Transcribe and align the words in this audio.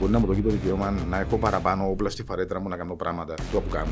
μπορεί 0.00 0.12
να 0.12 0.18
μου 0.18 0.26
δώσει 0.26 0.40
το 0.40 0.48
δικαίωμα 0.48 0.90
να 0.90 1.18
έχω 1.18 1.36
παραπάνω 1.36 1.90
όπλα 1.90 2.10
στη 2.10 2.22
φαρέτρα 2.22 2.60
μου 2.60 2.68
να 2.68 2.76
κάνω 2.76 2.94
πράγματα 2.94 3.34
το 3.52 3.60
που 3.60 3.68
κάνω. 3.68 3.90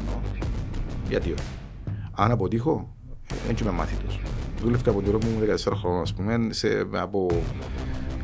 Γιατί 1.08 1.32
όχι. 1.32 1.48
Αν 2.12 2.30
αποτύχω, 2.30 2.96
δεν 3.46 3.56
είμαι 3.60 3.70
μάθητος. 3.70 4.20
Δούλευκα 4.60 4.90
από 4.90 5.02
την 5.02 5.12
μου 5.12 5.56
14 5.66 5.72
χρόνια, 5.74 6.00
ας 6.00 6.14
πούμε, 6.14 6.52
σε, 6.52 6.86
από 6.92 7.26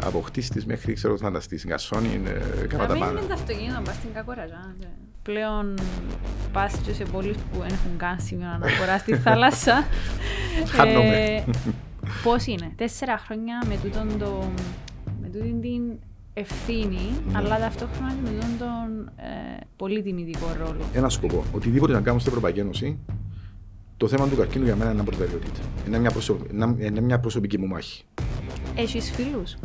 από 0.04 0.20
χτίστης 0.20 0.66
μέχρι 0.66 0.92
ξέρω 0.92 1.16
φανταστής. 1.16 1.58
Στην 1.58 1.70
Κασόνη, 1.70 2.22
κατά 2.68 2.86
τα 2.86 2.98
πάντα. 2.98 3.10
είναι 3.10 3.20
το 3.20 3.32
αυτοκίνητο, 3.32 3.80
πας 3.84 3.94
στην 3.94 4.12
Κακοραζά. 4.12 4.74
Πλέον 5.22 5.74
πας 6.52 6.76
και 6.76 6.92
σε 6.92 7.04
πόλεις 7.04 7.36
που 7.36 7.58
δεν 7.58 7.68
έχουν 7.70 7.96
καν 7.96 8.20
σημείο 8.20 8.48
αναφορά 8.48 8.98
στη 8.98 9.16
θάλασσα. 9.16 9.86
Χάνομαι. 10.76 11.16
Ε, 11.16 11.44
πώς 12.22 12.46
είναι, 12.46 12.72
τέσσερα 12.76 13.18
χρόνια 13.18 13.62
με 13.68 13.78
τούτον 13.82 14.18
το, 14.18 14.50
με 15.20 15.28
τούτον 15.28 15.60
την 15.60 15.82
ευθύνη, 16.34 17.10
ναι. 17.26 17.38
αλλά 17.38 17.58
ταυτόχρονα 17.58 18.12
και 18.24 18.30
με 18.30 18.56
τον 18.58 19.06
ε, 19.16 19.60
πολύ 19.76 20.02
τιμητικό 20.02 20.46
ρόλο. 20.58 20.84
Ένα 20.92 21.08
σκοπό. 21.08 21.44
Οτιδήποτε 21.52 21.92
να 21.92 22.00
κάνουμε 22.00 22.20
στην 22.20 22.32
Ευρωπαϊκή 22.32 22.60
Ένωση, 22.60 22.98
το 23.96 24.08
θέμα 24.08 24.28
του 24.28 24.36
καρκίνου 24.36 24.64
για 24.64 24.76
μένα 24.76 24.90
είναι 24.90 25.02
προτεραιότητα. 25.02 25.60
Είναι 25.86 25.98
μια, 25.98 26.12
είναι 26.78 27.00
μια 27.00 27.20
προσωπική 27.20 27.58
μου 27.58 27.66
μάχη. 27.66 28.04
Έχεις 28.74 29.10
φίλους; 29.10 29.56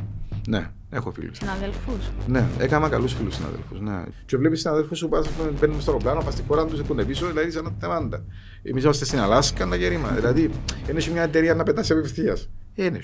Ναι, 0.47 0.69
έχω 0.89 1.11
φίλους. 1.11 1.37
Συναδελφούς; 1.37 2.11
Ναι, 2.27 2.47
έκανα 2.59 2.89
καλούς 2.89 3.13
φίλους 3.13 3.35
συναδελφού. 3.35 3.75
Ναι. 3.79 4.03
Και 4.25 4.37
βλέπεις 4.37 4.59
συναδελφού 4.59 5.07
που 5.07 5.23
παίρνουν 5.59 5.81
στο 5.81 5.91
αεροπλάνο, 5.91 6.21
πας 6.23 6.33
στη 6.33 6.43
χώρα 6.47 6.65
τους, 6.65 6.79
έχουν 6.79 7.05
πίσω, 7.05 7.27
δηλαδή 7.27 7.51
σαν 7.51 7.75
θεμάντα. 7.79 8.23
Εμείς 8.63 8.83
είμαστε 8.83 9.05
στην 9.05 9.19
Αλάσκα, 9.19 9.65
να 9.65 9.75
γερήμα. 9.75 10.09
Δηλαδή, 10.09 10.49
είναι 10.89 11.01
μια 11.11 11.23
εταιρεία 11.23 11.55
να 11.55 11.63
πετάσει 11.63 11.93
απευθείας. 11.93 12.49
Είναι. 12.75 12.99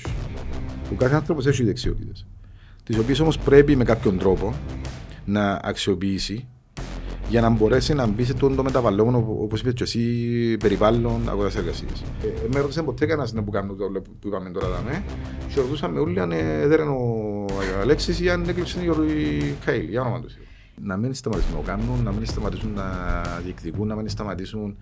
Ο 0.91 0.95
κάθε 0.95 1.15
άνθρωπος 1.15 1.45
έχει 1.45 1.63
δεξιότητες. 1.63 2.25
Τις 2.85 2.97
οποίες 2.97 3.19
όμως 3.19 3.37
πρέπει 3.37 3.75
με 3.75 3.83
κάποιον 3.83 4.17
τρόπο 4.17 4.53
να 5.25 5.59
αξιοποιήσει 5.63 6.47
για 7.29 7.41
να 7.41 7.49
μπορέσει 7.49 7.93
να 7.93 8.07
μπει 8.07 8.23
σε 8.23 8.33
το 8.33 8.63
μεταβαλλόμενο, 8.63 9.37
όπως 9.41 9.59
είπες 9.59 9.73
και 9.73 9.83
εσύ, 9.83 10.01
περιβάλλον 10.57 11.29
αγοράς 11.29 11.55
εργασίας. 11.55 12.03
Ε, 12.23 12.47
με 12.53 12.59
ρωτήσε 12.59 12.83
ποτέ 12.83 13.05
κανένας 13.05 13.33
που 13.33 13.51
κάνω 13.51 13.73
το 13.73 14.01
που 14.21 14.27
είπαμε 14.27 14.49
τώρα, 14.49 14.67
δάμε, 14.67 15.03
και 15.53 15.59
ρωτούσαμε 15.59 15.99
όλοι 15.99 16.19
αν 16.19 16.31
έδεραν 16.31 16.87
ο 16.87 17.45
Αλέξης 17.81 18.19
ή 18.19 18.29
αν 18.29 18.49
έκλειψε 18.49 18.79
η 18.79 19.55
Καήλ, 19.65 19.89
για 19.89 20.01
όνομα 20.01 20.19
του. 20.19 20.27
Να 20.81 20.97
μην 20.97 21.13
σταματήσουν 21.13 21.55
να 21.55 21.61
κάνουν, 21.61 22.03
να 22.03 22.11
μην 22.11 22.25
σταματήσουν 22.25 22.73
να 22.73 23.21
διεκδικούν, 23.43 23.87
να 23.87 23.95
μην 23.95 24.09
σταματήσουν 24.09 24.77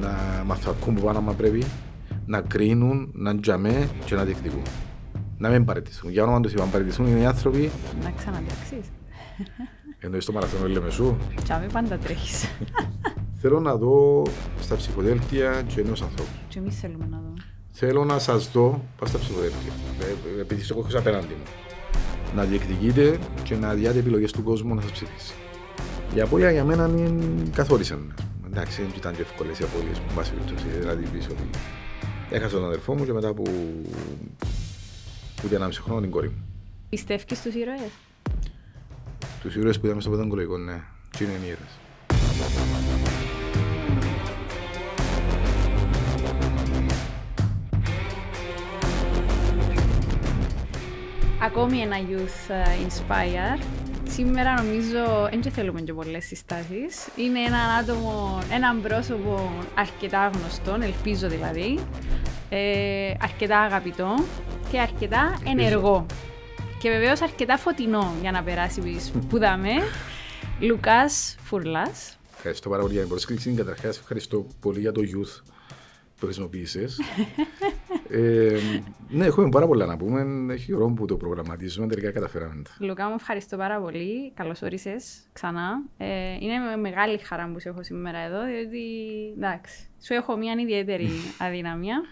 να 0.00 0.42
μαθακούν 0.46 0.94
που 0.94 1.02
πάνω 1.02 1.20
μα 1.20 1.32
πρέπει, 1.32 1.64
να 2.26 2.40
κρίνουν, 2.40 3.10
να 3.12 3.40
τζαμέ 3.40 3.88
και 4.04 4.14
να 4.14 4.24
διεκδικούν. 4.24 4.62
Να 5.38 5.48
μην 5.48 5.64
παραιτηθούν. 5.64 6.10
Για 6.10 6.22
όνομα 6.22 6.40
του, 6.40 6.62
αν 6.62 6.70
παραιτηθούν 6.70 7.06
είναι 7.06 7.20
οι 7.20 7.24
άνθρωποι. 7.24 7.70
Να 8.02 8.10
ξαναντάξει. 8.10 8.80
Εννοείς 10.00 10.24
το 10.24 10.32
μαραθώνιο 10.32 10.68
Λεμεσού. 10.68 11.16
Τσάμε 11.44 11.66
πάντα 11.72 11.98
τρέχεις. 11.98 12.44
Θέλω 13.40 13.60
να 13.60 13.76
δω 13.76 14.22
στα 14.60 14.76
ψηφοδέλτια 14.76 15.62
και 15.62 15.80
ενός 15.80 16.02
ανθρώπου. 16.02 16.30
Και 16.48 16.58
εμείς 16.58 16.78
θέλουμε 16.78 17.06
να 17.10 17.16
δω. 17.16 17.32
Θέλω 17.70 18.04
να 18.04 18.18
σας 18.18 18.50
δω 18.50 18.82
πάω 18.98 19.08
στα 19.08 19.18
ψηφοδέλτια. 19.18 19.72
Ε, 20.36 20.40
επειδή 20.40 20.62
στο 20.62 20.84
έχω 20.86 20.98
απέναντι 20.98 21.34
μου. 21.34 21.42
Να 22.34 22.44
διεκδικείτε 22.44 23.18
και 23.42 23.54
να 23.54 23.74
διάτε 23.74 23.98
επιλογές 23.98 24.32
του 24.32 24.42
κόσμου 24.42 24.74
να 24.74 24.80
σας 24.80 24.90
ψηφίσει. 24.90 25.34
Η 26.14 26.20
απώλεια 26.20 26.50
για 26.50 26.64
μένα 26.64 26.90
είναι 26.96 27.22
καθόρισαν. 27.54 28.14
Εντάξει, 28.46 28.82
δεν 28.82 28.90
ήταν 28.96 29.14
και 29.14 29.22
εύκολες 29.22 29.58
οι 29.58 29.62
απώλειες 29.62 29.98
που 29.98 30.14
πάση 30.14 30.32
περιπτώσει. 30.32 30.66
Δηλαδή 30.78 31.06
πίσω 31.12 31.28
ότι 31.30 31.58
έχασα 32.30 32.54
τον 32.54 32.64
αδερφό 32.64 32.94
μου 32.94 33.04
και 33.04 33.12
μετά 33.12 33.34
που 33.34 33.44
που 35.40 35.48
ένα 35.54 35.66
μισό 35.66 35.82
χρόνο 35.82 36.00
την 36.00 36.10
κόρη 36.10 36.28
μου. 36.28 36.44
Πιστεύεις 36.88 37.38
στους 37.38 37.54
ήρωες; 37.54 37.90
Τους 39.42 39.54
ήρωες 39.56 39.80
που 39.80 39.86
είδαμε 39.86 40.00
στο 40.00 40.10
πενταγκολικό, 40.10 40.56
ναι. 40.56 40.80
Τι 41.18 41.24
είναι 41.24 41.32
οι 41.32 41.46
ήρωες. 41.46 41.78
Ακόμη 51.42 51.78
ένα 51.78 51.96
Youth 51.96 52.50
ε, 52.50 52.86
Inspire. 52.86 53.62
Σήμερα 54.08 54.62
νομίζω 54.62 55.28
δεν 55.42 55.52
θέλουμε 55.52 55.80
και 55.80 55.92
πολλές 55.92 56.24
συστάσεις. 56.24 57.08
Είναι 57.16 57.38
ένα 57.38 57.58
άτομο, 57.80 58.38
έναν 58.52 58.82
πρόσωπο 58.82 59.52
αρκετά 59.74 60.30
γνωστό, 60.34 60.78
ελπίζω 60.82 61.28
δηλαδή, 61.28 61.78
ε, 62.48 63.12
αρκετά 63.20 63.58
αγαπητό 63.58 64.14
και 64.70 64.80
αρκετά 64.80 65.38
ενεργό. 65.46 66.06
Και 66.80 66.90
βεβαίως 66.90 67.22
αρκετά 67.22 67.56
φωτεινό 67.56 68.14
για 68.20 68.30
να 68.30 68.42
περάσει 68.42 68.80
που 69.28 69.38
δάμε. 69.38 69.70
Λουκάς 70.60 71.36
Φουρλάς. 71.40 72.18
Ευχαριστώ 72.36 72.68
πάρα 72.68 72.80
πολύ 72.80 72.92
για 72.92 73.02
την 73.02 73.10
πρόσκληση. 73.10 73.52
Καταρχάς, 73.52 73.98
ευχαριστώ 73.98 74.46
πολύ 74.60 74.80
για 74.80 74.92
το 74.92 75.00
youth 75.00 75.42
που 76.18 76.24
χρησιμοποίησες. 76.24 77.00
ε, 78.10 78.58
ναι, 79.08 79.24
έχουμε 79.24 79.48
πάρα 79.48 79.66
πολλά 79.66 79.86
να 79.86 79.96
πούμε. 79.96 80.52
Έχει 80.52 80.72
χρόνο 80.72 80.94
που 80.94 81.06
το 81.06 81.16
προγραμματίζουμε. 81.16 81.86
Τελικά 81.86 82.10
καταφέραμε. 82.10 82.62
Λουκά, 82.78 83.08
μου 83.08 83.14
ευχαριστώ 83.18 83.56
πάρα 83.56 83.80
πολύ. 83.80 84.32
Καλώς 84.34 84.62
όρισες 84.62 85.18
ξανά. 85.32 85.82
Ε, 85.96 86.34
είναι 86.40 86.58
με 86.58 86.76
μεγάλη 86.76 87.18
χαρά 87.18 87.50
που 87.52 87.60
σε 87.60 87.68
έχω 87.68 87.82
σήμερα 87.82 88.18
εδώ, 88.18 88.44
διότι 88.44 88.78
εντάξει, 89.36 89.88
σου 90.02 90.14
έχω 90.14 90.36
μια 90.36 90.54
ιδιαίτερη 90.62 91.08
αδυναμία. 91.46 92.02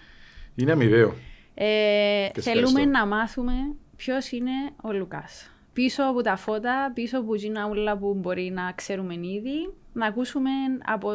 Είναι 0.55 0.73
αμοιβαίο. 0.73 1.15
Ε, 1.59 2.29
θέλουμε 2.41 2.85
να 2.85 3.07
μάθουμε 3.07 3.53
ποιος 3.97 4.31
είναι 4.31 4.51
ο 4.83 4.93
Λουκάς. 4.93 5.51
Πίσω 5.73 6.03
από 6.03 6.23
τα 6.23 6.37
φώτα, 6.37 6.93
πίσω 6.95 7.19
από 7.19 7.35
την 7.35 7.57
όλα 7.57 7.99
που 7.99 8.15
μπορεί 8.15 8.51
να 8.51 8.73
ξέρουμε 8.73 9.15
ήδη, 9.15 9.73
να 9.93 10.07
ακούσουμε 10.07 10.51
από 10.85 11.11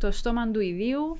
το 0.00 0.10
στόμα 0.10 0.50
του 0.50 0.60
ιδίου 0.60 1.18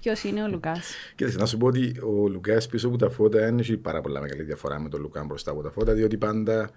ποιος 0.00 0.24
είναι 0.24 0.42
ο 0.42 0.48
Λουκάς. 0.48 0.94
Κοίταξε, 1.16 1.38
να 1.38 1.46
σου 1.46 1.58
πω 1.58 1.66
ότι 1.66 2.00
ο 2.02 2.28
Λουκάς 2.28 2.66
πίσω 2.66 2.88
από 2.88 2.96
τα 2.96 3.10
φώτα 3.10 3.38
δεν 3.38 3.58
έχει 3.58 3.76
πάρα 3.76 4.00
πολλά 4.00 4.20
μεγάλη 4.20 4.42
διαφορά 4.42 4.80
με 4.80 4.88
τον 4.88 5.00
Λουκά 5.00 5.24
μπροστά 5.24 5.50
από 5.50 5.62
τα 5.62 5.70
φώτα, 5.70 5.92
διότι 5.92 6.16
πάντα 6.16 6.70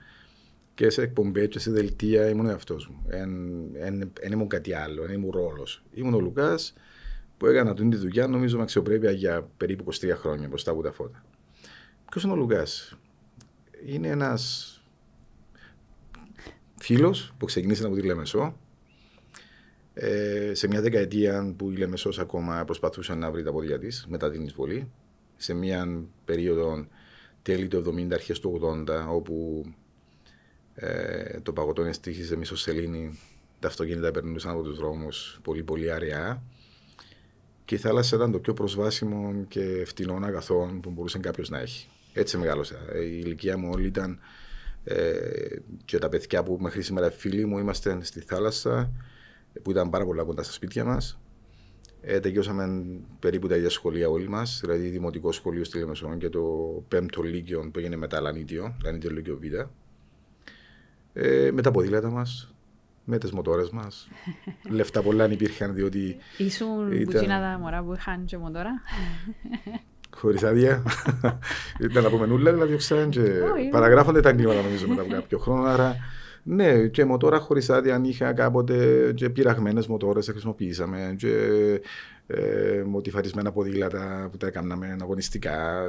και 0.74 0.90
σε 0.90 1.02
εκπομπές 1.02 1.48
και 1.48 1.60
σε 1.60 1.72
δελτία 1.72 2.30
ήμουν 2.30 2.46
ο 2.46 2.50
εαυτός 2.50 2.88
μου. 2.88 3.02
Δεν 4.14 4.32
ήμουν 4.32 4.48
κάτι 4.48 4.74
άλλο, 4.74 5.02
δεν 5.02 5.14
ήμουν 5.14 5.32
ρόλος. 5.32 5.84
Ήμουν 5.92 6.14
ο 6.14 6.20
Λουκάς 6.20 6.74
που 7.40 7.46
έκανα 7.46 7.74
την 7.74 7.90
τη 7.90 7.98
δουλειά, 7.98 8.28
νομίζω 8.28 8.58
με 8.58 8.64
αξιοπρέπεια 8.64 9.12
για 9.12 9.50
περίπου 9.58 9.94
23 9.94 10.12
χρόνια 10.16 10.48
μπροστά 10.48 10.72
από 10.72 10.82
τα 10.82 10.92
φώτα. 10.92 11.24
Ποιος 12.10 12.24
είναι 12.24 12.34
ο 12.34 12.36
Λουκά, 12.36 12.66
είναι 13.86 14.08
ένας 14.08 14.74
φίλος 16.76 17.34
που 17.38 17.46
ξεκίνησε 17.46 17.86
από 17.86 17.96
τη 17.96 18.02
Λεμεσό. 18.02 18.58
Ε, 19.94 20.52
σε 20.54 20.68
μια 20.68 20.82
δεκαετία 20.82 21.54
που 21.58 21.72
η 21.72 21.76
Λεμεσός 21.76 22.20
ακόμα 22.20 22.66
προσπαθούσε 22.66 23.14
να 23.14 23.32
βρει 23.32 23.44
τα 23.44 23.52
πόδια 23.52 23.80
της 23.80 24.06
μετά 24.10 24.32
την 24.32 24.44
εισβολή, 24.44 24.92
σε 25.36 25.54
μια 25.54 26.04
περίοδο 26.26 26.88
τέλη 27.42 27.68
του 27.68 27.78
70, 27.78 28.14
αρχές 28.14 28.40
του 28.40 28.60
80, 28.88 29.08
όπου 29.10 29.66
ε, 30.74 31.40
το 31.40 31.54
παγωτό 31.54 31.84
εστίχησε 31.84 32.36
μισοσελήνη, 32.36 33.20
τα 33.60 33.68
αυτοκίνητα 33.68 34.12
περνούσαν 34.12 34.52
από 34.52 34.62
τους 34.62 34.78
δρόμους 34.78 35.40
πολύ 35.44 35.64
πολύ 35.64 35.92
αραιά 35.92 36.44
και 37.70 37.76
η 37.76 37.78
θάλασσα 37.78 38.16
ήταν 38.16 38.32
το 38.32 38.40
πιο 38.40 38.54
προσβάσιμο 38.54 39.46
και 39.48 39.84
φτηνό 39.86 40.20
αγαθό 40.22 40.80
που 40.82 40.90
μπορούσε 40.90 41.20
κάποιος 41.20 41.50
να 41.50 41.60
έχει. 41.60 41.88
Έτσι 42.14 42.38
μεγάλωσα. 42.38 42.76
Η 43.04 43.22
ηλικία 43.24 43.58
μου 43.58 43.70
όλη 43.74 43.88
ήταν 43.88 44.20
ε, 44.84 45.14
και 45.86 45.98
τα 45.98 46.10
παιδιά 46.10 46.44
που 46.44 46.58
μέχρι 46.60 46.82
σήμερα 46.82 47.12
φίλοι 47.12 47.46
μου 47.46 47.58
είμαστε 47.58 47.98
στη 48.02 48.20
θάλασσα 48.20 48.92
που 49.62 49.72
ήταν 49.72 49.90
πάρα 49.90 50.06
πολλά 50.06 50.24
κοντά 50.24 50.44
στα 50.44 50.54
σπίτια 50.54 50.86
μας. 50.86 51.20
Ε, 52.02 52.20
τελειώσαμε 52.20 52.86
περίπου 53.20 53.48
τα 53.48 53.56
ίδια 53.56 53.70
σχολεία 53.70 54.10
όλοι 54.10 54.30
μας, 54.30 54.60
δηλαδή 54.64 54.88
δημοτικό 54.88 55.32
σχολείο 55.32 55.64
στη 55.64 55.78
Λεμεσόν 55.78 56.18
και 56.18 56.30
το 56.30 56.44
πέμπτο 56.88 57.22
λύκειο 57.22 57.70
που 57.74 57.80
έγινε 57.80 57.96
μετά 57.96 58.22
Λανίτιο, 58.22 58.78
Λανίτιο 58.84 59.10
Λύκειο 59.10 59.40
Β. 59.42 59.44
Ε, 61.14 61.52
με 61.52 61.62
τα 61.62 61.72
ποδήλατα 61.72 62.10
μας, 62.10 62.54
με 63.10 63.18
τις 63.18 63.32
μοτόρες 63.32 63.70
μας. 63.70 64.08
Λεφτά 64.78 65.02
πολλά 65.02 65.24
αν 65.24 65.32
υπήρχαν, 65.32 65.74
διότι. 65.74 66.18
Ήσουν 66.38 66.92
ήταν... 66.92 67.22
που 67.22 67.28
τα 67.28 67.58
μωρά 67.62 67.84
που 67.84 67.94
είχαν 67.94 68.26
και 68.26 68.38
μοτόρα. 68.38 68.82
Χωρίς 70.18 70.44
άδεια. 70.44 70.84
Ήταν 71.90 72.06
από 72.06 72.18
μενούλα, 72.18 72.52
δηλαδή 72.54 72.76
ξέραν 72.76 73.10
και 73.10 73.22
παραγράφονται 73.72 74.20
τα 74.20 74.30
εγκλήματα 74.30 74.62
νομίζω 74.62 74.88
μετά 74.88 75.02
από 75.02 75.12
κάποιο 75.12 75.38
χρόνο. 75.38 75.64
Άρα, 75.64 75.96
ναι, 76.44 76.88
και 76.88 77.06
μοτόρα 77.06 77.40
χωρίς 77.40 77.70
άδεια 77.70 77.96
αν 77.96 78.04
είχα 78.04 78.34
κάποτε 78.34 79.12
και 79.16 79.30
πειραγμένες 79.30 79.88
μοτόρες 79.88 80.28
χρησιμοποιήσαμε. 80.28 81.16
Και 81.18 81.36
ε, 82.28 82.84
μοτιφαρισμένα 82.86 83.52
ποδήλατα 83.52 84.28
που 84.32 84.38
τα 84.38 84.48
έκαναμε 84.48 84.98
αγωνιστικά. 85.02 85.88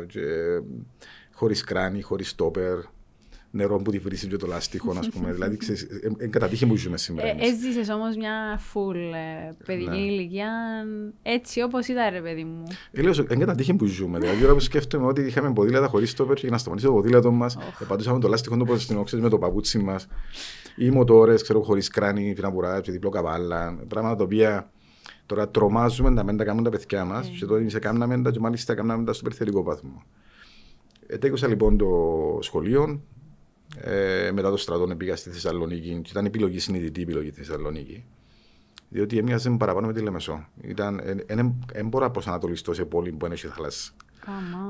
Χωρίς 1.32 1.64
κράνη, 1.64 2.02
χωρίς 2.02 2.28
στόπερ. 2.28 2.78
Νερό 3.50 3.76
που 3.76 3.91
τη 3.91 3.99
βρύσει 3.99 4.26
και 4.26 4.37
το 4.37 4.47
λάστιχο, 4.47 4.94
ας 4.99 5.08
πούμε. 5.08 5.32
δηλαδή, 5.32 5.58
είναι 6.02 6.26
κατά 6.31 6.49
τύχη 6.49 6.67
που 6.67 6.76
ζούμε 6.76 6.97
σήμερα. 6.97 7.29
Ε, 7.29 7.37
έζησες 7.38 7.88
όμως 7.88 8.17
μια 8.17 8.58
φουλ 8.58 8.99
ε, 8.99 9.56
παιδική 9.67 9.88
ναι. 9.88 9.97
ηλικία, 9.97 10.49
έτσι 11.23 11.62
όπως 11.62 11.87
ήταν, 11.88 12.11
ρε 12.12 12.20
παιδί 12.20 12.44
μου. 12.44 12.62
Ε, 12.93 13.02
λέω, 13.02 13.12
είναι 13.19 13.44
κατά 13.44 13.55
τύχη 13.55 13.75
που 13.75 13.87
ζούμε. 13.87 14.19
Δηλαδή, 14.19 14.44
ώρα 14.44 14.52
που 14.52 14.61
σκέφτομαι 14.61 15.06
ότι 15.06 15.20
είχαμε 15.20 15.52
ποδήλατα 15.52 15.87
χωρίς 15.87 16.14
το 16.14 16.26
πέρ 16.26 16.37
και 16.37 16.50
να 16.50 16.58
σταματήσει 16.58 16.87
το 16.87 16.93
ποδήλατο 16.93 17.31
μας, 17.31 17.58
oh. 17.58 17.85
πατούσαμε 17.88 18.20
το 18.20 18.29
λάστιχο 18.29 18.56
του 18.56 18.64
προ 18.64 18.76
την 18.76 19.20
με 19.20 19.29
το 19.29 19.38
παπούτσι 19.38 19.79
μας, 19.79 20.06
ή 20.76 20.91
μοτόρες, 20.91 21.43
ξέρω, 21.43 21.62
χωρίς 21.62 21.88
κράνη, 21.88 22.32
πιναμπουρά, 22.32 22.81
και 22.81 22.93
διπλό 22.93 23.11
καβάλα. 23.11 23.79
Πράγματα 23.88 24.17
τα 24.17 24.25
οποία 24.25 24.70
τώρα 25.26 25.49
τρομάζουμε 25.49 26.11
να 26.11 26.23
μην 26.23 26.37
τα 26.37 26.44
κάνουν 26.44 26.64
τα 26.64 26.70
παιδιά 26.70 27.05
μας, 27.05 27.29
mm. 27.29 27.35
και 27.38 27.47
τότε 27.47 27.61
εμεί 27.61 27.70
έκαναμε 27.75 28.23
τα 28.23 28.31
και 28.31 28.41
μάλιστα 28.41 28.73
έκαναμε 28.73 29.05
τα 29.05 29.12
στο 29.12 29.23
περιθερικό 29.23 29.62
πάθμο. 29.62 30.02
Ετέκωσα 31.06 31.49
λοιπόν 31.49 31.76
το 31.76 31.88
σχολείο, 32.41 33.00
ε, 33.76 34.31
μετά 34.32 34.50
το 34.50 34.56
στρατό 34.56 34.87
πήγα 34.96 35.17
στη 35.17 35.31
Θεσσαλονίκη 35.31 36.00
και 36.02 36.11
ήταν 36.11 36.25
επιλογή 36.25 36.58
συνειδητή 36.58 37.02
επιλογή 37.02 37.31
στη 37.31 37.43
Θεσσαλονίκη. 37.43 38.05
Διότι 38.88 39.19
έμοιαζε 39.19 39.50
παραπάνω 39.50 39.87
με 39.87 39.93
τη 39.93 40.00
Λεμεσό. 40.00 40.49
Δεν 41.72 41.87
μπορώ 41.87 42.05
να 42.05 42.11
προσανατολιστώ 42.11 42.75
σε 42.75 42.84
πόλη 42.84 43.12
που 43.12 43.26
έχει 43.26 43.46
θάλασσα. 43.46 43.93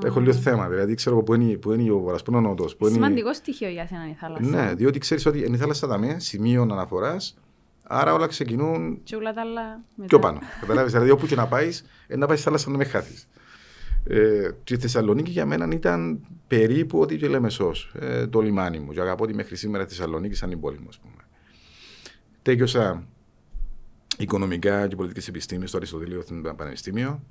Έχω 0.05 0.21
λίγο 0.21 0.33
θέμα. 0.33 0.69
Δηλαδή, 0.69 0.95
ξέρω 0.95 1.23
που 1.23 1.35
είναι, 1.35 1.57
που 1.57 1.73
είναι 1.73 1.91
ο 1.91 1.99
βορρά, 1.99 2.17
που 2.17 2.25
είναι 2.27 2.37
ο 2.37 2.41
νότος. 2.41 2.77
Σημαντικό 2.83 3.35
στοιχείο 3.35 3.69
για 3.69 3.87
σένα 3.87 4.09
η 4.09 4.15
θάλασσα. 4.21 4.45
Ναι, 4.45 4.75
διότι 4.75 4.99
ξέρεις 4.99 5.27
ότι 5.27 5.39
είναι 5.39 5.57
η 5.57 5.59
θάλασσα 5.59 5.87
τα 5.87 6.17
σημείο 6.17 6.63
αναφοράς. 6.63 7.39
Άρα 7.83 8.15
όλα 8.15 8.27
ξεκινούν. 8.27 9.01
Και 9.03 9.17
όλα 9.17 9.33
τα 9.33 9.41
άλλα. 9.41 9.81
Πιο 10.07 10.19
πάνω. 10.19 10.39
Καταλάβεις. 10.61 10.93
δηλαδή, 10.93 11.11
όπου 11.11 11.27
και 11.27 11.35
να 11.35 11.47
πάεις, 11.47 11.85
να 12.09 12.27
πάεις 12.27 12.41
στη 12.41 12.49
θάλασσα 12.49 12.71
να 12.71 12.77
με 12.77 12.85
χάθεις. 12.85 13.29
Ε, 14.05 14.51
και 14.65 14.75
η 14.75 14.79
Θεσσαλονίκη 14.79 15.31
για 15.31 15.47
μένα 15.47 15.69
ήταν 15.73 16.21
περίπου 16.47 17.01
ότι 17.01 17.17
και 17.17 17.29
Λεμεσό, 17.29 17.73
ε, 17.93 18.27
το 18.27 18.41
λιμάνι 18.41 18.79
μου. 18.79 18.93
Και 18.93 19.01
αγαπώ 19.01 19.25
ότι 19.25 19.35
μέχρι 19.35 19.57
σήμερα 19.57 19.85
η 19.85 19.87
Θεσσαλονίκη 19.87 20.35
σαν 20.35 20.49
την 20.49 20.61
πόλη 20.61 20.79
μου, 20.79 20.87
ας 20.89 20.99
πούμε. 20.99 21.15
Τέκειωσα 22.43 23.07
οικονομικά 24.19 24.89
και 24.89 24.97
πολιτικές 24.97 25.29
επιστήμες 25.29 25.69
στο 25.69 25.79
Αριστοτέλειο 25.79 26.23
στην 26.23 26.43
Πανεπιστήμιο. 26.57 27.23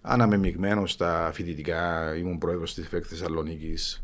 Αναμεμειγμένο 0.00 0.86
στα 0.86 1.30
φοιτητικά, 1.34 2.14
ήμουν 2.16 2.38
πρόεδρος 2.38 2.74
της 2.74 2.84
ΕΦΕΚ 2.84 3.04
Θεσσαλονίκης 3.08 4.02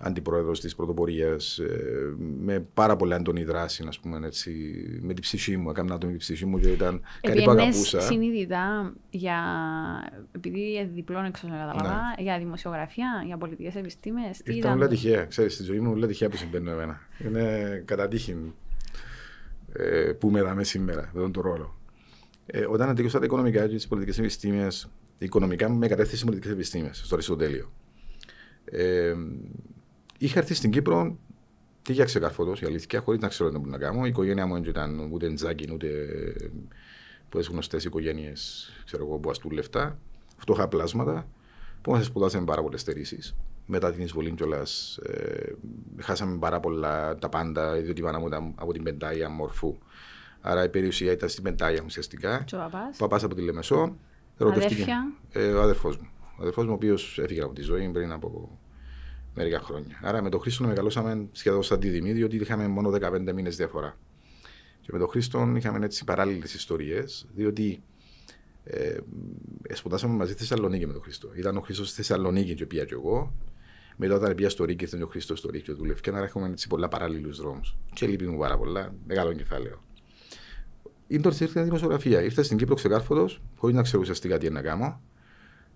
αντιπρόεδρος 0.00 0.60
της 0.60 0.74
πρωτοπορίας, 0.74 1.58
ε, 1.58 2.14
με 2.18 2.66
πάρα 2.74 2.96
πολύ 2.96 3.14
έντονη 3.14 3.44
δράση, 3.44 3.84
ας 3.88 3.98
πούμε, 4.00 4.26
έτσι, 4.26 4.50
με 5.00 5.12
την 5.12 5.22
ψυχή 5.22 5.56
μου. 5.56 5.70
Έκανα 5.70 5.98
το 5.98 6.06
με 6.06 6.10
την 6.10 6.20
ψυχή 6.20 6.46
μου 6.46 6.58
και 6.58 6.68
ήταν 6.68 7.00
κάτι 7.20 7.42
που 7.42 7.50
αγαπούσα. 7.50 8.00
συνειδητά 8.00 8.92
για. 9.10 9.38
Επειδή 10.32 10.90
διπλών 10.94 11.24
έξω 11.24 11.48
να 11.48 11.56
καταλαβα, 11.56 12.14
ναι. 12.18 12.22
για 12.22 12.38
δημοσιογραφία, 12.38 13.22
για 13.26 13.36
πολιτικές 13.36 13.74
επιστήμες. 13.74 14.40
Ήταν 14.44 14.76
όλα 14.76 14.88
τυχαία. 14.88 15.24
Ξέρεις, 15.24 15.54
στη 15.54 15.62
ζωή 15.62 15.80
μου 15.80 15.92
όλα 15.92 16.06
τυχαία 16.06 16.28
που 16.28 16.36
συμβαίνουν 16.36 16.68
εμένα. 16.68 17.00
Είναι 17.24 17.82
κατά 17.84 18.08
τύχη 18.08 18.52
ε, 19.72 20.12
που 20.12 20.30
με 20.30 20.42
δάμε 20.42 20.64
σήμερα, 20.64 21.10
με 21.12 21.20
τον 21.20 21.32
το 21.32 21.40
ρόλο. 21.40 21.78
Ε, 22.46 22.66
όταν 22.68 22.88
αντίκουσα 22.88 23.18
τα 23.18 23.24
οικονομικά 23.24 23.66
και 23.66 23.74
τις 23.74 23.88
πολιτικές 23.88 24.18
επιστήμες, 24.18 24.90
οικονομικά 25.18 25.68
με 25.68 25.86
κατεύθυνση 25.88 26.24
πολιτικές 26.24 26.52
επιστήμες 26.52 27.02
στο 27.04 27.14
Αριστοτέλειο. 27.14 27.72
Ε, 28.64 29.14
Είχα 30.24 30.38
έρθει 30.38 30.54
στην 30.54 30.70
Κύπρο 30.70 31.18
τι 31.82 31.92
για 31.92 32.04
ξεκαρφωτό, 32.04 32.52
η 32.62 32.66
αλήθεια, 32.66 33.00
χωρίς 33.00 33.20
να 33.20 33.28
ξέρω 33.28 33.50
τι 33.50 33.68
να 33.68 33.78
κάνω. 33.78 34.04
Η 34.04 34.08
οικογένειά 34.08 34.46
μου 34.46 34.54
δεν 34.54 34.62
ήταν 34.62 35.08
ούτε 35.12 35.32
τζάκι, 35.32 35.72
ούτε 35.72 35.88
πολλέ 37.28 37.44
γνωστές 37.44 37.84
οικογένειες 37.84 38.70
που 39.20 39.30
αστούν 39.30 39.50
λεφτά. 39.50 39.98
Φτωχά 40.36 40.68
πλάσματα 40.68 41.28
που 41.82 41.90
μας 41.90 42.06
σπουδάσαμε 42.06 42.44
πάρα 42.44 42.62
πολλές 42.62 42.80
στερήσεις. 42.80 43.34
Μετά 43.66 43.92
την 43.92 44.02
εισβολή 44.02 44.30
κιόλας, 44.30 44.96
ε, 44.96 45.54
χάσαμε 45.98 46.38
πάρα 46.38 46.60
πολλά 46.60 47.16
τα 47.16 47.28
πάντα, 47.28 47.72
διότι 47.72 48.00
είπαμε 48.00 48.16
από, 48.16 48.54
από 48.54 48.72
την 48.72 48.82
πεντάγια 48.82 49.28
μορφού. 49.28 49.76
Άρα 50.40 50.64
η 50.64 50.68
περιουσία 50.68 51.12
ήταν 51.12 51.28
στην 51.28 51.42
πεντάγια 51.42 51.82
ουσιαστικά. 51.84 52.44
Ο 52.52 52.96
παπάς; 52.98 53.24
Από 53.24 53.34
τη 53.34 53.42
Λεμεσό. 53.42 53.96
Αδέρφια; 54.38 55.12
Ε, 55.32 55.52
ο 55.52 55.62
αδερφός 55.62 55.96
μου. 55.96 56.08
Ο 56.38 56.40
αδερφός 56.40 56.64
μου, 56.64 56.70
ο 56.70 56.74
οποίος 56.74 57.18
έφυγε 57.18 57.42
από 57.42 57.54
τη 57.54 57.62
ζωή 57.62 57.88
πριν 57.88 58.12
από 58.12 58.58
μερικά 59.34 59.60
χρόνια. 59.60 60.00
Άρα 60.02 60.22
με 60.22 60.28
τον 60.28 60.40
Χρήστο 60.40 60.64
μεγαλώσαμε 60.64 61.28
σχεδόν 61.32 61.62
σαν 61.62 61.80
τη 61.80 61.88
Δημή, 61.88 62.12
διότι 62.12 62.36
είχαμε 62.36 62.68
μόνο 62.68 62.90
15 62.90 63.32
μήνες 63.34 63.56
διαφορά. 63.56 63.98
Και 64.80 64.90
με 64.92 64.98
τον 64.98 65.08
Χρήστο 65.08 65.52
είχαμε 65.56 65.84
έτσι 65.84 66.04
παράλληλες 66.04 66.54
ιστορίες, 66.54 67.26
διότι 67.34 67.82
ε, 68.64 68.96
σπουδάσαμε 69.72 70.14
μαζί 70.16 70.32
στη 70.32 70.40
Θεσσαλονίκη 70.40 70.86
με 70.86 70.92
τον 70.92 71.02
Χρήστο. 71.02 71.30
Ήταν 71.34 71.56
ο 71.56 71.60
Χρήστος 71.60 71.86
στη 71.86 71.96
Θεσσαλονίκη 71.96 72.54
και 72.54 72.66
πια 72.66 72.84
και 72.84 72.94
εγώ. 72.94 73.32
Μετά 73.96 74.14
όταν 74.14 74.34
πήγα 74.34 74.48
στο 74.48 74.64
Ρίκη, 74.64 74.84
ήταν 74.84 75.02
ο 75.02 75.06
Χρήστος 75.06 75.38
στο 75.38 75.50
Ρίκη 75.50 75.64
και 75.64 75.72
δούλευε. 75.72 76.00
Και 76.00 76.10
να 76.10 76.18
έχουμε 76.18 76.48
έτσι 76.48 76.68
πολλά 76.68 76.88
παράλληλους 76.88 77.38
δρόμους. 77.38 77.76
Και 77.92 78.06
λείπει 78.06 78.26
μου 78.26 78.38
πάρα 78.38 78.58
πολλά. 78.58 78.94
Μεγάλο 79.06 79.32
κεφάλαιο. 79.32 79.82
Ήρθα 81.06 81.30
στην 81.30 81.64
δημοσιογραφία. 81.64 82.22
Ήρθα 82.22 82.42
στην 82.42 82.56
Κύπρο 82.56 82.74
ξεκάρφωτος, 82.74 83.42
χωρίς 83.56 83.76
να 83.76 83.82
ξέρω 83.82 84.00
ουσιαστικά 84.00 84.38
τι 84.38 84.50
να 84.50 84.62
κάνω. 84.62 85.00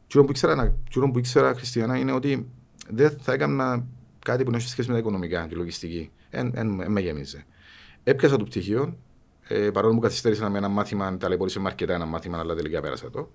Και 0.07 0.21
που 0.21 0.31
ήξερα, 0.31 0.77
που 1.13 1.19
ήξερα 1.19 1.55
Χριστιανά, 1.55 1.97
είναι 1.97 2.13
ότι 2.13 2.51
δεν 2.89 3.19
θα 3.21 3.33
έκανα 3.33 3.87
κάτι 4.25 4.45
που 4.45 4.51
να 4.51 4.57
έχει 4.57 4.69
σχέση 4.69 4.89
με 4.89 4.95
τα 4.95 5.01
οικονομικά 5.01 5.47
και 5.47 5.55
λογιστική. 5.55 6.11
Δεν 6.31 6.69
με 6.87 7.01
γέμιζε. 7.01 7.45
Έπιασα 8.05 8.37
το 8.37 8.45
πτυχίο, 8.45 8.97
ε, 9.49 9.71
παρόλο 9.71 9.95
που 9.95 10.01
καθυστέρησα 10.01 10.51
με 10.51 10.59
ένα 10.59 10.69
μάθημα, 10.69 11.17
ταλαιπωρήσε 11.17 11.61
με 11.61 11.69
αρκετά 11.69 11.95
ένα 11.95 12.07
μάθημα, 12.07 12.39
αλλά 12.39 12.55
τελικά 12.55 12.81
πέρασα 12.81 13.11
το. 13.11 13.31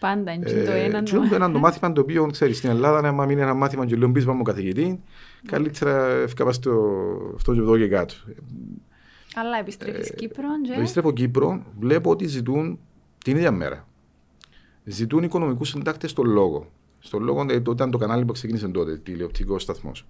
Πάντα 0.00 0.32
είναι 0.32 0.50
ε, 0.50 0.64
το 0.64 0.70
ένα. 0.70 1.02
Το 1.02 1.34
ένα 1.34 1.52
το 1.52 1.58
μάθημα 1.58 1.92
το 1.92 2.00
οποίο 2.00 2.26
ξέρεις 2.26 2.56
στην 2.56 2.70
Ελλάδα, 2.70 3.08
αν 3.08 3.14
μείνει 3.26 3.40
ένα 3.40 3.54
μάθημα 3.54 3.86
και 3.86 3.96
λέω 3.96 4.08
μπεις 4.08 4.26
μου 4.26 4.42
καθηγητή, 4.42 5.02
καλύτερα 5.46 6.06
ευκαπά 6.06 6.52
στο 6.52 6.72
αυτό 7.34 7.54
και 7.54 7.60
εδώ 7.60 7.78
και 7.78 7.88
κάτω. 7.88 8.14
Αλλά 9.34 9.58
επιστρέφεις 9.58 10.08
ε, 10.08 10.14
Κύπρο. 10.14 10.44
Και... 10.66 10.72
Επιστρέφω 10.72 11.12
Κύπρο, 11.12 11.62
βλέπω 11.78 12.10
ότι 12.10 12.26
ζητούν 12.26 12.78
την 13.24 13.36
ίδια 13.36 13.50
μέρα. 13.50 13.88
Ζητούν 14.84 15.22
οικονομικούς 15.22 15.68
συντάκτες 15.68 16.10
στον 16.10 16.26
λόγο. 16.26 16.70
Στο 17.04 17.18
λόγο 17.18 17.46
ήταν 17.50 17.90
το 17.90 17.98
κανάλι 17.98 18.24
που 18.24 18.32
ξεκίνησε 18.32 18.68
τότε, 18.68 18.96
τηλεοπτικός 18.96 19.62
σταθμός. 19.62 20.06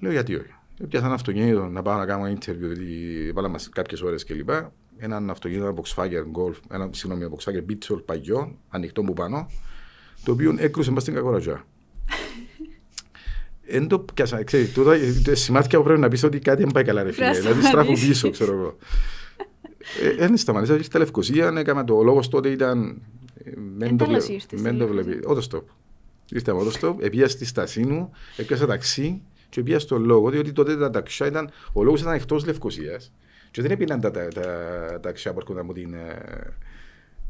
Λέω 0.00 0.12
γιατί 0.12 0.34
όχι. 0.34 0.54
Πιάσα 0.88 1.04
ένα 1.04 1.14
αυτοκίνητο 1.14 1.66
να 1.66 1.82
πάω 1.82 1.96
να 1.96 2.06
κάνω 2.06 2.26
ένα 2.26 2.38
interview, 2.38 2.66
γιατί 2.66 3.30
βάλαμε 3.34 3.58
κάποιες 3.70 4.02
ώρες 4.02 4.24
κλπ. 4.24 4.50
Έναν 4.96 5.30
αυτοκίνητο 5.30 5.74
Volkswagen 5.76 6.40
Golf, 6.40 6.54
ένα 6.70 6.88
συγγνώμη, 6.92 7.34
Volkswagen 7.34 7.70
Beetle 7.70 8.04
παγιό, 8.04 8.58
ανοιχτό 8.68 9.02
που 9.02 9.12
πάνω, 9.12 9.50
το 10.24 10.32
οποίο 10.32 10.54
έκρουσε 10.58 10.90
μα 10.90 11.00
στην 11.00 11.14
κακοραζιά. 11.14 11.66
Εν 13.66 13.86
το 13.86 13.98
πιάσα, 13.98 14.44
ξέρεις, 14.44 14.72
τούτα 14.72 14.96
σημάδια 15.32 15.78
που 15.78 15.84
πρέπει 15.84 16.00
να 16.00 16.08
πεις 16.08 16.22
ότι 16.22 16.38
κάτι 16.38 16.62
δεν 16.62 16.72
πάει 16.72 16.84
καλά 16.84 17.02
ρε 17.02 17.12
φίλε, 17.12 17.30
δηλαδή 17.30 17.62
στράφω 17.62 17.92
πίσω, 17.92 18.30
ξέρω 18.30 18.52
εγώ. 18.52 18.76
Δεν 20.18 20.32
ε, 20.32 20.36
σταματήσα, 20.36 20.74
ήρθε 20.74 20.98
Λευκοσία, 20.98 21.52
έκαμε 21.56 21.84
το 21.84 22.02
λόγος 22.02 22.28
τότε 22.28 22.48
ήταν 22.48 23.02
δεν 23.74 24.78
το 24.78 24.86
βλέπει. 24.86 25.20
Ότο 25.24 25.64
Ήρθε 26.30 26.50
από 26.50 26.78
το 26.80 26.96
επία 27.00 27.28
στη 27.28 27.44
Στασίνου, 27.44 28.10
έπιασα 28.36 28.66
ταξί 28.66 29.22
και 29.48 29.60
έπια 29.60 29.78
στο 29.78 29.98
λόγο, 29.98 30.30
διότι 30.30 30.52
τότε 30.52 30.76
τα 30.76 30.90
ταξιά 30.90 31.26
ήταν, 31.26 31.50
ο 31.72 31.82
λόγος 31.82 32.00
ήταν 32.00 32.14
εκτός 32.14 32.46
Λευκοσίας 32.46 33.12
και 33.50 33.62
δεν 33.62 33.70
έπιναν 33.70 34.00
τα, 34.00 34.10
τα, 34.10 34.28
τα 34.28 35.00
ταξιά 35.00 35.32
που 35.32 35.38
έρχονταν 35.38 35.64
από 35.64 35.72
την, 35.72 35.94
ε, 35.94 36.18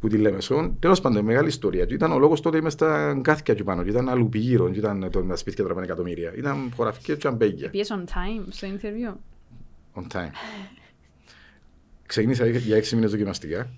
που 0.00 0.08
τη 0.08 0.18
Λέμεσον. 0.18 0.76
Τέλος 0.78 1.00
πάντων, 1.00 1.24
μεγάλη 1.24 1.48
ιστορία. 1.48 1.84
Και 1.84 1.94
ήταν 1.94 2.12
ο 2.12 2.18
λόγος 2.18 2.40
τότε 2.40 2.56
είμαστε 2.56 2.84
στα 2.84 3.14
γκάθηκια 3.14 3.54
και 3.54 3.64
πάνω, 3.64 3.82
και 3.82 3.90
ήταν 3.90 4.08
αλλού 4.08 4.28
πηγύρω, 4.28 4.70
και 4.70 4.78
ήταν 4.78 5.08
το, 5.10 5.22
τα 5.22 5.36
σπίτια 5.36 5.64
τραπέζια 5.64 5.92
εκατομμύρια. 5.92 6.34
Ήταν 6.34 6.72
χωραφικές 6.76 7.16
και 7.16 7.26
αμπέγια. 7.26 7.70
Πήγες 7.70 7.92
on 7.92 8.04
time 8.04 8.44
στο 8.48 8.68
interview. 8.68 9.14
On 10.00 10.16
time. 10.16 10.30
Ξεκίνησα 12.06 12.46
για 12.46 12.76
έξι 12.76 12.94
μήνες 12.94 13.10
δοκιμαστικά. 13.10 13.70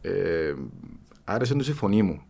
Ε, 0.00 0.54
άρεσε 1.30 1.54
του 1.54 1.64
η 1.68 1.72
φωνή 1.72 2.02
μου. 2.02 2.22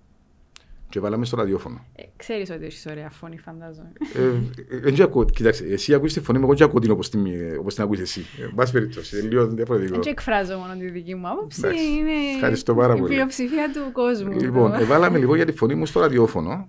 Και 0.88 1.00
βάλαμε 1.00 1.25
στο 1.25 1.37
ραδιόφωνο. 1.37 1.85
Ε, 1.95 2.02
Ξέρεις 2.16 2.50
ότι 2.50 2.64
έχεις 2.64 2.87
ωραία 2.87 3.11
φωνή, 3.11 3.38
φαντάζομαι. 3.38 3.92
Ε, 4.14 4.88
ε, 4.88 5.02
ακούω, 5.02 5.25
κοιτάξτε, 5.25 5.64
εσύ 5.64 5.95
ακούει 5.95 6.09
τη 6.09 6.21
φωνή 6.21 6.38
μου, 6.38 6.45
εγώ 6.45 6.54
δεν 6.54 6.66
ακούω 6.66 6.80
την 6.80 6.90
όπως 6.90 7.11
την, 7.11 7.26
όπως 7.59 7.75
την 7.75 7.83
ακούεις 7.83 8.00
εσύ. 8.00 8.25
Εν 8.42 8.52
πάση 8.54 8.73
περιπτώσει, 8.73 9.19
είναι 9.19 9.28
λίγο 9.28 9.47
διαφορετικό. 9.47 9.99
Δεν 9.99 10.12
εκφράζω 10.12 10.57
μόνο 10.59 10.76
τη 10.76 10.88
δική 10.88 11.14
μου 11.14 11.28
άποψη. 11.28 11.61
Είναι 11.66 12.12
Ευχαριστώ 12.35 12.75
πάρα 12.75 12.95
πολύ. 12.95 13.12
Η 13.12 13.14
πλειοψηφία 13.14 13.71
του 13.73 13.92
κόσμου. 13.92 14.33
Λοιπόν, 14.33 14.75
ε, 14.75 14.85
βάλαμε 14.85 15.19
λίγο 15.19 15.35
για 15.35 15.45
τη 15.45 15.52
φωνή 15.52 15.75
μου 15.75 15.87
στο 15.87 16.00
ραδιόφωνο 16.00 16.69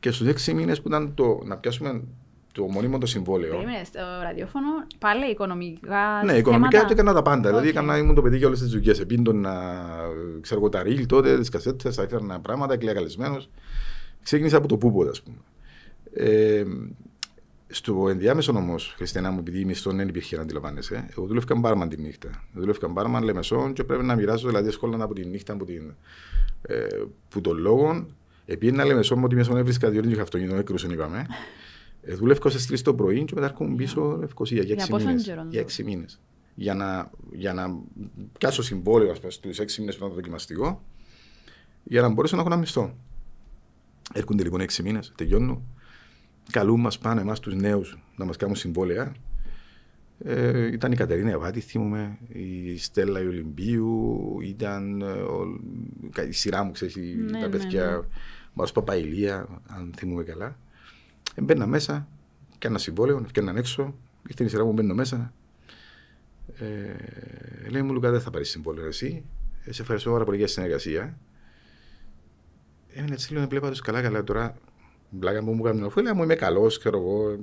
και 0.00 0.10
στους 0.10 0.26
έξι 0.26 0.54
μήνες 0.54 0.80
που 0.80 0.88
ήταν 0.88 1.14
το 1.14 1.40
να 1.44 1.56
πιάσουμε 1.56 2.02
το 2.54 2.64
μονίμο 2.64 2.98
το 2.98 3.06
συμβόλαιο. 3.06 3.50
Περίμενε, 3.50 3.84
στο 3.84 4.00
ραδιόφωνο 4.22 4.66
πάλι 4.98 5.30
οικονομικά. 5.30 6.22
Ναι, 6.24 6.32
οικονομικά 6.32 6.86
έκανα 6.90 7.12
τα 7.12 7.22
πάντα. 7.22 7.48
Okay. 7.48 7.50
Δηλαδή 7.50 7.68
έκανα, 7.68 7.98
ήμουν 7.98 8.14
το 8.14 8.22
παιδί 8.22 8.36
για 8.36 8.46
όλες 8.46 8.58
τις 8.58 8.68
δουλειές. 8.68 9.00
Επίντονα, 9.00 9.84
ξέρω 10.40 10.60
εγώ, 10.60 10.68
τα 10.68 10.82
ρίλ 10.82 11.06
τότε, 11.06 11.38
τις 11.38 11.48
κασέτες, 11.48 11.98
έφερνα 11.98 12.40
πράγματα, 12.40 12.76
καλεσμένος. 12.76 13.50
Ξεκίνησα 14.22 14.56
από 14.56 14.68
το 14.68 14.76
πούπο, 14.76 15.04
ας 15.08 15.22
πούμε. 15.22 15.36
Ε, 16.12 16.64
στο 17.66 18.08
ενδιάμεσο 18.08 18.52
όμως, 18.56 18.94
Χριστιανά 18.96 19.30
μου, 19.30 19.38
επειδή 19.38 19.64
μισθό 19.64 19.92
δεν 19.92 20.08
υπήρχε 20.08 20.36
να 20.36 20.42
αντιλαμβάνεσαι, 20.42 21.08
εγώ 21.16 21.26
δούλευκα 21.26 21.54
μπάρμαν 21.54 21.88
τη 21.88 22.00
νύχτα. 22.00 22.44
Δούλευκα 22.52 22.88
μπάρμαν 22.88 23.22
λεμεσόν 23.22 23.72
και 23.72 23.84
πρέπει 23.84 24.04
να 24.04 24.14
μοιράζω 24.14 24.48
δηλαδή 24.48 24.70
σχόλια 24.70 25.04
από 25.04 25.14
τη 25.14 25.24
νύχτα 25.24 25.52
από 25.52 25.64
την, 25.64 25.94
ε, 26.62 26.86
που 27.28 27.40
των 27.40 27.58
λόγων. 27.58 28.16
Επειδή 28.46 28.76
να 28.76 28.84
λέμε 28.84 29.02
σώμα 29.02 29.24
ότι 29.24 29.34
μέσα 29.34 29.58
έβρισκα 29.58 29.90
διότι 29.90 30.10
είχα 30.10 30.22
αυτοκίνητο, 30.22 30.56
έκρουσαν 30.56 30.90
είπαμε. 30.90 31.26
Ε, 32.06 32.14
δούλευκα 32.14 32.50
στις 32.50 32.66
3 32.66 32.82
το 32.84 32.94
πρωί 32.94 33.24
και 33.24 33.32
μετά 33.34 33.46
έρχομαι 33.46 33.74
πίσω 33.74 34.16
Λευκοσία 34.20 34.62
για 34.62 34.74
Για 34.74 34.84
6 34.84 34.88
πόσο 34.90 35.06
μήνες. 35.06 35.22
καιρό, 35.22 35.46
Για 35.50 35.60
6 35.60 35.84
μήνες. 35.84 36.20
Για 36.54 36.74
να, 36.74 37.10
για 37.32 37.52
να 37.52 37.78
πιάσω 38.38 38.62
συμβόλαιο 38.62 39.10
ας 39.10 39.18
πούμε, 39.20 39.30
στους 39.32 39.58
6 39.58 39.78
μήνες 39.78 39.94
που 39.94 39.98
ήταν 39.98 40.08
το 40.08 40.14
δοκιμαστικό 40.14 40.82
για 41.84 42.00
να 42.00 42.08
μπορέσω 42.08 42.34
να 42.36 42.42
έχω 42.42 42.50
ένα 42.50 42.60
μισθό. 42.60 42.96
Έρχονται 44.12 44.42
λοιπόν 44.42 44.60
6 44.60 44.82
μήνες, 44.82 45.12
τελειώνουν. 45.16 45.62
Καλούν 46.50 46.80
μας 46.80 46.98
πάνε 46.98 47.20
εμάς 47.20 47.40
τους 47.40 47.54
νέους 47.54 47.98
να 48.16 48.24
μας 48.24 48.36
κάνουν 48.36 48.54
συμβόλαια. 48.56 49.12
Ε, 50.24 50.66
ήταν 50.72 50.92
η 50.92 50.96
Κατερίνα 50.96 51.30
Ευάτη, 51.30 51.60
θυμούμαι, 51.60 52.18
η 52.28 52.76
Στέλλα 52.78 53.22
η 53.22 53.26
Ολυμπίου, 53.26 54.38
ήταν 54.42 55.00
ε, 55.02 55.04
ο- 55.04 55.60
η 56.28 56.32
σειρά 56.32 56.62
μου, 56.64 56.70
ξέρεις, 56.70 56.96
η- 56.96 57.14
Ναι, 57.18 57.30
τα 57.30 57.38
ναι, 57.38 57.48
παιδιά, 57.48 57.84
ναι. 57.90 58.06
Μαρος 58.52 58.72
Παπαηλία, 58.72 59.46
αν 59.66 59.92
θυμούμε 59.96 60.22
καλά. 60.22 60.56
Ε, 61.34 61.42
μπαίνα 61.42 61.66
μέσα, 61.66 62.08
κάνα 62.58 62.78
συμβόλαιο, 62.78 63.20
έφτιαναν 63.24 63.56
έξω, 63.56 63.94
ήρθε 64.28 64.44
η 64.44 64.48
σειρά 64.48 64.64
μου, 64.64 64.72
μπαίνω 64.72 64.94
μέσα. 64.94 65.32
Ε, 66.58 67.68
λέει 67.68 67.82
μου, 67.82 67.92
Λουκά, 67.92 68.10
δεν 68.10 68.20
θα 68.20 68.30
πάρεις 68.30 68.50
συμβόλαιο 68.50 68.86
εσύ. 68.86 69.24
Ε, 69.64 69.72
σε 69.72 69.82
ευχαριστώ 69.82 70.10
πάρα 70.10 70.24
πολύ 70.24 70.36
για 70.36 70.46
τη 70.46 70.52
συνεργασία. 70.52 71.18
Έμεινε 72.94 73.14
έτσι 73.14 73.32
λίγο, 73.32 73.46
βλέπα 73.46 73.70
τους 73.70 73.80
καλά 73.80 74.02
καλά 74.02 74.24
τώρα. 74.24 74.56
Μπλάκα 75.10 75.44
που 75.44 75.52
μου 75.52 75.66
έκανε 75.66 75.84
ο 75.84 76.14
μου 76.14 76.22
είμαι 76.22 76.34
καλός, 76.34 76.78
ξέρω 76.78 76.98
εγώ. 76.98 77.38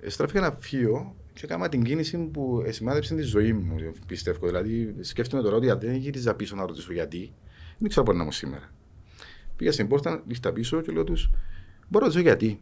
Ε, 0.00 0.10
στράφηκα 0.10 0.40
να 0.40 0.56
φύγω 0.58 1.16
και 1.32 1.40
έκανα 1.44 1.68
την 1.68 1.82
κίνηση 1.82 2.18
που 2.18 2.64
σημάδεψε 2.68 3.14
τη 3.14 3.22
ζωή 3.22 3.52
μου, 3.52 3.92
πιστεύω. 4.06 4.46
Δηλαδή, 4.46 4.94
σκέφτομαι 5.00 5.42
τώρα 5.42 5.56
ότι 5.56 5.70
αν 5.70 5.78
δεν 5.78 5.94
γύριζα 5.94 6.34
πίσω 6.34 6.56
να 6.56 6.66
ρωτήσω 6.66 6.92
γιατί, 6.92 7.32
δεν 7.78 7.88
ξέρω 7.88 8.04
πού 8.04 8.12
να 8.12 8.22
είμαι 8.22 8.32
σήμερα. 8.32 8.70
Πήγα 9.56 9.72
στην 9.72 9.88
πόρτα, 9.88 10.22
ήρθα 10.28 10.52
πίσω 10.52 10.80
και 10.80 10.92
λέω 10.92 11.04
τους, 11.04 11.30
μπορώ 11.88 12.06
να 12.06 12.12
ρωτήσω 12.12 12.20
γιατί. 12.20 12.60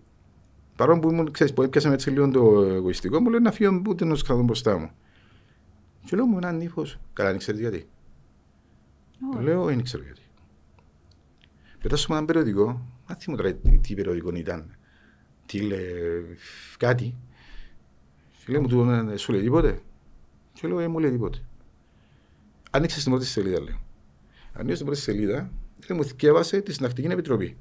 Παρόλο 0.77 0.99
που 0.99 1.11
ήμουν, 1.11 1.31
ξέρεις, 1.31 1.53
που 1.53 1.63
έπιασαμε 1.63 1.95
έτσι 1.95 2.11
λίγο 2.11 2.31
το 2.31 2.63
εγωιστικό, 2.63 3.21
μου 3.21 3.31
λέει 3.31 3.41
να 3.41 3.51
φύγω 3.51 3.83
ούτε 3.89 4.05
να 4.05 4.15
σου 4.15 4.25
κρατώ 4.25 4.43
μπροστά 4.43 4.79
μου. 4.79 4.91
Και 6.05 6.17
λέω 6.17 6.27
μου 6.27 6.37
έναν 6.37 6.61
ύφο, 6.61 6.87
καλά, 7.13 7.29
δεν 7.31 7.39
ξέρεις 7.39 7.61
γιατί. 7.61 7.89
Ω, 9.37 9.41
Λέω, 9.41 9.65
δεν 9.65 9.83
ξέρω 9.83 10.03
γιατί. 10.03 10.21
Πετάσουμε 11.83 12.15
έναν 12.15 12.27
περιοδικό, 12.27 12.87
δεν 13.07 13.17
θυμώ 13.17 13.37
τώρα 13.37 13.55
τι, 13.55 13.79
τι 13.79 13.95
περιοδικό 13.95 14.35
ήταν. 14.35 14.77
Τι 15.47 15.61
λέει, 15.61 16.37
κάτι. 16.79 17.15
Και 18.39 18.53
λέει 18.53 18.61
μου, 18.61 18.69
του, 18.69 18.91
«Ε, 19.13 19.17
σου 19.17 19.33
λέει 19.33 19.43
τίποτε. 19.43 19.81
Και 20.53 20.69
λέω, 20.69 20.79
ε, 20.79 20.89
μου 20.89 20.99
λέει 20.99 21.11
τίποτε. 21.11 21.39
Άνοιξε 22.71 23.01
στην 23.01 23.13
πρώτη 23.13 23.27
σελίδα, 23.27 23.61
λέω. 23.61 23.81
Ανοίξε 24.53 24.75
στην 24.75 24.87
πρώτη 24.87 25.01
σελίδα, 25.01 25.51
και 25.87 25.95
μου 25.95 26.05
θυκεύασε 26.05 26.61
τη 26.61 26.73
Συντακτική 26.73 27.09
Επιτροπή. 27.09 27.57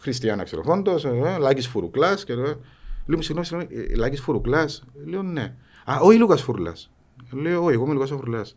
Χριστιανά 0.00 0.42
Ξεροφόντο, 0.42 0.94
ε, 1.04 1.38
Λάκης 1.38 1.66
Φουρουκλάς. 1.66 2.24
Και, 2.24 2.32
ε, 2.32 2.36
λέω 2.36 2.54
μου, 3.06 3.22
συγγνώμη, 3.22 3.46
συγγνώμη, 3.46 3.74
ε, 3.90 3.94
Λάκης 3.96 4.20
Φουρουκλάς. 4.20 4.84
Λέω 5.04 5.22
ναι. 5.22 5.54
Α, 5.84 5.98
όχι 6.00 6.18
Λούκας 6.18 6.42
Φουρλάς. 6.42 6.90
Λέω, 7.30 7.64
όχι, 7.64 7.74
εγώ 7.74 7.84
είμαι 7.84 7.92
Λούκας 7.92 8.10
Φουρλάς. 8.10 8.56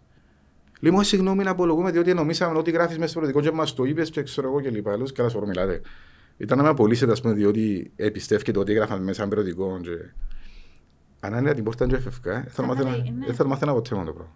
Λέω, 0.79 0.91
μου, 0.93 1.03
συγγνώμη 1.03 1.43
να 1.43 1.49
απολογούμε, 1.51 1.91
διότι 1.91 2.13
νομίσαμε 2.13 2.57
ότι 2.57 2.71
γράφεις 2.71 2.97
μέσα 2.97 3.09
στο 3.11 3.19
περιοδικό 3.19 3.49
και 3.49 3.55
μας 3.55 3.73
το 3.73 3.83
είπες 3.83 4.09
και 4.09 4.23
ξέρω 4.23 4.47
εγώ 4.47 4.61
και 4.61 4.69
λοιπά. 4.69 4.97
Λέω, 4.97 5.05
καλά, 5.13 5.29
σωρό 5.29 5.45
μιλάτε. 5.47 5.81
Ήταν 6.37 6.57
να 6.57 6.63
με 6.63 6.69
απολύσετε, 6.69 7.11
ας 7.11 7.21
πούμε, 7.21 7.33
διότι 7.33 7.91
επιστεύκεται 7.95 8.59
ότι 8.59 8.71
έγραφαν 8.71 9.03
μέσα 9.03 9.21
ένα 9.21 9.29
περιοδικό. 9.35 9.79
Και... 9.81 9.89
Αν 11.19 11.33
άνοιξα 11.33 11.53
την 11.53 11.63
πόρτα 11.63 11.87
και 11.87 11.95
έφευκα, 11.95 12.31
δεν 12.33 12.43
θα 12.43 12.49
Θα 12.49 12.63
μάθαινα- 12.65 12.89
λέει, 12.89 13.13
ναι. 13.17 13.25
δεν 13.25 13.35
θα 13.35 13.45
μάθαινα 13.45 13.73
ποτέ 13.73 13.95
μόνο 13.95 14.07
το 14.07 14.13
πράγμα. 14.13 14.35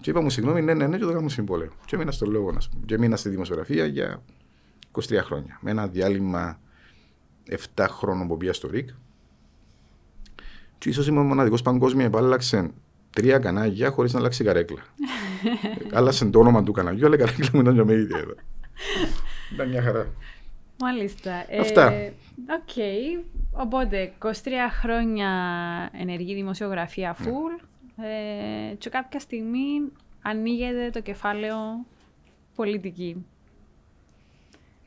Και 0.00 0.10
είπα 0.10 0.20
μου, 0.20 0.30
συγγνώμη, 0.30 0.62
ναι, 0.62 0.74
ναι, 0.74 0.86
ναι, 0.86 0.98
και 0.98 1.04
το 1.04 1.12
κάνω 1.12 1.28
συμβόλαιο. 1.28 1.70
Και 1.84 1.94
έμεινα 1.94 2.10
στο 2.10 2.26
λόγο, 2.26 2.52
ας 2.56 2.68
πούμε. 2.68 2.82
Και 2.86 2.94
έμεινα 2.94 3.16
στη 3.16 3.28
δημοσιογραφία 3.28 3.86
για 3.86 4.22
23 4.92 5.00
χρόνια. 5.22 5.58
Με 5.60 5.70
ένα 5.70 5.86
διάλειμμα 5.86 6.60
7 7.76 7.86
χρόνων 7.88 8.28
που 8.28 8.36
πήγα 8.36 8.52
στο 8.52 8.68
ΡΙΚ. 8.68 8.88
Και 10.78 10.88
ίσως 10.88 11.06
είμαι 11.06 11.20
ο 11.20 11.22
μοναδικός 11.22 11.62
παγκόσμια 11.62 12.10
που 12.10 12.18
άλλαξε 12.18 12.70
τρία 13.10 13.38
κανάλια 13.38 13.90
χωρίς 13.90 14.12
να 14.12 14.18
αλλάξει 14.18 14.42
η 14.42 14.46
καρέκλα. 14.46 14.80
Άλλασε 15.98 16.24
το 16.24 16.38
όνομα 16.38 16.62
του 16.62 16.72
καναλιού, 16.72 17.06
αλλά 17.06 17.14
η 17.14 17.18
καρέκλα 17.18 17.48
μου 17.52 17.60
ήταν 17.60 17.74
για 17.74 17.84
μερίδι 17.84 18.14
εδώ. 18.14 18.34
Ήταν 19.54 19.68
μια 19.68 19.82
χαρά. 19.82 20.06
Μάλιστα. 20.80 21.44
Αυτά. 21.60 21.92
Ε, 21.92 22.12
Οκ. 22.60 22.70
Οπότε, 23.52 24.12
23 24.18 24.28
χρόνια 24.80 25.28
ενεργή 25.92 26.34
δημοσιογραφία 26.34 27.16
Ναι. 27.18 27.26
full. 27.26 27.64
Ε, 28.70 28.74
και 28.74 28.90
κάποια 28.90 29.20
στιγμή 29.20 29.92
ανοίγεται 30.22 30.90
το 30.92 31.00
κεφάλαιο 31.00 31.56
πολιτική. 32.54 33.24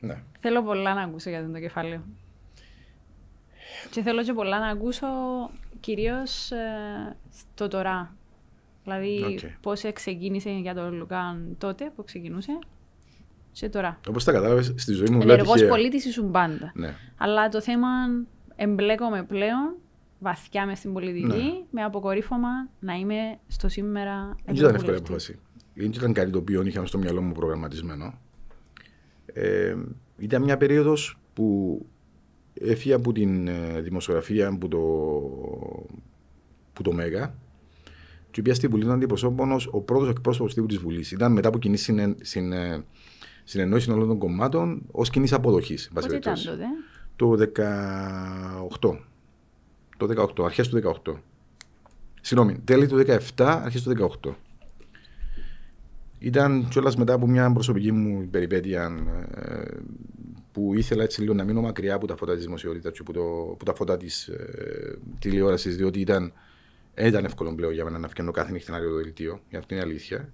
Ναι. 0.06 0.22
Θέλω 0.40 0.62
πολλά 0.62 0.94
να 0.94 1.00
ακούσω 1.02 1.30
για 1.30 1.48
το 1.52 1.58
κεφάλαιο. 1.58 2.00
Και 3.90 4.02
θέλω 4.02 4.22
και 4.22 4.32
πολλά 4.32 4.58
να 4.58 4.66
ακούσω 4.66 5.06
κυρίως 5.80 6.50
ε, 6.50 7.16
στο 7.32 7.68
τώρα. 7.68 8.14
Δηλαδή, 8.84 9.22
Οκ. 9.24 9.38
πώς 9.60 9.82
ξεκίνησε 9.92 10.50
για 10.50 10.74
τον 10.74 10.94
Λουκάν 10.94 11.56
τότε, 11.58 11.92
που 11.96 12.04
ξεκινούσε, 12.04 12.58
και 13.52 13.68
τώρα. 13.68 14.00
Όπως 14.08 14.24
τα 14.24 14.32
κατάλαβες, 14.32 14.72
στη 14.76 14.92
ζωή 14.92 15.08
μου 15.10 15.20
Ενεργός 15.22 15.52
τυχαία. 15.52 15.68
πολίτης 15.68 16.04
ήσουν 16.04 16.30
πάντα. 16.30 16.72
Ναι. 16.74 16.94
Αλλά 17.16 17.48
το 17.48 17.60
θέμα 17.60 17.88
εμπλέκομαι 18.56 19.22
πλέον 19.24 19.74
βαθιά 20.18 20.66
μες 20.66 20.78
στην 20.78 20.92
πολιτική, 20.92 21.26
Ναι. 21.26 21.62
με 21.70 21.82
αποκορύφωμα 21.82 22.48
να 22.80 22.94
είμαι 22.94 23.38
στο 23.48 23.68
σήμερα 23.68 24.36
Δεν 24.44 24.54
ήταν 24.54 24.74
εύκολη 24.74 24.94
ευρωβουλευτής. 24.94 24.98
απόφαση. 25.08 25.38
Δεν 25.74 25.90
ήταν 25.90 26.12
κάτι 26.12 26.30
το 26.30 26.38
οποίο 26.38 26.62
είχαμε 26.62 26.86
στο 26.86 26.98
μυαλό 26.98 27.22
μου 27.22 27.32
προγραμματισμένο. 27.32 28.18
Ε, 29.38 29.76
ήταν 30.18 30.42
μια 30.42 30.56
περίοδος 30.56 31.18
που 31.32 31.80
έφυγα 32.54 32.96
από 32.96 33.12
την 33.12 33.48
ε, 33.48 33.80
δημοσιογραφία 33.80 34.58
που 34.58 34.68
το, 34.68 34.78
που 36.72 36.82
το 36.82 36.92
Μέγα 36.92 37.34
και 38.30 38.42
πήγα 38.42 38.54
στη 38.54 38.66
Βουλή 38.66 38.84
των 38.84 38.92
Αντιπροσώπων 38.92 39.52
ως 39.52 39.68
ο 39.70 39.80
πρώτος 39.80 40.08
εκπρόσωπος 40.08 40.54
τύπου 40.54 40.66
της 40.66 40.78
Βουλής. 40.78 41.10
Ήταν 41.10 41.32
μετά 41.32 41.48
από 41.48 41.58
κοινή 41.58 41.76
συνε, 41.76 42.14
συνε, 42.20 42.84
συνεννόηση 43.44 43.90
όλων 43.90 44.08
των 44.08 44.18
κομμάτων 44.18 44.82
ως 44.90 45.10
κοινής 45.10 45.32
αποδοχής. 45.32 45.90
Πότε 45.94 46.16
ήταν 46.16 46.34
τότε; 46.36 46.64
Το 47.16 47.36
18. 48.80 48.98
Το 49.96 50.06
18, 50.06 50.44
αρχές 50.44 50.68
του 50.68 50.76
18. 51.04 51.14
Συγγνώμη, 52.20 52.60
τέλη 52.64 52.86
του 52.86 52.96
17, 52.96 53.60
αρχές 53.64 53.82
του 53.82 53.90
18. 54.24 54.34
Ήταν 56.18 56.68
κιόλας 56.68 56.96
μετά 56.96 57.12
από 57.12 57.26
μια 57.26 57.52
προσωπική 57.52 57.92
μου 57.92 58.28
περιπέτεια 58.30 58.92
ε, 59.34 59.76
που 60.52 60.74
ήθελα 60.74 61.02
έτσι 61.02 61.20
λίγο 61.20 61.34
να 61.34 61.44
μείνω 61.44 61.60
μακριά 61.60 61.94
από 61.94 62.06
τα 62.06 62.16
φώτα 62.16 62.34
της 62.34 62.44
δημοσιότητας 62.44 62.92
και 62.92 62.98
από, 63.00 63.12
το, 63.12 63.50
από 63.52 63.64
τα 63.64 63.74
φώτα 63.74 63.96
της 63.96 64.26
ε, 64.28 64.98
τηλεόρασης, 65.18 65.76
διότι 65.76 66.00
ήταν, 66.00 66.32
δεν 66.94 67.06
ήταν 67.06 67.24
εύκολο 67.24 67.54
πλέον 67.54 67.72
για 67.72 67.84
μένα 67.84 67.98
να 67.98 68.08
φτιάχνω 68.08 68.32
κάθε 68.32 68.52
νύχτα 68.52 68.76
ένα 68.76 68.86
δελτίο, 68.86 69.40
για 69.48 69.58
αυτή 69.58 69.74
είναι 69.74 69.82
η 69.82 69.86
αλήθεια. 69.86 70.32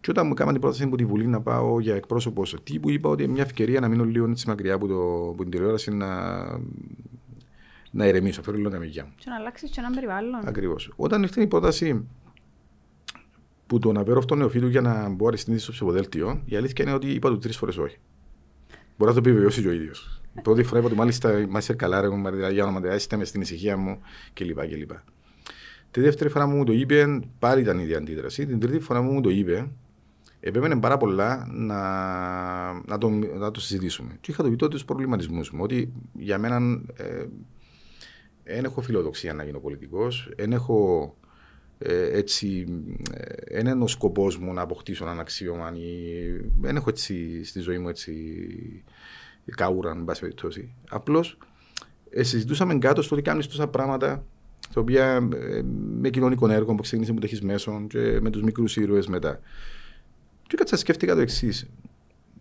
Και 0.00 0.10
όταν 0.10 0.26
μου 0.26 0.32
έκαναν 0.32 0.52
την 0.52 0.62
πρόταση 0.62 0.82
από 0.82 0.96
τη 0.96 1.04
Βουλή 1.04 1.26
να 1.26 1.40
πάω 1.40 1.80
για 1.80 1.94
εκπρόσωπος 1.94 2.56
τύπου, 2.62 2.90
είπα 2.90 3.08
ότι 3.08 3.22
είναι 3.22 3.32
μια 3.32 3.42
ευκαιρία 3.42 3.80
να 3.80 3.88
μείνω 3.88 4.04
λίγο 4.04 4.30
έτσι 4.30 4.48
μακριά 4.48 4.74
από, 4.74 4.86
το, 4.86 5.28
από 5.28 5.42
την 5.42 5.50
τηλεόραση 5.50 5.90
να, 5.90 6.42
να 7.90 8.06
ηρεμήσω. 8.06 8.42
Φέρω 8.42 8.56
λίγο 8.56 8.70
τα 8.70 8.78
μυγιά 8.78 9.04
μου. 9.04 9.12
Και 9.16 9.24
να 9.28 9.36
αλλάξεις 9.36 9.70
και 9.70 9.80
έναν 9.80 9.94
περιβάλλον. 9.94 10.40
Ακριβώς. 10.44 10.92
Όταν 10.96 11.22
ήρθε 11.22 11.42
η 11.42 11.46
πρόταση 11.46 12.06
που 13.72 13.78
το 13.78 13.92
να 13.92 14.04
φέρω 14.04 14.18
αυτόν 14.18 14.26
τον 14.26 14.38
νεοφύτου 14.38 14.66
για 14.66 14.80
να 14.80 15.08
μπω 15.08 15.26
αριστείδης 15.26 15.62
στο 15.62 15.72
ψηφοδέλτιο, 15.72 16.42
η 16.44 16.56
αλήθεια 16.56 16.84
είναι 16.84 16.94
ότι 16.94 17.10
είπα 17.10 17.28
του 17.28 17.38
τρεις 17.38 17.56
φορές 17.56 17.76
όχι. 17.76 17.96
Μπορεί 18.96 19.14
να 19.14 19.22
το 19.22 19.28
επιβεβαιώσει 19.28 19.62
και 19.62 19.68
ο 19.68 19.72
ίδιος. 19.72 20.22
Η 20.38 20.40
πρώτη 20.40 20.62
φορά 20.62 20.78
είπα 20.78 20.88
ότι 20.88 20.96
μάλιστα 20.96 21.38
είμαστε 21.38 21.74
καλά, 21.74 22.00
ρε 22.00 22.08
Μαριδά, 22.08 22.50
για 22.50 22.64
όνομα 22.64 22.94
είστε 22.94 23.16
μες 23.16 23.28
στην 23.28 23.40
ησυχία 23.40 23.76
μου 23.76 24.00
κλπ. 24.32 24.66
κλπ. 24.66 24.90
Τη 25.90 26.00
δεύτερη 26.00 26.30
φορά 26.30 26.46
μου 26.46 26.64
το 26.64 26.72
είπε, 26.72 27.20
πάλι 27.38 27.60
ήταν 27.60 27.78
η 27.78 27.82
ίδια 27.82 27.98
αντίδραση. 27.98 28.46
Την 28.46 28.60
τρίτη 28.60 28.78
φορά 28.78 29.02
μου 29.02 29.20
το 29.20 29.30
είπε, 29.30 29.70
επέμενε 30.40 30.80
πάρα 30.80 30.96
πολλά 30.96 31.46
να, 31.50 31.82
να, 32.72 32.98
το, 32.98 33.08
να 33.38 33.50
το 33.50 33.60
συζητήσουμε. 33.60 34.16
Και 34.20 34.30
είχα 34.30 34.42
το 34.42 34.48
πει 34.48 34.56
τότε 34.56 34.76
του 34.76 34.84
προβληματισμούς 34.84 35.50
μου, 35.50 35.60
ότι 35.62 35.92
για 36.12 36.38
μένα 36.38 36.82
ε, 36.96 37.26
δεν 38.44 38.64
έχω 38.64 38.80
φιλοδοξία 38.80 39.34
να 39.34 39.44
γίνω 39.44 39.58
πολιτικός, 39.58 40.30
δεν 40.36 40.52
έχω 40.52 41.16
ε, 41.21 41.21
έτσι, 42.12 42.66
ε, 43.12 43.62
δεν 43.62 43.74
είναι 43.74 43.84
ο 43.84 43.86
σκοπός 43.86 44.38
μου 44.38 44.52
να 44.52 44.60
αποκτήσω 44.62 45.04
έναν 45.04 45.20
αξίωμα 45.20 45.72
ή 45.74 45.90
δεν 46.60 46.76
έχω 46.76 46.90
έτσι 46.90 47.44
στη 47.44 47.60
ζωή 47.60 47.78
μου 47.78 47.88
έτσι 47.88 48.12
καούρα, 49.56 49.90
εν 49.90 50.04
πάση 50.04 50.20
περιπτώσει. 50.20 50.74
Απλώς 50.90 51.38
ε, 52.10 52.22
συζητούσαμε 52.22 52.78
κάτω 52.78 53.02
στο 53.02 53.14
ότι 53.14 53.24
κάνεις 53.24 53.46
τόσα 53.46 53.68
πράγματα 53.68 54.24
τα 54.74 54.80
οποία 54.80 55.28
ε, 55.34 55.62
με 56.00 56.10
κοινωνικό 56.10 56.48
έργο 56.48 56.74
που 56.74 56.82
ξεκίνησε 56.82 57.12
με 57.12 57.20
το 57.20 57.26
έχεις 57.26 57.40
μέσον 57.40 57.86
και 57.86 58.20
με 58.20 58.30
τους 58.30 58.42
μικρούς 58.42 58.76
ήρωες 58.76 59.06
μετά. 59.06 59.40
Και 60.46 60.56
κάτσα 60.56 60.76
σκέφτηκα 60.76 61.14
το 61.14 61.20
εξής. 61.20 61.66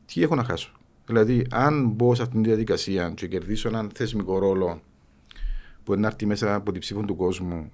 Τι 0.06 0.24
έχω 0.24 0.36
να 0.36 0.44
χάσω; 0.44 0.72
Δηλαδή, 1.06 1.46
αν 1.50 1.88
μπω 1.88 2.16
σε 2.16 2.22
αυτήν 2.22 2.42
τη 2.42 2.48
διαδικασία 2.48 3.12
και 3.16 3.28
κερδίσω 3.28 3.68
έναν 3.68 3.90
θεσμικό 3.94 4.40
ρόλο 4.40 4.82
που 5.84 5.92
είναι 5.92 6.02
να 6.02 6.08
έρθει 6.08 6.26
μέσα 6.26 6.56
από 6.56 6.72
την 6.72 6.82
ψήφο 6.82 7.02
του 7.02 7.16
κόσμου, 7.16 7.72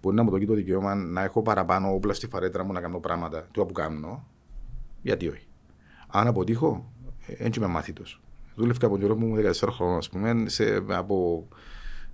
που 0.00 0.08
είναι 0.08 0.16
να 0.16 0.22
μου 0.22 0.30
δώσει 0.30 0.46
το 0.46 0.54
δικαίωμα 0.54 0.94
να 0.94 1.22
έχω 1.22 1.42
παραπάνω 1.42 1.94
όπλα 1.94 2.12
στη 2.12 2.26
φαρέτρα 2.28 2.64
μου 2.64 2.72
να 2.72 2.80
κάνω 2.80 3.00
πράγματα 3.00 3.48
του 3.52 3.66
που 3.66 3.72
κάνω, 3.72 4.26
γιατί 5.02 5.28
όχι. 5.28 5.46
Αν 6.08 6.26
αποτύχω, 6.26 6.92
έτσι 7.26 7.58
είμαι 7.58 7.68
μάθητος. 7.68 8.20
Δούλευκα 8.54 8.86
από 8.86 8.98
καιρό 8.98 9.16
μου 9.16 9.36
14 9.36 9.68
χρόνια, 9.70 9.96
ας 9.96 10.08
πούμε, 10.08 10.48
σε, 10.48 10.84
από, 10.88 11.48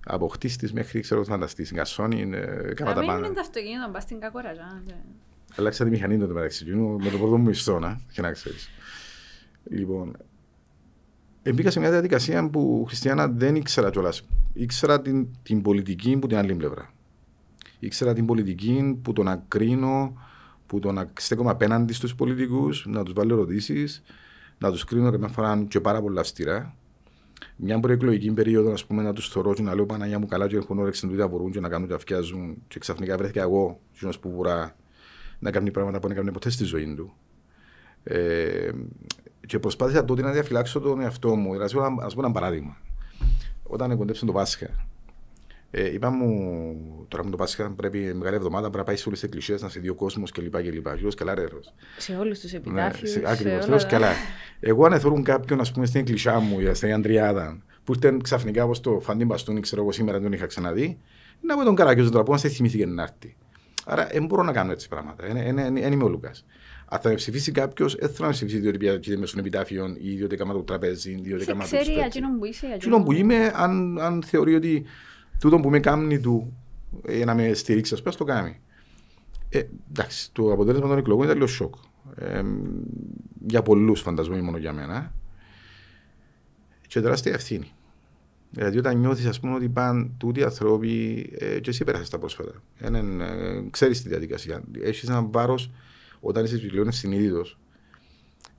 από 0.05 0.27
χτίστης 0.27 0.73
μέχρι 0.73 0.99
ξέρω 0.99 1.23
φανταστής. 1.23 1.65
Στην 1.65 1.77
Κασόνη, 1.77 2.29
ε, 2.33 2.73
κάμα 2.73 2.93
τα 2.93 3.05
πάντα. 3.05 3.25
είναι 3.25 3.35
το 3.35 3.39
αυτοκίνητο, 3.39 3.89
πα 3.91 3.99
στην 3.99 4.19
κακοραζά. 4.19 4.83
Αλλάξα 5.55 5.83
τη 5.83 5.89
μηχανή 5.89 6.17
του 6.17 6.27
μεταξύ 6.27 6.65
με 6.75 7.09
το 7.09 7.17
πρώτο 7.17 7.37
μου 7.37 7.43
μισθό, 7.43 7.79
να, 7.79 7.99
και 8.13 8.21
να 8.21 8.31
ξέρεις. 8.31 8.69
Λοιπόν, 9.63 10.17
μπήκα 11.53 11.71
σε 11.71 11.79
μια 11.79 11.91
διαδικασία 11.91 12.49
που 12.49 12.83
Χριστιανά 12.87 13.27
δεν 13.27 13.55
ήξερα 13.55 13.89
κιόλας. 13.89 14.27
Ήξερα 14.53 15.01
την, 15.01 15.27
την 15.43 15.61
πολιτική 15.61 16.17
που 16.17 16.27
την 16.27 16.37
άλλη 16.37 16.55
πλευρά. 16.55 16.94
Ήξερα 17.79 18.13
την 18.13 18.25
πολιτική 18.25 18.99
που 19.01 19.13
τον 19.13 19.27
ακρίνω, 19.27 20.17
που 20.67 20.79
τον 20.79 21.09
στέκομαι 21.19 21.49
απέναντι 21.49 21.93
στους 21.93 22.15
πολιτικούς, 22.15 22.85
να 22.87 23.03
τους 23.03 23.13
βάλω 23.13 23.33
ερωτήσεις, 23.33 24.03
να 24.57 24.71
τους 24.71 24.83
κρίνω 24.83 25.11
καμιά 25.11 25.27
φορά 25.27 25.65
και 25.67 25.79
πάρα 25.79 26.01
πολλά 26.01 26.21
αυστηρά. 26.21 26.75
Μια 27.55 27.79
προεκλογική 27.79 28.31
περίοδο, 28.31 28.71
ας 28.71 28.85
πούμε, 28.85 29.03
να 29.03 29.13
τους 29.13 29.27
θωρώ 29.27 29.53
και 29.53 29.61
να 29.61 29.75
λέω 29.75 29.85
Παναγία 29.85 30.19
μου 30.19 30.25
καλά, 30.25 30.47
και 30.47 30.55
έχουν 30.55 30.79
όρεξη 30.79 31.07
να 31.07 31.27
μπορούν 31.27 31.51
και 31.51 31.59
να 31.59 31.69
κάνουν 31.69 31.87
και 31.87 31.93
αυκιάζουν. 31.93 32.55
Και 32.67 32.79
ξαφνικά 32.79 33.17
βρέθηκα 33.17 33.41
εγώ, 33.41 33.79
που 34.21 34.31
βουρά, 34.31 34.75
να 35.39 35.51
κάνει 35.51 35.71
πράγματα 35.71 35.99
που 35.99 36.07
δεν 36.07 36.15
έκανε 36.15 36.31
ποτέ 36.31 36.49
στη 36.49 36.63
ζωή 36.63 36.93
του. 36.95 37.13
Ε, 38.03 38.71
και 39.45 39.59
προσπάθησα 39.59 40.05
τότε 40.05 40.21
να 40.21 40.31
διαφυλάξω 40.31 40.79
τον 40.79 41.01
εαυτό 41.01 41.35
μου. 41.35 41.51
Δηλαδή, 41.51 41.77
ας 42.01 42.13
πούμε 42.13 42.25
ένα 42.25 42.31
παράδειγμα. 42.31 42.77
Όταν 43.63 43.97
κοντέψαν 43.97 44.27
το 44.27 44.33
Πάσχα, 44.33 44.69
ε, 45.77 45.93
είπα 45.93 46.09
μου 46.09 47.05
τώρα 47.07 47.23
με 47.23 47.29
το 47.29 47.37
Πάσχα 47.37 47.73
πρέπει 47.75 47.97
μεγάλη 47.97 48.35
εβδομάδα 48.35 48.61
πρέπει 48.61 48.77
να 48.77 48.83
πάει 48.83 48.95
σε 48.95 49.07
όλες 49.07 49.19
τις 49.19 49.27
εκκλησίες 49.29 49.61
να 49.61 49.69
σε 49.69 49.79
δει 49.79 49.89
ο 49.89 49.95
κόσμος 49.95 50.31
κλπ. 50.31 50.61
κλπ. 50.61 50.85
Λέω 50.85 51.11
καλά, 51.15 51.35
ρε. 51.35 51.45
Σε 51.97 52.15
όλους 52.15 52.39
τους 52.39 52.53
επιτάφιους. 52.53 53.15
Ναι, 53.15 53.29
Ακριβώς. 53.29 53.67
Λέω 53.67 53.79
καλά. 53.89 54.11
Εγώ 54.59 54.85
αν 54.85 54.99
θεωρούν 54.99 55.23
κάποιον 55.23 55.59
ας 55.59 55.71
πούμε, 55.71 55.85
στην 55.85 55.99
εκκλησιά 55.99 56.39
μου 56.39 56.59
ή 56.59 56.73
στην 56.73 56.93
Αντριάδα 56.93 57.57
που 57.83 57.93
ήταν 57.93 58.21
ξαφνικά 58.21 58.63
όπως 58.63 58.79
το 58.79 58.99
φαντή 58.99 59.25
μπαστούνι, 59.25 59.59
ξέρω 59.59 59.81
εγώ 59.81 59.91
σήμερα 59.91 60.17
δεν 60.17 60.23
τον 60.23 60.37
είχα 60.37 60.45
ξαναδεί, 60.45 60.97
να 61.41 61.55
πω 61.55 61.63
τον 61.63 61.75
καράκιο 61.75 62.09
του 62.09 62.23
να 62.27 62.37
σε 62.37 62.49
θυμήθηκε 62.49 62.85
να 62.85 63.01
έρθει. 63.03 63.35
Άρα 63.85 64.07
δεν 64.11 64.25
μπορώ 64.25 64.43
να 64.43 64.51
κάνω 64.51 64.71
έτσι 64.71 64.87
πράγματα. 64.87 65.23
Δεν 65.73 65.91
είμαι 65.91 66.03
ο 66.03 66.09
Λουκά. 66.09 66.31
Αν 66.85 66.99
θα 66.99 67.09
με 67.09 67.15
ψηφίσει 67.15 67.51
κάποιος, 67.51 67.95
δεν 67.95 68.09
θα 68.09 68.25
με 68.25 68.31
ψηφίσει 68.31 68.59
διότι 68.59 68.77
πήγα 68.77 68.99
με 69.17 69.25
στον 69.25 69.39
επιτάφιο 69.39 69.95
ή 69.99 70.09
διότι 70.09 70.33
έκανα 70.33 70.53
το 70.53 70.63
τραπέζι, 70.63 71.19
διότι 71.21 71.43
έκανα 71.43 71.59
το 71.59 71.65
Ξέρει 71.65 71.91
για 71.91 72.09
που 72.39 72.45
είσαι. 72.45 72.77
Για 72.81 73.03
που 73.03 73.11
είμαι, 73.11 73.51
αν, 73.55 73.99
αν 73.99 74.23
θεωρεί 74.23 74.55
ότι 74.55 74.85
τούτο 75.39 75.59
που 75.59 75.69
με 75.69 75.79
κάνει 75.79 76.19
του 76.19 76.53
για 77.07 77.25
να 77.25 77.35
με 77.35 77.53
στηρίξει, 77.53 77.93
ας 77.93 78.01
πούμε, 78.01 78.15
το 78.15 78.23
κάνει. 78.23 78.59
Ε, 79.49 79.61
εντάξει, 79.89 80.31
το 80.31 80.51
αποτέλεσμα 80.51 80.87
των 80.87 80.97
εκλογών 80.97 81.23
ήταν 81.23 81.35
λίγο 81.35 81.47
σοκ. 81.47 81.75
Ε, 82.15 82.41
για 83.45 83.61
πολλούς 83.61 84.01
φαντασμού, 84.01 84.43
μόνο 84.43 84.57
για 84.57 84.73
μένα. 84.73 85.13
Και 86.87 87.01
τεράστια 87.01 87.33
ευθύνη. 87.33 87.71
Δηλαδή, 88.49 88.77
όταν 88.77 88.97
νιώθεις, 88.97 89.25
ας 89.25 89.39
πούμε, 89.39 89.55
ότι 89.55 89.69
πάνε 89.69 90.09
τούτοι 90.17 90.39
οι 90.39 90.43
άνθρωποι, 90.43 91.29
ε, 91.39 91.59
και 91.59 91.69
εσύ 91.69 91.83
πέρασε 91.83 92.11
τα 92.11 92.17
πρόσφατα. 92.19 92.51
Ε, 92.79 93.01
ξέρεις 93.69 94.01
τη 94.01 94.09
διαδικασία. 94.09 94.63
Έχεις 94.81 95.09
ένα 95.09 95.21
βάρος 95.21 95.71
όταν 96.19 96.43
είσαι 96.45 96.57
πλέον 96.57 96.91
συνείδητο, 96.91 97.45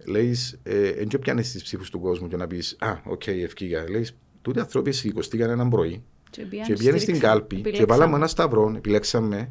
λέει, 0.06 0.36
δεν 0.62 1.08
ε, 1.12 1.18
πιάνεις 1.20 1.52
τις 1.52 1.62
ψήφους 1.62 1.90
του 1.90 2.00
κόσμου 2.00 2.28
και 2.28 2.36
να 2.36 2.46
πεις 2.46 2.76
Α, 2.78 3.00
OK, 3.04 3.22
okay, 3.24 3.40
εφκήκα. 3.44 3.90
Λέει, 3.90 4.06
τούτοι 4.42 4.60
άνθρωποι 4.60 4.92
σηκωστήκαν 4.92 5.50
έναν 5.50 5.68
πρωί 5.68 6.04
και 6.30 6.74
πήγαν 6.78 6.98
στην 6.98 7.18
κάλπη 7.18 7.60
και 7.60 7.84
βάλαμε 7.84 8.16
ένα 8.16 8.26
σταυρό, 8.26 8.72
επιλέξαμε 8.76 9.50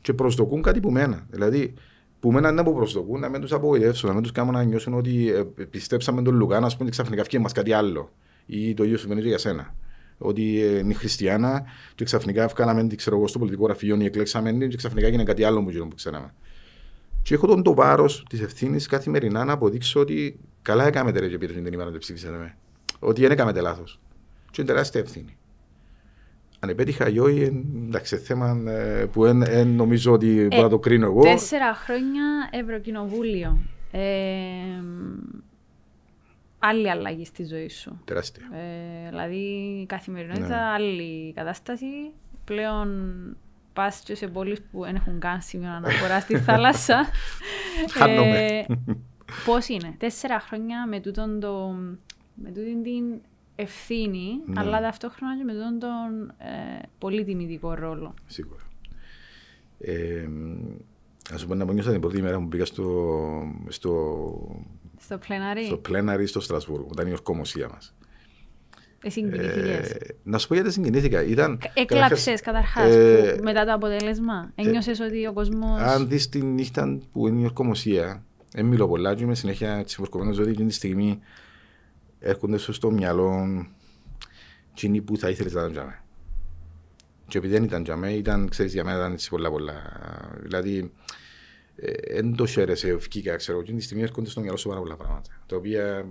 και 0.00 0.12
προσδοκούν 0.12 0.62
κάτι 0.62 0.80
που 0.80 0.90
μένα. 0.90 1.26
Δηλαδή, 1.30 1.74
που 2.20 2.32
μένα 2.32 2.48
είναι 2.48 2.62
που 2.62 2.74
προσδοκούν, 2.74 3.20
να 3.20 3.28
μην 3.28 3.40
τους 3.40 3.52
απογοητεύσουν, 3.52 4.08
να 4.08 4.14
μην 4.14 4.22
τους 4.22 4.32
κάνουν 4.32 4.52
να 4.52 4.62
νιώσουν 4.62 4.94
ότι 4.94 5.30
ε, 5.30 5.64
πιστέψαμε 5.64 6.22
τον 6.22 6.34
Λουκά, 6.34 6.60
να 6.60 6.76
πούμε 6.76 6.90
ξαφνικά 6.90 7.24
φτιάχνει 7.24 7.42
μας 7.46 7.52
κάτι 7.52 7.72
άλλο. 7.72 8.10
Ή 8.46 8.74
το 8.74 8.84
ίδιο 8.84 8.96
συμβαίνει 8.98 9.20
για 9.20 9.38
σένα. 9.38 9.74
Ότι 10.18 10.62
ε, 10.62 10.78
είναι 10.78 10.94
η 10.94 11.00
Χριστιάνα 11.00 11.64
και 11.94 12.04
ξαφνικά 12.04 12.46
βγάλαμε 12.46 12.86
την 12.86 12.96
ξέρω 12.96 13.16
εγώ 13.16 13.26
στο 13.26 13.38
πολιτικό 13.38 13.64
γραφείο 13.64 13.96
ή 14.00 14.04
εκλέξαμε 14.04 14.52
και 14.52 14.76
ξαφνικά 14.76 15.06
έγινε 15.06 15.22
κάτι 15.22 15.44
άλλο 15.44 15.62
που 15.62 15.94
ξέραμε. 15.94 16.34
Και 17.22 17.34
έχω 17.34 17.46
τον 17.46 17.62
το 17.62 17.74
βάρος 17.74 18.24
της 18.28 18.40
ευθύνης 18.40 18.86
καθημερινά 18.86 19.44
να 19.44 19.52
αποδείξω 19.52 20.00
ότι 20.00 20.38
καλά 20.62 20.86
έκαμε 20.86 21.12
τερέ 21.12 21.28
και 21.28 21.38
πήρε 21.38 21.52
την 21.52 21.72
ημέρα 21.72 21.90
που 21.90 21.98
ψήφισατε 21.98 22.56
Ότι 22.98 23.20
δεν 23.20 23.30
έκαμε 23.30 23.60
λάθος. 23.60 24.00
Και 24.50 24.60
είναι 24.60 24.70
τεράστια 24.70 25.00
ευθύνη. 25.00 25.36
Αν 26.64 26.70
επέτυχα 26.70 27.08
ή 27.08 27.18
όχι, 27.18 27.64
εντάξει, 27.86 28.16
θέμα 28.16 28.62
ε, 28.72 29.06
που 29.12 29.24
εν, 29.24 29.42
εν 29.42 29.68
νομίζω 29.68 30.12
ότι 30.12 30.40
ε, 30.40 30.46
μπορώ 30.46 30.62
να 30.62 30.68
το 30.68 30.78
κρίνω 30.78 31.06
εγώ. 31.06 31.22
Τέσσερα 31.22 31.74
χρόνια 31.74 32.24
Ευρωκοινοβούλιο. 32.50 33.58
Ε, 33.90 34.00
άλλη 36.58 36.90
αλλαγή 36.90 37.24
στη 37.24 37.44
ζωή 37.44 37.68
σου. 37.68 38.00
Τεράστια. 38.04 38.44
Ε, 38.52 39.08
δηλαδή, 39.08 39.84
καθημερινότητα, 39.88 40.48
ναι. 40.48 40.72
άλλη 40.74 41.32
κατάσταση. 41.32 41.86
Πλέον 42.44 42.88
πας 43.72 44.00
και 44.04 44.14
σε 44.14 44.26
πόλεις 44.26 44.62
που 44.62 44.80
δεν 44.80 44.94
έχουν 44.94 45.18
καν 45.18 45.40
σημείο 45.40 45.70
αναφορά 45.70 46.20
στη 46.20 46.38
θάλασσα. 46.46 47.06
Χάνομαι. 47.90 48.66
Πώς 49.44 49.68
είναι, 49.68 49.94
τέσσερα 49.98 50.40
χρόνια 50.40 50.86
με 50.86 51.00
τούτον 51.00 51.40
το. 51.40 51.74
Με 52.34 52.50
τούτην 52.50 52.82
την 52.82 53.20
ευθύνη, 53.56 54.40
ναι. 54.46 54.60
αλλά 54.60 54.80
ταυτόχρονα 54.80 55.36
και 55.36 55.44
με 55.44 55.52
τον, 55.52 55.78
τον 55.78 56.28
ε, 56.38 56.82
πολύ 56.98 57.24
τιμητικό 57.24 57.74
ρόλο. 57.74 58.14
Σίγουρα. 58.26 58.62
Ε, 59.78 60.28
Α 61.34 61.38
σου 61.38 61.46
πω 61.46 61.54
να 61.54 61.72
νιώσα 61.72 61.90
την 61.90 62.00
πρώτη 62.00 62.22
μέρα 62.22 62.38
που 62.38 62.48
πήγα 62.48 62.64
στο. 62.64 63.12
στο 63.68 63.92
στο 65.00 65.18
πλέναρι. 65.18 65.64
Στο 65.64 65.76
πλέναρι 65.76 66.26
στο 66.26 66.40
Στρασβούργο, 66.40 66.88
ήταν 66.92 67.06
η 67.06 67.12
ορκομοσία 67.12 67.68
μας. 67.68 67.94
Ε, 69.04 69.80
να 70.22 70.38
σου 70.38 70.48
πω 70.48 70.54
γιατί 70.54 70.72
συγκινήθηκα. 70.72 71.22
Ήταν, 71.22 71.58
Έκλαψε 71.74 72.32
καταρχάς 72.32 72.94
ε, 72.94 73.38
μετά 73.42 73.64
το 73.64 73.72
αποτέλεσμα. 73.72 74.52
Ε, 74.54 74.62
Ένιωσες 74.62 75.00
ότι 75.00 75.26
ο 75.26 75.32
κόσμο. 75.32 75.74
Αν 75.78 76.08
δεις 76.08 76.28
τη 76.28 76.42
νύχτα 76.42 76.98
που 77.12 77.28
είναι 77.28 77.40
η 77.40 77.44
ορκομοσία, 77.44 78.24
δεν 78.52 78.64
μιλώ 78.64 78.88
πολλά, 78.88 79.14
και 79.14 79.22
είμαι 79.22 79.34
συνέχεια 79.34 79.84
τσιφορκωμένο 79.84 80.30
ότι 80.30 80.50
εκείνη 80.50 80.68
τη 80.68 80.74
στιγμή 80.74 81.18
έρχονται 82.24 82.58
στο 82.58 82.90
μυαλό 82.90 83.46
εκείνοι 84.70 85.00
που 85.00 85.16
θα 85.16 85.30
ήθελες 85.30 85.52
να 85.52 85.60
ήταν 85.60 85.72
τζαμέ. 85.72 86.02
Και 87.28 87.38
επειδή 87.38 87.52
δεν 87.52 87.64
ήταν 87.64 87.82
τζαμέ, 87.82 88.12
ήταν, 88.12 88.48
ξέρεις, 88.48 88.72
για 88.72 88.84
μένα 88.84 88.98
ήταν 88.98 89.12
έτσι 89.12 89.30
πολλά 89.30 89.50
πολλά. 89.50 89.74
Δηλαδή, 90.40 90.92
δεν 92.12 92.32
ε, 92.32 92.34
το 92.34 92.46
χαίρεσαι, 92.46 92.88
ευκήκα, 92.88 93.36
ξέρω, 93.36 93.58
εκείνη 93.60 93.78
τη 93.78 93.84
στιγμή 93.84 94.02
έρχονται 94.02 94.30
στο 94.30 94.40
μυαλό 94.40 94.56
σου 94.56 94.68
πάρα 94.68 94.80
πολλά 94.80 94.96
πράγματα. 94.96 95.30
Τα 95.46 95.56
οποία 95.56 96.06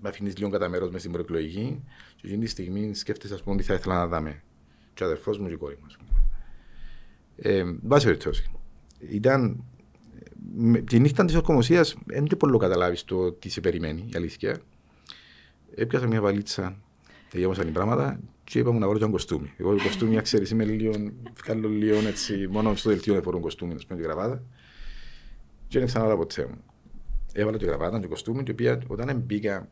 με 0.00 0.08
αφήνεις 0.08 0.36
λίγο 0.36 0.50
κατά 0.50 0.68
μέρος 0.68 0.90
μες 0.90 1.00
στην 1.00 1.12
προεκλογική 1.12 1.82
και 2.16 2.26
εκείνη 2.26 2.44
τη 2.44 2.50
στιγμή 2.50 2.94
σκέφτεσαι, 2.94 3.34
ας 3.34 3.42
πούμε, 3.42 3.54
ότι 3.54 3.64
θα 3.64 3.74
ήθελα 3.74 3.94
να 3.94 4.06
δάμε. 4.06 4.42
Και 4.94 5.02
ο 5.02 5.06
αδερφός 5.06 5.38
μου 5.38 5.46
και 5.46 5.52
η 5.52 5.56
κόρη 5.56 5.76
μου, 5.80 5.86
ας 5.86 5.96
πούμε. 5.96 6.10
Ε, 7.36 7.64
βάση 7.82 8.04
περιπτώσει. 8.04 8.50
Ήταν. 8.98 9.64
Τη 10.84 10.98
νύχτα 10.98 11.24
της 11.24 11.34
ορκομοσίας 11.34 11.96
δεν 12.06 12.24
και 12.24 12.36
πολύ 12.36 12.58
καταλάβεις 12.58 13.04
το 13.04 13.32
τι 13.32 13.48
σε 13.48 13.60
περιμένει, 13.60 14.08
η 14.12 14.16
αλήθεια 14.16 14.60
έπιασα 15.74 16.06
μια 16.06 16.20
βαλίτσα, 16.20 16.78
τελειώσαν 17.30 17.68
οι 17.68 17.70
πράγματα 17.70 18.20
και 18.44 18.58
είπα 18.58 18.72
μου 18.72 18.78
να 18.78 18.88
βρω 18.88 18.98
ένα 18.98 19.10
κοστούμι. 19.10 19.52
Εγώ 19.56 19.74
το 19.74 19.82
κοστούμι, 19.82 20.20
ξέρεις, 20.20 20.50
είμαι 20.50 20.64
λίγο, 20.64 20.92
βγάλω 21.34 21.68
λίγο 21.68 22.06
έτσι, 22.06 22.46
μόνο 22.50 22.74
στο 22.74 22.90
δελτίο 22.90 23.14
δεν 23.14 23.22
φορούν 23.22 23.40
κοστούμι, 23.40 23.74
να 23.74 23.80
πούμε, 23.88 24.00
γραβάτα. 24.00 24.42
Και 25.68 25.78
δεν 25.78 25.86
ξανά 25.86 26.16
ποτέ 26.16 26.46
μου. 26.46 26.64
Έβαλα 27.32 27.58
τη 27.58 27.64
γραβάτα, 27.64 28.00
το 28.00 28.08
κοστούμι 28.08 28.42
και 28.42 28.50
οποία, 28.50 28.82
όταν 28.86 29.20
μπήκα, 29.20 29.68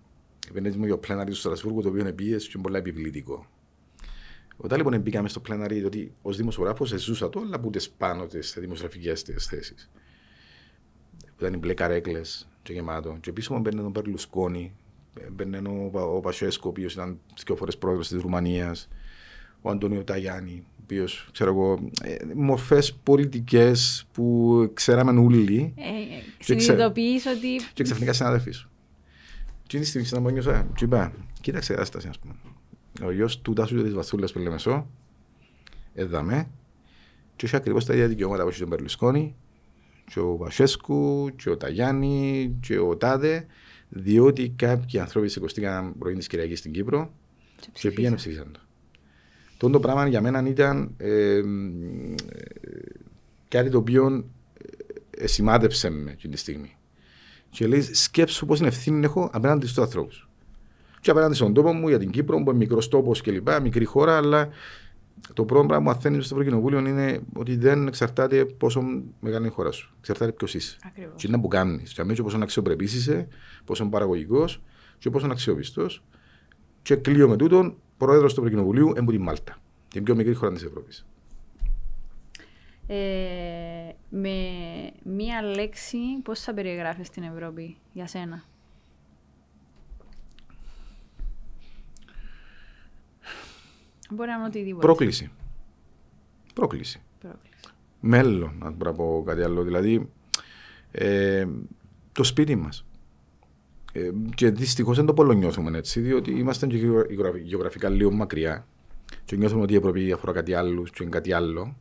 επενέζει 0.49 0.79
μου 0.79 0.85
για 0.85 0.95
το 0.95 1.01
πλέναρι 1.01 1.31
του 1.31 1.37
Στρασβούργου, 1.37 1.83
το 1.83 1.89
οποίο 1.89 2.01
είναι 2.01 2.13
πίεση 2.13 2.49
και 2.49 2.59
πολύ 2.59 2.77
επιβλητικό. 2.77 3.47
Όταν 4.57 4.79
λοιπόν 4.79 5.01
μπήκαμε 5.01 5.29
στο 5.29 5.41
πλέναρι, 5.41 5.85
ότι 5.85 6.13
ως 6.23 6.37
δημοσιογράφος 6.37 6.89
ζούσα 6.89 7.29
το, 7.29 7.41
αλλά 7.41 7.61
ούτε 7.65 7.81
πάνω 7.99 8.27
τις 8.27 8.57
δημοσιογραφικές 8.59 9.23
θέσεις. 9.23 9.91
Ήταν 11.39 11.53
οι 11.53 11.57
μπλε 11.57 11.75
καρέκλες 11.75 12.49
και 12.63 12.73
γεμάτο. 12.73 13.17
Και 13.21 13.33
πίσω 13.33 13.55
μου 13.55 13.61
μπαίνει 13.61 13.81
τον 13.81 13.93
Περλουσκόνη, 13.93 14.75
Μπαίνει 15.33 15.57
ο, 15.57 15.90
ο 15.92 16.20
Πασέσκο, 16.20 16.62
ο 16.66 16.68
οποίος 16.68 16.92
ήταν 16.92 17.18
δύο 17.44 17.57
φορές 17.57 17.76
πρόεδρος 17.76 18.09
της 18.09 18.20
Ρουμανίας, 18.20 18.88
ο 19.61 19.70
Αντώνιο 19.70 20.05
Ταγιάννη, 20.05 20.64
ο 20.66 20.81
οποίος 20.83 21.29
ξέρω 21.33 21.50
εγώ, 21.50 21.90
ε, 22.02 22.16
μορφές 22.35 22.94
πολιτικές 22.94 24.07
που 24.12 24.70
ξέραμε 24.74 25.20
όλοι. 25.20 25.74
Ε, 25.76 25.83
Συνειδητοποιείς 26.38 27.26
ότι. 27.26 27.48
Και 27.74 27.83
ξαφνικά 27.83 28.12
συνάδελφοί 28.12 28.50
σου. 28.50 28.70
Και 29.66 29.76
είναι 29.76 29.87
τη 29.87 29.90
στιγμή 29.90 30.24
να 30.24 30.31
νιώσα, 30.31 30.68
και 30.74 30.85
είπα, 30.85 31.12
κοίταξε 31.40 31.72
κατάσταση, 31.72 32.09
ας 32.09 32.18
πούμε. 32.18 32.35
Ο 33.02 33.11
γιος 33.11 33.40
του 33.40 33.52
Τάσου 33.52 33.83
τη 33.83 33.90
Βασούλα 33.90 34.29
που 34.33 34.38
λέμε 34.38 34.59
σώ, 34.59 34.87
έδαμε, 35.94 36.48
και 37.37 37.46
είχε 37.46 37.57
ακριβώς 37.57 37.85
τα 37.85 37.94
ίδια 37.94 38.09
δικαιώματα 38.09 38.42
που 38.42 38.48
είχε 38.48 38.61
τον 38.61 38.68
Περλουσκόνη, 38.68 39.35
και 40.11 40.20
ο 40.20 40.35
Πασέσκου, 40.35 41.31
και 41.37 41.50
ο 41.50 41.57
Ταγιάννη, 41.57 42.57
και 42.61 42.79
ο 42.79 42.96
Τάδε, 42.96 43.46
διότι 43.97 44.53
κάποιοι 44.57 45.01
άνθρωποι 45.01 45.29
σηκωστήκαν 45.29 45.99
πρωί 45.99 46.15
της 46.15 46.27
Κυριακής 46.27 46.59
στην 46.59 46.73
Κύπρο 46.73 47.13
και, 47.73 47.91
πήγαν 47.91 48.15
ψήφισαν 48.15 48.53
το. 48.53 48.61
Το 49.57 49.71
το 49.71 49.81
πράγμα 49.81 50.09
για 50.09 50.21
μένα 50.21 50.49
ήταν 50.49 50.95
ε, 50.97 51.41
κάτι 53.49 53.71
το 53.71 53.79
οποίο 53.79 54.25
ε, 55.11 55.27
σημάδεψε 55.27 55.91
με 55.91 56.11
εκείνη 56.11 56.33
τη 56.35 56.39
στιγμή. 56.39 56.77
Και 57.51 57.67
λέει, 57.67 57.83
σκέψου 57.83 58.47
πώς 58.47 58.59
είναι 58.59 58.69
ευθύνη 58.69 59.05
έχω 59.05 59.31
απέναντι 59.33 59.67
στους 59.67 59.85
ανθρώπους. 59.85 60.29
και 61.01 61.11
απέναντι 61.11 61.35
στον 61.35 61.55
τόπο 61.55 61.73
μου 61.73 61.89
για 61.89 61.99
την 61.99 62.11
Κύπρο, 62.11 62.43
που 62.43 62.51
είναι 62.51 62.59
μικρός 62.59 62.89
τόπος 62.89 63.21
κλπ. 63.21 63.49
Μικρή 63.63 63.85
χώρα, 63.85 64.17
αλλά 64.17 64.49
το 65.35 65.44
πρώτο 65.44 65.66
πράγμα 65.66 65.76
που 65.76 65.83
μαθαίνεις 65.83 66.26
στο 66.26 66.35
Ευρωκοινοβούλιο 66.35 66.79
είναι 66.79 67.20
ότι 67.33 67.57
δεν 67.57 67.87
εξαρτάται 67.87 68.44
πόσο 68.44 68.81
μεγάλη 69.20 69.42
είναι 69.42 69.46
η 69.46 69.50
χώρα 69.50 69.70
σου. 69.70 69.94
Εξαρτάται 69.98 70.33
ποιος 70.33 70.55
είσαι. 70.55 70.76
Ακριβώς. 70.85 71.22
Τι 71.22 71.29
είναι 71.29 71.40
που 71.40 71.48
κάνεις. 71.48 71.92
Και 71.92 72.00
αμέσω 72.00 72.22
πόσο 72.22 72.38
αξιοπρεπής 72.42 72.94
είσαι, 72.94 73.29
πόσο 73.64 73.88
παραγωγικός 73.88 74.62
και 74.98 75.11
πόσο 75.11 75.26
αξιόπιστος. 75.31 76.02
Και 76.83 76.96
κλείω 76.96 77.29
με 77.29 77.37
τούτον, 77.37 77.76
πρόεδρος 77.96 78.35
του 78.35 78.40
Ευρωκοινοβουλίου 78.40 78.88
είναι 78.96 79.07
τη 79.07 79.18
Μάλτα. 79.18 79.57
Την 79.88 80.02
πιο 80.02 80.14
μικρή 80.14 80.35
χώρα 80.35 80.52
της 80.52 80.62
Ευρώπης. 80.62 81.07
Ε, 82.87 82.96
με 84.09 84.38
μία 85.02 85.42
λέξη, 85.42 85.98
πώς 86.22 86.40
θα 86.40 86.55
περιγράφεις 86.55 87.11
την 87.11 87.22
Ευρώπη 87.22 87.76
για 87.92 88.07
σένα; 88.07 88.44
Μπορεί 94.11 94.29
να 94.29 94.35
είναι 94.35 94.45
οτιδήποτε. 94.45 94.87
Πρόκληση. 94.87 95.31
Πρόκληση. 96.55 97.01
Πρόκληση. 97.21 97.53
Μέλλον, 98.01 98.53
να 98.59 98.71
μπορώ 98.71 98.90
να 98.90 98.97
πω 98.97 99.23
κάτι 99.27 99.42
άλλο. 99.42 99.62
Δηλαδή, 99.62 100.09
ε, 100.90 101.47
το 102.12 102.25
σπίτι 102.25 102.57
μας. 102.57 102.85
Ε, 103.92 104.11
και 104.35 104.51
δυστυχώς 104.51 104.97
δεν 104.97 105.07
το 105.07 105.14
πολλονιώθουμε 105.14 105.79
έτσι, 105.79 106.01
διότι 106.01 106.31
είμαστε 106.31 106.66
και 106.66 106.77
γεωγραφ- 106.77 107.37
γεωγραφικά 107.37 107.88
λίγο 107.88 108.11
μακριά. 108.12 108.66
Και 109.25 109.37
νιώθουμε 109.37 109.62
ότι 109.62 109.73
η 109.73 109.77
Ευρώπη 109.77 110.12
αφορά 110.12 110.33
κάτι 110.33 110.55
άλλο 110.55 110.83
και 110.83 111.03
είναι 111.03 111.11
κάτι 111.11 111.33
άλλο. 111.33 111.77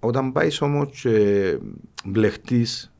Όταν 0.00 0.32
πάεις 0.32 0.60
όμως 0.60 1.00
και 1.00 1.58
μπλεχτείς 2.04 2.92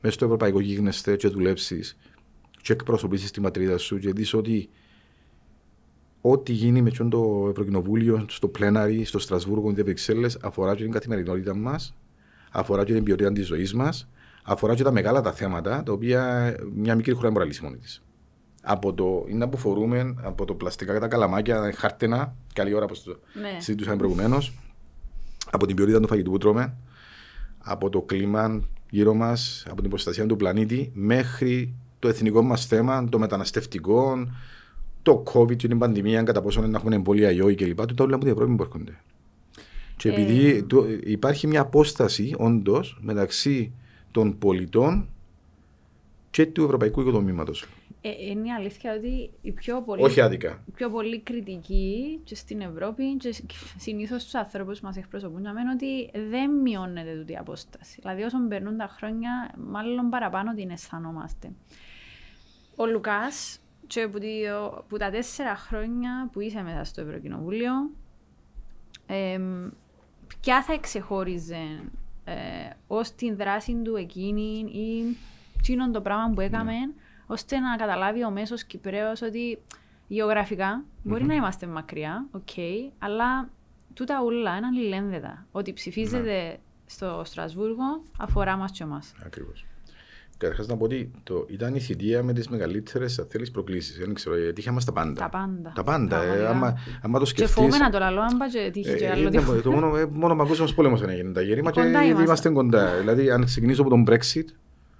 μέσα 0.00 0.14
στο 0.14 0.24
ευρωπαϊκό 0.24 0.60
γίγνεσθε 0.60 1.16
και 1.16 1.28
δουλέψεις 1.28 1.96
και 2.62 2.72
εκπροσωπήσεις 2.72 3.30
τη 3.30 3.40
ματρίδα 3.40 3.78
σου 3.78 3.98
και 3.98 4.12
δεις 4.12 4.34
ότι 4.34 4.68
ό,τι 6.26 6.52
γίνει 6.52 6.82
με 6.82 6.90
ποιον 6.90 7.10
το 7.10 7.46
Ευρωκοινοβούλιο, 7.50 8.24
στο 8.28 8.48
πλέναρι, 8.48 9.04
στο 9.04 9.18
Στρασβούργο, 9.18 9.70
στις 9.70 9.84
Βρυξέλλες, 9.84 10.38
αφορά 10.42 10.74
και 10.74 10.82
την 10.82 10.92
καθημερινότητα 10.92 11.56
μας, 11.56 11.94
αφορά 12.50 12.84
και 12.84 12.92
την 12.92 13.02
ποιότητα 13.04 13.32
της 13.32 13.46
ζωής 13.46 13.74
μας, 13.74 14.08
αφορά 14.42 14.74
και 14.74 14.82
τα 14.82 14.92
μεγάλα 14.92 15.20
τα 15.20 15.32
θέματα, 15.32 15.82
τα 15.82 15.92
οποία 15.92 16.54
μια 16.74 16.94
μικρή 16.94 17.12
χώρα 17.12 17.22
δεν 17.24 17.32
μπορεί 17.32 17.44
να 17.44 17.50
λύσει 17.50 17.62
μόνη 17.64 17.76
της. 17.76 18.02
Από 18.62 18.92
το 18.94 19.24
είναι 19.28 19.46
που 19.46 19.56
φορούμε, 19.56 20.14
από 20.22 20.44
το 20.44 20.54
πλαστικά 20.54 20.98
τα 21.00 21.08
καλαμάκια, 21.08 21.72
χάρτενα, 21.76 22.34
καλή 22.52 22.74
ώρα 22.74 22.86
που 22.86 22.94
το 23.04 23.18
Ναι. 23.40 23.60
συζητούσαμε 23.60 23.96
προηγουμένως, 23.96 24.52
από 25.50 25.66
την 25.66 25.76
ποιότητα 25.76 26.00
του 26.00 26.08
φαγητού 26.08 26.30
που 26.30 26.38
τρώμε, 26.38 26.74
από 27.58 27.90
το 27.90 28.00
κλίμα 28.02 28.60
γύρω 28.90 29.14
μας, 29.14 29.66
από 29.70 29.80
την 29.80 29.90
προστασία 29.90 30.26
του 30.26 30.36
πλανήτη, 30.36 30.90
μέχρι 30.94 31.74
το 31.98 32.08
εθνικό 32.08 32.42
μας 32.42 32.66
θέμα, 32.66 33.08
το 33.08 33.18
μεταναστευτικό, 33.18 34.26
το 35.04 35.22
COVID 35.34 35.56
και 35.56 35.68
την 35.68 35.78
πανδημία, 35.78 36.22
κατά 36.22 36.42
πόσο 36.42 36.60
να 36.66 36.76
έχουμε 36.78 36.94
εμβόλια 36.94 37.30
ή 37.30 37.40
όχι 37.40 37.54
κλπ. 37.54 37.86
Τούτα 37.86 38.04
όλα 38.04 38.14
από 38.14 38.24
την 38.24 38.32
Ευρώπη 38.32 38.54
που 38.54 38.62
έρχονται. 38.62 39.00
Και 39.96 40.08
επειδή 40.08 40.50
Ε. 40.56 40.62
το- 40.62 40.86
υπάρχει 41.04 41.46
μια 41.46 41.60
απόσταση 41.60 42.34
όντως 42.38 42.98
μεταξύ 43.00 43.72
των 44.10 44.38
πολιτών 44.38 45.08
και 46.30 46.46
του 46.46 46.64
ευρωπαϊκού 46.64 47.00
οικοδομήματος. 47.00 47.66
Ε, 48.00 48.10
είναι 48.30 48.46
η 48.46 48.50
αλήθεια 48.50 48.94
ότι 48.94 49.30
οι 49.42 49.50
πιο 49.52 49.82
πολύ, 49.82 50.02
Όχι 50.02 50.20
άδικα. 50.20 50.62
οι 50.68 50.70
πιο 50.70 50.90
πολύ 50.90 51.20
κριτικοί 51.20 52.20
και 52.24 52.34
στην 52.34 52.60
Ευρώπη 52.60 53.16
και 53.16 53.34
συνήθως 53.78 54.24
τους 54.24 54.34
ανθρώπου 54.34 54.72
που 54.72 54.78
μας 54.82 54.96
εκπροσωπούν 54.96 55.42
να 55.42 55.52
μένουν 55.52 55.72
ότι 55.72 56.10
δεν 56.30 56.50
μειώνεται 56.50 57.14
τούτη 57.18 57.32
η 57.32 57.36
απόσταση. 57.36 57.98
Δηλαδή, 58.02 58.22
όσο 58.22 58.36
περνούν 58.48 58.76
τα 58.76 58.88
χρόνια, 58.96 59.54
μάλλον 59.70 60.08
παραπάνω 60.10 60.54
την 60.54 60.70
αισθανόμαστε. 60.70 61.50
Ο 62.76 62.86
Λουκάς, 62.86 63.58
και 63.86 64.08
που, 64.08 64.18
τη- 64.18 64.42
που 64.88 64.96
τα 64.96 65.10
τέσσερα 65.10 65.56
χρόνια 65.56 66.28
που 66.32 66.40
είσαι 66.40 66.62
μέσα 66.62 66.84
στο 66.84 67.00
Ευρωκοινοβούλιο, 67.00 67.72
εμ, 69.06 69.68
ποια 70.40 70.62
θα 70.62 70.72
εξεχώριζε 70.72 71.80
ε, 72.24 72.34
ως 72.86 73.14
την 73.14 73.36
δράση 73.36 73.74
του 73.84 73.96
εκείνη 73.96 74.58
ή 74.58 75.16
εκείνον 75.58 75.92
το 75.92 76.00
πράγμα 76.00 76.34
που 76.34 76.40
έκαμε, 76.40 76.72
ώστε 77.26 77.58
να 77.58 77.76
καταλάβει 77.76 78.24
ο 78.24 78.30
μέσος 78.30 78.64
Κυπραίος 78.64 79.22
ότι 79.22 79.58
γεωγραφικά 80.08 80.84
μπορεί 81.02 81.24
να 81.24 81.34
είμαστε 81.34 81.66
μακριά, 81.66 82.26
οκ, 82.30 82.48
αλλά 82.98 83.48
τούτα 83.94 84.22
ούλα 84.22 84.56
είναι 84.56 84.66
αλληλένδετα. 84.66 85.46
Ότι 85.52 85.72
ψηφίζεται 85.72 86.58
στο 86.86 87.22
Στρασβούργο 87.24 88.02
αφορά 88.18 88.56
μας 88.56 88.70
και 88.72 88.82
εμάς. 88.82 89.14
Ακριβώς. 89.24 89.64
Καταρχάς 90.38 90.66
να 90.66 90.76
πω 90.76 90.84
ότι 90.84 91.10
το, 91.22 91.46
ήταν 91.48 91.74
η 91.74 91.80
θητεία 91.80 92.22
με 92.22 92.32
τις 92.32 92.48
μεγαλύτερες 92.48 93.24
θέλεις 93.28 93.50
προκλήσεις. 93.50 93.98
Δεν 93.98 94.14
ξέρω, 94.14 94.36
γιατί 94.38 94.60
είχαμε 94.60 94.80
τα 94.84 94.92
πάντα. 94.92 95.12
Τα 95.20 95.28
πάντα. 95.28 95.72
Τα 95.74 95.82
πάντα. 95.84 96.16
Ε, 96.16 96.26
Πραγματικά. 96.26 96.50
άμα, 96.50 96.78
άμα 97.02 97.18
το 97.18 97.24
Και 97.24 97.30
σκεφτεί. 97.30 97.52
φοβούμαι 97.52 97.76
να 97.76 97.90
το 97.90 97.98
λαλώ, 97.98 98.20
αν 98.20 98.36
πάει 98.38 98.48
και 98.48 98.70
τύχει 98.72 98.94
και 98.96 99.10
άλλο 99.10 99.28
τίποτα. 99.28 99.60
το 99.62 99.70
μόνο, 99.70 99.96
ε, 99.96 100.06
μόνο 100.10 100.36
παγκόσμιο 100.36 100.68
πόλεμο 100.74 100.96
δεν 100.96 101.08
έγινε 101.08 101.32
τα 101.32 101.40
γέρημα 101.42 101.70
και 101.70 101.80
Κοντά 101.80 101.98
ήδη 101.98 102.06
είμαστε. 102.08 102.22
είμαστε 102.24 102.48
κοντά. 102.48 102.96
Δηλαδή, 102.98 103.30
αν 103.30 103.44
ξεκινήσω 103.44 103.80
από 103.80 103.90
τον 103.90 104.04
Brexit, 104.08 104.44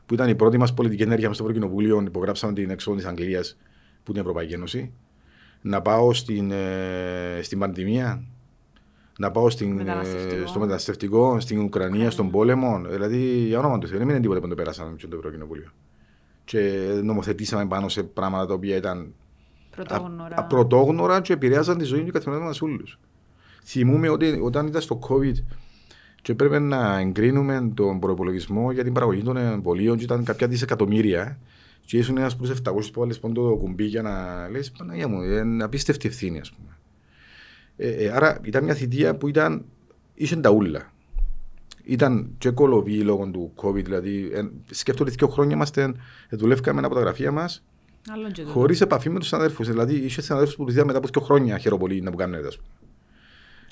που 0.07 0.15
ήταν 0.15 0.29
η 0.29 0.35
πρώτη 0.35 0.59
μας 0.59 0.75
πολιτική 0.75 1.03
ενέργεια 1.03 1.33
στο 1.33 1.43
Ευρωκοινοβούλιο, 1.43 2.03
υπογράψαμε 2.07 2.53
την 2.53 2.71
έξοδο 2.71 2.97
της 2.97 3.07
Αγγλίας 3.07 3.57
που 4.03 4.11
είναι 4.11 4.19
η 4.19 4.23
Ευρωπαϊκή 4.23 4.53
Ένωση. 4.55 4.93
Να 5.61 5.83
πάω 5.83 6.13
στην, 6.15 6.51
ε, 6.51 7.41
στην 7.43 7.59
πανδημία, 7.59 8.23
να 9.19 9.31
πάω 9.31 9.51
στην, 9.51 9.71
ε, 9.71 9.75
Μεταναστευτικό. 9.75 10.47
στο 10.47 10.59
μεταναστευτικό, 10.59 11.41
στην 11.41 11.61
Ουκρανία, 11.61 12.11
στον 12.11 12.31
πόλεμο. 12.31 12.81
Δηλαδή, 12.89 13.19
για 13.27 13.59
όνομα 13.59 13.79
του 13.79 13.89
Θεού, 13.89 13.99
δεν 13.99 14.09
είναι 14.09 14.21
τίποτα 14.21 14.41
που 14.41 14.49
το 14.49 14.55
πέρασαμε 14.55 14.91
με 14.91 15.09
το 15.09 15.17
Ευρωκοινοβούλιο. 15.17 15.71
Και 16.45 16.61
νομοθετήσαμε 17.03 17.67
πάνω 17.67 17.89
σε 17.89 18.03
πράγματα 18.03 18.47
τα 18.47 18.55
οποία 18.55 18.77
ήταν 18.77 19.15
Πρωτόγνωρα. 19.71 20.37
Α- 20.37 20.45
πρωτόγνωρα 20.45 21.21
και 21.21 21.33
επηρέαζαν 21.33 21.79
τη 21.79 21.85
ζωή 21.85 22.03
και 22.03 22.11
καθημερινά 22.11 22.47
μας 22.47 22.63
όλους. 22.63 22.99
Θυμούμαι 23.65 24.09
ότι 24.09 24.41
όταν 24.43 24.67
ήταν 24.67 24.81
στο 24.81 24.99
COVID 25.09 25.35
και 26.23 26.35
πρέπει 26.35 26.59
να 26.61 26.99
εγκρίνουμε 26.99 27.71
τον 27.75 27.99
προπολογισμό 28.01 28.73
για 28.73 28.85
την 28.85 28.93
παραγωγή 28.93 29.23
των 29.23 29.37
εμβολίων 29.37 29.97
και 29.97 30.05
ήταν 30.05 30.25
κάποια 30.25 30.49
δισεκατομμύρια 30.49 31.39
και 31.85 31.99
ήσουν 31.99 32.17
ένας 32.19 32.37
προς 32.37 32.51
700 32.51 32.91
που 32.93 33.01
βάλεις 33.01 33.19
πόντο 33.19 33.49
το 33.49 33.57
κουμπί 33.57 33.85
για 33.85 34.03
να 34.03 34.49
λες 34.49 34.71
Παναγία 34.79 35.09
μου, 35.09 35.23
είναι 35.23 35.65
απίστευτη 35.65 36.09
ευθύνη 36.09 36.41
ας 36.41 36.53
πούμε. 36.53 36.69
Ε, 37.77 37.89
ε, 37.89 38.09
άρα 38.09 38.39
ήταν 38.43 38.65
μια 38.65 38.75
θητεία 38.75 39.17
που 39.17 39.29
ήταν, 39.29 39.65
είχε 40.15 40.37
τα 40.37 40.51
ούλα. 40.51 40.93
Ήταν 41.85 42.35
και 42.39 42.51
κολοβή 42.51 43.01
λόγω 43.01 43.27
του 43.27 43.53
COVID, 43.57 43.85
δηλαδή 43.85 44.31
ε, 44.33 44.43
σκέφτομαι 44.71 45.09
ότι 45.09 45.19
δύο 45.19 45.29
χρόνια 45.29 45.55
είμαστε, 45.55 45.83
ε, 46.29 46.37
δουλεύκαμε 46.37 46.81
από 46.81 46.95
τα 46.95 47.01
γραφεία 47.01 47.33
μας 47.33 47.63
Άλλον 48.11 48.33
και 48.33 48.41
τούτο. 48.41 48.53
Χωρίς 48.53 48.81
επαφή 48.81 49.11
με 49.11 49.19
τους 49.19 49.29
συναδέλφους. 49.29 49.69
Δηλαδή, 49.69 49.95
είχε 49.95 50.23
συναδέλφους 50.23 50.57
που 50.57 50.65
του 50.65 50.71
είδα 50.71 50.85
μετά 50.85 50.99
από 50.99 51.09
δύο 51.13 51.21
χρόνια 51.21 51.59
χειροπολί 51.59 52.01
να 52.01 52.11
που 52.11 52.17
κάνουν 52.17 52.45
έτσι. 52.45 52.59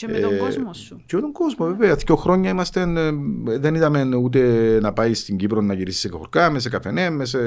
Και 0.06 0.12
με 0.12 0.18
τον 0.20 0.34
Ε, 0.34 0.36
κόσμο 0.36 0.72
σου. 0.74 1.02
Και 1.06 1.14
με 1.16 1.20
τον 1.22 1.32
κόσμο, 1.32 1.66
βέβαια. 1.66 1.94
Δύο 1.94 2.16
χρόνια 2.16 2.50
είμαστε, 2.50 2.80
ε, 2.80 3.10
δεν 3.58 3.74
είδαμε 3.74 4.16
ούτε 4.16 4.78
να 4.80 4.92
πάει 4.92 5.14
στην 5.14 5.36
Κύπρο 5.36 5.60
να 5.60 5.74
γυρίσει 5.74 5.98
σε 5.98 6.08
χορκά, 6.08 6.50
μες 6.50 6.62
σε 6.62 6.68
καφενέ, 6.68 7.10
μες 7.10 7.28
σε, 7.28 7.38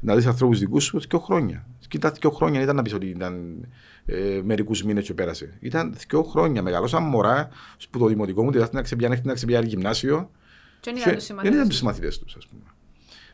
να 0.00 0.14
δεις 0.16 0.26
ανθρώπους 0.26 0.58
δικούς 0.58 0.84
σου. 0.84 1.00
Δύο 1.08 1.18
χρόνια. 1.18 1.66
Κοίτα, 1.88 2.10
δύο 2.20 2.30
χρόνια 2.30 2.54
δεν 2.54 2.62
ήταν 2.62 2.76
να 2.76 2.82
πεις 2.82 2.94
ότι 2.94 3.06
ήταν 3.06 3.66
ε, 4.06 4.40
μερικούς 4.44 4.82
μήνες 4.82 5.04
και 5.04 5.14
πέρασε. 5.14 5.56
Ήταν 5.60 5.94
δύο 6.08 6.22
χρόνια. 6.22 6.62
Μεγαλώσαμε 6.62 7.08
μωρά 7.08 7.48
που 7.90 7.98
το 7.98 8.06
δημοτικό 8.06 8.42
μου, 8.44 8.50
δηλαδή 8.50 8.70
να 8.74 8.82
ξεπιάνει 8.82 9.20
να 9.22 9.34
ξεπιάνει 9.34 9.66
γυμνάσιο. 9.66 10.30
Και 10.80 10.90
δεν 10.92 11.02
Και 11.02 11.08
είδα 11.10 11.18
τους 11.18 11.26
Δεν 11.42 11.52
ήταν 11.52 11.68
τους 11.68 11.76
συμμαθητές. 11.76 11.76
συμμαθητέ 11.76 12.08
τους, 12.24 12.36
ας 12.36 12.46
πούμε. 12.46 12.62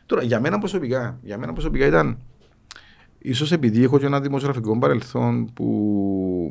Τώρα, 0.05 0.23
για 0.23 0.39
μένα 0.39 0.57
προσωπικά, 0.59 1.19
για 1.21 1.37
μένα 1.37 1.53
προσωπικά 1.53 1.85
ήταν. 1.85 2.17
Ίσως 3.29 3.51
επειδή 3.51 3.83
έχω 3.83 3.99
και 3.99 4.05
ένα 4.05 4.19
δημοσιογραφικό 4.21 4.79
παρελθόν 4.79 5.53
που 5.53 5.63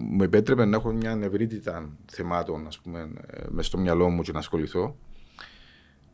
μου 0.02 0.22
επέτρεπε 0.22 0.64
να 0.64 0.76
έχω 0.76 0.92
μια 0.92 1.18
ευρύτητα 1.22 1.88
θεμάτων, 2.06 2.66
ας 2.66 2.78
πούμε, 2.80 3.10
ε, 3.26 3.44
μες 3.48 3.66
στο 3.66 3.78
μυαλό 3.78 4.08
μου 4.08 4.22
και 4.22 4.32
να 4.32 4.38
ασχοληθώ. 4.38 4.96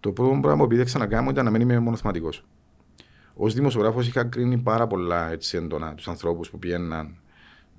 Το 0.00 0.12
πρώτο 0.12 0.38
πράγμα 0.42 0.58
που 0.58 0.64
επίδεξα 0.64 0.98
να 0.98 1.06
κάνω 1.06 1.30
ήταν 1.30 1.44
να 1.44 1.50
μην 1.50 1.60
είμαι 1.60 1.78
μονοθεματικός. 1.78 2.44
Ω 3.34 3.48
δημοσιογράφος 3.48 4.06
είχα 4.06 4.24
κρίνει 4.24 4.58
πάρα 4.58 4.86
πολλά 4.86 5.30
έτσι 5.30 5.56
έντονα 5.56 5.94
τους 5.94 6.08
ανθρώπους 6.08 6.50
που 6.50 6.58
πήγαιναν 6.58 7.16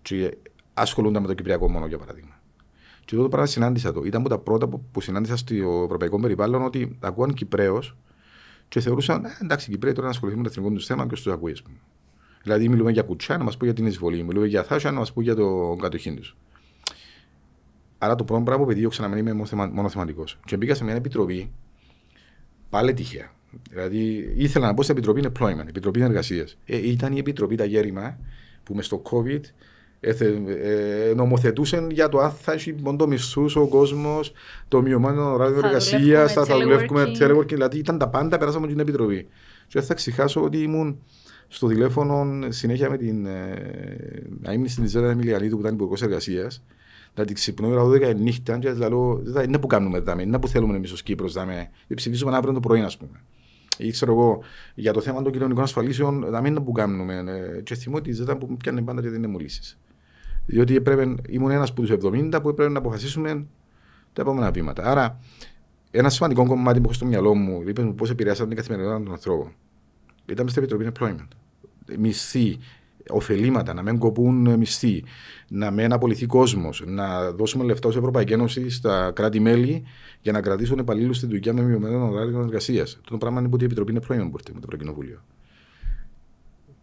και 0.01 0.37
ασχολούνταν 0.73 1.21
με 1.21 1.27
το 1.27 1.33
Κυπριακό 1.33 1.69
μόνο, 1.69 1.85
για 1.85 1.97
παράδειγμα. 1.97 2.41
Και 3.05 3.15
τότε 3.15 3.27
πράγμα 3.27 3.47
συνάντησα 3.47 3.93
το. 3.93 4.03
Ήταν 4.03 4.19
από 4.19 4.29
τα 4.29 4.37
πρώτα 4.37 4.67
που, 4.67 4.83
που 4.91 5.01
συνάντησα 5.01 5.37
στο 5.37 5.55
ευρωπαϊκό 5.83 6.19
περιβάλλον 6.19 6.63
ότι 6.63 6.97
ακούαν 6.99 7.33
Κυπρέος 7.33 7.97
και 8.67 8.79
θεωρούσαν, 8.79 9.25
«Ε, 9.25 9.37
εντάξει, 9.41 9.69
οι 9.69 9.73
Κυπρέοι 9.73 9.93
τώρα 9.93 10.05
να 10.05 10.11
ασχοληθούν 10.11 10.41
με 10.41 10.47
το 10.47 10.53
εθνικό 10.53 10.75
τους 10.75 10.85
θέμα 10.85 11.07
και 11.07 11.21
του 11.23 11.31
ακούει, 11.31 11.51
α 11.51 11.57
πούμε. 11.63 11.77
Δηλαδή, 12.43 12.69
μιλούμε 12.69 12.91
για 12.91 13.01
κουτσά 13.01 13.37
να 13.37 13.43
μας 13.43 13.57
πει 13.57 13.65
για 13.65 13.73
την 13.73 13.85
εισβολή, 13.85 14.23
μιλούμε 14.23 14.47
για 14.47 14.63
θάσια 14.63 14.91
να 14.91 14.99
μας 14.99 15.13
πει 15.13 15.23
για 15.23 15.35
το 15.35 15.75
κατοχήν 15.81 16.15
τους. 16.15 16.35
Άρα 17.97 18.15
το 18.15 18.23
πρώτο 18.23 18.43
πράγμα 18.43 18.63
που 18.65 18.69
επιδίωξα 18.71 19.01
να 19.01 19.07
μην 19.07 19.17
είμαι 19.17 19.33
μονοθεμα- 19.33 19.69
μονοθεματικό. 19.73 20.23
Και 20.45 20.57
μπήκα 20.57 20.73
σε 20.75 20.83
μια 20.83 20.93
επιτροπή 20.95 21.51
πάλι 22.69 22.93
τυχαία. 22.93 23.31
Δηλαδή, 23.69 24.33
ήθελα 24.37 24.67
να 24.67 24.73
πω 24.73 24.83
στην 24.83 24.97
επιτροπή 24.97 25.23
employment, 25.33 25.67
επιτροπή 25.67 26.01
εργασία. 26.01 26.47
Ε, 26.65 26.87
ήταν 26.89 27.13
η 27.15 27.17
επιτροπή 27.17 27.55
τα 27.55 27.65
γέρημα 27.65 28.17
που 28.63 28.75
μες 28.75 28.85
στο 28.85 29.01
COVID 29.11 29.41
έθε, 29.99 30.41
ε, 30.47 31.13
νομοθετούσαν 31.13 31.89
για 31.89 32.09
το 32.09 32.17
αν 32.19 32.31
θα 32.31 32.53
έχει 32.53 32.75
μόνο 32.81 33.05
μισθού 33.05 33.45
ο 33.55 33.67
κόσμος, 33.67 34.31
το 34.67 34.81
μειωμένο 34.81 35.33
ωράριο 35.33 35.59
Θα 35.59 35.67
εργασίας, 35.67 35.99
δουλεύουμε 36.01 36.27
θα, 36.27 36.45
θα 36.45 36.57
δουλεύουμε 36.57 37.03
teleworking. 37.03 37.21
teleworking. 37.23 37.47
Δηλαδή 37.47 37.77
ήταν 37.77 37.97
τα 37.97 38.09
πάντα, 38.09 38.37
περάσαμε 38.37 38.63
από 38.65 38.73
την 38.73 38.81
επιτροπή. 38.81 39.27
Και 39.67 39.79
δεν 39.79 39.83
θα 39.83 39.93
ξεχάσω 39.93 40.43
ότι 40.43 40.57
ήμουν 40.61 40.99
στο 41.47 41.67
τηλέφωνο 41.67 42.27
συνέχεια 42.49 42.89
με 42.89 42.97
την 42.97 43.25
ε, 43.25 44.67
στην 44.67 44.83
Ιζέρα 44.83 45.09
Εμιλιανίδου 45.09 45.55
που 45.55 45.61
ήταν 45.61 45.73
υπουργός 45.73 46.01
εργασίας 46.01 46.63
να 47.15 47.25
την 47.25 47.35
ξυπνώ 47.35 47.67
ώρα 47.67 47.83
12 47.83 48.15
νύχτα 48.15 48.57
και 48.57 48.71
λέω 48.71 49.19
δεν 49.23 49.43
είναι 49.43 49.59
που 49.59 49.67
κάνουμε 49.67 49.99
δάμε, 49.99 50.21
είναι 50.21 50.39
που 50.39 50.47
θέλουμε 50.47 50.75
εμείς 50.75 50.91
ως 50.91 51.03
Κύπρος 51.03 51.33
δάμε, 51.33 51.69
ψηφίσουμε 51.95 52.35
αύριο 52.35 52.53
το 52.53 52.59
πρωί 52.59 52.81
ας 52.81 52.97
πούμε. 52.97 53.21
Ή 53.77 53.91
ξέρω 53.91 54.11
εγώ, 54.11 54.43
για 54.75 54.93
το 54.93 55.01
θέμα 55.01 55.21
των 55.21 55.31
κοινωνικών 55.31 55.63
ασφαλίσεων, 55.63 56.19
να 56.19 56.41
μην 56.41 56.63
που 56.63 56.71
κάνουμε. 56.71 57.23
Ε, 57.27 57.61
και 57.61 57.75
θυμώ 57.75 57.97
ότι 57.97 58.11
δεν 58.11 58.37
που 58.37 58.57
πιάνε 58.57 58.81
πάντα 58.81 59.01
και 59.01 59.09
δεν 59.09 59.23
είναι 59.23 59.37
λύσει. 59.39 59.77
Διότι 60.45 60.75
έπρεπε, 60.75 61.15
ήμουν 61.27 61.51
ένας 61.51 61.69
από 61.69 61.81
τους 61.81 61.91
70 61.91 62.39
που 62.41 62.49
έπρεπε 62.49 62.71
να 62.71 62.79
αποφασίσουμε 62.79 63.45
τα 64.13 64.21
επόμενα 64.21 64.51
βήματα. 64.51 64.83
Άρα, 64.83 65.19
ένα 65.91 66.09
σημαντικό 66.09 66.45
κομμάτι 66.45 66.77
που 66.79 66.85
έχω 66.85 66.93
στο 66.93 67.05
μυαλό 67.05 67.35
μου, 67.35 67.63
είπε 67.67 67.83
μου 67.83 67.95
πώς 67.95 68.09
επηρεάσαν 68.09 68.47
την 68.47 68.57
καθημερινότητα 68.57 69.03
των 69.03 69.13
ανθρώπων. 69.13 69.51
Ήταν 70.25 70.49
στην 70.49 70.63
Επιτροπή 70.63 70.91
Employment. 70.93 71.27
Μισθή, 71.99 72.59
ωφελήματα, 73.09 73.73
να 73.73 73.81
μην 73.81 73.97
κοπούν 73.97 74.57
μισθοί, 74.57 75.03
να 75.47 75.71
μην 75.71 75.93
απολυθεί 75.93 76.25
κόσμος, 76.25 76.83
να 76.85 77.31
δώσουμε 77.31 77.63
λεφτά 77.63 77.87
ως 77.87 77.95
Ευρωπαϊκή 77.95 78.33
Ένωση 78.33 78.69
στα 78.69 79.11
κράτη-μέλη 79.11 79.83
για 80.21 80.31
να 80.31 80.41
κρατήσουν 80.41 80.79
υπαλλήλους 80.79 81.17
στην 81.17 81.29
δουλειά 81.29 81.53
με 81.53 81.61
μειωμένο 81.61 82.09
ωράριο 82.09 82.39
εργασίας. 82.39 82.99
Το 83.09 83.17
πράγμα 83.17 83.39
είναι 83.39 83.49
που 83.49 83.57
η 83.61 83.63
Επιτροπή 83.63 83.91
είναι 83.91 84.01
πρώην 84.01 84.21
με 84.21 84.39
το 84.39 84.59
Ευρωκοινοβούλιο. 84.63 85.23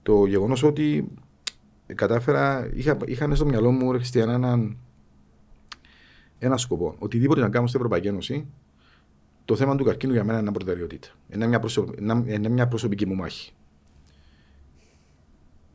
Το 0.03 0.27
γεγονός 0.27 0.63
ότι 0.63 1.09
κατάφερα, 1.95 2.71
είχα, 2.75 2.97
είχα 3.07 3.35
στο 3.35 3.47
μυαλό 3.47 3.71
μου, 3.71 3.89
Χριστιανά, 3.89 4.33
έναν 4.33 4.77
ένα 6.41 6.57
σκοπό. 6.57 6.95
Οτιδήποτε 6.99 7.41
να 7.41 7.49
κάνω 7.49 7.67
στην 7.67 7.79
Ευρωπαϊκή 7.79 8.09
Ένωση, 8.09 8.47
το 9.51 9.57
θέμα 9.57 9.77
του 9.77 9.85
καρκίνου 9.85 10.13
για 10.13 10.25
μένα 10.25 10.39
είναι 10.39 10.43
μια 10.43 10.53
προτεραιότητα. 10.53 11.09
Είναι 11.29 11.47
μια, 11.47 11.61
είναι 12.27 12.49
μια 12.49 12.69
προσωπική 12.69 13.07
μου 13.07 13.15
μάχη 13.15 13.53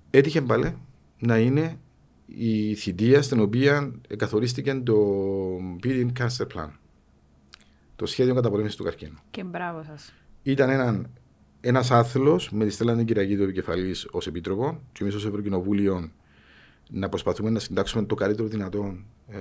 έτυχε 0.10 0.42
πάλι 0.42 0.78
να 1.20 1.38
είναι 1.38 1.80
η 2.26 2.76
θητεία 2.76 3.22
στην 3.22 3.40
οποία 3.40 3.92
καθορίστηκε 4.18 4.74
το 4.76 4.96
Beating 5.84 6.10
Cancer 6.20 6.48
Plan. 6.56 6.70
Το 7.96 8.06
σχέδιο 8.06 8.34
καταπολέμησης 8.34 8.78
του 8.78 8.84
καρκίνου. 8.84 9.18
Και 9.32 9.44
μπράβο 9.44 9.84
σας. 9.84 10.14
Ήταν 10.44 10.70
ένα 10.70 11.10
ένας 11.62 11.92
άθλος 11.92 12.52
με 12.52 12.66
τη 12.66 12.72
Στέλλα 12.72 13.04
Κυριακή 13.04 13.36
του 13.36 13.44
επικεφαλής 13.44 14.08
ως 14.12 14.28
επίτροπο 14.28 14.82
και 14.92 15.04
εμείς 15.04 15.16
ως 15.16 15.26
Ευρωκοινοβούλιο 15.26 16.12
να 16.90 17.10
προσπαθούμε 17.10 17.50
να 17.50 17.60
συντάξουμε 17.60 18.06
το 18.06 18.16
καλύτερο 18.16 18.48
δυνατό 18.48 18.98
ε, 19.28 19.40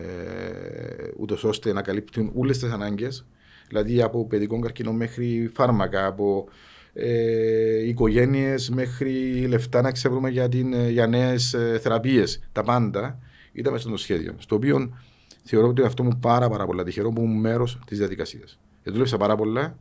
ούτως 1.16 1.44
ώστε 1.44 1.72
να 1.72 1.82
καλύπτουν 1.82 2.32
όλες 2.34 2.58
τις 2.58 2.72
ανάγκες 2.72 3.26
δηλαδή 3.68 4.02
από 4.02 4.26
παιδικό 4.26 4.58
καρκίνο 4.58 4.92
μέχρι 4.92 5.50
φάρμακα, 5.54 6.06
από 6.06 6.48
ε, 6.92 7.88
οικογένειες 7.88 8.70
μέχρι 8.70 9.46
λεφτά 9.46 9.82
να 9.82 9.92
ξεβρούμε 9.92 10.30
για, 10.30 10.48
την, 10.48 10.88
για 10.88 11.06
νέες 11.06 11.54
ε, 11.54 11.78
θεραπείες. 11.82 12.40
Τα 12.52 12.62
πάντα 12.62 13.18
ήταν 13.52 13.72
μέσα 13.72 13.88
στο 13.88 13.96
σχέδιο. 13.96 14.34
Στο 14.38 14.54
οποίο 14.54 14.98
θεωρώ 15.42 15.68
ότι 15.68 15.82
αυτό 15.82 16.02
μου 16.02 16.18
πάρα, 16.20 16.48
πάρα 16.48 16.66
πολλά 16.66 16.84
τυχερό 16.84 17.10
που 17.10 17.22
ήμουν 17.22 17.40
μέρος 17.40 17.78
της 17.86 17.98
διαδικασίας. 17.98 18.58
Δούλεψα 18.84 19.16
πάρα 19.16 19.36
πολλά. 19.36 19.78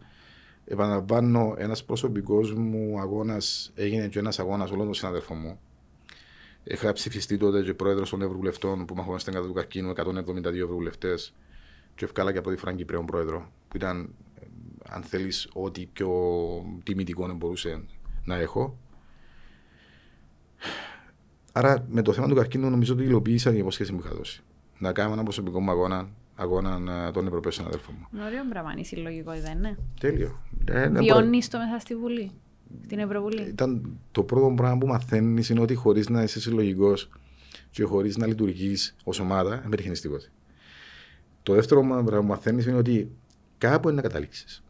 Επαναλαμβάνω, 0.65 1.55
ένας 1.57 1.83
προσωπικός 1.83 2.53
μου 2.53 2.99
αγώνας 2.99 3.71
έγινε 3.75 4.07
και 4.07 4.19
ένας 4.19 4.39
αγώνας 4.39 4.71
όλων 4.71 4.85
των 4.85 4.93
συναδέλφων 4.93 5.37
μου. 5.37 5.59
Είχα 6.63 6.93
ψηφιστεί 6.93 7.37
τότε 7.37 7.61
και 7.61 7.73
πρόεδρος 7.73 8.09
των 8.09 8.21
Ευρωβουλευτών 8.21 8.85
που 8.85 8.95
μαχόμαστε 8.95 9.31
κατά 9.31 9.45
του 9.45 9.53
καρκίνου, 9.53 9.89
172 9.89 10.63
Ευρωβουλευτές. 10.63 11.33
Και 11.95 12.05
ευκάλα 12.05 12.31
και 12.31 12.37
από 12.37 12.49
τη 12.49 12.55
Φραγκή 12.55 12.85
Πρέον 12.85 13.05
πρόεδρο, 13.05 13.51
που 13.73 13.79
ήταν 13.79 14.09
αν 14.89 15.01
θέλεις, 15.01 15.49
ό,τι 15.53 15.85
πιο 15.85 16.11
τιμητικό 16.83 17.33
μπορούσε 17.33 17.83
να 18.25 18.35
έχω. 18.35 18.77
Άρα 21.51 21.85
με 21.89 22.01
το 22.01 22.13
θέμα 22.13 22.27
του 22.27 22.35
καρκίνου 22.35 22.69
νομίζω 22.69 22.93
ότι 22.93 23.03
υλοποίησα 23.03 23.49
την 23.49 23.59
υποσχέση 23.59 23.93
που 23.93 24.01
είχα 24.03 24.15
δώσει. 24.15 24.43
Να 24.77 24.91
κάνω 24.91 25.13
ένα 25.13 25.23
προσωπικό 25.23 25.59
μου 25.61 25.71
αγώνα, 25.71 26.09
αγώνα 26.35 27.11
των 27.11 27.27
Ευρωπαίων 27.27 27.53
συναδέλφων 27.53 27.95
μου. 27.99 28.19
Ωραίο 28.25 28.47
πράγμα, 28.49 28.71
είναι 28.71 28.83
συλλογικό, 28.83 29.31
δεν 29.31 29.57
είναι. 29.57 29.77
Τέλειο. 29.99 30.41
Ε, 30.65 30.89
Βιώνεις 30.89 31.47
το 31.47 31.57
μέσα 31.57 31.79
στη 31.79 31.95
Βουλή, 31.95 32.31
στην 32.85 32.99
Ευρωβουλή. 32.99 33.41
Ήταν 33.41 33.99
το 34.11 34.23
πρώτο 34.23 34.53
πράγμα 34.55 34.77
που 34.77 34.87
μαθαίνεις 34.87 35.49
είναι 35.49 35.59
ότι 35.59 35.75
χωρίς 35.75 36.09
να 36.09 36.23
είσαι 36.23 36.39
συλλογικός 36.39 37.09
και 37.71 37.83
χωρίς 37.83 38.17
να 38.17 38.27
λειτουργείς 38.27 38.95
ως 39.03 39.19
ομάδα, 39.19 39.49
δεν 39.49 39.69
πετυχαίνεις 39.69 40.01
τίποτα. 40.01 40.25
Το 41.43 41.53
δεύτερο 41.53 41.81
πράγμα 41.81 42.19
που 42.19 42.27
μαθαίνεις 42.27 42.65
είναι 42.65 42.77
ότι 42.77 43.11
κάπου 43.67 43.87
είναι 43.87 43.95
να 43.95 44.01
καταλήξεις. 44.01 44.63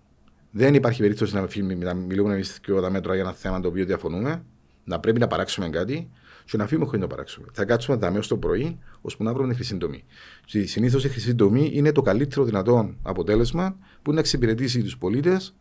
Δεν 0.52 0.74
υπάρχει 0.74 1.02
περίπτωση 1.02 1.36
να 1.36 1.94
μιλούμε 1.94 2.34
εμείς 2.34 2.60
και 2.60 2.72
τα 2.72 2.90
μέτρα 2.90 3.14
για 3.14 3.24
ένα 3.24 3.34
θέμα 3.34 3.60
το 3.60 3.68
οποίο 3.68 3.86
διαφωνούμε, 3.86 4.44
να 4.84 5.00
πρέπει 5.00 5.20
να 5.20 5.28
παράξουμε 5.28 5.70
κάτι 5.70 6.10
και 6.46 6.58
να 6.58 6.68
φύγουμε 6.68 6.86
χωρίς 6.86 7.02
να 7.02 7.08
το 7.08 7.16
παράξουμε. 7.16 7.48
Θα 7.54 7.66
κάτσουμε 7.66 7.98
τα 7.98 8.12
μέσα 8.12 8.28
το 8.28 8.38
πρωί, 8.38 8.80
ώσπου 9.02 9.24
να 9.24 9.34
βρούμε 9.34 9.50
τη 9.50 9.56
χρυσή 9.56 9.78
τομή. 9.78 10.04
Συνήθως 10.46 11.06
η 11.06 11.10
χρυσή 11.10 11.36
τομή 11.36 11.70
είναι 11.74 11.92
το 11.92 12.02
καλύτερο 12.02 12.44
δυνατό 12.46 12.96
αποτέλεσμα 13.02 13.78
που 14.02 14.14
να 14.14 14.20
εξυπηρετήσει 14.20 14.82
τους 14.82 14.98
πολίτες. 14.98 15.56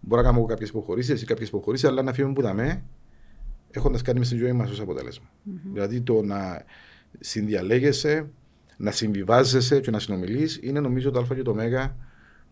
Μπορεί 0.00 0.22
να 0.22 0.28
κάνουμε 0.28 0.46
κάποιες 0.46 0.68
υποχωρήσεις 0.68 1.22
ή 1.22 1.24
κάποιες 1.24 1.48
υποχωρήσεις, 1.48 1.88
αλλά 1.88 2.02
να 2.02 2.12
φύγουμε 2.12 2.34
που 2.34 2.42
τα 2.42 2.54
με, 2.54 2.84
έχοντας 3.70 4.02
κάνει 4.02 4.18
με 4.18 4.24
στη 4.24 4.36
ζωή 4.36 4.52
μας 4.52 4.70
ως 4.70 4.80
αποτέλεσμα. 4.80 5.26
Mm-hmm. 5.26 5.70
Δηλαδή 5.72 6.00
το 6.00 6.22
να 6.22 6.64
συνδιαλέγεσαι, 7.20 8.30
να 8.76 8.90
συμβιβάζεσαι 8.90 9.80
και 9.80 9.90
να 9.90 9.98
συνομιλείς 9.98 10.58
είναι 10.62 10.80
νομίζω 10.80 11.10
το 11.10 11.20
Α 11.20 11.34
και 11.34 11.42
το 11.42 11.54
Μέγα 11.54 11.96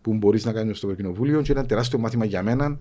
που 0.05 0.13
μπορείς 0.13 0.45
να 0.45 0.53
κάνεις 0.53 0.77
στο 0.77 0.93
κοινοβούλιο 0.93 1.41
και 1.41 1.51
ένα 1.51 1.65
τεράστιο 1.65 1.99
μάθημα 1.99 2.25
για 2.25 2.43
μένα. 2.43 2.77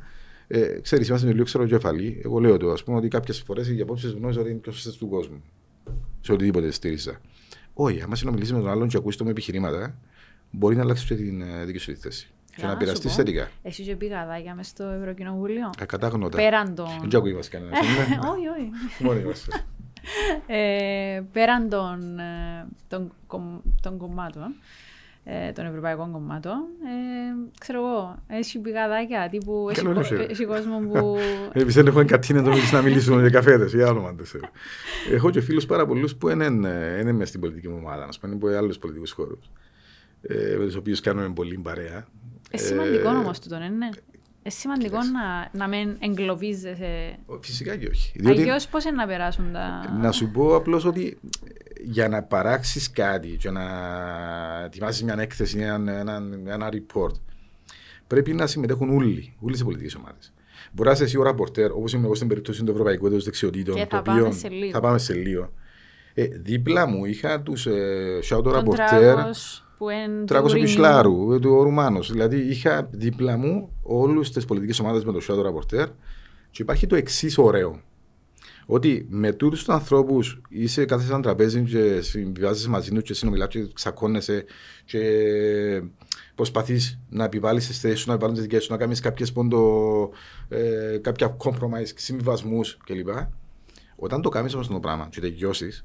Ε, 0.47 0.81
ξέρεις, 0.81 1.09
είμαστε 1.09 1.33
λίγο 1.33 1.45
ξεροκεφαλή. 1.45 2.21
Εγώ 2.25 2.39
λέω 2.39 2.57
το, 2.57 2.71
ας 2.71 2.85
πούμε, 2.85 2.97
ότι 2.97 3.09
κάποιες 3.09 3.41
φορές 3.41 3.69
οι 3.69 3.81
απόψεις 3.81 4.13
γνώριζα 4.13 4.41
ότι 4.41 4.51
είναι 4.51 4.59
πιο 4.59 4.73
σωστές 4.73 4.97
του 4.97 5.09
κόσμου. 5.09 5.43
Σε 6.21 6.33
οτιδήποτε 6.33 6.71
στήριζα. 6.71 7.21
Όχι, 7.75 8.03
άμα 8.03 8.15
συνομιλήσει 8.15 8.53
με 8.53 8.61
τον 8.61 8.69
άλλον 8.69 8.89
και 8.89 8.97
ακούσει 8.97 9.19
το 9.19 9.25
με 9.25 9.31
επιχειρήματα, 9.31 9.99
μπορεί 10.51 10.77
να 10.77 10.83
αλλάξεις 10.83 11.07
και 11.07 11.15
την 11.15 11.43
ε, 11.43 11.65
δική 11.65 11.79
σου 11.79 11.93
τη 11.93 11.99
θέση. 11.99 12.33
Και 12.57 12.67
να 12.67 12.77
πειραστείς 12.77 13.15
θετικά. 13.15 13.51
Εσύ 13.63 13.83
είχε 13.83 13.97
πει 13.97 14.07
γαδάκια 14.07 14.55
μες 14.55 14.67
στο 14.67 14.85
Ευρωκοινοβούλιο; 14.85 15.71
Ακατάγνωτα. 15.79 16.37
Πέραν 16.37 16.75
των. 16.75 16.87
Δεν 17.01 17.21
ακούει 17.21 17.35
μας 17.35 17.49
κανένα. 17.49 17.79
Όχι, 18.33 18.47
όχι. 18.47 18.71
Μόνοι 18.99 19.21
είμαστε. 19.21 19.65
Ε, 20.47 21.23
πέραν 21.33 21.69
των 23.81 23.97
κομμάτων 23.97 24.55
ε, 25.25 25.53
των 25.53 25.67
ευρωπαϊκών 25.67 26.13
κομμάτων. 26.13 26.53
Ε, 26.53 27.51
ξέρω 27.59 27.79
εγώ, 27.79 28.17
έχει 28.27 28.59
πηγαδάκια 28.59 29.29
τύπου. 29.31 29.67
Έχει 30.29 30.45
κόσμο 30.45 30.79
που. 30.79 31.17
Επίση 31.61 31.83
δεν 31.83 31.87
έχω 31.87 32.05
κατίνε 32.05 32.39
εδώ 32.39 32.53
να 32.73 32.83
μιλήσουμε 32.83 33.21
για 33.21 33.31
καφέδες 33.31 33.73
ή 33.73 33.83
άλλο 33.83 34.17
Έχω 35.11 35.31
και 35.31 35.41
φίλους 35.41 35.67
πάρα 35.67 35.87
πολλούς 35.87 36.17
που 36.17 36.29
είναι, 36.29 36.45
είναι 37.01 37.13
μέσα 37.13 37.27
στην 37.27 37.41
πολιτική 37.41 37.69
μου 37.69 37.77
ομάδα, 37.81 38.07
να 38.07 38.13
πούμε, 38.21 38.35
από 38.35 38.47
άλλους 38.47 38.79
πολιτικούς 38.79 39.11
χώρους. 39.11 39.51
Ε, 40.23 40.57
με 40.59 40.65
τους 40.65 40.75
οποίους 40.75 41.01
κάνουμε 41.01 41.33
πολύ 41.33 41.59
παρέα. 41.59 42.07
Ε, 42.51 42.57
σημαντικό 42.57 43.09
όμως 43.09 43.39
τούτο, 43.39 43.57
είναι. 43.57 43.65
Είναι 43.67 44.55
σημαντικό 44.55 44.97
να, 44.97 45.49
να 45.53 45.69
μην 45.69 45.97
εγκλωβίζεσαι. 45.99 47.19
Φυσικά 47.41 47.77
και 47.77 47.87
όχι. 47.87 48.13
Αλλιώς 48.27 48.69
πώς 48.69 48.85
είναι 48.85 48.97
να 48.97 49.07
περάσουν 49.07 49.53
τα. 49.53 49.97
Να 50.01 50.13
σου 50.13 50.31
πω 50.31 50.57
απλώς 50.57 50.85
ότι 50.85 51.19
για 51.85 52.09
να 52.09 52.23
παράξεις 52.23 52.91
κάτι 52.91 53.29
και 53.29 53.51
να 53.51 53.63
ετοιμάσεις 54.65 55.03
μια 55.03 55.17
έκθεση, 55.19 55.59
ένα, 55.59 55.93
ένα, 55.93 56.23
ένα 56.47 56.69
report, 56.73 57.15
πρέπει 58.07 58.33
να 58.33 58.47
συμμετέχουν 58.47 58.91
όλοι, 58.91 59.35
όλε 59.41 59.57
οι 59.57 59.63
πολιτικές 59.65 59.95
ομάδες. 59.95 60.33
Μπορεί 60.73 60.89
να 60.89 60.95
είσαι 60.95 61.05
εσύ 61.05 61.19
ο 61.19 61.23
ραπορτέρ, 61.23 61.73
όπως 61.73 61.93
είμαι 61.93 62.05
εγώ 62.05 62.15
στην 62.15 62.29
περίπτωση 62.29 62.65
του 62.65 62.71
Ευρωπαϊκού 62.71 63.07
Έτους 63.07 63.25
Δεξιοτήτων. 63.25 63.75
Και 63.75 63.87
θα, 63.91 63.99
οποίο, 63.99 64.15
πάμε 64.15 64.33
σε 64.33 64.49
λίγο. 64.49 64.71
θα 64.73 64.81
πάμε 64.81 64.99
σε 64.99 65.15
λίγο. 65.15 65.53
Ε, 66.15 66.25
δίπλα 66.25 66.87
μου 66.87 67.05
είχα 67.05 67.41
τους 67.41 67.67
ε, 67.67 68.19
shout 68.31 68.45
ραπορτέρ. 68.45 69.17
Τράγο 70.25 70.57
Επισλάρου, 70.57 71.41
του 71.41 71.63
Ρουμάνος. 71.63 72.11
Δηλαδή 72.11 72.37
είχα 72.37 72.89
δίπλα 72.91 73.37
μου 73.37 73.73
όλε 73.83 74.21
τις 74.21 74.45
πολιτικές 74.45 74.81
ομάδες 74.81 75.05
με 75.05 75.13
το 75.13 75.21
shout 75.29 75.43
ραπορτέρ. 75.43 75.89
Και 76.51 76.63
υπάρχει 76.63 76.87
το 76.87 76.97
εξής 76.97 77.39
ωραίο 77.39 77.81
ότι 78.67 79.07
με 79.11 79.33
τούτους 79.33 79.59
τους 79.59 79.69
ανθρώπους 79.69 80.41
είσαι 80.49 80.85
κάθε 80.85 81.13
ένα 81.13 81.23
τραπέζι 81.23 81.63
και 81.63 82.01
συμβιβάζεις 82.01 82.69
μαζί 82.69 82.91
τους 82.93 83.03
και 83.03 83.15
συνομιλάς 83.15 83.49
και 83.49 83.67
ξακώνεσαι 83.73 84.45
και 84.85 85.01
προσπαθείς 86.35 86.99
να 87.09 87.25
επιβάλλεις 87.25 87.67
τις 87.67 87.81
θέσεις 87.81 88.01
σου, 88.01 88.09
να 88.09 88.15
επιβάλλεις 88.15 88.39
τις 88.39 88.49
δικές 88.49 88.65
σου, 88.65 88.73
να 88.73 88.79
κάνεις 88.79 89.01
ε, 90.49 90.99
κάποια 91.01 91.37
compromise, 91.39 91.93
συμβιβασμούς 91.95 92.77
κλπ. 92.85 93.09
Όταν 93.97 94.23
το 94.23 94.29
κάνεις 94.29 94.55
όμως 94.55 94.69
το 94.69 94.81
πράγμα 94.81 95.09
και 95.11 95.21
τελειώσεις, 95.21 95.85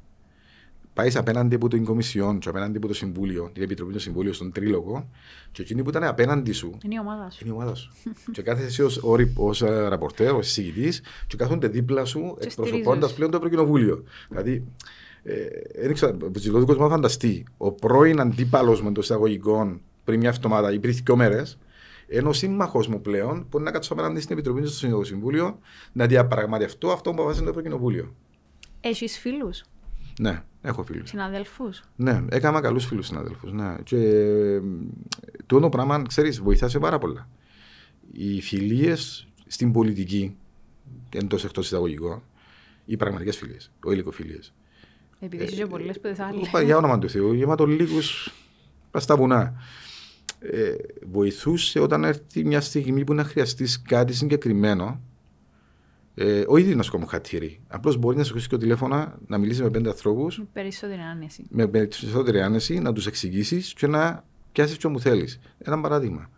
πάεις 0.99 1.15
απέναντι 1.15 1.55
από 1.55 1.67
την 1.67 1.85
Κομισιόν 1.85 2.39
και 2.39 2.49
απέναντι 2.49 2.77
από 2.77 2.87
το 2.87 2.93
Συμβούλιο, 2.93 3.49
την 3.53 3.63
Επιτροπή 3.63 3.93
του 3.93 3.99
Συμβούλιο, 3.99 4.33
στον 4.33 4.51
Τρίλογο, 4.51 5.09
και 5.51 5.61
εκείνη 5.61 5.83
που 5.83 5.89
ήταν 5.89 6.03
απέναντι 6.03 6.51
σου. 6.51 6.77
Είναι 6.85 6.95
η 6.95 6.99
ομάδα 6.99 7.29
σου. 7.29 7.37
Είναι 7.41 7.53
η 7.53 7.55
ομάδα 7.55 7.75
σου. 7.75 7.91
και 8.33 8.41
κάθεσαι 8.41 8.83
εσύ 8.83 8.99
ως 9.35 9.61
ε, 9.61 9.87
ραπορτέρ, 9.87 10.33
ως 10.33 10.47
εισηγητής, 10.47 11.01
και 11.27 11.37
κάθονται 11.37 11.67
δίπλα 11.67 12.05
σου 12.05 12.37
εκπροσωπώντας 12.39 13.13
πλέον 13.13 13.31
το 13.31 13.37
Ευρωκοινοβούλιο. 13.37 14.03
Δηλαδή, 14.29 14.63
δεν 15.81 15.93
ξέρω, 15.93 16.17
ο 16.21 16.65
κόσμος 16.65 16.77
να 16.77 16.87
φανταστεί, 16.87 17.45
ο 17.57 17.71
πρώην 17.71 18.19
αντίπαλος 18.19 18.83
με 18.83 18.91
το 18.91 19.01
εισαγωγικό 19.01 19.79
πριν 20.03 20.19
μια 20.19 20.29
εβδομάδα 20.29 20.73
ή 20.73 20.79
πριν 20.79 20.93
δύο 20.93 21.15
μέρες, 21.15 21.57
Ενώ 22.07 22.33
σύμμαχος 22.33 22.87
μου 22.87 23.01
πλέον 23.01 23.45
μπορεί 23.49 23.63
να 23.63 23.71
κάτσω 23.71 23.93
απέναντι 23.93 24.19
στην 24.19 24.37
Επιτροπή 24.37 24.65
στο 24.65 25.03
Συμβούλιο 25.03 25.59
να 25.91 26.05
διαπραγματευτώ 26.05 26.91
αυτό 26.91 27.09
που 27.09 27.15
αποφάσισε 27.15 27.43
το 27.43 27.49
Ευρωκοινοβούλιο. 27.49 28.15
Έχεις 28.81 29.19
φίλους; 29.19 29.63
Ναι, 30.19 30.43
έχω 30.61 30.83
φίλους. 30.83 31.09
Συναδέλφους. 31.09 31.83
Ναι, 31.95 32.23
έκανα 32.29 32.61
καλούς 32.61 32.85
φίλους 32.85 33.05
συναδέλφους. 33.05 33.51
Ναι. 33.51 33.75
Και 33.83 34.61
το 35.45 35.69
πράγμα, 35.69 36.01
ξέρεις, 36.07 36.39
βοηθά 36.39 36.79
πάρα 36.79 36.97
πολλά. 36.97 37.29
Οι 38.11 38.41
φιλίες 38.41 39.27
στην 39.47 39.71
πολιτική, 39.71 40.35
εντός 41.13 41.45
εκτός 41.45 41.65
εισαγωγικών, 41.65 42.23
οι 42.85 42.97
πραγματικές 42.97 43.37
φιλίες, 43.37 43.71
ο 43.83 43.91
υλικοφιλίε. 43.91 44.39
Επειδή 45.19 45.43
είσαι 45.43 45.65
πολλές 45.65 45.95
που 45.95 46.01
δεν 46.01 46.15
θα 46.15 46.25
άλλε. 46.25 46.63
Για 46.63 46.77
όνομα 46.77 46.99
του 46.99 47.09
Θεού, 47.09 47.33
γεματολίγου 47.33 47.99
πας 48.91 49.03
στα 49.03 49.15
βουνά. 49.15 49.53
Ε, 50.39 50.75
βοηθούσε 51.11 51.79
όταν 51.79 52.03
έρθει 52.03 52.45
μια 52.45 52.61
στιγμή 52.61 53.03
που 53.03 53.13
να 53.13 53.23
χρειαστείς 53.23 53.81
κάτι 53.81 54.13
συγκεκριμένο. 54.13 55.01
Ε, 56.21 56.43
ο 56.47 56.57
ίδιος 56.57 56.75
να 56.75 56.83
σου 56.83 56.91
κάνει 56.91 57.05
χατήρι. 57.07 57.59
Απλώς 57.67 57.97
μπορεί 57.97 58.17
να 58.17 58.23
σου 58.23 58.31
χρήσει 58.31 58.47
και 58.47 58.55
το 58.55 58.61
τηλέφωνο, 58.61 59.13
να 59.27 59.37
μιλήσει 59.37 59.61
με 59.63 59.69
πέντε 59.69 59.89
ανθρώπους. 59.89 60.37
Με 60.37 60.47
περισσότερη 60.53 61.01
άνεση. 61.01 61.45
Με 61.49 61.67
περισσότερη 61.67 62.41
άνεση, 62.41 62.79
να 62.79 62.93
τους 62.93 63.07
εξηγήσεις 63.07 63.73
και 63.73 63.87
να 63.87 64.23
πιάσεις 64.51 64.77
τι 64.77 64.87
μου 64.87 64.99
θέλεις. 64.99 65.39
Ένα 65.57 65.81
παράδειγμα. 65.81 66.29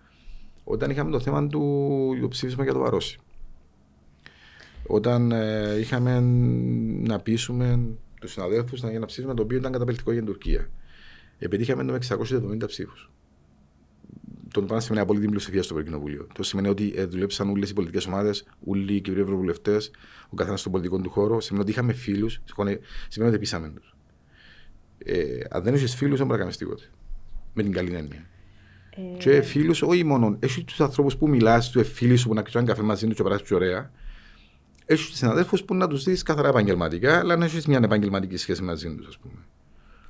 Όταν 0.64 0.90
είχαμε 0.90 1.12
το 1.12 1.20
θέμα 1.20 1.48
του 1.48 2.28
ψήφισμα 2.30 2.64
για 2.64 2.74
το 2.74 2.80
Βαρόσι. 2.80 3.20
Όταν 4.88 5.32
ε, 5.32 5.76
είχαμε 5.80 6.20
να 7.04 7.20
πείσουμε 7.20 7.80
τους 8.20 8.32
συναδέλφους 8.32 8.82
να 8.82 8.86
γίνει 8.86 8.98
ένα 8.98 9.06
ψήφισμα 9.06 9.34
το 9.34 9.44
οποίο 9.44 9.58
ήταν 9.58 9.72
καταπληκτικό 9.72 10.12
για 10.12 10.22
την 10.22 10.32
Τουρκία. 10.32 10.70
Επιτύχαμε 11.40 11.84
με 11.84 12.00
670 12.10 12.68
ψήφους. 12.68 13.12
Το 14.54 14.62
πράγμα 14.62 14.80
σημαίνει 14.80 15.04
απόλυτη 15.04 15.26
πλειοψηφία 15.26 15.64
στο 15.64 15.74
Ευρωκοινοβούλιο. 15.74 16.28
Το 16.34 16.44
σημαίνει 16.44 16.68
ότι 16.68 16.94
ε, 16.96 17.06
δουλέψαν 17.06 17.50
όλες 17.50 17.70
οι 17.70 17.74
πολιτικές 17.74 18.06
ομάδες, 18.06 18.48
όλοι 18.66 18.94
οι 18.94 19.02
κυβερνοί 19.02 19.24
ευρωβουλευτές, 19.26 19.92
ο 20.30 20.36
καθένας 20.36 20.60
στον 20.60 20.72
πολιτικό 20.72 21.00
του 21.00 21.10
χώρο. 21.10 21.40
Σημαίνει 21.40 21.64
ότι 21.64 21.74
είχαμε 21.74 21.94
φίλους, 21.94 22.42
σημαίνει 23.08 23.32
ότι 23.32 23.40
πείσαμε 23.40 23.70
τους. 23.70 23.96
Ε, 24.98 25.40
αν 25.50 25.64
δεν 25.64 25.74
έχει 25.74 25.88
φίλους, 25.88 26.18
δεν 26.18 26.26
μπορεί 26.26 26.38
να 26.38 26.44
κάνεις 26.44 26.58
τίποτα. 26.58 26.84
Με 27.54 27.64
την 27.64 27.72
καλή 27.72 27.94
έννοια. 27.94 28.30
Ε... 28.96 29.18
Και 29.18 29.42
φίλους, 29.42 29.82
όχι 29.82 30.04
μόνο. 30.04 30.38
Έχεις 30.40 30.64
τους 30.64 30.82
ανθρώπους 30.82 31.18
που 31.18 31.30
μιλάς, 31.30 31.70
τους 31.70 31.92
φίλους 31.92 32.20
σου 32.20 32.28
που 32.28 32.34
να 32.34 32.42
κάνει 32.42 32.68
καφέ 32.68 32.82
μαζί 32.82 33.08
τους 33.08 33.16
και 33.16 33.24
περάσει 33.24 33.54
ωραία 33.54 33.92
έχεις 34.94 35.18
συναδέλφους 35.18 35.64
που 35.64 35.76
να 35.76 35.88
τους 35.88 36.04
δεις 36.04 36.24
καθαρά 36.24 36.48
επαγγελματικά, 36.48 37.20
αλλά 37.20 37.36
να 37.36 37.46
έχεις 37.46 37.66
μια 37.68 37.80
επαγγελματική 37.84 38.38
σχέση 38.38 38.64
μαζί 38.64 38.96
τους, 38.96 39.08
ας 39.08 39.18
πούμε. 39.18 39.40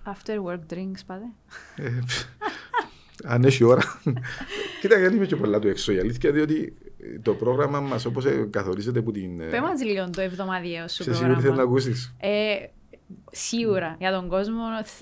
After 0.06 0.52
work 0.52 0.74
drinks, 0.74 1.02
πάτε. 1.06 1.26
Ε, 3.24 3.34
αν 3.34 3.44
έχει 3.44 3.64
ώρα. 3.64 3.82
Κοίτα, 4.82 4.98
γιατί 5.00 5.16
είμαι 5.16 5.26
και 5.26 5.36
πολλά 5.36 5.60
του 5.60 5.68
έξω 5.68 5.92
η 5.92 6.00
αλήθεια, 6.00 6.32
διότι 6.32 6.74
το 7.22 7.34
πρόγραμμα 7.34 7.80
μας 7.80 8.06
όπως 8.06 8.26
καθορίζεται 8.50 9.00
από 9.00 9.12
την. 9.12 9.42
Ε, 9.42 9.46
Πες 9.46 9.60
μας 9.60 9.84
λίγο 9.84 10.10
το 10.10 10.22
εβδομαδιαίο 10.22 10.88
σου. 10.88 11.04
Σε 11.04 11.14
σίγουρα 11.14 11.40
θέλεις 11.40 11.58
να 11.58 11.64
ακούσεις. 11.64 12.16
Ε, 12.20 12.56
σίγουρα 13.32 13.96
για 14.00 14.12
τον 14.12 14.28
κόσμο 14.28 14.62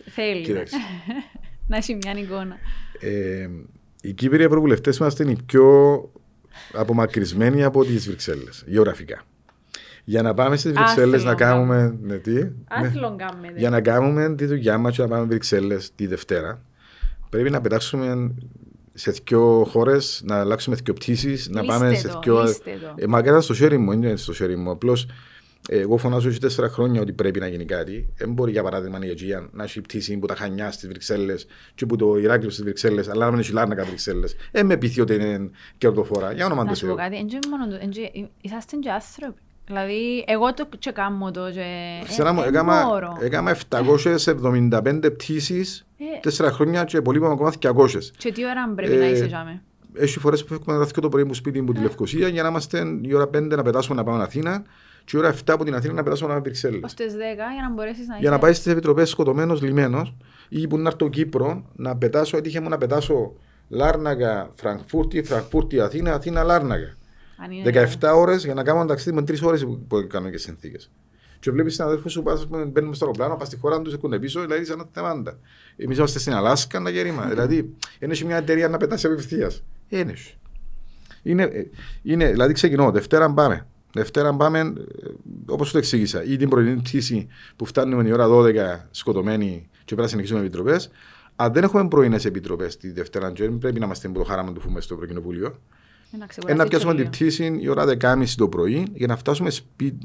θέλει. 0.10 0.48
να 1.70 1.78
έχει 1.78 1.96
μια 1.96 2.14
εικόνα. 2.22 2.56
Ε, 3.00 3.50
οι 4.02 4.14
Κύπροι 4.14 4.44
Ευρωβουλευτές 4.44 4.98
είμαστε 4.98 5.30
οι 5.30 5.38
πιο 5.46 5.66
απομακρυσμένοι 6.74 7.64
από 7.64 7.86
τις 7.86 8.08
Βρυξέλλες, 8.08 8.64
γεωγραφικά. 8.68 9.22
Για 10.04 10.22
να 10.22 10.34
πάμε 10.34 10.58
στις 10.58 10.72
Βρυξέλλες 10.72 11.24
να 11.24 11.36
κάνουμε. 11.36 11.98
Ναι, 12.02 12.18
τι; 12.18 12.34
Ναι. 12.34 12.52
κάνουμε. 13.18 13.54
Για 13.56 13.70
να 13.70 13.82
κάνουμε 13.82 14.36
τη 14.36 14.46
δουλειά 14.46 14.78
μας 14.78 14.96
και 14.96 15.02
να 15.02 15.08
πάμε 15.08 15.26
Βρυξέλλες 15.26 15.92
τη 15.96 16.08
Δευτέρα, 16.08 16.62
πρέπει 17.30 17.50
να 17.50 17.62
πετάξουμε 17.62 18.34
σε 18.94 19.12
δύο 19.12 19.68
χώρες, 19.70 20.22
να 20.26 20.40
αλλάξουμε 20.40 20.76
δύο 20.84 20.94
πτήσεις, 20.94 21.50
να 21.50 21.64
πάμε 21.64 21.94
σε 21.94 22.20
δύο. 22.24 22.44
Ε, 22.96 23.08
μα 23.08 23.20
ήταν 23.20 23.42
στο 23.42 23.54
χέρι 23.54 23.78
μου, 23.78 23.92
είναι 23.92 24.16
στο 24.16 24.34
χέρι 24.34 24.56
μου. 24.56 24.70
Απλώς 24.70 25.08
εγώ 25.70 25.98
φωνάζω 25.98 26.30
και 26.30 26.38
τέσσερα 26.38 26.70
χρόνια 26.70 27.02
ότι 27.02 27.14
πρέπει 27.14 27.40
να 27.40 27.48
γίνει 27.48 27.66
κάτι. 27.66 28.10
Δεν 28.18 28.34
μπορεί 28.34 28.52
για 28.52 28.64
παράδειγμα 28.64 29.00
η 29.06 29.10
Αιγαία 29.10 29.50
να 29.52 29.64
έχει 29.64 29.82
πτήση 29.82 30.18
που 30.18 30.26
τα 30.26 30.36
χανιά 30.36 30.72
στις 30.72 30.88
Βρυξέλλες 30.88 31.48
και 31.76 31.86
που 31.86 31.96
το 31.96 32.18
Ηράκλειο 32.18 32.50
στις 32.50 32.64
Βρυξέλλες, 32.64 33.10
αλλά 33.10 33.26
να 33.26 33.32
μην 33.32 33.40
έχει 33.40 33.52
λάρνακα 33.52 33.86
Βρυξέλλες. 33.86 34.36
Δεν 34.52 34.66
με 34.66 34.78
πείθει 34.78 35.02
ότι 35.02 35.14
είναι 35.14 35.50
κερδοφορά. 35.78 36.32
Για 36.32 36.46
όνομα 36.46 36.66
του 36.66 36.76
Θεού. 36.76 36.96
Να 36.96 37.10
σου 37.10 37.10
πω 37.10 37.28
κάτι, 37.86 38.32
είσαστε 38.42 38.76
και 38.76 38.90
άνθρωποι. 38.92 39.42
Δηλαδή, 39.70 40.24
εγώ 40.28 40.54
το 40.54 40.68
και 40.80 40.92
κάνω 40.92 41.32
το 41.32 41.52
και... 41.52 41.66
Ξέρω, 42.08 42.46
έκανα 43.22 43.58
775 43.70 45.00
πτήσεις, 45.02 45.86
ε. 45.98 46.20
τέσσερα 46.22 46.52
χρόνια 46.52 46.84
και 46.84 47.02
πολύ 47.02 47.20
πάνω 47.20 47.34
ακόμα 47.34 47.54
200. 47.62 47.88
Και 48.18 48.32
τι 48.32 48.46
ώρα 48.46 48.74
πρέπει 48.76 48.96
να 48.96 49.06
είσαι 49.06 49.26
τζάμε; 49.26 49.62
Έχει 49.94 50.20
φορές 50.20 50.44
που 50.44 50.54
έχουμε 50.54 50.76
γραφτεί 50.76 51.02
το 51.02 51.10
πρωί 51.10 51.24
μου 51.24 51.34
σπίτι 51.34 51.62
μου 51.62 51.74
τη 51.74 51.80
ε. 51.80 51.84
Λευκοσία 51.84 52.28
για 52.28 52.44
να 52.44 52.50
είμαστε 52.50 52.84
η 53.02 53.14
ώρα 53.14 53.24
5 53.24 53.42
να 53.42 53.64
πετάσουμε 53.64 53.96
να 53.96 54.04
πάμε 54.04 54.24
Αθήνα 54.24 54.64
και 55.06 55.18
η 55.18 55.20
ώρα 55.20 55.34
7 55.34 55.38
από 55.48 55.64
την 55.64 55.76
Αθήνα 55.76 55.94
να 55.94 56.04
πετάσουμε 56.04 56.28
να 56.28 56.34
πάμε 56.34 56.50
Βρυξέλλες. 56.50 56.82
Ως 56.84 56.94
τις 56.94 57.14
10 57.14 57.16
για 57.16 57.68
να 57.68 57.74
μπορέσεις 57.74 58.08
να 58.08 58.18
Για 58.18 58.30
να 58.30 58.40
πάεις 58.40 58.58
στις 58.58 58.72
επιτροπές 58.72 59.10
σκοτωμένος, 59.10 59.62
λιμένος 59.62 60.16
ή 60.50 60.68
που 60.68 60.78
να 60.78 60.90
έρθω 60.90 61.10
Κύπρο 61.10 61.64
να 61.76 61.98
πετάσω, 61.98 62.38
έτυχε 62.38 62.60
μου 62.60 62.70
να 62.70 62.78
πετάσω 62.78 63.34
Λάρναγα, 63.70 64.50
Φραγκφούρτη, 64.56 65.24
Φραγκφούρτη, 65.24 65.80
Αθήνα, 65.80 66.14
Αθήνα, 66.14 66.44
Λάρναγα. 66.44 66.98
17 68.00 68.12
ώρες 68.16 68.44
για 68.44 68.54
να 68.54 68.64
κάνω 68.64 68.86
ταξίδι 68.86 69.16
με 69.16 69.22
3 69.22 69.42
ώρες 69.44 69.66
που 69.88 70.08
κάνω 70.08 70.30
και 70.30 70.38
συνθήκες. 70.38 70.92
Και 71.40 71.52
βλέπεις 71.52 71.74
συναδέλφους 71.74 72.12
σου 72.12 72.24
που 72.24 72.70
μπαίνουν 72.72 72.94
στο 72.94 73.06
αεροπλάνο, 73.06 73.36
πας 73.36 73.48
στη 73.48 73.58
χώρα 73.58 73.82
τους, 73.82 73.94
έχουν 73.94 74.20
πίσω, 74.20 74.42
δηλαδή 74.42 74.66
σαν 74.66 74.88
θεμάντα. 74.92 75.40
Εμείς 75.76 75.98
είμαστε 75.98 76.20
στην 76.20 76.34
Αλάσκα, 76.34 76.80
να 76.80 76.90
γερίμα. 76.90 77.26
δηλαδή, 77.26 77.76
είναι 78.00 78.16
μια 78.26 78.38
εταιρεία 78.38 78.68
να 78.70 78.78
πετάσει 78.78 79.08
απευθεία. 79.08 79.52
Είναι. 79.88 80.14
Είναι, 81.24 81.70
είναι, 82.02 82.32
δηλαδή 82.32 82.54
ξεκινώ, 82.54 82.92
Δευτέρα 82.92 83.34
πάμε. 83.34 83.68
Δευτέρα 83.94 84.36
πάμε, 84.36 84.60
ε, 84.60 84.74
όπως 85.46 85.72
το 85.72 85.78
εξήγησα, 85.78 86.24
ή 86.24 86.38
την 86.38 86.50
πρωινή 86.50 86.82
πτήση 86.82 87.28
που 87.56 87.66
φτάνουμε 87.66 88.08
η 88.08 88.12
ώρα 88.12 88.28
12 88.28 88.88
σκοτωμένοι 88.92 89.68
και 89.72 89.84
πρέπει 89.86 90.02
να 90.02 90.08
συνεχίσουμε 90.08 90.40
επιτροπές. 90.40 90.90
Αν 91.36 91.54
δεν 91.54 91.64
έχουμε 91.64 91.88
πρωινές 91.88 92.26
επιτροπές 92.26 92.78
τη 92.78 92.92
Δευτέρα, 92.92 93.32
πρέπει 93.60 93.80
να 93.80 93.86
είμαστε 93.86 94.08
με 94.08 94.14
το 94.14 94.24
χάραμα 94.24 94.54
του 94.54 94.60
φούμε 94.60 94.82
στο 94.82 94.94
Ευρωκοινοβούλιο. 94.94 95.60
Να 96.56 96.66
πιάσουμε 96.66 96.96
την 96.96 97.10
πτήση 97.10 97.58
η 97.62 97.68
ώρα 97.68 97.86
10.30 98.02 98.26
το 98.38 98.50
πρωί 98.50 98.88
για 98.94 99.08
να 99.08 99.16
φτάσουμε 99.16 99.50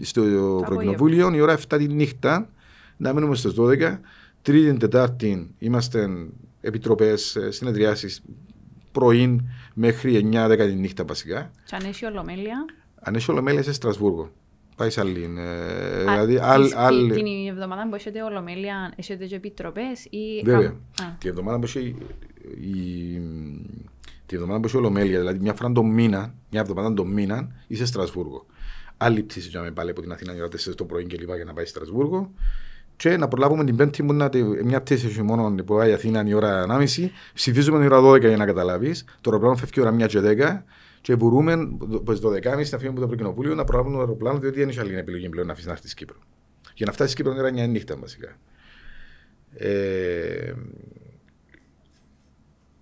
στο 0.01 0.23
Ευρωκοινοβούλιο 0.63 1.35
η 1.35 1.41
ώρα 1.41 1.59
7 1.69 1.77
τη 1.79 1.89
νύχτα, 1.89 2.49
να 2.97 3.13
μείνουμε 3.13 3.35
στι 3.35 3.51
12. 3.59 3.99
Τρίτη, 4.43 4.77
Τετάρτη 4.77 5.55
είμαστε 5.59 6.09
επιτροπές, 6.61 7.37
ε, 7.37 7.51
συνεδριάσεις 7.51 8.23
πρωί 8.93 9.49
μέχρι 9.75 10.31
9-10 10.33 10.57
τη 10.57 10.75
νύχτα 10.75 11.05
βασικά. 11.05 11.51
Και 11.65 11.77
αν 11.77 11.85
έχει 11.85 12.05
ολομέλεια. 12.05 12.65
Αν 12.95 13.15
έχει 13.15 13.31
ολομέλεια 13.31 13.63
σε 13.63 13.73
Στρασβούργο. 13.73 14.31
Πάει 14.77 14.91
σε 14.91 15.01
άλλη. 15.01 15.35
Ε, 15.39 15.99
δηλαδή, 15.99 16.39
άλλη... 16.75 17.13
Την 17.13 17.49
εβδομάδα 17.49 17.89
που 17.89 17.95
έχετε 17.95 18.23
ολομέλεια, 18.23 18.93
έχετε 18.97 19.27
και 19.27 19.35
επιτροπές 19.35 20.05
ή. 20.05 20.43
Βέβαια. 20.45 20.75
Την 21.19 21.31
εβδομάδα 21.31 21.59
που 21.59 21.65
έχει 21.65 21.97
η 22.61 23.21
Τη 24.35 24.41
εβδομάδα 24.41 24.61
που 24.61 24.67
έχει 24.67 24.77
ολομέλεια, 24.77 25.19
δηλαδή 25.19 25.39
μια 25.39 25.55
φορά 25.55 25.73
το 25.73 25.83
μήνα, 25.83 26.35
μια 26.51 26.61
εβδομάδα 26.61 26.95
το 26.95 27.05
μήνα, 27.05 27.49
είσαι 27.67 27.87
Στρασβούργο. 27.87 28.47
Άλλη 28.97 29.23
πτήση 29.23 29.49
για 29.49 29.59
να 29.59 29.65
με 29.65 29.73
πάλι 29.73 29.91
από 29.91 30.01
την 30.01 30.13
Αθήνα 30.13 30.33
για 30.33 30.45
4 30.45 30.75
το 30.75 30.85
πρωί 30.85 31.07
και 31.07 31.17
λοιπά 31.17 31.37
για 31.37 31.45
να 31.45 31.53
πάει 31.53 31.65
Στρασβούργο. 31.65 32.33
Και 32.97 33.17
να 33.17 33.29
προλάβουμε 33.29 33.65
την 33.65 33.77
Πέμπτη 33.77 34.03
μου 34.03 34.13
να 34.13 34.31
μια 34.65 34.83
πτήση 34.83 35.07
έχει 35.07 35.23
μόνο 35.23 35.55
που 35.55 35.75
πάει 35.75 35.93
Αθήνα 35.93 36.25
η 36.27 36.33
ώρα 36.33 36.67
1.30, 36.69 37.09
ψηφίζουμε 37.35 37.79
την 37.81 37.93
ώρα 37.93 38.11
12 38.11 38.21
για 38.21 38.37
να 38.37 38.47
καταλάβεις. 38.47 39.05
Το 39.21 39.31
αεροπλάνο 39.31 39.57
φεύγει 39.57 39.73
η 39.77 39.81
ώρα 39.81 39.97
1 40.05 40.07
και 40.07 40.21
10 40.21 40.63
και 41.01 41.17
μπορούμε 41.17 41.57
το 42.05 42.31
12.30 42.35 42.43
να 42.43 42.55
φύγουμε 42.55 42.89
από 42.89 42.99
το 42.99 43.05
Ευρωκοινοβούλιο 43.05 43.55
να 43.55 43.65
προλάβουμε 43.65 43.95
το 43.95 44.01
αεροπλάνο, 44.01 44.39
διότι 44.39 44.59
δεν 44.59 44.69
έχει 44.69 44.81
άλλη 44.81 44.97
επιλογή 44.97 45.29
πλέον 45.29 45.47
να 45.47 45.53
αφήσεις 45.53 45.69
να 45.69 45.75
έρθεις 45.75 45.91
στην 45.91 46.07
Κύπρο. 46.07 46.23
Για 46.75 46.87
να 46.87 46.93
φτάσεις 46.93 47.13
στην 47.13 47.25
Κύπρο 47.25 47.49
είναι 47.49 47.65
9 47.65 47.69
νύχτα 47.69 47.97
βασικά. 47.97 48.37
Ε, 49.57 50.53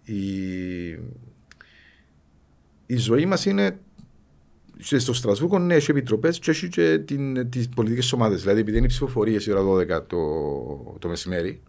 η, 0.05 0.99
η 2.87 2.97
ζωή 2.97 3.27
μας 3.27 3.45
είναι 3.45 3.79
στο 4.79 5.13
Στρασβούργο 5.13 5.59
ναι, 5.59 5.75
έχει 5.75 5.91
επιτροπές 5.91 6.39
και 6.39 6.51
έχει 6.51 6.69
και 6.69 6.99
τις 7.49 7.69
πολιτικές 7.69 8.13
ομάδες. 8.13 8.41
Δηλαδή, 8.41 8.61
επειδή 8.61 8.79
είναι 8.79 8.87
ψηφοφορίες 8.87 9.47
η 9.47 9.53
ώρα 9.53 9.63
12 9.99 10.07
το, 10.07 10.19
το 10.99 11.09
μεσημέρι, 11.09 11.63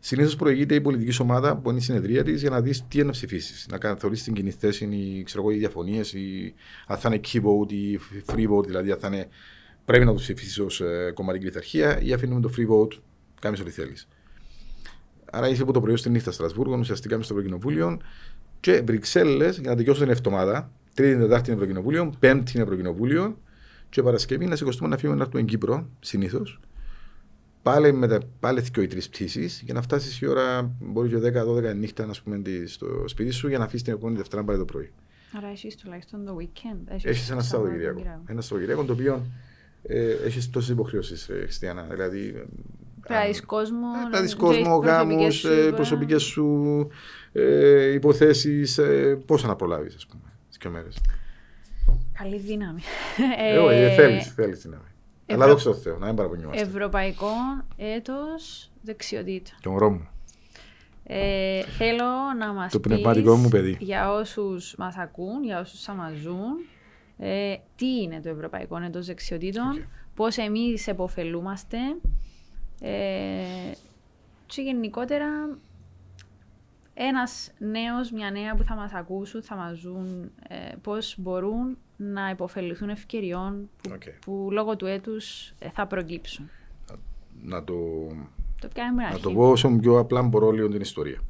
συνήθως 0.00 0.36
προηγείται 0.36 0.74
η 0.74 0.80
πολιτική 0.80 1.22
ομάδα 1.22 1.56
που 1.56 1.70
είναι 1.70 1.78
η 1.78 1.82
συνεδρία 1.82 2.24
της 2.24 2.40
για 2.40 2.50
να 2.50 2.60
δεις 2.60 2.84
τι 2.88 2.96
είναι 2.96 3.06
να 3.06 3.12
ψηφίσεις. 3.12 3.66
Να 3.70 3.78
καθορίσει 3.78 4.24
την 4.24 4.34
κοινή 4.34 4.50
θέση 4.50 4.84
ή 4.84 5.22
ξέρω 5.22 5.50
οι 5.50 5.56
διαφωνίες, 5.56 6.12
ή 6.12 6.54
αν 6.86 6.98
θα 6.98 7.08
είναι 7.08 7.20
key 7.32 7.38
vote 7.38 7.72
ή 7.72 8.00
free 8.26 8.48
vote, 8.50 8.64
δηλαδή 8.66 8.90
αν 8.90 8.98
θα 8.98 9.06
είναι 9.06 9.28
πρέπει 9.84 10.04
να 10.04 10.10
το 10.10 10.16
ψηφίσεις 10.18 10.58
ως 10.58 10.80
ε, 10.80 11.10
κομματική 11.14 11.44
πειθαρχία 11.44 12.00
ή 12.00 12.12
αφήνουμε 12.12 12.40
το 12.40 12.50
free 12.56 12.70
vote, 12.70 12.98
κάνεις 13.40 13.60
ό,τι 13.60 13.70
θέλεις. 13.70 14.08
Άρα 15.30 15.48
είσαι 15.48 15.62
από 15.62 15.72
το 15.72 15.80
πρωί 15.80 15.96
στη 15.96 16.10
νύχτα 16.10 16.30
Στρασβούργο, 16.30 16.76
ουσιαστικά 16.76 17.16
μες 17.16 17.24
στο 17.24 17.34
Ευρωκοινοβούλιο 17.34 18.00
και 18.64 18.82
Βρυξέλλες 18.84 19.58
για 19.58 19.70
να 19.70 19.76
τελειώσω 19.76 20.00
την 20.00 20.10
εβδομάδα. 20.10 20.70
Τρίτη, 20.94 21.18
Τετάρτη 21.18 21.50
είναι 21.50 21.54
Ευρωκοινοβούλιο, 21.54 22.12
Πέμπτη 22.18 22.52
είναι 22.54 22.62
Ευρωκοινοβούλιο 22.62 23.38
και 23.88 24.02
Παρασκευή 24.02 24.46
να 24.46 24.56
σηκωστούμε 24.56 24.88
να 24.88 24.96
φύγουμε 24.96 25.18
να 25.18 25.24
έρθουμε 25.24 25.42
Κύπρο, 25.42 25.88
συνήθως. 26.00 26.60
Πάλι 27.62 27.92
με 27.92 28.08
τα 28.08 28.20
πάλι 28.40 28.60
δύο 28.60 28.82
ή 28.82 28.86
τρεις 28.86 29.08
πτήσεις 29.08 29.62
για 29.64 29.74
να 29.74 29.82
φτάσεις 29.82 30.20
η 30.20 30.26
ώρα, 30.26 30.76
μπορεί 30.80 31.08
και 31.08 31.16
10-12 31.72 31.74
νύχτα 31.76 32.06
να 32.06 32.12
πούμε, 32.24 32.42
στο 32.66 33.04
σπίτι 33.06 33.30
σου 33.30 33.48
για 33.48 33.58
να 33.58 33.64
αφήσεις 33.64 33.82
την 33.82 33.92
επόμενη 33.92 34.16
Δευτέρα 34.16 34.44
πάλι 34.44 34.58
το 34.58 34.64
πρωί. 34.64 34.92
Άρα 35.36 35.48
έχεις 35.48 35.76
τουλάχιστον 35.76 36.24
το 36.24 36.36
weekend. 36.40 36.98
Έχεις 37.02 37.30
ένα 37.30 37.42
Σαββατοκυριακό. 37.42 38.00
Ένα 38.26 38.40
Σαββατοκυριακό 38.40 38.84
το 38.84 38.92
οποίο 38.92 39.26
ε, 39.82 40.12
έχεις 40.24 40.50
τόσες 40.50 40.70
υποχρεώσεις, 40.70 41.28
ε, 41.28 41.38
Χριστιανά. 41.42 41.86
Δηλαδή, 41.90 42.46
Πρέπει 43.06 43.40
κόσμο, 43.40 43.86
να 44.10 44.34
κόσμο, 44.36 44.76
γάμους, 44.76 45.44
ε, 45.44 45.72
προσωπικές 45.74 46.22
σου 46.22 46.88
ε, 47.36 47.92
υποθέσεις, 47.92 48.78
ε, 48.78 49.22
πώς 49.26 49.44
να 49.44 49.56
προλάβεις, 49.56 49.94
ας 49.94 50.06
πούμε, 50.06 50.32
τις 50.48 50.58
και 50.58 50.68
μέρες; 50.68 51.00
Καλή 52.18 52.38
δύναμη. 52.38 52.80
Ε, 53.38 53.58
όχι, 53.58 53.76
ε, 53.76 53.94
θέλεις, 53.94 54.32
θέλεις 54.32 54.62
δύναμη. 54.62 54.82
Ευρω... 55.26 55.42
Αλλά 55.42 55.52
δόξα 55.52 55.70
τω 55.70 55.76
Θεώ, 55.76 55.98
να 55.98 56.06
μην 56.06 56.14
παραπονιόμαστε. 56.14 56.62
Ευρωπαϊκό 56.62 57.32
έτος 57.76 58.70
δεξιοτήτων. 58.82 59.54
Τον 59.62 59.74
γρόμο. 59.74 60.08
Ε, 61.06 61.62
θέλω 61.62 62.04
να 62.38 62.52
μας 62.52 62.72
το 62.72 62.80
πνευματικό 62.80 63.36
μου 63.36 63.48
παιδί. 63.48 63.76
για 63.80 64.12
όσους 64.12 64.74
μας 64.78 64.96
ακούν, 64.96 65.44
για 65.44 65.60
όσους 65.60 65.82
θα 65.82 65.92
μας 65.92 66.12
ζουν, 66.12 66.66
ε, 67.18 67.54
τι 67.76 67.86
είναι 68.02 68.20
το 68.20 68.28
Ευρωπαϊκό 68.28 68.82
Έτος 68.86 69.06
Δεξιοτήτων, 69.06 69.78
okay. 69.78 69.86
πώς 70.14 70.36
εμείς 70.36 70.86
επωφελούμαστε 70.86 71.78
ε, 72.80 73.72
και 74.46 74.62
γενικότερα 74.62 75.58
ένας 76.94 77.50
νέος, 77.58 78.10
μια 78.10 78.30
νέα 78.30 78.54
που 78.54 78.62
θα 78.62 78.74
μας 78.74 78.92
ακούσουν, 78.92 79.42
θα 79.42 79.56
μας 79.56 79.78
ζουν, 79.78 80.30
ε, 80.48 80.74
πώς 80.82 81.14
μπορούν 81.18 81.76
να 81.96 82.30
υποφεληθούν 82.30 82.88
ευκαιριών 82.88 83.70
που, 83.82 83.90
okay. 83.92 84.12
που 84.20 84.48
λόγω 84.50 84.76
του 84.76 84.86
έτους 84.86 85.52
ε, 85.58 85.70
θα 85.70 85.86
προκύψουν. 85.86 86.50
Να 87.42 87.64
το, 87.64 87.74
το, 88.60 88.68
να 89.12 89.18
το 89.18 89.32
πω 89.32 89.50
όσο 89.50 89.68
πιο 89.68 89.98
απλά 89.98 90.22
μπορώ 90.22 90.50
λίγο 90.50 90.68
την 90.68 90.80
ιστορία. 90.80 91.20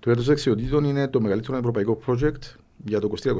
Το 0.00 0.10
έτος 0.10 0.26
δεξιοτήτων 0.26 0.84
είναι 0.84 1.08
το 1.08 1.20
μεγαλύτερο 1.20 1.56
ευρωπαϊκό 1.56 1.98
project 2.06 2.56
για 2.84 3.00
το 3.00 3.10
2024. 3.22 3.32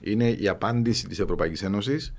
Είναι 0.00 0.30
η 0.30 0.48
απάντηση 0.48 1.06
της 1.06 1.18
Ευρωπαϊκής 1.18 1.62
Ένωσης 1.62 2.14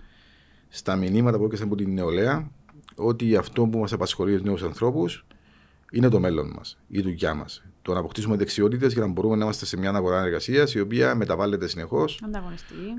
στα 0.70 0.96
μηνύματα 0.96 1.38
που 1.38 1.46
έκαναν 1.46 1.66
από 1.66 1.76
την 1.76 1.94
νεολαία 1.94 2.52
ότι 2.96 3.36
αυτό 3.36 3.66
που 3.68 3.80
μας 3.80 3.94
απασχολεί 3.94 4.36
ως 4.36 4.42
νέους 4.42 4.64
ανθρώπους 4.64 5.26
είναι 5.92 6.10
το 6.10 6.20
μέλλον 6.20 6.52
μας, 6.56 6.78
η 6.88 7.02
δουλειά 7.02 7.34
μας. 7.34 7.64
Το 7.90 7.96
να 7.96 8.02
αποκτήσουμε 8.02 8.36
δεξιότητες 8.36 8.94
για 8.94 9.02
να 9.02 9.08
μπορούμε 9.08 9.36
να 9.36 9.44
είμαστε 9.44 9.66
σε 9.66 9.78
μια 9.78 9.90
αγορά 9.90 10.24
εργασίας 10.24 10.74
η 10.74 10.80
οποία 10.80 11.16
μεταβάλλεται 11.16 11.68
συνεχώς. 11.68 12.22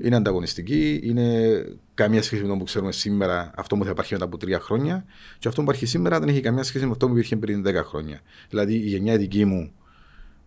Είναι 0.03 0.15
ανταγωνιστική. 0.15 0.99
Είναι 1.03 1.65
καμία 1.93 2.21
σχέση 2.21 2.41
με 2.41 2.47
το 2.47 2.57
που 2.57 2.63
ξέρουμε 2.63 2.91
σήμερα, 2.91 3.51
αυτό 3.55 3.77
που 3.77 3.83
θα 3.83 3.89
υπάρχει 3.89 4.13
μετά 4.13 4.25
από 4.25 4.37
τρία 4.37 4.59
χρόνια. 4.59 5.05
Και 5.39 5.47
αυτό 5.47 5.61
που 5.61 5.67
υπάρχει 5.67 5.85
σήμερα 5.85 6.19
δεν 6.19 6.29
έχει 6.29 6.39
καμία 6.39 6.63
σχέση 6.63 6.85
με 6.85 6.91
αυτό 6.91 7.07
που 7.07 7.13
υπήρχε 7.13 7.35
πριν 7.37 7.63
10 7.67 7.73
χρόνια. 7.83 8.21
Δηλαδή 8.49 8.73
η 8.73 8.87
γενιά 8.87 9.17
δική 9.17 9.45
μου, 9.45 9.71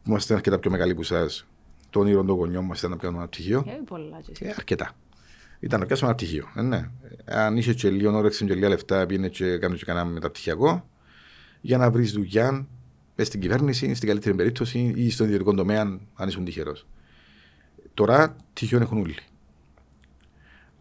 που 0.03 0.11
είμαστε 0.11 0.35
αρκετά 0.35 0.59
πιο 0.59 0.71
μεγάλοι 0.71 0.93
από 0.93 1.01
εσάς, 1.01 1.47
το 1.91 2.01
όνειρο 2.01 2.25
των 2.25 2.37
γονιών 2.37 2.65
μας 2.65 2.79
ήταν 2.79 2.91
να 2.91 2.97
πιάνουμε 2.97 3.21
ένα 3.21 3.31
πτυχίο. 3.31 3.65
Ε, 4.39 4.51
αρκετά. 4.57 4.93
Ήταν 5.61 5.81
να 5.81 5.87
πιάσουμε 5.87 6.09
ένα 6.09 6.19
πτυχίο. 6.19 6.49
Ε, 6.55 6.63
ναι. 6.63 6.91
Αν 7.25 7.57
είσαι 7.57 7.75
και 7.75 7.91
λίγο 7.91 8.17
όρεξη 8.17 8.45
και 8.45 8.55
λίγα 8.55 8.69
λεφτά, 8.69 9.07
πήγαινε 9.07 9.29
και 9.29 9.59
κάνει 9.59 9.77
και 9.77 9.85
κανένα 9.85 10.07
μεταπτυχιακό 10.07 10.89
για 11.61 11.79
να 11.79 11.91
βρεις 11.91 12.13
δουλειά 12.13 12.67
στην 13.23 13.41
κυβέρνηση, 13.41 13.95
στην 13.95 14.09
καλύτερη 14.09 14.37
περίπτωση 14.37 14.93
ή 14.97 15.11
στον 15.11 15.27
ιδιωτικό 15.27 15.55
τομέα, 15.55 15.81
αν 16.15 16.29
ήσουν 16.29 16.45
τυχερός. 16.45 16.87
Τώρα 17.95 18.37
τυχείο 18.53 18.79
έχουν 18.81 18.99
όλοι. 18.99 19.15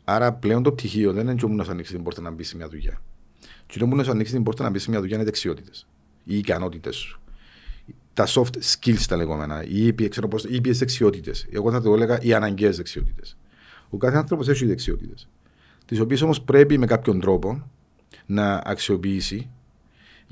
Άρα 0.04 0.34
πλέον 0.34 0.64
το 0.64 0.72
πτυχίο 0.72 1.14
δεν 1.14 1.28
είναι 1.28 1.36
και 1.36 1.48
να 1.48 1.64
σου 1.64 1.72
ανοίξει 1.72 1.94
την 1.94 2.04
πόρτα 2.04 2.22
να 2.22 2.32
μπεις 2.32 2.48
σε 2.48 2.56
μια 2.56 2.68
δουλειά. 2.68 3.02
Και 3.66 3.80
το 3.80 3.86
να 3.86 4.04
σου 4.04 4.12
ανοίξει 4.12 4.34
την 4.34 4.44
πόρτα 4.44 4.64
να 4.64 4.70
μπεις 4.70 4.84
σε 4.84 4.90
μια 4.90 5.00
δουλειά 5.00 5.16
είναι 5.16 5.26
δεξιότητες. 5.26 5.88
Οι 6.24 6.38
ικανότητες 6.38 6.96
σου. 6.96 7.22
Τα 8.14 8.28
soft 8.28 8.58
skills 8.74 9.02
τα 9.08 9.16
λεγόμενα. 9.16 9.64
Οι 9.64 9.88
ήπιες 10.50 10.78
δεξιότητες. 10.78 11.48
Εγώ 11.52 11.72
θα 11.72 11.82
το 11.82 11.94
έλεγα 11.94 12.22
οι 12.22 12.34
αναγκαίες 12.34 12.78
δεξιότητες. 12.78 13.38
Ο 13.90 13.98
κάθε 13.98 14.18
άνθρωπος 14.18 14.48
έχει 14.48 14.66
δεξιότητες. 14.66 15.30
Τις 15.86 16.00
οποίες 16.00 16.22
όμως 16.22 16.42
πρέπει 16.42 16.78
με 16.78 16.86
κάποιον 16.86 17.20
τρόπο 17.20 17.70
να 18.26 18.62
αξιοποιήσει 18.66 19.50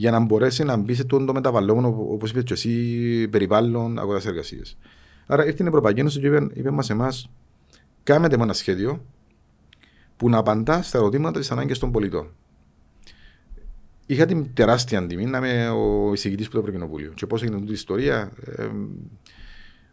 για 0.02 0.12
να 0.12 0.20
μπορέσει 0.20 0.64
να 0.64 0.78
μπει 0.78 0.94
σε 0.94 1.04
το 1.04 1.34
μεταβαλλόμενο, 1.34 1.88
όπως 2.10 2.30
είπες 2.30 2.44
και 2.44 2.54
εσύ, 2.54 3.28
περιβάλλον 3.28 4.00
αγοράς 4.00 4.26
εργασία. 4.26 4.62
Άρα 5.26 5.46
ήρθε 5.46 5.64
η 5.64 5.68
Ευρωπαϊκή 5.68 6.00
Ένωση 6.00 6.20
και 6.20 6.28
είπε, 6.28 6.48
είπε 6.54 6.70
μας 6.72 6.90
εμάς, 6.90 7.30
κάνετε 8.04 8.36
ένα 8.36 8.54
σχέδιο 8.54 9.06
που 10.18 10.30
να 10.30 10.38
απαντά 10.38 10.82
στα 10.82 10.98
ερωτήματα 10.98 11.40
τη 11.40 11.48
ανάγκη 11.52 11.74
των 11.74 11.92
πολιτών. 11.92 12.30
Είχα 14.06 14.26
την 14.26 14.54
τεράστια 14.54 15.00
αντιμή 15.00 15.26
να 15.26 15.38
είμαι 15.38 15.70
ο 15.70 16.14
εισηγητής 16.14 16.48
του 16.48 16.58
Ευρωκοινοβουλίου. 16.58 17.14
Και 17.14 17.26
πώς 17.26 17.42
έγινε 17.42 17.58
αυτή 17.58 17.70
η 17.70 17.74
ιστορία, 17.74 18.32
ε, 18.46 18.68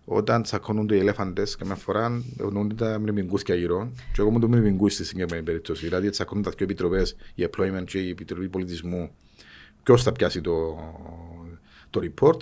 όταν 0.05 0.43
τσακώνονται 0.43 0.97
οι 0.97 0.99
ελέφαντε, 0.99 1.43
καμιά 1.59 1.75
φορά 1.75 2.23
γνωρίζουν 2.39 2.77
τα 2.77 2.99
μνημικούσκια 3.01 3.55
γύρω. 3.55 3.93
Και 4.13 4.21
εγώ 4.21 4.31
μου 4.31 4.39
το 4.39 4.49
μνημικούσκι 4.49 4.95
στη 4.95 5.05
συγκεκριμένη 5.05 5.43
περίπτωση. 5.43 5.85
Δηλαδή, 5.85 6.11
τσακώνονται 6.11 6.49
τα 6.49 6.55
δύο 6.57 6.65
επιτροπές, 6.65 7.17
η 7.35 7.49
Employment 7.51 7.85
και 7.87 7.99
η 7.99 8.09
Επιτροπή 8.09 8.49
Πολιτισμού, 8.49 9.11
ποιος 9.89 10.03
θα 10.03 10.13
πιάσει 10.13 10.41
το, 10.41 10.77
το 11.91 12.01
report. 12.03 12.39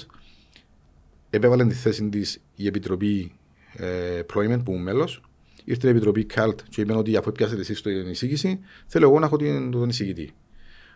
Επέβαλε 1.30 1.66
τη 1.66 1.74
θέση 1.74 2.09
της 2.09 2.40
η 2.55 2.66
Επιτροπή 2.66 3.32
ε, 3.76 4.20
Employment 4.20 4.61
που 4.64 4.72
είμαι 4.72 4.82
μέλος. 4.82 5.22
Ήρθε 5.64 5.86
η 5.86 5.90
Επιτροπή 5.90 6.26
CALT 6.34 6.55
και 6.68 6.80
είπε 6.80 6.92
ότι 6.92 7.16
αφού 7.16 7.32
πιάσετε 7.32 7.61
εσείς 7.61 7.82
την 7.82 8.09
εισήγηση, 8.09 8.61
θέλω 8.86 9.09
εγώ 9.09 9.18
να 9.18 9.26
έχω 9.26 9.36
την, 9.36 9.70
τον 9.70 9.88
εισηγητή. 9.88 10.32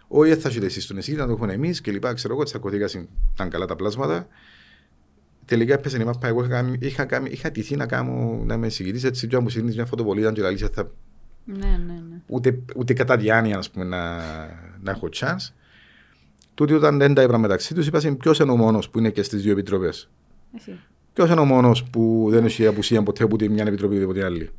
Όχι, 0.09 0.35
θα 0.35 0.49
έχετε 0.49 0.67
εσείς 0.67 0.87
τον 0.87 0.97
εισηγητή, 0.97 1.23
να 1.23 1.29
το 1.29 1.35
έχουμε 1.35 1.53
εμείς 1.53 1.81
και 1.81 1.91
λοιπά. 1.91 2.13
Ξέρω 2.13 2.35
εγώ, 2.35 2.43
τσακωθήκα, 2.43 2.89
ήταν 3.35 3.49
καλά 3.49 3.67
τα 3.67 3.77
πλάσματα. 3.77 4.27
Τελικά 5.45 5.75
έπεσε 5.75 6.01
η 6.01 6.05
μάπα. 6.05 6.29
Εγώ 6.29 6.45
είχα, 6.45 6.77
είχα, 6.79 7.03
είχα, 7.03 7.23
είχα 7.31 7.51
τηθεί 7.51 7.77
να, 7.77 7.87
κάνω, 7.87 8.43
να 8.45 8.55
είμαι 8.55 8.67
εισηγητής 8.67 9.05
έτσι. 9.05 9.27
Και 9.27 9.39
μου 9.39 9.49
συνήθω 9.49 9.75
μια 9.75 9.87
φωτοβολίδα 9.87 10.33
και 10.33 10.41
λαλή 10.41 10.57
θα. 10.57 10.91
Ναι, 11.45 11.81
ναι, 11.87 12.01
ναι. 12.09 12.23
Ούτε, 12.27 12.63
ούτε 12.77 12.93
κατά 12.93 13.17
διάνοια 13.17 13.63
πούμε, 13.73 13.85
να, 13.85 14.17
να 14.81 14.91
έχω 14.91 15.09
chance. 15.13 15.60
Τούτοι 16.61 16.75
όταν 16.75 16.99
δεν 16.99 17.15
τα 17.15 17.23
είπαν 17.23 17.41
μεταξύ 17.41 17.75
τους, 17.75 17.87
είπαν 17.87 18.17
ποιος 18.17 18.39
είναι 18.39 18.51
ο 18.51 18.57
μόνος 18.57 18.91
που 18.91 18.99
είναι 18.99 19.11
και 19.11 19.23
στις 19.23 19.43
δύο 19.43 19.53
επιτροπές. 19.53 20.11
Ποιος 21.13 21.31
είναι 21.31 21.41
ο 21.41 21.45
μόνος 21.45 21.85
που 21.85 22.27
δεν 22.31 22.45
έχει 22.45 22.67
απουσία 22.67 23.03
ποτέ 23.03 23.27
ούτε 23.33 23.49
μια 23.49 23.65
επιτροπή 23.67 23.97
ούτε 23.97 24.05
ποτέ 24.05 24.25
άλλη. 24.25 24.51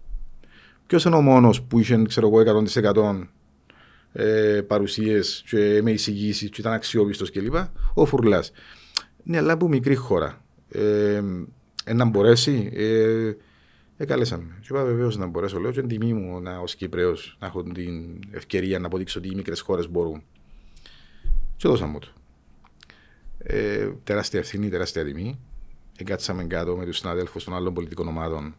Ποιος 0.87 1.05
είναι 1.05 1.15
ο 1.15 1.21
μόνος 1.21 1.61
που 1.61 1.79
είχε, 1.79 2.03
ξέρω 2.07 2.27
εγώ, 2.27 2.39
100% 2.41 3.27
ε, 4.11 4.61
παρουσίες 4.67 5.43
και 5.49 5.79
με 5.83 5.91
εισηγήσεις 5.91 6.49
και 6.49 6.61
ήταν 6.61 6.73
αξιόπιστος 6.73 7.31
κλπ. 7.31 7.55
Ο 7.93 8.05
Φουρλάς. 8.05 8.51
Ναι, 9.23 9.37
αλλά 9.37 9.53
από 9.53 9.67
μικρή 9.67 9.95
χώρα. 9.95 10.41
Ε, 10.71 11.21
ε, 11.83 11.93
να 11.93 12.05
μπορέσει. 12.05 12.71
Ε, 12.73 13.33
ε, 13.97 14.05
καλέσαμε. 14.05 14.57
Και 14.59 14.67
είπα 14.69 14.83
βεβαίως 14.83 15.17
να 15.17 15.25
μπορέσω. 15.25 15.59
Λέω 15.59 15.71
και 15.71 15.79
είναι 15.79 15.87
τιμή 15.87 16.13
μου 16.13 16.41
να, 16.41 16.59
ως 16.59 16.75
Κυπρέος 16.75 17.37
να 17.39 17.47
έχω 17.47 17.63
την 17.63 18.19
ευκαιρία 18.31 18.79
να 18.79 18.85
αποδείξω 18.85 19.19
ότι 19.19 19.27
οι 19.27 19.35
μικρές 19.35 19.59
χώρες 19.59 19.89
μπορούν. 19.89 20.23
Και 21.61 21.67
δώσαμε 21.67 21.99
το. 21.99 22.07
Ε, 23.37 23.89
τεράστια 24.03 24.39
ευθύνη, 24.39 24.69
τεράστια 24.69 25.05
τιμή. 25.05 25.39
Εγκάτσαμε 25.97 26.43
κάτω 26.43 26.75
με 26.75 26.85
τους 26.85 26.97
συναδέλφους 26.97 27.43
των 27.43 27.55
άλλων 27.55 27.73
πολιτικών 27.73 28.07
ομάδων 28.07 28.55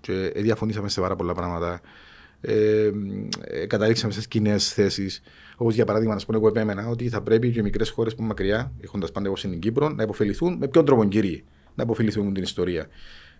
και 0.00 0.32
διαφωνήσαμε 0.36 0.88
σε 0.88 1.00
πάρα 1.00 1.16
πολλά 1.16 1.34
πράγματα. 1.34 1.80
Ε, 2.40 2.90
ε, 3.40 3.66
καταλήξαμε 3.66 4.12
σε 4.12 4.26
κοινές 4.28 4.72
θέσεις. 4.72 5.22
Όπως 5.56 5.74
για 5.74 5.84
παράδειγμα, 5.84 6.14
να 6.14 6.20
πούμε, 6.24 6.36
εγώ 6.36 6.48
επέμενα 6.48 6.88
ότι 6.88 7.08
θα 7.08 7.22
πρέπει 7.22 7.50
και 7.50 7.58
οι 7.58 7.62
μικρές 7.62 7.90
χώρες 7.90 8.12
που 8.14 8.18
είναι 8.20 8.28
μακριά, 8.28 8.72
έχοντας 8.80 9.12
πάντα 9.12 9.26
εγώ 9.26 9.36
στην 9.36 9.60
Κύπρο, 9.60 9.88
να 9.88 10.02
υποφεληθούν 10.02 10.56
με 10.56 10.68
ποιον 10.68 10.84
τρόπο, 10.84 11.04
κύριε, 11.04 11.42
να 11.74 11.82
υποφεληθούν 11.82 12.34
την 12.34 12.42
ιστορία. 12.42 12.86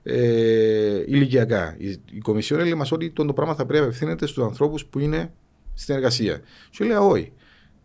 Ε, 0.03 1.03
ηλικιακά. 1.07 1.75
Η, 1.79 1.89
η 2.11 2.19
Κομισιόν 2.19 2.61
έλεγε 2.61 2.75
μας 2.75 2.93
ότι 2.93 3.11
το, 3.11 3.25
το 3.25 3.33
πράγμα 3.33 3.55
θα 3.55 3.67
πρέπει 3.67 3.81
να 3.81 3.87
απευθύνεται 3.87 4.27
στους 4.27 4.45
ανθρώπους 4.45 4.85
που 4.85 4.99
είναι 4.99 5.33
στην 5.75 5.95
εργασία. 5.95 6.41
Και 6.71 6.85
λέω 6.85 7.09
όχι 7.09 7.33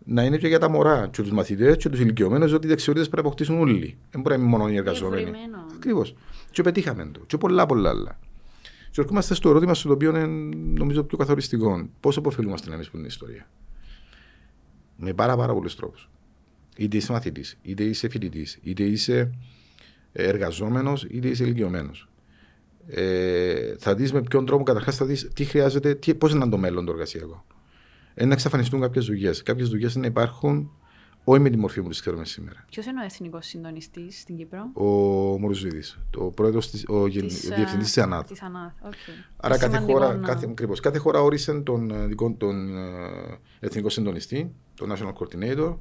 να 0.05 0.23
είναι 0.23 0.37
και 0.37 0.47
για 0.47 0.59
τα 0.59 0.69
μωρά, 0.69 1.07
και 1.11 1.21
τους 1.21 1.31
μαθητές, 1.31 1.77
και 1.77 1.89
τους 1.89 1.99
ηλικιωμένους, 1.99 2.51
ότι 2.53 2.65
οι 2.65 2.69
δεξιότητες 2.69 3.07
πρέπει 3.09 3.23
να 3.23 3.27
αποκτήσουν 3.27 3.59
όλοι. 3.59 3.97
Δεν 4.11 4.21
μπορεί 4.21 4.35
να 4.35 4.41
είναι 4.41 4.51
μόνο 4.51 4.69
οι 4.69 4.75
εργαζόμενοι. 4.75 5.31
Ακριβώς. 5.75 6.15
Και 6.51 6.61
πετύχαμε 6.61 7.09
το. 7.11 7.19
Και 7.27 7.37
πολλά 7.37 7.65
πολλά 7.65 7.89
άλλα. 7.89 8.19
Και 8.91 9.01
ερχόμαστε 9.01 9.33
στο 9.33 9.49
ερώτημα 9.49 9.73
στο 9.73 9.93
οποίο 9.93 10.09
είναι 10.09 10.25
νομίζω 10.77 11.03
πιο 11.03 11.17
καθοριστικό. 11.17 11.89
Πώς 11.99 12.17
αποφελούμαστε 12.17 12.73
εμεί 12.73 12.83
από 12.87 12.97
την 12.97 13.05
ιστορία; 13.05 13.49
Με 14.97 15.13
πάρα, 15.13 15.37
πάρα 15.37 15.53
πολλούς 15.53 15.75
τρόπους. 15.75 16.09
Είτε 16.77 16.97
είσαι 16.97 17.11
μαθητής, 17.11 17.57
είτε 17.61 17.83
είσαι 17.83 18.09
φοιτητής, 18.09 18.59
είτε 18.63 18.83
είσαι 18.83 19.31
εργαζόμενος, 20.11 21.03
είτε 21.03 21.27
είσαι 21.27 21.43
ηλικιωμένος. 21.43 22.07
Ε, 22.87 23.75
θα 23.79 23.95
δεις 23.95 24.13
με 24.13 24.21
ποιον 24.21 24.45
τρόπο 24.45 24.63
καταρχάς 24.63 24.95
θα 24.95 25.05
δεις 25.05 25.29
τι 25.33 25.45
χρειάζεται, 25.45 25.95
πώς 26.17 26.31
είναι 26.31 26.49
το 26.49 26.57
μέλλον 26.57 26.85
το 26.85 26.91
εργασιακό 26.91 27.45
να 28.15 28.33
εξαφανιστούν 28.33 28.81
κάποιες 28.81 29.05
δουλειές. 29.05 29.43
Κάποιες 29.43 29.69
δουλειές 29.69 29.95
να 29.95 30.05
υπάρχουν 30.05 30.71
όχι 31.23 31.39
με 31.39 31.49
τη 31.49 31.57
μορφή 31.57 31.81
που 31.81 31.89
τις 31.89 31.99
ξέρουμε 31.99 32.25
σήμερα. 32.25 32.65
Ποιος 32.69 32.85
είναι 32.85 33.01
ο 33.01 33.03
εθνικός 33.03 33.45
συντονιστής 33.45 34.19
στην 34.19 34.37
Κύπρο, 34.37 34.69
Ο 34.73 34.85
Μορουζίδη, 35.39 35.83
ο 36.17 36.31
πρόεδρος, 36.31 36.65
ο, 36.65 36.69
της, 36.69 36.85
ο 36.89 37.03
διευθυντής 37.55 37.85
της 37.85 37.97
ΑΝΑΘ. 37.97 38.25
Της 38.25 38.41
ΑΝΑΘ. 38.41 38.71
Okay. 38.83 39.25
Άρα 39.37 39.57
κάθε 39.57 39.77
χώρα, 39.77 40.15
να... 40.15 40.27
κάθε, 40.27 40.47
ακριβώς, 40.49 40.79
κάθε 40.79 40.97
χώρα 40.97 41.21
όρισε 41.21 41.53
τον, 41.53 41.91
τον, 42.17 42.37
τον 42.37 42.69
εθνικό 43.59 43.89
συντονιστή, 43.89 44.51
τον 44.73 44.91
National 44.91 45.13
Coordinator, 45.13 45.75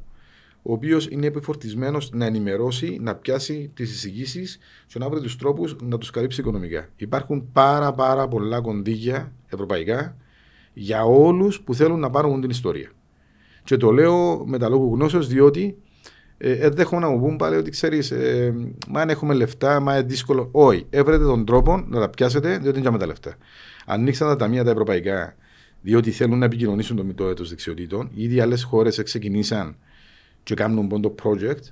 ο 0.63 0.73
οποίος 0.73 1.09
είναι 1.09 1.27
επιφορτισμένος 1.27 2.11
να 2.13 2.25
ενημερώσει, 2.25 2.99
να 3.01 3.15
πιάσει 3.15 3.71
τις 3.75 3.95
εισηγήσεις 3.95 4.59
και 4.87 4.99
να 4.99 5.09
βρει 5.09 5.21
τους 5.21 5.37
τρόπους 5.37 5.77
να 5.83 5.99
τους 5.99 6.11
καλύψει 6.11 6.41
οικονομικά. 6.41 6.89
Υπάρχουν 6.97 7.53
πάρα, 7.53 7.93
πάρα 7.93 8.29
πολλά 8.29 8.61
κονδύλια 8.61 9.33
ευρωπαϊκά 9.47 10.17
για 10.73 11.05
όλους 11.05 11.61
που 11.61 11.75
θέλουν 11.75 12.01
να 12.01 12.11
πάρουν 12.11 12.41
την 12.41 12.51
ιστορία. 12.51 12.91
Και 13.65 13.77
το 13.77 13.91
λέω 13.91 14.45
με 14.47 14.59
τα 14.59 14.69
λόγου 14.69 14.95
γνώσεως, 14.95 15.29
διότι 15.29 15.77
ε, 16.43 16.53
ε, 16.53 16.69
δεν 16.69 16.79
έχω 16.79 16.99
να 16.99 17.09
μου 17.09 17.21
πούν 17.21 17.37
πάλι 17.37 17.57
ότι 17.57 17.71
ξέρεις, 17.71 18.11
ε, 18.11 18.55
μα 18.89 19.01
αν 19.01 19.09
έχουμε 19.09 19.35
λεφτά, 19.35 19.81
μα 19.81 19.93
είναι 19.97 20.07
δύσκολο. 20.07 20.49
Όχι, 20.53 20.87
έβρετε 20.91 21.25
τον 21.25 21.45
τρόπο 21.45 21.85
να 21.89 22.01
τα 22.01 22.09
πιάσετε, 22.09 22.49
διότι 22.49 22.69
είναι 22.69 22.81
για 22.81 22.91
με 22.91 22.99
τα 22.99 23.07
λεφτά. 23.07 23.37
Ανοίξαν 23.87 24.29
τα 24.29 24.37
ταμεία 24.37 24.65
τα 24.65 24.71
ευρωπαϊκά, 24.71 25.35
διότι 25.81 26.11
θέλουν 26.11 26.39
να 26.39 26.45
επικοινωνήσουν 26.45 26.97
το 26.97 27.05
μητό 27.05 27.29
έτος 27.29 27.49
δεξιοτήτων. 27.49 28.11
Ήδη 28.15 28.41
άλλες 28.41 28.63
χώρες 28.63 29.03
ξεκινήσαν 29.03 29.77
και 30.43 30.55
κάνουν 30.55 30.89
πόντο 30.89 31.15
project. 31.23 31.63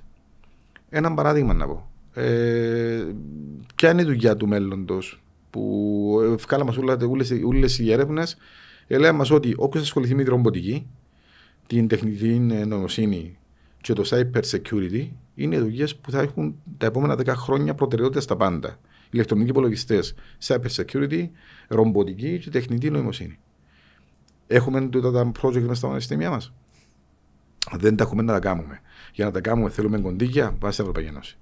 Ένα 0.89 1.13
παράδειγμα 1.13 1.53
να 1.53 1.67
πω. 1.67 1.89
Ε, 2.13 3.05
ποια 3.75 3.91
είναι 3.91 4.01
η 4.01 4.05
δουλειά 4.05 4.37
του 4.37 4.47
μέλλοντος 4.47 5.21
που 5.49 6.37
βγάλαμε 6.39 6.71
όλες 7.45 7.79
οι 7.79 7.91
έρευνες, 7.91 8.37
έλεγαν 8.93 9.15
μας 9.15 9.31
ότι 9.31 9.53
όποιος 9.57 9.83
ασχοληθεί 9.83 10.15
με 10.15 10.23
τη 10.23 10.29
ρομποτική, 10.29 10.87
την 11.67 11.87
τεχνητή 11.87 12.39
νοημοσύνη 12.39 13.37
και 13.81 13.93
το 13.93 14.03
cyber 14.05 14.41
security 14.51 15.07
είναι 15.35 15.59
δουλειές 15.59 15.95
που 15.95 16.11
θα 16.11 16.21
έχουν 16.21 16.55
τα 16.77 16.85
επόμενα 16.85 17.13
10 17.13 17.25
χρόνια 17.27 17.75
προτεραιότητα 17.75 18.21
στα 18.21 18.35
πάντα. 18.35 18.79
Ηλεκτρονικοί 19.11 19.49
υπολογιστές, 19.49 20.15
cyber 20.47 20.69
security, 20.75 21.29
ρομποτική 21.67 22.39
και 22.39 22.49
τεχνητή 22.49 22.89
νοημοσύνη. 22.89 23.39
Έχουμε 24.47 24.87
τούτα 24.87 25.11
τα 25.11 25.31
project 25.41 25.61
μέσα 25.61 25.73
στα 25.73 25.85
πανεπιστήμια 25.85 26.29
μας; 26.29 26.53
Δεν 27.77 27.95
τα 27.95 28.03
έχουμε 28.03 28.21
να 28.21 28.33
τα 28.33 28.39
κάνουμε. 28.39 28.79
Για 29.13 29.25
να 29.25 29.31
τα 29.31 29.41
κάνουμε 29.41 29.69
θέλουμε 29.69 29.99
κοντίκια 29.99 30.55
βάσει 30.59 30.73
στην 30.73 30.83
Ευρωπαϊκή 30.83 31.09
Ένωση. 31.09 31.37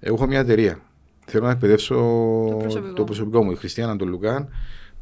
Εγώ 0.00 0.14
έχω 0.14 0.26
μια 0.26 0.38
εταιρεία. 0.38 0.80
Θέλω 1.26 1.44
να 1.44 1.50
εκπαιδεύσω 1.50 1.94
το 2.50 2.56
προσωπικό, 2.56 2.92
το 2.92 3.04
προσωπικό 3.04 3.44
μου, 3.44 3.50
η 3.50 3.54
Χριστιανά 3.54 3.96
τον 3.96 4.08
Λουκάν, 4.08 4.48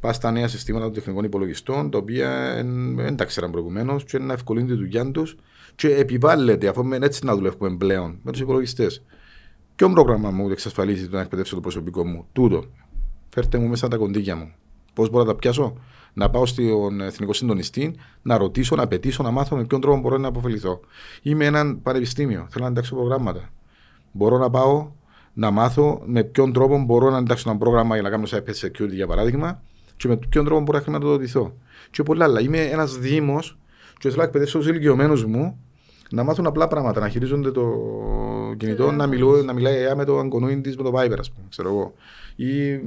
πας 0.00 0.16
στα 0.16 0.30
νέα 0.30 0.48
συστήματα 0.48 0.84
των 0.84 0.94
τεχνικών 0.94 1.24
υπολογιστών, 1.24 1.90
τα 1.90 1.98
οποία 1.98 2.54
δεν 2.94 3.16
τα 3.16 3.24
ξέραν 3.24 3.50
προηγουμένως 3.50 4.04
και 4.04 4.18
να 4.18 4.32
ευκολύνουν 4.32 4.68
τη 4.68 4.74
δουλειά 4.74 5.10
τους 5.10 5.36
και 5.74 5.94
επιβάλλεται, 5.94 6.68
αφού 6.68 6.88
έτσι 7.00 7.24
να 7.24 7.34
δουλεύουμε 7.34 7.76
πλέον 7.76 8.18
με 8.22 8.32
τους 8.32 8.40
υπολογιστές. 8.40 9.02
Ποιο 9.76 9.90
πρόγραμμα 9.90 10.30
μου 10.30 10.50
εξασφαλίζει 10.50 11.08
το 11.08 11.16
να 11.16 11.22
εκπαιδεύσω 11.22 11.54
το 11.54 11.60
προσωπικό 11.60 12.06
μου, 12.06 12.26
τούτο. 12.32 12.64
Φέρτε 13.28 13.58
μου 13.58 13.68
μέσα 13.68 13.88
τα 13.88 13.96
κοντίκια 13.96 14.36
μου. 14.36 14.52
Πώς 14.94 15.10
μπορώ 15.10 15.24
να 15.24 15.32
τα 15.32 15.38
πιάσω, 15.38 15.76
να 16.12 16.30
πάω 16.30 16.46
στον 16.46 17.00
εθνικό 17.00 17.32
συντονιστή, 17.32 17.94
να 18.22 18.38
ρωτήσω, 18.38 18.76
να 18.76 18.82
απαιτήσω, 18.82 19.22
να 19.22 19.30
μάθω 19.30 19.56
με 19.56 19.64
ποιον 19.64 19.80
τρόπο 19.80 20.00
μπορώ 20.00 20.18
να 20.18 20.28
αποφεληθώ. 20.28 20.80
Είμαι 21.22 21.44
έναν 21.44 21.82
πανεπιστήμιο, 21.82 22.46
θέλω 22.50 22.64
να 22.64 22.70
εντάξω 22.70 22.94
προγράμματα. 22.94 23.48
Μπορώ 24.12 24.38
να 24.38 24.50
πάω 24.50 24.90
να 25.32 25.50
μάθω 25.50 26.02
με 26.04 26.24
ποιον 26.24 26.52
τρόπο 26.52 26.78
μπορώ 26.78 27.10
να 27.10 27.18
εντάξω 27.18 27.50
ένα 27.50 27.58
πρόγραμμα 27.58 27.94
για 27.94 28.02
να 28.02 28.10
κάνω 28.10 28.24
cyber 28.26 28.66
security 28.66 28.92
για 28.92 29.06
παράδειγμα 29.06 29.62
και 29.98 30.08
με 30.08 30.16
ποιον 30.16 30.44
τρόπο 30.44 30.60
μπορώ 30.60 30.78
να 30.78 30.84
χρηματοδοτηθώ. 30.84 31.56
Και 31.90 32.02
πολλά 32.02 32.24
άλλα. 32.24 32.40
Είμαι 32.40 32.60
ένας 32.60 32.98
Δήμος 32.98 33.58
και 33.98 34.08
θέλω 34.08 34.16
να 34.16 34.22
εκπαιδεύσω 34.22 34.58
τους 34.58 34.68
ηλικιωμένους 34.68 35.24
μου 35.24 35.58
να 36.10 36.22
μάθουν 36.22 36.46
απλά 36.46 36.68
πράγματα, 36.68 37.00
να 37.00 37.08
χειρίζονται 37.08 37.50
το 37.50 37.72
κινητό, 38.56 38.92
να, 38.92 39.06
μιλώ, 39.06 39.42
να 39.42 39.52
μιλάει 39.52 39.94
με 39.96 40.04
το 40.04 40.18
αγκονούιν 40.18 40.62
της 40.62 40.76
με 40.76 40.82
το 40.82 40.92
Viber, 40.94 41.16
ας 41.18 41.32
πούμε, 41.32 41.46
ξέρω 41.48 41.68
εγώ. 41.68 41.94
Ή, 42.36 42.80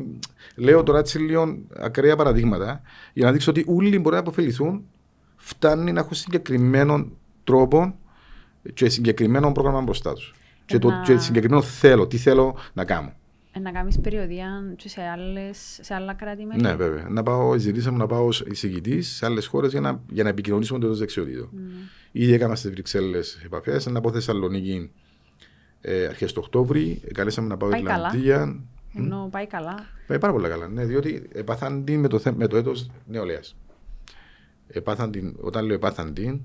λέω 0.56 0.84
τώρα 0.84 1.00
έτσι 1.00 1.20
λίγο 1.20 1.58
ακραία 1.78 2.16
παραδείγματα 2.16 2.82
για 3.14 3.26
να 3.26 3.32
δείξω 3.32 3.52
ότι 3.52 3.66
όλοι 3.68 4.00
μπορεί 4.00 4.16
να 4.16 4.22
αποφεληθούν. 4.22 4.84
Φτάνει 5.36 5.92
να 5.92 6.00
έχουν 6.00 6.14
συγκεκριμένο 6.14 7.08
τρόπο 7.44 7.96
και 8.74 8.90
συγκεκριμένο 8.90 9.52
πρόγραμμα 9.52 9.82
μπροστά 9.82 10.14
τους. 10.14 10.36
Και, 10.66 10.80
το, 10.80 10.90
και 11.06 11.18
συγκεκριμένο 11.18 11.62
θέλω, 11.62 12.08
τι 12.08 12.18
θέλω 12.18 12.56
να 12.74 12.86
κάνω. 12.86 13.14
Ε, 13.52 13.60
να 13.60 13.72
κάνεις 13.72 14.00
περιοδία 14.00 14.76
σε, 14.78 15.02
άλλες, 15.02 15.80
σε 15.82 15.94
άλλα 15.94 16.14
κράτη 16.14 16.46
μέλη. 16.46 16.62
Ναι, 16.62 16.76
βέβαια. 16.76 17.10
Να 17.10 17.24
πάω, 17.24 17.58
ζητήσαμε 17.58 17.98
να 17.98 18.08
πάω 18.08 18.26
ως 18.26 18.42
εισηγητής 18.42 19.16
σε 19.16 19.26
άλλες 19.26 19.46
χώρες 19.46 19.72
για 19.72 19.82
να, 19.82 20.02
για 20.10 20.24
να 20.24 20.30
επικοινωνήσουμε 20.30 20.80
το 20.80 20.96
δεξιότητο. 20.96 21.50
Mm. 21.54 21.58
Ήδη 22.12 22.34
έκανα 22.34 22.56
στις 22.56 22.72
Βρυξέλλες 22.72 23.42
επαφές, 23.46 23.86
να 23.86 24.02
πάω 24.02 24.12
Θεσσαλονίκη 24.12 24.92
ε, 25.82 26.06
αρχές 26.06 26.34
του 26.34 26.42
Οκτώβρη. 26.44 27.02
Καλέσαμε 27.14 27.48
να 27.48 27.58
πάω 27.58 27.70
πάει 27.70 27.82
Ιρλανδία. 27.82 28.38
Καλά. 28.38 28.60
Ενώ 28.96 29.28
πάει 29.32 29.48
καλά. 29.48 29.76
Πάει 30.08 30.20
πάρα 30.20 30.34
πολύ 30.34 30.48
καλά. 30.48 30.68
Ναι, 30.68 30.86
διότι 30.86 31.28
επάθαν 31.34 31.84
την 31.84 32.00
με 32.00 32.08
το, 32.08 32.22
με 32.36 32.48
το 32.48 32.58
έτος 32.58 32.92
νεολαίας. 33.08 33.56
Όταν 35.42 35.66
λέω 35.66 35.76
επάθαν 35.76 36.14
την, 36.14 36.42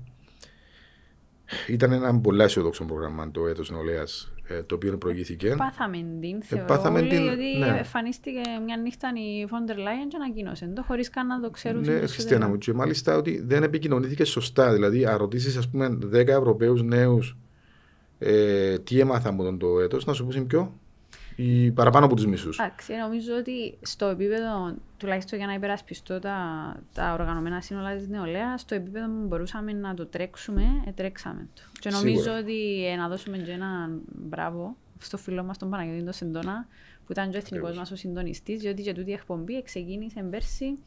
ήταν 1.67 1.91
ένα 1.91 2.19
πολύ 2.19 2.43
αισιοδόξο 2.43 2.85
πρόγραμμα 2.85 3.31
το 3.31 3.47
έτος 3.47 3.71
νεολαίας 3.71 4.31
ε, 4.47 4.63
το 4.63 4.75
οποίο 4.75 4.97
προηγήθηκε. 4.97 5.55
Πάθαμε 5.57 5.97
την, 6.21 6.41
θεωρώ 6.41 6.65
Επάθαμε 6.65 6.99
όλοι, 6.99 7.09
την, 7.09 7.29
ότι 7.29 7.57
ναι. 7.57 7.77
εμφανίστηκε 7.77 8.41
μια 8.65 8.77
νύχτα 8.77 9.09
η 9.15 9.47
Φόντερ 9.47 9.77
Λάιεν 9.77 10.07
και 10.07 10.15
ανακοίνωσε 10.15 10.71
το 10.75 10.83
χωρίς 10.83 11.09
καν 11.09 11.27
να 11.27 11.39
το 11.39 11.49
ξέρουν. 11.49 11.81
Ναι, 11.81 11.99
Χριστιανά 11.99 12.47
μου, 12.47 12.57
και 12.57 12.73
μάλιστα 12.73 13.17
ότι 13.17 13.41
δεν 13.45 13.63
επικοινωνήθηκε 13.63 14.23
σωστά. 14.23 14.73
Δηλαδή, 14.73 15.05
αν 15.05 15.17
ρωτήσει, 15.17 15.57
ας 15.57 15.69
πούμε, 15.69 15.97
10 16.13 16.27
Ευρωπαίους 16.27 16.83
νέους 16.83 17.37
ε, 18.19 18.77
τι 18.79 18.99
έμαθα 18.99 19.29
από 19.29 19.43
τον 19.43 19.57
το 19.57 19.79
έτος, 19.79 20.05
να 20.05 20.13
σου 20.13 20.25
πούσουν 20.25 20.47
ποιο 20.47 20.79
ή 21.39 21.71
παραπάνω 21.71 22.05
από 22.05 22.15
τους 22.15 22.25
μισούς. 22.25 22.59
Εντάξει, 22.59 22.93
νομίζω 22.93 23.35
ότι 23.35 23.77
στο 23.81 24.05
επίπεδο, 24.05 24.75
τουλάχιστον 24.97 25.37
για 25.37 25.47
να 25.47 25.53
υπερασπιστώ 25.53 26.19
τα, 26.19 26.37
τα 26.93 27.13
οργανωμένα 27.13 27.61
σύνολα 27.61 27.95
της 27.95 28.07
νεολαίας, 28.07 28.61
στο 28.61 28.75
επίπεδο 28.75 29.07
που 29.07 29.27
μπορούσαμε 29.27 29.73
να 29.73 29.93
το 29.93 30.05
τρέξουμε, 30.05 30.63
ε, 30.87 30.91
τρέξαμε 30.91 31.47
το. 31.53 31.61
Και 31.79 31.89
νομίζω 31.89 32.21
Σίγουρα. 32.21 32.39
ότι 32.39 32.87
ε, 32.87 32.95
να 32.95 33.07
δώσουμε 33.07 33.37
και 33.37 33.51
ένα 33.51 33.89
μπράβο 34.07 34.75
στο 34.99 35.17
φίλο 35.17 35.43
μας 35.43 35.57
τον 35.57 35.69
Παναγιώτη 35.69 36.03
τον 36.03 36.13
Σεντόνα, 36.13 36.67
που 37.05 37.11
ήταν 37.11 37.29
και 37.29 37.35
ο 37.35 37.39
εθνικός 37.39 37.77
μας 37.77 37.91
ο 37.91 37.95
συντονιστής, 37.95 38.61
διότι 38.61 38.81
και 38.81 38.93
τούτη 38.93 39.09
η 39.09 39.13
εκπομπή 39.13 39.63
ξεκίνησε 39.63 40.21
πέρσι 40.29 40.77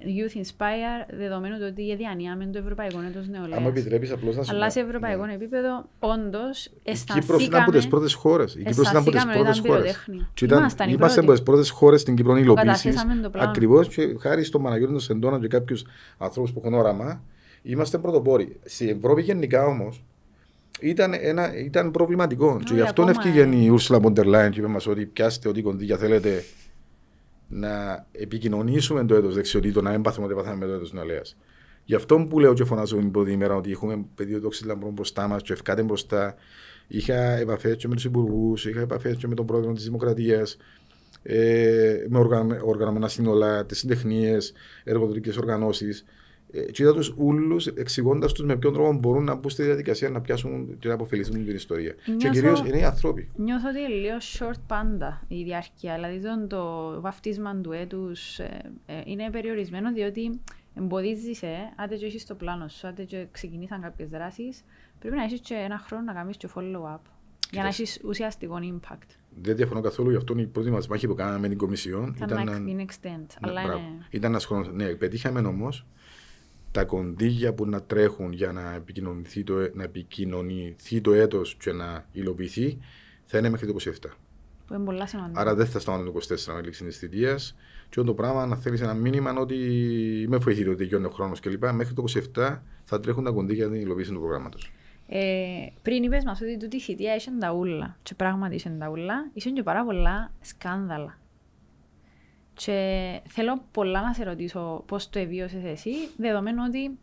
Youth 0.00 0.36
Inspire, 0.42 1.16
δεδομένου 1.18 1.56
ότι 1.70 1.82
η 1.82 1.96
διάνοια 1.96 2.36
με 2.36 2.46
το 2.52 2.58
Ευρωπαϊκό 2.58 3.00
Έτος 3.08 3.28
Νεολαίας. 3.28 3.58
Αν 3.58 3.66
επιτρέπεις 3.66 4.10
απλώς 4.12 4.36
να 4.36 4.42
σου 4.42 4.54
Αλλά 4.54 4.70
σε 4.70 4.80
ευρωπαϊκό 4.80 5.26
ναι. 5.26 5.32
επίπεδο, 5.32 5.88
όντως, 5.98 6.70
αισθανθήκαμε... 6.82 7.18
Η 7.18 7.20
Κύπρος 7.20 7.46
ήταν 7.46 7.62
από 7.62 7.70
τις 7.70 7.88
πρώτες 7.88 8.14
χώρες. 8.14 8.54
Η 8.54 8.62
Κύπρος 8.62 8.90
ήταν 8.90 9.02
από 9.02 9.10
τις 9.10 9.24
πρώτες 9.24 9.58
χώρες. 9.66 10.08
Είμαστε 10.88 11.20
από 11.20 11.32
τις 11.32 11.42
πρώτες 11.42 11.70
χώρες 11.70 12.00
στην 12.00 12.16
Κύπρο 12.16 12.36
υλοποίησης. 12.36 13.06
Ακριβώς 13.32 13.88
και 13.88 14.16
χάρη 14.20 14.44
στον 14.44 14.62
Παναγιώτη 14.62 14.92
τον 14.92 15.00
Σεντώνα 15.00 15.38
και 15.38 15.48
κάποιους 15.48 15.84
ανθρώπους 16.18 16.52
που 16.52 16.60
έχουν 16.64 16.74
όραμα, 16.74 17.22
είμαστε 17.62 17.98
πρωτοπόροι. 17.98 18.56
Στην 18.64 18.88
Ευρώπη 18.88 19.22
γενικά 19.22 19.66
όμως, 19.66 20.04
ήταν, 20.80 21.14
ένα, 21.20 21.58
ήταν 21.58 21.90
προβληματικό. 21.90 22.60
Και 22.64 22.74
γι' 22.74 22.80
αυτό 22.80 23.06
ευκήγε 23.08 23.42
η 23.42 23.78
Ursula 23.78 24.00
von 24.00 24.12
der 24.12 24.24
Leyen 24.24 24.50
και 24.50 24.58
είπε 24.58 24.68
μας 24.68 24.86
ότι 24.86 25.06
πιάστε 25.06 25.48
ό,τι 25.48 25.62
κονδύλια 25.62 25.96
θέλετε 25.96 26.44
να 27.48 28.06
επικοινωνήσουμε 28.12 29.04
το 29.04 29.14
έτος 29.14 29.34
δεξιοτήτων, 29.34 29.84
να 29.84 29.92
έμπαθουμε 29.92 30.26
ότι 30.26 30.34
πάθαμε 30.34 30.56
με 30.56 30.66
το 30.66 30.72
έτος 30.72 30.92
νεολαίας. 30.92 31.36
Γι' 31.84 31.94
αυτό 31.94 32.26
που 32.28 32.38
λέω 32.38 32.54
και 32.54 32.64
φωνάζω 32.64 32.96
την 32.96 33.10
πρώτη 33.10 33.32
ημέρα 33.32 33.54
ότι 33.54 33.70
έχουμε 33.70 34.04
πεδίο 34.14 34.40
τόξη 34.40 34.66
λαμπρών 34.66 34.92
μπροστά 34.92 35.28
μας 35.28 35.42
και 35.42 35.52
ευκάτε 35.52 35.82
μπροστά. 35.82 36.34
Είχα 36.86 37.14
επαφές 37.14 37.76
και 37.76 37.88
με 37.88 37.94
τους 37.94 38.04
υπουργούς, 38.04 38.66
είχα 38.66 38.80
επαφές 38.80 39.16
και 39.16 39.26
με 39.28 39.34
τον 39.34 39.46
πρόεδρο 39.46 39.72
της 39.72 39.84
Δημοκρατίας, 39.84 40.56
ε, 41.22 42.04
με 42.08 42.18
οργανωμένα 42.64 43.08
σύνολα, 43.08 43.66
τις 43.66 43.78
συντεχνίες, 43.78 44.52
εργοδοτικές 44.84 45.36
οργανώσεις. 45.36 46.04
Ε, 46.50 46.60
και 46.60 46.82
είδα 46.82 46.92
τους 46.92 47.14
ούλους 47.16 47.66
εξηγώντας 47.66 48.32
τους 48.32 48.44
με 48.44 48.56
ποιον 48.56 48.72
τρόπο 48.72 48.92
μπορούν 48.92 49.24
να 49.24 49.34
μπουν 49.34 49.50
στη 49.50 49.62
διαδικασία 49.62 50.10
να 50.10 50.20
πιάσουν 50.20 50.78
και 50.78 50.88
να 50.88 50.94
αποφεληθούν 50.94 51.44
την 51.44 51.54
ιστορία. 51.54 51.94
Νιώθω, 52.06 52.18
και 52.18 52.28
κυρίως 52.28 52.60
είναι 52.60 52.78
οι 52.78 52.84
άνθρωποι. 52.84 53.30
Νιώθω 53.36 53.68
ότι 53.68 53.78
είναι 53.78 53.88
λίγο 53.88 54.16
short 54.38 54.60
πάντα 54.66 55.22
η 55.28 55.42
διάρκεια. 55.42 55.94
Δηλαδή 55.94 56.20
το, 56.20 56.46
το 56.46 57.00
βαφτίσμα 57.00 57.56
του 57.56 57.72
έτους 57.72 58.38
ε, 58.38 58.72
ε, 58.86 59.00
είναι 59.04 59.30
περιορισμένο 59.30 59.92
διότι 59.92 60.40
εμποδίζεις, 60.74 61.42
ε, 61.42 61.72
άντε 61.76 61.96
και 61.96 62.06
έχεις 62.06 62.26
το 62.26 62.34
πλάνο 62.34 62.68
σου, 62.68 62.86
άντε 62.86 63.04
και 63.04 63.26
ξεκινήσαν 63.30 63.80
κάποιες 63.80 64.08
δράσεις. 64.08 64.64
Πρέπει 64.98 65.16
να 65.16 65.22
έχεις 65.22 65.40
και 65.40 65.54
ένα 65.54 65.78
χρόνο 65.78 66.04
να 66.04 66.12
κάνεις 66.12 66.36
και 66.36 66.48
follow-up 66.54 67.00
για 67.50 67.62
να 67.62 67.68
έχεις 67.68 68.00
ουσιαστικό 68.04 68.58
impact. 68.62 69.08
Δεν 69.42 69.56
διαφωνώ 69.56 69.80
καθόλου, 69.80 70.10
γι' 70.10 70.16
αυτό 70.16 70.38
η 70.38 70.46
πρώτη 70.46 70.70
μας 70.70 70.88
μάχη 70.88 71.06
που 71.06 71.14
κάναμε 71.14 71.38
με 71.38 71.48
την 71.48 71.58
Κομισιόν 71.58 72.14
ήταν. 72.16 72.28
Ήταν 72.28 72.74
να 72.76 72.84
extend. 72.84 73.26
Ναι, 73.40 73.48
αλλά 73.48 73.62
είναι... 73.62 74.06
Ήταν 74.10 74.30
ένας 74.30 74.44
χρόνο. 74.44 74.70
Ναι, 74.72 74.94
πετύχαμε 74.94 75.40
όμως 75.40 75.86
τα 76.78 76.84
κονδύλια 76.84 77.54
που 77.54 77.66
να 77.66 77.82
τρέχουν 77.82 78.32
για 78.32 78.52
να 78.52 78.74
επικοινωνηθεί 78.74 79.44
το, 79.44 79.54
να 79.74 79.82
επικοινωνηθεί 79.82 81.00
το 81.00 81.12
έτος 81.12 81.56
και 81.60 81.72
να 81.72 82.06
υλοποιηθεί 82.12 82.78
θα 83.24 83.38
είναι 83.38 83.48
μέχρι 83.48 83.66
το 83.66 83.76
27. 83.84 83.90
Που 84.66 84.74
είναι 84.74 84.84
πολλά 84.84 85.06
σημαντικά. 85.06 85.40
Άρα 85.40 85.54
δεν 85.54 85.66
θα 85.66 85.78
σταματούν 85.78 86.12
το 86.12 86.20
24 86.48 86.54
με 86.54 86.62
λήξη 86.62 86.84
τη 86.84 86.90
θητεία. 86.90 87.38
Και 87.88 88.02
το 88.02 88.14
πράγμα 88.14 88.46
να 88.46 88.56
θέλεις 88.56 88.80
ένα 88.80 88.94
μήνυμα 88.94 89.32
ότι 89.32 89.56
με 90.28 90.36
βοηθείτε 90.36 90.70
ότι 90.70 90.84
γιώνει 90.84 91.04
ο 91.04 91.10
χρόνος 91.10 91.40
κλπ. 91.40 91.64
Μέχρι 91.72 91.94
το 91.94 92.04
27 92.34 92.58
θα 92.84 93.00
τρέχουν 93.00 93.24
τα 93.24 93.30
κονδύλια 93.30 93.64
για 93.64 93.72
την 93.72 93.82
υλοποίηση 93.82 94.12
του 94.12 94.18
προγράμματος. 94.18 94.72
Ε, 95.08 95.20
πριν 95.82 96.02
είπες 96.02 96.24
μας 96.24 96.40
ότι 96.40 96.56
τούτη 96.56 96.80
θητεία 96.80 97.14
είσαι 97.14 97.30
τα 97.40 97.52
ούλα. 97.52 97.96
Και 98.02 98.14
πράγματι 98.14 98.54
είσαι 98.54 98.76
τα 98.78 98.88
ούλα, 98.88 99.30
ήσουν 99.32 99.54
και 99.54 99.62
πάρα 99.62 99.84
πολλά 99.84 100.30
σκάνδαλα 100.40 101.18
και 102.64 103.20
θέλω 103.28 103.62
πολλά 103.72 104.00
να 104.02 104.12
σε 104.12 104.24
ρωτήσω 104.24 104.82
πώς 104.86 105.10
το 105.10 105.18
εβίωσες 105.18 105.64
εσύ, 105.64 105.90
δεδομένου 106.16 106.62
ότι 106.68 106.98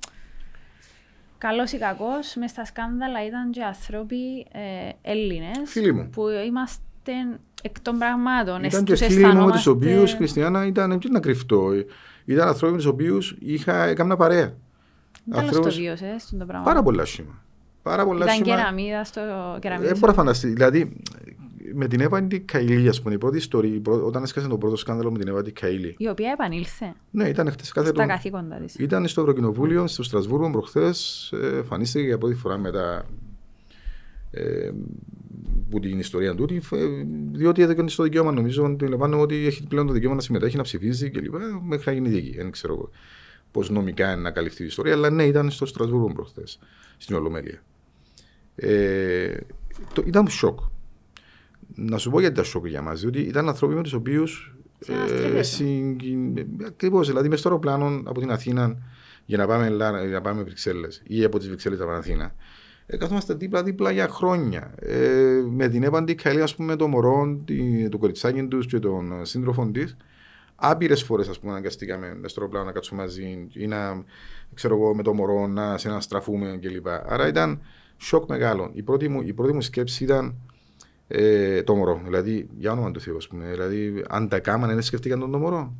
Καλός 1.37 1.71
ή 1.71 1.77
κακός, 1.77 2.35
μες 2.35 2.51
στα 2.51 2.65
σκάνδαλα 2.65 3.25
ήταν 3.25 3.51
και 3.51 3.63
άνθρωποι 3.63 4.39
ε, 4.51 4.89
Έλληνες. 5.11 5.57
Φίλοι 5.65 5.93
μου. 5.93 6.09
Που 6.09 6.23
είμαστε 6.47 7.11
εκ 7.61 7.79
των 7.81 7.97
πραγμάτων. 7.97 8.63
Ήταν 8.63 8.83
και 8.83 8.91
Τους 8.91 9.01
φίλοι 9.01 9.09
μου 9.13 9.21
με 9.21 9.27
τους 9.27 9.29
αισθανόμαστε- 9.35 9.67
οποίους, 9.73 10.13
Χριστιανά, 10.13 10.65
ήταν 10.65 10.99
και 10.99 11.09
να 11.11 11.19
κρυφτώ. 11.19 11.69
Ήταν 12.25 12.47
ανθρώποι 12.47 12.71
με 12.73 12.77
τους 12.77 12.87
οποίους 12.87 13.35
είχα 13.39 13.83
έκανα 13.85 14.15
παρέα. 14.15 14.45
Τέλος 14.45 14.55
το 15.31 15.37
Ανθρώπους- 15.39 15.75
βίωσες 15.77 16.21
στον 16.21 16.39
το 16.39 16.45
πράγμα. 16.45 16.65
Πάρα 16.65 16.83
πολλά 16.83 17.05
σήμα. 17.05 17.41
Πάρα 17.83 18.05
πολλά 18.05 18.23
Ήταν 18.25 18.35
σήμα. 18.35 18.55
κεραμίδα 18.55 19.03
στο 19.03 19.21
Δεν 19.51 19.59
κεραμίδα. 19.59 19.93
μπορώ 19.93 20.07
να 20.07 20.13
φανταστεί. 20.13 20.47
Δηλαδή, 20.47 21.01
με 21.73 21.87
την 21.87 21.99
Εύα 22.01 22.23
την 22.23 22.45
Καηλή, 22.47 22.89
ας 22.89 23.01
πούμε, 23.01 23.13
η 23.13 23.17
πρώτη 23.17 23.37
ιστορία, 23.37 23.75
η 23.75 23.79
πρω- 23.79 24.05
όταν 24.05 24.23
έσκασε 24.23 24.47
το 24.47 24.57
πρώτο 24.57 24.75
σκάνδαλο 24.75 25.11
με 25.11 25.17
την 25.19 25.27
Εύα 25.27 25.41
την 25.41 25.53
Καηλή. 25.53 25.95
Η 25.97 26.07
οποία 26.07 26.31
επανήλθε 26.31 26.93
Ναι, 27.11 27.27
ήταν 27.29 27.51
χτες 27.51 27.71
κάθε 27.71 27.87
στα 27.89 28.01
το- 28.01 28.07
καθήκοντα 28.07 28.55
της. 28.55 28.75
Ήταν 28.75 29.07
στο 29.07 29.21
Ευρωκοινοβούλιο, 29.21 29.87
στο 29.87 30.03
Στρασβούργο 30.03 30.49
προχθές. 30.51 31.31
Ε, 31.41 31.47
εμφανίστηκε 31.57 32.05
για 32.05 32.17
πρώτη 32.17 32.35
φορά 32.35 32.57
μετά 32.57 33.05
ε, 34.31 34.71
που 35.69 35.79
την 35.79 35.99
ιστορία 35.99 36.35
του, 36.35 36.47
ε, 36.53 36.59
διότι 37.31 37.61
έδωκε 37.61 37.87
στο 37.87 38.03
δικαίωμα. 38.03 38.31
Νομίζω 38.31 38.63
ότι 38.63 38.87
λαμβάνω 38.87 39.19
ότι 39.19 39.45
έχει 39.45 39.63
πλέον 39.67 39.87
το 39.87 39.93
δικαίωμα 39.93 40.15
να 40.15 40.21
συμμετέχει, 40.21 40.57
να 40.57 40.63
ψηφίζει 40.63 41.09
κλπ. 41.09 41.33
Μέχρι 41.67 41.85
να 41.85 41.91
γίνει 41.91 42.09
δίκη. 42.09 42.35
Δεν 42.37 42.51
ξέρω 42.51 42.89
πώς 43.51 43.69
νομικά 43.69 44.11
είναι 44.11 44.21
να 44.21 44.31
καλυφθεί 44.31 44.63
η 44.63 44.65
ιστορία, 44.65 44.93
αλλά 44.93 45.09
ναι, 45.09 45.23
ήταν 45.23 45.49
στο 45.51 45.65
Στρασβούργο 45.65 46.07
προχθές, 46.13 46.59
στην 46.97 47.15
Ολομέλεια. 47.15 47.61
Ε, 48.55 49.37
το, 49.93 50.03
ήταν 50.05 50.27
σοκ. 50.27 50.59
Να 51.75 51.97
σου 51.97 52.09
πω 52.09 52.19
γιατί 52.19 52.33
ήταν 52.33 52.45
σοκ 52.45 52.67
για 52.67 52.81
μας, 52.81 52.99
διότι 52.99 53.19
ήταν 53.19 53.47
άνθρωποι 53.47 53.73
με 53.75 53.81
τους 53.83 53.93
οποίους. 53.93 54.55
Συναστρέφεται. 54.79 55.41
Ακριβώς, 56.67 57.07
δηλαδή 57.07 57.29
μες 57.29 57.39
στο 57.39 57.49
αεροπλάνο 57.49 58.01
από 58.05 58.19
την 58.19 58.31
Αθήνα 58.31 58.77
για 59.25 59.37
να 59.37 59.47
πάμε, 59.47 59.69
Λα- 59.69 60.03
για 60.05 60.09
να 60.13 60.21
πάμε 60.21 60.43
Βρυξέλλες 60.43 61.01
ή 61.07 61.23
από 61.23 61.37
τις 61.37 61.47
Βρυξέλλες 61.47 61.79
να 61.79 61.85
πάμε 61.85 61.97
Αθήνα. 61.97 62.35
Ε, 62.85 62.97
καθόμαστε 62.97 63.33
δίπλα-δίπλα 63.33 63.91
για 63.91 64.07
χρόνια. 64.07 64.73
Ε, 64.79 65.41
με 65.49 65.67
την 65.67 65.83
έπαντη 65.83 66.15
καλή, 66.15 66.41
ας 66.41 66.55
πούμε, 66.55 66.75
το 66.75 66.87
μωρό, 66.87 67.41
τη, 67.45 67.89
το 67.89 67.97
κοριτσάκι 67.97 68.47
τους 68.47 68.65
και 68.67 68.79
τον 68.79 69.11
ε, 69.11 69.25
σύντροφο 69.25 69.69
της. 69.71 69.97
Άπειρες 70.55 71.03
φορές, 71.03 71.27
ας 71.27 71.39
πούμε, 71.39 71.51
αναγκαστήκαμε 71.51 72.15
μες 72.21 72.31
στο 72.31 72.39
αεροπλάνο 72.39 72.65
να 72.67 72.71
κάτσουμε 72.73 73.01
μαζί 73.01 73.47
ή 73.53 73.67
να, 73.67 74.03
ξέρω 74.53 74.75
εγώ, 74.75 74.95
με 74.95 75.03
το 75.03 75.13
μωρό 75.13 75.47
να 75.47 75.77
συναστραφούμε 75.77 76.59
κλπ. 76.61 76.87
Άρα 76.87 77.27
ήταν 77.27 77.61
σοκ 77.97 78.29
μεγάλο. 78.29 78.69
Η 78.73 78.81
πρώτη 78.81 79.07
μου, 79.09 79.21
η 79.21 79.33
πρώτη 79.33 79.53
μου 79.53 79.61
σκέψη 79.61 80.03
ήταν 80.03 80.35
ε, 81.07 81.63
το 81.63 81.75
μωρό. 81.75 82.01
Δηλαδή, 82.03 82.49
για 82.57 82.71
όνομα 82.71 82.91
του 82.91 82.99
Θεού, 82.99 83.17
ας 83.17 83.27
πούμε. 83.27 83.45
Δηλαδή, 83.45 84.03
αν 84.09 84.27
τα 84.27 84.39
κάμανε, 84.39 84.73
δεν 84.73 84.81
σκεφτήκαν 84.81 85.19
τον 85.19 85.31
το 85.31 85.37
μωρό. 85.37 85.73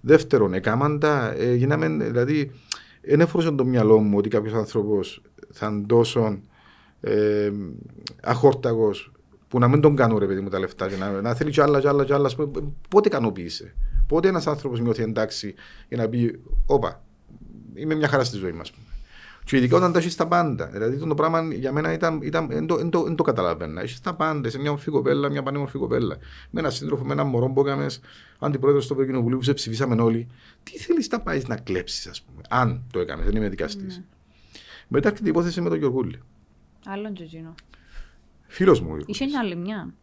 Δεύτερον, 0.00 0.54
έκαναν 0.54 0.98
τα, 0.98 1.34
ε, 1.36 1.54
γίναμε, 1.54 1.88
δηλαδή, 1.88 2.50
δεν 3.02 3.20
έφορωσε 3.20 3.50
το 3.50 3.64
μυαλό 3.64 3.98
μου 3.98 4.16
ότι 4.18 4.28
κάποιος 4.28 4.54
άνθρωπος 4.54 5.22
θα 5.50 5.66
είναι 5.66 5.86
τόσο 5.86 6.40
ε, 7.00 7.50
αχόρταγος 8.22 9.12
που 9.48 9.58
να 9.58 9.68
μην 9.68 9.80
τον 9.80 9.96
κάνω 9.96 10.18
ρε 10.18 10.26
παιδί 10.26 10.40
μου 10.40 10.48
τα 10.48 10.58
λεφτά 10.58 10.88
και 10.88 10.96
να, 10.96 11.20
να 11.20 11.34
θέλει 11.34 11.50
κι 11.50 11.60
άλλα, 11.60 11.80
κι 11.80 11.86
άλλα, 11.86 12.04
κι 12.04 12.12
άλλα. 12.12 12.26
ας 12.26 12.34
πούμε, 12.34 12.72
Πότε 12.88 13.08
ικανοποίησε; 13.08 13.74
Πότε 14.06 14.28
ένας 14.28 14.46
άνθρωπος 14.46 14.80
νιώθει 14.80 15.02
εντάξει 15.02 15.54
για 15.88 15.96
να 15.96 16.08
πει, 16.08 16.42
Όπα, 16.66 17.04
είμαι 17.74 17.94
μια 17.94 18.08
χαρά 18.08 18.24
στη 18.24 18.36
ζωή 18.36 18.52
μα. 18.52 18.62
Και 19.44 19.56
ειδικά 19.56 19.76
όταν 19.76 19.92
τα 19.92 19.98
έχεις 19.98 20.12
στα 20.12 20.26
πάντα. 20.26 20.66
Δηλαδή 20.66 20.96
το 20.96 21.14
πράγμα 21.14 21.54
για 21.54 21.72
μένα 21.72 21.92
ήταν, 21.92 22.22
ήταν, 22.22 22.48
δεν 22.48 22.66
το, 22.66 22.78
εν 22.78 22.90
το, 22.90 23.04
εν 23.06 23.14
το 23.14 23.22
καταλαβαίνα. 23.22 23.80
Έχεις 23.80 24.00
τα 24.00 24.14
πάντα. 24.14 24.50
Σε 24.50 24.58
μια 24.58 24.70
μορφή 24.70 24.90
κοπέλα, 24.90 25.30
μια 25.30 25.42
πανέμορφη 25.42 25.78
κοπέλα. 25.78 26.16
Με 26.50 26.60
ένα 26.60 26.70
σύντροφο, 26.70 27.04
με 27.04 27.12
ένα 27.12 27.24
μωρό 27.24 27.50
που 27.50 27.60
έκαμε 27.60 27.86
αντιπρόεδρος 28.38 28.84
στο 28.84 28.94
Ευρωκοινοβουλίο 28.94 29.38
που 29.38 29.44
σε 29.44 29.52
ψηφίσαμε 29.52 30.02
όλοι. 30.02 30.28
Τι 30.62 30.78
θέλεις 30.78 31.08
να 31.08 31.20
πάεις 31.20 31.46
να 31.46 31.56
κλέψεις, 31.56 32.06
ας 32.06 32.22
πούμε. 32.22 32.42
Αν 32.48 32.82
το 32.92 33.00
έκανες, 33.00 33.24
δεν 33.24 33.36
είμαι 33.36 33.48
δικαστής. 33.48 33.96
Ναι. 33.96 34.04
Μετά 34.88 35.08
έρχεται 35.08 35.26
η 35.26 35.30
υπόθεση 35.30 35.60
με 35.60 35.68
τον 35.68 35.78
Γιωργούλη. 35.78 36.20
Άλλον 36.86 37.14
τζοτζίνο. 37.14 37.54
Φίλος 38.46 38.80
μου. 38.80 38.86
ο 38.86 38.94
Γιωργούλης. 38.94 39.20
Είχε 39.20 39.30
μια 39.30 39.40
άλλη 39.40 39.56
μια. 39.56 39.94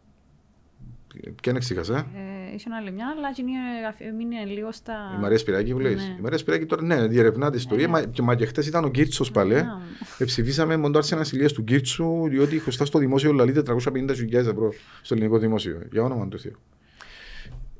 Ποιον 1.42 1.56
εξήγασα. 1.56 1.96
Ε, 1.96 2.39
είχε 2.54 2.68
άλλη 2.78 2.92
μια, 2.92 3.14
αλλά 3.16 3.28
εκείνη 3.28 3.52
ε, 3.98 4.10
μείνει 4.10 4.34
λίγο 4.46 4.72
στα. 4.72 5.14
Η 5.16 5.20
Μαρία 5.20 5.38
Σπυράκη 5.38 5.72
που 5.72 5.78
λέει. 5.78 5.94
Ναι. 5.94 6.02
Η 6.02 6.20
Μαρία 6.20 6.38
Σπυράκη 6.38 6.66
τώρα 6.66 6.82
ναι, 6.82 7.06
διερευνά 7.06 7.50
την 7.50 7.58
ιστορία. 7.58 7.86
Ναι. 7.86 7.92
Μα, 7.92 8.02
και, 8.04 8.22
μα 8.22 8.34
και 8.34 8.46
χτε 8.46 8.64
ήταν 8.64 8.84
ο 8.84 8.88
Κίρτσο 8.90 9.24
πάλι. 9.32 9.56
Α, 9.56 9.80
Εψηφίσαμε 10.18 10.76
μόνο 10.76 10.92
το 10.92 10.98
άρση 10.98 11.14
ανασυλία 11.14 11.48
του 11.48 11.64
Κίρτσου, 11.64 12.28
διότι 12.28 12.58
χρωστά 12.58 12.84
στο 12.84 12.98
δημόσιο 12.98 13.32
λαλεί 13.32 13.62
450.000 13.66 14.32
ευρώ 14.32 14.72
στο 15.02 15.14
ελληνικό 15.14 15.38
δημόσιο. 15.38 15.82
Για 15.92 16.02
όνομα 16.02 16.28
του 16.28 16.38
Θεού. 16.38 16.56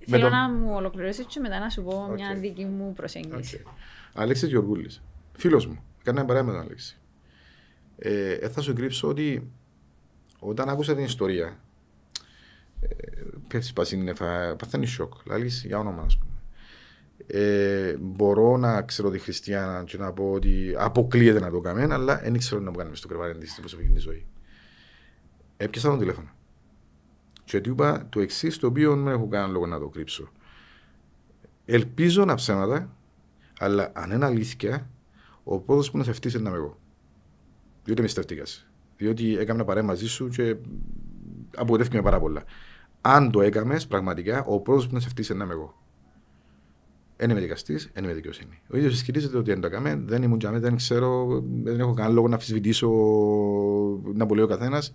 Με 0.07 0.17
Θέλω 0.17 0.23
τον- 0.23 0.39
να 0.39 0.49
μου 0.51 0.73
ολοκληρώσεις 0.75 1.25
και 1.29 1.41
μετά 1.41 1.59
να 1.59 1.69
σου 1.69 1.83
πω 1.83 2.07
Οκ. 2.11 2.15
μια 2.15 2.35
δική 2.41 2.65
μου 2.65 2.93
προσέγγιση. 2.93 3.63
Okay. 3.65 3.71
Αλέξης 4.15 4.49
Γεωργούλης. 4.49 5.03
Φίλος 5.33 5.67
μου. 5.67 5.79
Έκανα 6.03 6.25
παρέα 6.25 6.43
με 6.43 6.51
τον 6.53 6.61
Αλέξη. 6.61 6.99
Ε, 7.99 8.33
ε, 8.33 8.49
θα 8.49 8.61
σου 8.61 8.73
κρύψω 8.73 9.09
ότι 9.09 9.51
όταν 10.39 10.69
άκουσα 10.69 10.95
την 10.95 11.05
ιστορία, 11.05 11.59
ε, 13.51 13.57
πέφτεις 13.59 13.73
που 13.73 13.91
τα 13.91 14.03
σύννεφα, 14.03 14.57
παθαίνεις 14.57 14.87
σοκ. 14.87 15.13
Λαλείς 15.25 15.65
για 15.65 15.79
όνομα, 15.79 16.03
ας 16.03 16.19
πούμε. 16.19 16.31
Ε, 17.27 17.97
μπορώ 18.01 18.57
να 18.57 18.83
ξέρω 18.83 19.11
τη 19.11 19.19
Χριστιάνα 19.19 19.85
και 19.85 19.99
να 19.99 20.13
πω 20.13 20.33
ότι 20.33 20.75
αποκλείεται 20.79 21.41
να 21.41 21.51
το 21.51 21.61
κάνουμε, 21.61 21.95
αλλά 21.95 22.17
δεν 22.17 22.39
ξέρω 22.39 22.61
να 22.61 22.71
μου 22.71 22.77
κάνουμε 22.77 22.97
στο 22.97 23.09
κρεβάτι 23.09 23.39
της 23.39 23.51
στην 23.51 23.63
προσωπική 23.63 23.93
της 23.93 24.03
ζωή. 24.03 24.27
Έπιασα 25.57 25.89
τον 25.89 25.99
τηλέφωνο. 25.99 26.31
Και 27.45 27.61
του 27.61 27.71
είπα 27.71 28.07
το 28.09 28.21
εξής, 28.21 28.59
το 28.59 28.67
οποίο 28.67 28.97
δεν 28.97 29.07
έχω 29.07 29.29
κανένα 29.29 29.53
λόγο 29.53 29.67
να 29.67 29.79
το 29.79 29.89
κρύψω. 29.89 30.29
Ελπίζω 31.65 32.25
να 32.25 32.35
ψέματα, 32.35 32.97
αλλά 33.59 33.91
αν 33.95 34.11
είναι 34.11 34.25
αλήθεια, 34.25 34.91
ο 35.45 35.59
πρώτο 35.59 35.91
που 35.91 35.99
να 35.99 36.05
σε 36.05 36.13
φτύσει 36.13 36.39
είναι 36.39 36.49
εγώ. 36.49 36.79
Διότι 37.85 38.03
με 38.03 38.09
στεφτήκα. 38.09 38.43
Διότι 38.97 39.37
έκανα 39.39 39.65
παρέα 39.65 39.83
μαζί 39.83 40.07
σου 40.09 40.29
και 40.29 40.57
απογοητεύτηκε 41.57 42.03
πάρα 42.03 42.21
πολλά. 42.21 42.45
Αν 43.01 43.31
το 43.31 43.41
έκαμες, 43.41 43.87
πραγματικά, 43.87 44.45
ο 44.45 44.61
πρώτος 44.61 44.87
που 44.87 44.95
να 44.95 45.01
σε 45.01 45.09
φτύσει 45.09 45.33
είναι 45.33 45.47
εγώ. 45.51 45.75
Δεν 47.17 47.31
είμαι 47.31 47.41
δικαστής, 47.41 47.91
δεν 47.95 48.05
είμαι 48.05 48.13
δικαιοσύνη. 48.13 48.63
Ο 48.73 48.77
ίδιος 48.77 48.93
ισχυρίζεται 48.93 49.37
ότι 49.37 49.51
δεν 49.51 49.61
το 49.61 49.67
έκαμε, 49.67 50.03
δεν 50.07 50.23
ήμουν 50.23 50.39
τζαμί, 50.39 50.59
δεν 50.59 50.77
ξέρω, 50.77 51.43
δεν 51.63 51.81
έχω 51.81 51.93
κανένα 51.93 52.15
λόγο 52.15 52.29
να 52.29 52.35
αμφισβητήσω 52.35 52.89
να 54.15 54.27
που 54.27 54.35
λέει 54.35 54.45
ο 54.45 54.47
καθένας. 54.47 54.95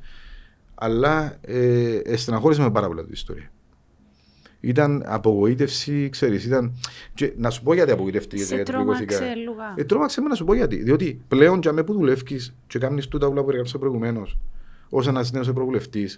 Αλλά 0.75 1.37
ε, 1.41 1.95
ε, 1.95 2.17
στεναχώρησε 2.17 2.61
με 2.61 2.71
πάρα 2.71 2.87
πολλά 2.87 3.03
την 3.03 3.13
ιστορία. 3.13 3.51
Ήταν 4.59 5.03
απογοήτευση, 5.05 6.09
ξέρεις. 6.09 6.45
Ήταν... 6.45 6.75
Και 7.13 7.33
να 7.37 7.49
σου 7.49 7.63
πω 7.63 7.73
γιατί 7.73 7.91
απογοητεύτηκε. 7.91 8.43
Σε 8.43 8.55
γιατί 8.55 8.71
τρόμαξε 8.71 9.03
πληγώθηκα. 9.03 9.35
λίγα. 9.35 9.73
Ε, 9.75 9.83
τρόμαξε 9.83 10.21
με 10.21 10.27
να 10.27 10.35
σου 10.35 10.45
πω 10.45 10.53
γιατί. 10.53 10.75
Διότι 10.75 11.21
πλέον 11.27 11.59
για 11.61 11.73
με 11.73 11.83
που 11.83 11.93
δουλεύει 11.93 12.23
και 12.67 12.79
κάνεις 12.79 13.07
τούτα 13.07 13.31
που 13.31 13.49
έγραψα 13.49 13.77
προηγουμένως, 13.77 14.37
ως 14.89 15.07
ένα 15.07 15.25
νέο 15.31 15.41
ευρωβουλευτή, 15.41 16.09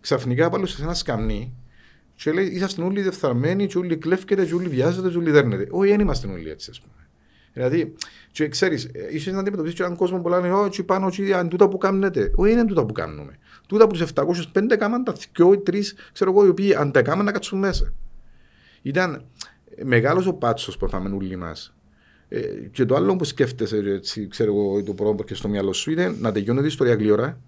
ξαφνικά 0.00 0.50
πάλι 0.50 0.66
σε 0.66 0.82
ένα 0.82 0.94
σκαμνί 0.94 1.54
και 2.14 2.32
λέει: 2.32 2.46
Είσαστε 2.46 2.82
όλοι 2.82 3.02
δεφθαρμένοι, 3.02 3.66
και 3.66 3.78
όλοι 3.78 3.96
κλέφκετε, 3.96 4.44
και 4.44 4.54
όλοι 4.54 4.68
βιάζετε, 4.68 5.08
και 5.08 5.16
όλοι 5.16 5.30
δέρνετε. 5.30 5.66
Όχι, 5.70 5.90
δεν 5.90 6.00
είμαστε 6.00 6.28
όλοι 6.28 6.50
έτσι, 6.50 6.70
ας 6.70 6.80
πούμε. 6.80 6.92
Δηλαδή, 7.52 7.94
και 8.30 8.48
ξέρεις, 8.48 8.90
ίσως 9.10 9.32
να 9.32 9.38
αντιμετωπίσεις 9.38 9.76
και 9.76 9.82
έναν 9.84 9.96
κόσμο 9.96 10.20
που 10.20 10.28
λένε: 10.28 10.52
Όχι, 10.52 10.82
πάνω, 10.82 11.06
όχι, 11.06 11.32
αν 11.32 11.48
τούτα 11.48 11.68
που 11.68 11.78
κάνετε. 11.78 12.32
Όχι, 12.34 12.52
είναι 12.52 12.64
τούτα 12.64 12.86
που 12.86 12.92
κάνουμε. 12.92 13.38
Τούτα 13.66 13.86
που 13.86 13.96
του 13.96 14.06
705 14.54 14.76
κάμαν 14.78 15.04
τα 15.04 15.14
δυο 15.34 15.52
ή 15.52 15.58
τρεις, 15.58 15.94
ξέρω 16.12 16.30
εγώ, 16.30 16.44
οι 16.44 16.48
οποίοι 16.48 16.74
αν 16.74 16.92
τα 16.92 17.02
κάμαν 17.02 17.24
να 17.24 17.32
κάτσουν 17.32 17.58
μέσα. 17.58 17.92
Ήταν 18.82 19.24
μεγάλος 19.84 20.26
ο 20.26 20.32
πάτσος 20.32 20.76
που 20.76 20.84
έφαμε 20.84 21.14
όλοι 21.14 21.36
μας. 21.36 21.74
Ε, 22.28 22.40
και 22.70 22.84
το 22.84 22.94
άλλο 22.94 23.16
που 23.16 23.24
σκέφτεσαι, 23.24 23.76
έτσι, 23.76 24.28
ξέρω 24.28 24.54
εγώ, 24.54 24.82
το 24.82 24.94
πρώτο 24.94 25.10
που 25.10 25.20
έρχεται 25.20 25.34
στο 25.34 25.48
μυαλό 25.48 25.72
σου 25.72 25.90
είναι 25.90 26.14
να 26.20 26.32
τελειώνει 26.32 26.62
η 26.62 26.66
ιστορία 26.66 26.94
γλύωρα. 26.94 27.40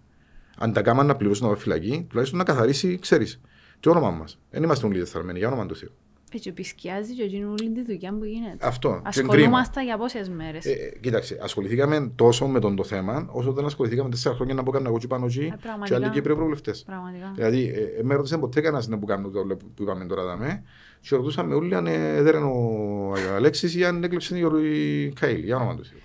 Αν 0.62 0.72
τα 0.72 0.82
κάμαν 0.82 1.06
να 1.06 1.16
πληρώσουν 1.16 1.46
να 1.46 1.52
πάει 1.52 1.62
φυλακή, 1.62 2.06
τουλάχιστον 2.08 2.38
να 2.38 2.44
καθαρίσει, 2.44 2.98
ξέρεις, 2.98 3.40
το 3.80 3.90
όνομα 3.90 4.10
μας. 4.10 4.38
Δεν 4.50 4.62
είμαστε 4.62 4.86
όλοι 4.86 4.98
δεθαρμένοι, 4.98 5.38
για 5.38 5.48
όνομα 5.48 5.66
του 5.66 5.76
Θεού. 5.76 5.90
Έτσι, 6.32 6.48
επισκιάζει 6.48 7.14
και 7.14 7.22
εκείνη 7.22 7.44
όλη 7.44 7.70
τη 7.70 7.82
δουλειά 7.82 8.14
που 8.18 8.24
γίνεται. 8.24 8.66
Αυτό. 8.66 8.88
και 8.88 9.20
κρίμα. 9.20 9.32
Ασχολούμαστε 9.32 9.84
για 9.84 9.96
πόσες 9.96 10.28
μέρες. 10.28 10.64
Ε, 10.64 10.70
ε, 10.70 10.98
κοίταξε, 11.00 11.38
ασχοληθήκαμε 11.42 12.12
τόσο 12.16 12.46
με 12.46 12.60
τον 12.60 12.76
το 12.76 12.84
θέμα, 12.84 13.28
όσο 13.30 13.52
δεν 13.52 13.64
ασχοληθήκαμε 13.64 14.10
τέσσερα 14.10 14.34
χρόνια 14.34 14.54
να 14.54 14.62
πω 14.62 14.70
κάνω 14.70 14.88
εγώ 14.88 14.98
και 14.98 15.06
πάνω 15.06 15.26
εκεί 15.26 15.40
Ε, 15.40 15.44
και 15.44 15.56
πραγματικά. 15.62 15.96
άλλοι 15.96 16.10
Κύπροι 16.10 16.32
ευρωβουλευτέ. 16.32 16.74
Πραγματικά. 16.86 17.32
Δηλαδή, 17.34 17.72
ε, 17.74 18.00
ε, 18.00 18.02
με 18.02 18.14
ρωτήσε 18.14 18.38
ποτέ 18.38 18.60
κανένας 18.60 18.88
να 18.88 18.98
που 18.98 19.06
κάνω 19.06 19.28
το 19.28 19.56
που 19.76 19.82
είπαμε 19.82 20.04
τώρα 20.04 20.24
δαμέ, 20.24 20.62
και 21.00 21.16
ρωτούσαμε 21.16 21.54
όλοι 21.54 21.74
αν 21.74 21.86
ε, 21.86 22.22
δεν 22.22 22.36
είναι 22.36 22.44
ο 22.44 23.34
Αλέξης 23.34 23.74
ή 23.74 23.84
αν 23.84 24.02
έκλεψε 24.02 24.36
η 24.36 24.38
Ιωρή 24.40 25.12
Καήλ, 25.20 25.42
για 25.44 25.56
όνομα 25.56 25.74
του 25.74 25.84
Θεού. 25.84 25.98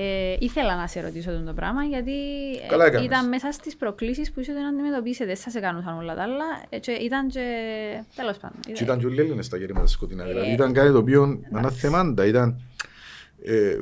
Ε, 0.00 0.36
ήθελα 0.38 0.76
να 0.76 0.86
σε 0.86 1.00
ρωτήσω 1.00 1.30
αυτό 1.30 1.42
το 1.44 1.52
πράγμα 1.52 1.84
γιατί 1.84 2.12
ε, 2.64 2.66
Καλά 2.68 2.84
έκανες. 2.86 3.06
ήταν 3.06 3.28
μέσα 3.28 3.52
στις 3.52 3.76
προκλήσεις 3.76 4.32
που 4.32 4.40
ήσασταν 4.40 4.62
να 4.62 4.68
αντιμετωπίσετε. 4.68 5.34
Σας 5.34 5.54
έκαναν 5.54 5.98
όλα 5.98 6.14
τα 6.14 6.22
άλλα. 6.22 6.44
Ε, 6.68 6.78
και 6.78 6.90
ήταν 6.90 7.28
και... 7.28 7.40
Τέλος 8.16 8.36
πάντων. 8.36 8.60
Και 8.72 8.82
ήταν 8.82 8.98
και 8.98 9.06
όλοι 9.06 9.20
Έλληνες 9.20 9.46
στα 9.46 9.56
γέρματα 9.56 9.86
σκοτεινά. 9.86 10.24
Ε, 10.24 10.28
Δηλαδή 10.28 10.50
ήταν 10.52 10.72
κάτι 10.72 10.92
το 10.92 10.98
οποίο 10.98 11.40
αναθεμάντα. 11.52 12.26
Ήταν. 12.26 12.60
Ε, 13.44 13.76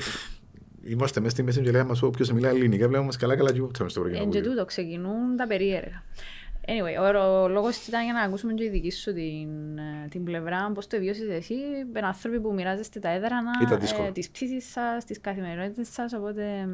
είμαστε 0.84 1.20
μέσα 1.20 1.32
στη 1.32 1.42
μέση 1.42 1.60
και 1.60 1.70
λέγαμε 1.70 1.88
μας 1.88 2.02
όποιος 2.02 2.32
μιλάει 2.32 2.54
ελληνικά, 2.54 2.78
βλέπουμε 2.86 3.04
μας 3.06 3.16
καλά 3.16 3.36
καλά 3.36 3.52
και 3.52 3.60
κόψαμε 3.60 3.88
στο 3.90 4.00
Εν 4.00 4.06
και 4.06 4.12
Ευρωκοινοβούλιο. 4.16 4.50
τούτο 4.52 4.64
ξεκινούν 4.64 5.36
τα 5.36 5.46
περίεργα. 5.46 6.02
Anyway, 6.68 7.14
ο 7.44 7.48
λόγος 7.48 7.86
ήταν 7.86 8.04
για 8.04 8.12
να 8.12 8.20
ακούσουμε 8.20 8.52
και 8.52 8.64
η 8.64 8.68
δική 8.68 8.90
σου 8.90 9.12
την, 9.12 9.78
ε, 9.78 10.08
την 10.10 10.24
πλευρά, 10.24 10.70
πώς 10.74 10.86
το 10.86 10.98
βιώσεις 10.98 11.28
εσύ, 11.28 11.54
με 11.92 12.00
άνθρωποι 12.00 12.40
που 12.40 12.52
μοιράζεστε 12.52 13.00
τα 13.00 13.08
έδρανα, 13.08 13.50
ε, 14.06 14.10
τις 14.10 14.30
πτήσει 14.30 14.60
σας, 14.60 15.04
τις 15.04 15.20
καθημερινότητες 15.20 15.88
σας. 15.88 16.12
Οπότε, 16.12 16.68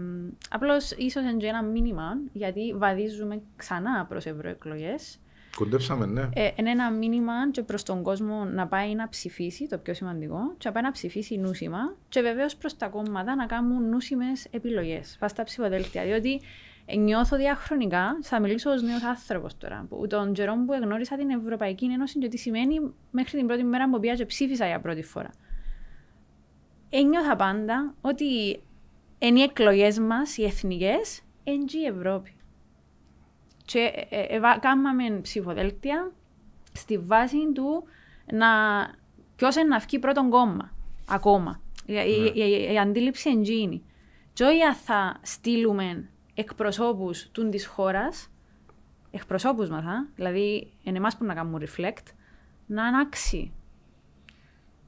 απλώς 0.50 0.90
ίσως 0.90 1.22
είναι 1.22 1.46
ένα 1.46 1.62
μήνυμα, 1.62 2.18
γιατί 2.32 2.74
βαδίζουμε 2.76 3.42
ξανά 3.56 4.06
προς 4.08 4.26
ευρωεκλογές. 4.26 5.20
Κοντέψαμε, 5.56 6.06
ναι. 6.06 6.28
Ε, 6.34 6.50
είναι 6.56 6.70
ένα 6.70 6.90
μήνυμα 6.90 7.50
και 7.50 7.62
προς 7.62 7.82
τον 7.82 8.02
κόσμο 8.02 8.44
να 8.44 8.66
πάει 8.66 8.94
να 8.94 9.08
ψηφίσει, 9.08 9.66
το 9.66 9.78
πιο 9.78 9.94
σημαντικό, 9.94 10.54
και 10.58 10.68
να 10.68 10.72
πάει 10.72 10.82
να 10.82 10.90
ψηφίσει 10.90 11.38
νούσιμα, 11.38 11.96
και 12.08 12.20
βεβαίως 12.20 12.56
προς 12.56 12.76
τα 12.76 12.86
κόμματα 12.86 13.34
να 13.34 13.46
κάνουν 13.46 13.88
νούσιμες 13.88 14.46
επιλογές. 14.50 15.16
Πας 15.18 15.30
στα 15.30 15.42
ψηφοδέλτια. 15.42 16.04
Διότι 16.04 16.40
νιώθω 16.96 17.36
διαχρονικά, 17.36 18.18
θα 18.22 18.40
μιλήσω 18.40 18.70
ως 18.70 18.82
νέος 18.82 19.02
άνθρωπος 19.02 19.56
τώρα, 19.56 19.86
που 19.88 20.06
τον 20.06 20.32
καιρό 20.32 20.54
που 20.66 20.72
εγνώρισα 20.72 21.16
την 21.16 21.30
Ευρωπαϊκή 21.30 21.84
Ένωση 21.84 22.18
και 22.18 22.28
τι 22.28 22.36
σημαίνει 22.36 22.80
μέχρι 23.10 23.38
την 23.38 23.46
πρώτη 23.46 23.64
μέρα 23.64 23.90
που 23.90 24.00
πήγα 24.00 24.14
και 24.14 24.26
ψήφισα 24.26 24.66
για 24.66 24.80
πρώτη 24.80 25.02
φορά. 25.02 25.30
Ένιωθα 26.90 27.36
πάντα 27.36 27.94
ότι 28.00 28.60
είναι 29.18 29.40
οι 29.40 29.42
εκλογές 29.42 29.98
μας, 29.98 30.36
οι 30.36 30.44
εθνικές, 30.44 31.22
είναι 31.44 31.64
η 31.82 31.84
Ευρώπη. 31.86 32.36
Και 33.64 33.78
ε, 34.08 34.20
ε, 34.20 34.36
ε, 34.36 34.40
κάναμε 34.60 35.20
ψηφοδέλτια 35.22 36.12
στη 36.72 36.98
βάση 36.98 37.52
του 37.54 37.84
να 38.32 38.48
ποιος 39.36 39.56
είναι 39.56 39.68
να 39.68 39.78
βγει 39.78 39.98
πρώτον 39.98 40.30
κόμμα 40.30 40.72
ακόμα. 41.08 41.60
Η, 41.86 41.92
η, 41.92 41.96
ναι. 41.96 42.44
η, 42.44 42.72
η, 42.72 42.78
αντίληψη 42.78 43.30
εντζήνη. 43.30 43.82
Και 44.32 44.44
όχι 44.44 44.60
θα 44.84 45.18
στείλουμε 45.22 46.08
εκπροσώπους 46.34 47.28
του 47.32 47.48
της 47.48 47.66
χώρας, 47.66 48.30
εκπροσώπους 49.10 49.68
μας, 49.68 49.84
α, 49.84 50.08
δηλαδή 50.14 50.72
είναι 50.82 50.96
εμάς 50.96 51.16
που 51.16 51.24
να 51.24 51.34
κάνουμε 51.34 51.64
reflect, 51.66 52.06
να 52.66 52.84
ανάξει. 52.84 53.52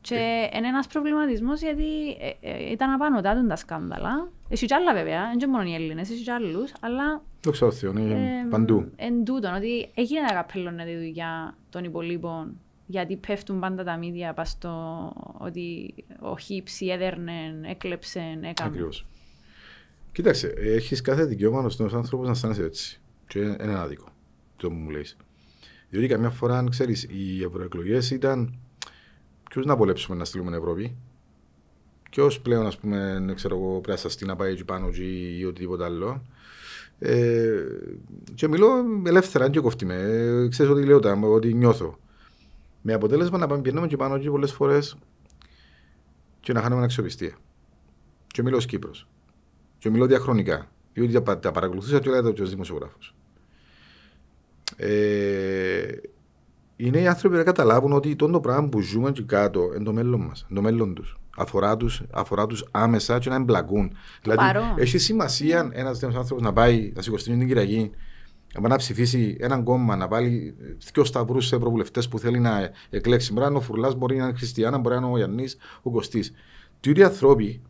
Και 0.01 0.51
είναι 0.55 0.69
ένας 0.69 0.87
προβληματισμός 0.87 1.61
γιατί 1.61 2.11
ε, 2.11 2.33
ε, 2.41 2.71
ήταν 2.71 2.91
απάνω 2.91 3.21
τα 3.21 3.57
σκάνδαλα. 3.57 4.31
Έχει 4.49 4.67
κι 4.67 4.75
άλλα 4.75 4.93
βέβαια, 4.93 5.35
δεν 5.39 5.51
μόνο 5.51 5.65
οι 5.65 5.75
Έλληνες, 5.75 6.11
έχει 6.11 6.23
κι 6.23 6.31
άλλους, 6.31 6.73
αλλά... 6.81 7.23
Το 7.41 7.51
ξέρω, 7.51 7.73
είναι 7.97 8.47
παντού. 8.51 8.93
Εν 8.97 9.25
τούτον, 9.25 9.55
ότι 9.55 9.91
έγινε 9.95 10.21
να 10.21 10.33
καπελώνεται 10.33 10.91
η 10.91 10.97
δουλειά 10.97 11.57
των 11.71 11.85
υπολείπων 11.85 12.59
γιατί 12.87 13.17
πέφτουν 13.17 13.61
πάντα 13.61 13.85
τα 13.85 13.97
μύδια 13.97 14.35
πας 14.35 14.51
στο 14.51 15.13
ότι 15.39 15.95
ο 16.21 16.39
Χίψη 16.39 16.87
έδερνε, 16.87 17.61
έκλεψε, 17.63 18.21
έκανε. 18.21 18.71
Ακριβώς. 18.71 19.07
Κοίταξε, 20.15 20.55
έχεις 20.57 21.01
κάθε 21.01 21.25
δικαίωμα 21.25 21.61
ως 21.61 21.79
νέος 21.79 21.95
άνθρωπος 21.95 22.27
να 22.27 22.33
αισθάνεσαι 22.33 22.63
έτσι. 22.65 23.01
Και 23.27 23.39
είναι 23.39 23.79
άδικο 23.79 24.09
το 24.57 24.69
που 24.69 24.75
μου 24.75 24.91
λέει. 24.91 25.07
Διότι 25.91 26.07
καμιά 26.07 26.31
φορά, 26.31 26.59
αν 26.59 26.71
ξέρεις, 26.71 27.03
οι 27.03 27.43
ευρωεκλογές 27.43 28.11
ήταν 28.11 28.59
ποιος 29.51 29.67
να 29.67 29.77
βολέψουμε 29.77 30.17
να 30.17 30.25
στείλουμε 30.25 30.57
Ευρώπη; 30.57 30.97
Ποιος 32.11 32.41
πλέον, 32.41 32.67
ας 32.67 32.79
πούμε, 32.79 33.33
ξέρω 33.35 33.57
εγώ, 33.57 33.71
πρέπει 33.71 33.91
να 33.91 33.97
σας 33.97 34.19
να 34.21 34.37
πάει 34.37 34.53
εκεί 34.53 34.65
πάνω 34.65 34.89
ή 35.39 35.45
οτιδήποτε 35.45 35.85
άλλο. 35.85 36.23
Ε, 36.99 37.65
και 38.35 38.49
μιλώ 38.49 38.69
ελεύθερα, 39.07 39.45
αν 39.45 39.51
και 39.51 39.61
κοφτεί 39.61 39.85
με. 39.85 39.95
Ε, 39.95 40.49
ξέρεις 40.49 40.73
ότι 40.73 40.85
λέω, 40.85 41.01
ότι 41.33 41.55
νιώθω. 41.55 41.99
Με 42.83 42.93
αποτέλεσμα 42.93 43.39
να 43.39 43.47
πάμε 43.47 43.63
πιένουμε 43.63 43.87
και 43.87 43.97
πάνω 43.97 44.15
εκεί 44.15 44.31
πολλές 44.31 44.53
φορές 44.53 44.97
και 46.41 46.53
να 46.53 46.63
χάνουμε 46.63 46.83
αξιοπιστία. 46.85 47.37
Και 48.27 48.43
μιλώ 48.43 48.57
ως 48.57 48.67
Κύπρος. 48.67 49.09
Και 49.85 49.91
μιλώ 49.91 50.07
διαχρονικά. 50.07 50.69
Διότι 50.93 51.23
τα 51.41 51.51
παρακολουθούσα 51.51 51.99
και 51.99 52.09
όλα 52.09 52.29
ο 52.29 52.45
δημοσιογράφος. 52.45 53.15
Ε, 54.77 55.87
είναι 56.77 57.01
οι 57.01 57.07
άνθρωποι 57.07 57.37
να 57.37 57.43
καταλάβουν 57.43 57.93
ότι 57.93 58.17
το 58.17 58.41
πράγμα 58.41 58.69
που 58.69 58.81
ζούμε 58.81 59.13
και 59.13 59.23
κάτω 59.23 59.71
είναι 59.75 59.85
το 59.85 59.93
μέλλον 59.93 60.21
μας, 60.21 60.47
το 60.55 60.63
μέλλον 60.63 60.95
τους. 60.95 61.17
Αφορά 61.37 61.77
τους 61.77 62.03
αφορά 62.11 62.47
τους 62.47 62.65
άμεσα 62.71 63.19
και 63.19 63.29
να 63.29 63.35
εμπλακούν. 63.35 63.97
Δηλαδή, 64.23 64.43
έχει 64.77 64.99
σημασία 64.99 65.71
ένας 65.73 65.99
τέτοιος 65.99 66.19
άνθρωπος 66.19 66.45
να 66.45 66.53
πάει 66.53 66.93
να 66.95 67.03
σηκωστεί 67.03 67.31
την 67.31 67.47
Κυριακή, 67.47 67.91
να 68.61 68.69
να 68.69 68.77
ψηφίσει 68.77 69.37
έναν 69.41 69.65
κόμμα, 69.65 69.97
να 69.97 70.09
βάλει 70.09 70.55
δύο 70.93 71.05
σταυρούς 71.05 71.47
σε 71.47 71.57
ευρωβουλευτέ 71.57 72.03
που 72.11 72.19
θέλει 72.19 72.39
να 72.39 72.71
εκλέξει. 72.91 73.33
Μπορεί 73.33 73.45
να 73.45 73.51
είναι 73.51 73.59
ο 73.59 73.63
Φουρλάς, 73.63 73.95
μπορεί 73.95 74.17
να 74.17 74.25
είναι 74.25 74.37
Χριστιανά, 74.37 74.79
μπορεί 74.79 74.95
να 74.95 75.01
είναι 75.01 75.15
ο 75.15 75.17
Γιάννης, 75.17 75.57
ο 75.83 75.91
Κωστής. 75.91 76.33
Τι 76.81 76.91
οι 76.91 77.03
άνθρωποι 77.03 77.63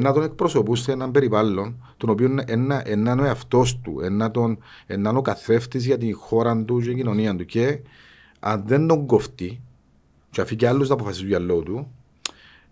να 0.00 0.12
τον 0.12 0.22
εκπροσωπούν 0.22 0.76
σε 0.76 0.92
έναν 0.92 1.10
περιβάλλον 1.10 1.94
τον 1.96 2.10
οποίο 2.10 2.26
είναι 2.86 3.20
ο 3.20 3.24
εαυτός 3.24 3.80
του, 3.80 4.00
είναι 4.88 5.08
ο 5.08 5.22
καθρέφτης 5.22 5.86
για 5.86 5.98
την 5.98 6.16
χώρα 6.16 6.64
του 6.64 6.78
και 6.78 6.86
την 6.86 6.96
κοινωνία 6.96 7.36
του. 7.36 7.44
Και 7.44 7.80
αν 8.40 8.62
δεν 8.66 8.86
τον 8.86 9.06
κοφτεί, 9.06 9.60
και 10.30 10.40
αφήνει 10.40 10.58
και 10.58 10.68
άλλους 10.68 10.88
να 10.88 10.94
αποφασίζουν 10.94 11.28
για 11.28 11.38
λόγο 11.38 11.62
του, 11.62 11.90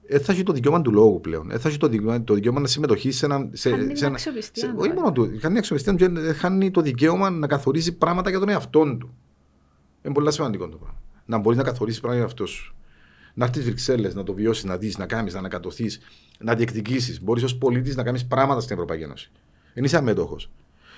δεν 0.08 0.20
θα 0.20 0.32
έχει 0.32 0.42
το 0.42 0.52
δικαίωμα 0.52 0.82
του 0.82 0.92
λόγου 0.92 1.20
πλέον. 1.20 1.48
Δεν 1.48 1.60
θα 1.60 1.68
έχει 1.68 1.78
το 1.78 1.88
δικαίωμα, 1.88 2.24
το 2.24 2.34
δικαίωμα 2.34 2.60
να 2.60 2.66
συμμετοχεί 2.66 3.10
σε 3.10 3.24
ένα. 3.24 3.48
Σε, 3.52 3.70
χάνει 3.70 3.96
σε 3.96 4.06
ένα 4.06 4.18
σε, 4.18 4.30
όχι 4.76 4.92
μόνο 4.92 5.12
του, 5.12 5.38
χάνει 5.40 5.58
αξιοπιστία 5.58 5.96
του, 5.96 6.12
χάνει 6.36 6.70
το 6.70 6.80
δικαίωμα 6.80 7.30
να 7.30 7.46
καθορίζει 7.46 7.96
πράγματα 7.96 8.30
για 8.30 8.38
τον 8.38 8.48
εαυτό 8.48 8.96
του. 8.96 9.14
Είναι 10.02 10.14
πολύ 10.14 10.32
σημαντικό 10.32 10.68
το 10.68 10.76
πράγμα. 10.76 10.98
Να 11.26 11.38
μπορείς 11.38 11.58
να 11.58 11.64
καθορίσεις 11.64 12.00
πράγματα 12.00 12.24
για 12.24 12.32
αυτό 12.32 12.46
σου 12.46 12.74
να 13.34 13.44
έρθεις 13.44 13.64
Βρυξέλλες, 13.64 14.14
να 14.14 14.22
το 14.22 14.34
βιώσεις, 14.34 14.64
να 14.64 14.76
δεις, 14.76 14.98
να 14.98 15.06
κάνεις, 15.06 15.32
να 15.32 15.38
ανακατοθεί, 15.38 15.86
να 16.38 16.54
διεκδικήσεις. 16.54 17.22
Μπορείς 17.22 17.42
ως 17.42 17.56
πολίτης 17.56 17.96
να 17.96 18.02
κάνεις 18.02 18.26
πράγματα 18.26 18.60
στην 18.60 18.74
Ευρωπαϊκή 18.74 19.04
Ένωση. 19.04 19.30
Δεν 19.74 19.84
είσαι 19.84 19.96
αμέτωχος. 19.96 20.50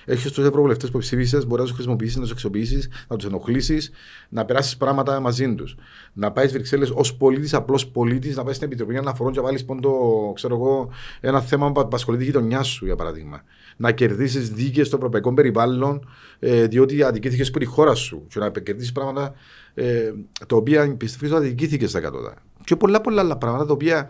Έχεις 0.05 0.31
τους 0.31 0.45
ευρωβουλευτές 0.45 0.91
που 0.91 0.97
ψήφισες, 0.97 1.45
μπορείς 1.45 1.57
να 1.57 1.63
τους 1.63 1.73
χρησιμοποιήσεις, 1.73 2.15
να 2.15 2.21
τους 2.21 2.31
αξιοποιήσεις, 2.31 2.89
να 3.07 3.15
τους 3.15 3.25
ενοχλήσεις, 3.25 3.91
να 4.29 4.45
περάσεις 4.45 4.77
πράγματα 4.77 5.19
μαζί 5.19 5.55
τους. 5.55 5.75
Να 6.13 6.31
πάεις 6.31 6.51
Βρυξέλλες 6.51 6.89
ως 6.89 7.15
πολίτης, 7.15 7.53
απλός 7.53 7.87
πολίτης, 7.87 8.35
να 8.35 8.43
πάεις 8.43 8.55
στην 8.55 8.67
Επιτροπή 8.67 8.97
Αναφορών 8.97 9.33
και 9.33 9.39
βάλεις 9.39 9.65
πόντο, 9.65 9.91
ξέρω 10.35 10.55
εγώ, 10.55 10.89
ένα 11.19 11.41
θέμα 11.41 11.71
που 11.71 11.79
απασχολεί 11.79 12.17
τη 12.17 12.23
γειτονιά 12.23 12.63
σου, 12.63 12.85
για 12.85 12.95
παράδειγμα. 12.95 13.41
Να 13.77 13.91
κερδίσεις 13.91 14.49
δίκαιε 14.49 14.83
στο 14.83 14.95
ευρωπαϊκό 14.95 15.33
περιβάλλον, 15.33 16.09
ε, 16.39 16.67
διότι 16.67 17.03
αδικήθηκε 17.03 17.51
που 17.51 17.59
τη 17.59 17.65
χώρα 17.65 17.95
σου. 17.95 18.27
Και 18.27 18.39
να 18.39 18.49
κερδίσεις 18.49 18.91
πράγματα 18.91 19.33
ε, 19.75 20.13
τα 20.47 20.55
οποία 20.55 20.95
πιστεύω 20.95 21.35
ότι 21.35 21.45
αδικήθηκε 21.45 21.87
στα 21.87 21.99
κατώτα. 21.99 22.33
Και 22.63 22.75
πολλά 22.75 23.01
πολλά 23.01 23.21
άλλα 23.21 23.37
πράγματα 23.37 23.65
τα 23.65 23.73
οποία 23.73 24.09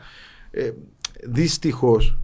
ε, 0.51 0.72
δυστυχώς 1.24 2.18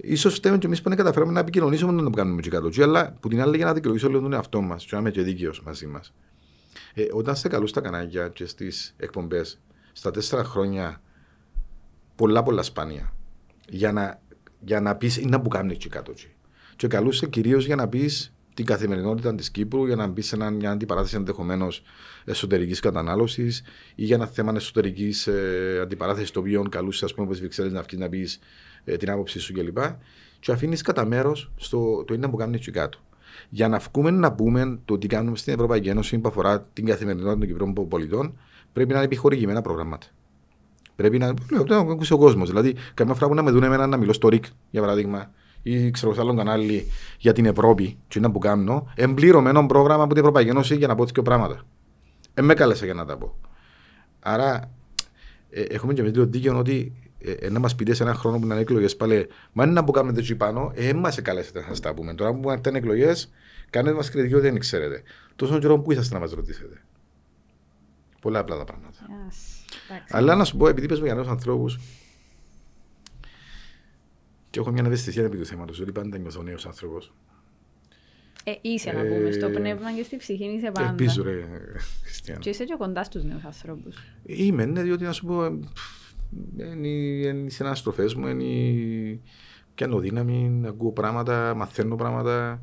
ίσως 0.00 0.34
φταίμε 0.34 0.58
και 0.58 0.66
εμείς 0.66 0.82
που 0.82 0.88
δεν 0.88 0.98
καταφέραμε 0.98 1.32
να 1.32 1.40
επικοινωνήσουμε 1.40 1.92
να 1.92 2.02
το 2.02 2.10
κάνουμε 2.10 2.40
και 2.40 2.50
κάτω. 2.50 2.82
Αλλά 2.82 3.16
που 3.20 3.28
την 3.28 3.40
άλλη 3.40 3.56
για 3.56 3.66
να 3.66 3.72
δικαιολογήσω 3.72 4.08
λίγο 4.08 4.20
τον 4.20 4.32
εαυτό 4.32 4.60
μας, 4.60 4.84
και 4.84 4.94
να 4.94 5.00
είμαι 5.00 5.10
και 5.10 5.22
δίκαιος 5.22 5.62
μαζί 5.62 5.86
μας. 5.86 6.12
Ε, 6.94 7.04
όταν 7.12 7.36
σε 7.36 7.48
καλούς 7.48 7.70
στα 7.70 7.80
κανάλια 7.80 8.28
και 8.28 8.46
στις 8.46 8.94
εκπομπές 8.96 9.60
στα 9.92 10.10
τέσσερα 10.10 10.44
χρόνια 10.44 11.00
πολλά 12.14 12.42
πολλά 12.42 12.62
σπάνια 12.62 13.12
για 13.68 13.92
να, 13.92 14.20
για 14.60 14.80
να 14.80 14.96
πεις 14.96 15.16
ή 15.16 15.26
να 15.26 15.40
που 15.40 15.48
κάνουν 15.48 15.70
εκεί 15.70 15.88
κάτω. 15.88 16.12
Και 16.76 16.86
καλούσε 16.86 17.26
κυρίως 17.26 17.66
για 17.66 17.76
να 17.76 17.88
πεις 17.88 18.34
την 18.60 18.68
καθημερινότητα 18.68 19.34
της 19.34 19.50
Κύπρου 19.50 19.86
για 19.86 19.96
να 19.96 20.06
μπει 20.06 20.22
σε 20.22 20.50
μια 20.50 20.70
αντιπαράθεση 20.70 21.16
ενδεχομένως 21.16 21.82
εσωτερικής 22.24 22.80
κατανάλωσης 22.80 23.62
ή 23.94 24.04
για 24.04 24.16
ένα 24.16 24.26
θέμα 24.26 24.52
εσωτερικής 24.56 25.26
ε, 25.26 25.78
αντιπαράθεσης 25.82 26.30
το 26.30 26.40
οποίο 26.40 26.62
καλούσε, 26.70 27.04
ας 27.04 27.14
πούμε, 27.14 27.26
όπως 27.26 27.40
να 27.56 27.82
βγει 27.82 27.96
να 27.96 28.08
πεις 28.08 28.38
ε, 28.84 28.96
την 28.96 29.10
άποψή 29.10 29.38
σου 29.38 29.52
κλπ. 29.52 29.78
Και, 29.78 29.92
και 30.40 30.52
αφήνεις 30.52 30.82
κατά 30.82 31.04
μέρος 31.04 31.52
το 32.06 32.14
είναι 32.14 32.28
που 32.28 32.36
κάνουν 32.36 32.54
εκεί 32.54 32.70
κάτω. 32.70 32.98
Για 33.48 33.68
να 33.68 33.78
βγούμε 33.78 34.10
να 34.10 34.32
πούμε 34.32 34.78
το 34.84 34.98
τι 34.98 35.06
κάνουμε 35.06 35.36
στην 35.36 35.52
Ευρωπαϊκή 35.52 35.88
Ένωση 35.88 36.18
που 36.18 36.28
αφορά 36.28 36.60
την 36.72 36.84
καθημερινότητα 36.84 37.38
των 37.38 37.46
Κυπρών 37.46 37.88
πολιτών, 37.88 38.38
πρέπει 38.72 38.90
να 38.90 38.96
είναι 38.96 39.04
επιχορηγημένα 39.04 39.62
προγράμματα. 39.62 40.06
Πρέπει 40.96 41.18
να. 41.18 41.34
Λέω, 41.52 41.64
το 41.64 41.74
ακούσει 41.74 42.12
ο 42.12 42.18
κόσμος. 42.18 42.48
Δηλαδή, 42.48 42.74
καμιά 42.94 43.14
φορά 43.14 43.28
που 43.28 43.34
να 43.34 43.42
με 43.42 43.50
δουν 43.50 43.62
εμένα 43.62 43.86
να 43.86 43.96
μιλώ 43.96 44.12
στο 44.12 44.28
ΡΙΚ, 44.28 44.44
για 44.70 44.80
παράδειγμα, 44.80 45.30
ή 45.62 45.90
ξέρω 45.90 46.14
σε 46.14 46.20
άλλο 46.20 46.34
κανάλι 46.34 46.86
για 47.18 47.32
την 47.32 47.46
Ευρώπη, 47.46 47.98
και 48.08 48.18
είναι 48.18 48.30
που 48.30 48.38
κάνω, 48.38 48.92
εμπληρωμένο 48.94 49.66
πρόγραμμα 49.66 50.02
από 50.02 50.12
την 50.12 50.22
Ευρωπαϊκή 50.22 50.50
Ένωση 50.50 50.76
για 50.76 50.86
να 50.86 50.94
πω 50.94 51.04
δύο 51.04 51.22
πράγματα. 51.22 51.62
Ε, 52.34 52.42
με 52.42 52.54
κάλεσα 52.54 52.84
για 52.84 52.94
να 52.94 53.04
τα 53.04 53.16
πω. 53.16 53.38
Άρα, 54.20 54.70
ε, 55.50 55.62
έχουμε 55.62 55.92
και 55.92 56.00
εμείς 56.00 56.12
το 56.12 56.24
δίκαιο 56.24 56.58
ότι 56.58 56.92
ε, 57.22 57.32
ε, 57.32 57.50
να 57.50 57.58
μας 57.58 57.74
πείτε 57.74 57.94
σε 57.94 58.02
ένα 58.02 58.14
χρόνο 58.14 58.38
που 58.38 58.44
είναι 58.44 58.54
εκλογές 58.54 58.96
πάλι, 58.96 59.28
μα 59.52 59.64
είναι 59.64 59.72
να 59.72 59.84
που 59.84 59.92
κάνουμε 59.92 60.22
το 60.22 60.34
πάνω, 60.34 60.72
ε, 60.74 60.92
μα 60.92 61.10
καλέσετε 61.10 61.60
να 61.60 61.66
σας 61.66 61.80
τα 61.80 61.94
πούμε. 61.94 62.14
Τώρα 62.14 62.34
που 62.34 62.50
ήταν 62.50 62.74
εκλογές, 62.74 63.30
κάνετε 63.70 63.96
μας 63.96 64.10
κριτική 64.10 64.34
ότι 64.34 64.42
δεν 64.42 64.58
ξέρετε. 64.58 65.02
Τόσο 65.36 65.58
καιρό 65.58 65.78
που 65.78 65.92
είσαστε 65.92 66.14
να 66.14 66.20
μας 66.20 66.32
ρωτήσετε. 66.32 66.82
Πολλά 68.20 68.38
απλά 68.38 68.56
τα 68.56 68.64
πράγματα. 68.64 68.98
Yes. 68.98 70.06
Αλλά 70.10 70.34
να 70.34 70.44
σου 70.44 70.56
πω, 70.56 70.68
επειδή 70.68 70.86
πες 70.86 70.98
για 70.98 71.14
νέους 71.14 71.28
ανθρώπους, 71.28 71.78
και 74.50 74.60
έχω 74.60 74.70
μια 74.70 74.82
ευαισθησία 74.86 75.24
επί 75.24 75.36
του 75.36 75.44
θέματος, 75.44 75.80
ότι 75.80 75.92
πάντα 75.92 76.18
νιώθω 76.18 76.42
νέος 76.42 76.66
άνθρωπος. 76.66 77.12
Ε, 78.44 78.52
είσαι 78.60 78.92
να 78.92 79.02
πούμε, 79.02 79.30
στο 79.30 79.46
ε, 79.46 79.50
πνεύμα 79.50 79.92
και 79.92 80.02
στη 80.02 80.16
ψυχή 80.16 80.44
είσαι 80.44 80.70
πάντα. 80.70 80.88
Ελπίζω 80.88 81.22
ρε, 81.22 81.44
Χριστιανό. 82.02 82.40
Και 82.40 82.48
είσαι 82.48 82.64
και 82.64 82.74
κοντά 82.78 83.04
στους 83.04 83.24
νέους 83.24 83.44
ανθρώπους. 83.44 83.96
Είμαι, 84.22 84.64
ναι, 84.64 84.82
διότι 84.82 85.04
να 85.04 85.12
σου 85.12 85.26
πω, 85.26 85.58
είναι 86.56 86.88
οι 86.88 87.48
συναστροφές 87.50 88.14
μου, 88.14 88.26
είναι 88.26 89.18
πιάνω 89.74 89.98
δύναμη, 89.98 90.62
ακούω 90.66 90.92
πράγματα, 90.92 91.54
μαθαίνω 91.54 91.96
πράγματα, 91.96 92.62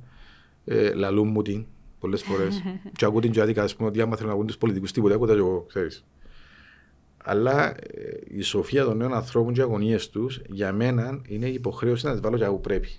ε, 0.66 0.94
λαλούν 0.94 1.28
μου 1.28 1.42
τι. 1.42 1.66
πολλές 2.00 2.24
φορές. 2.24 2.62
και 2.98 3.06
ακούω 3.06 3.20
την 3.20 3.32
Τζάδικα, 3.32 3.64
ας 3.64 3.76
πούμε, 3.76 3.90
ότι 3.90 4.02
άμα 4.02 4.12
θέλουν 4.12 4.28
να 4.28 4.34
ακούουν 4.34 4.48
τους 4.48 4.58
πολιτικούς 4.58 4.92
τίποτα, 4.92 5.16
ακούω 5.16 5.28
τα 5.28 5.34
και 5.34 5.40
εγώ, 5.40 5.66
ξέρεις. 5.68 6.06
Αλλά 7.30 7.70
ε, 7.70 8.20
η 8.28 8.42
σοφία 8.42 8.84
των 8.84 8.98
νέων 8.98 9.14
ανθρώπων 9.14 9.54
και 9.54 9.60
οι 9.60 9.64
αγωνίες 9.64 10.10
τους, 10.10 10.42
για 10.50 10.74
μένα, 10.74 11.22
είναι 11.28 11.48
η 11.48 11.54
υποχρέωση 11.54 12.06
να 12.06 12.12
τις 12.12 12.22
βάλω 12.22 12.36
για 12.36 12.50
όπου 12.50 12.62
πρέπει, 12.62 12.90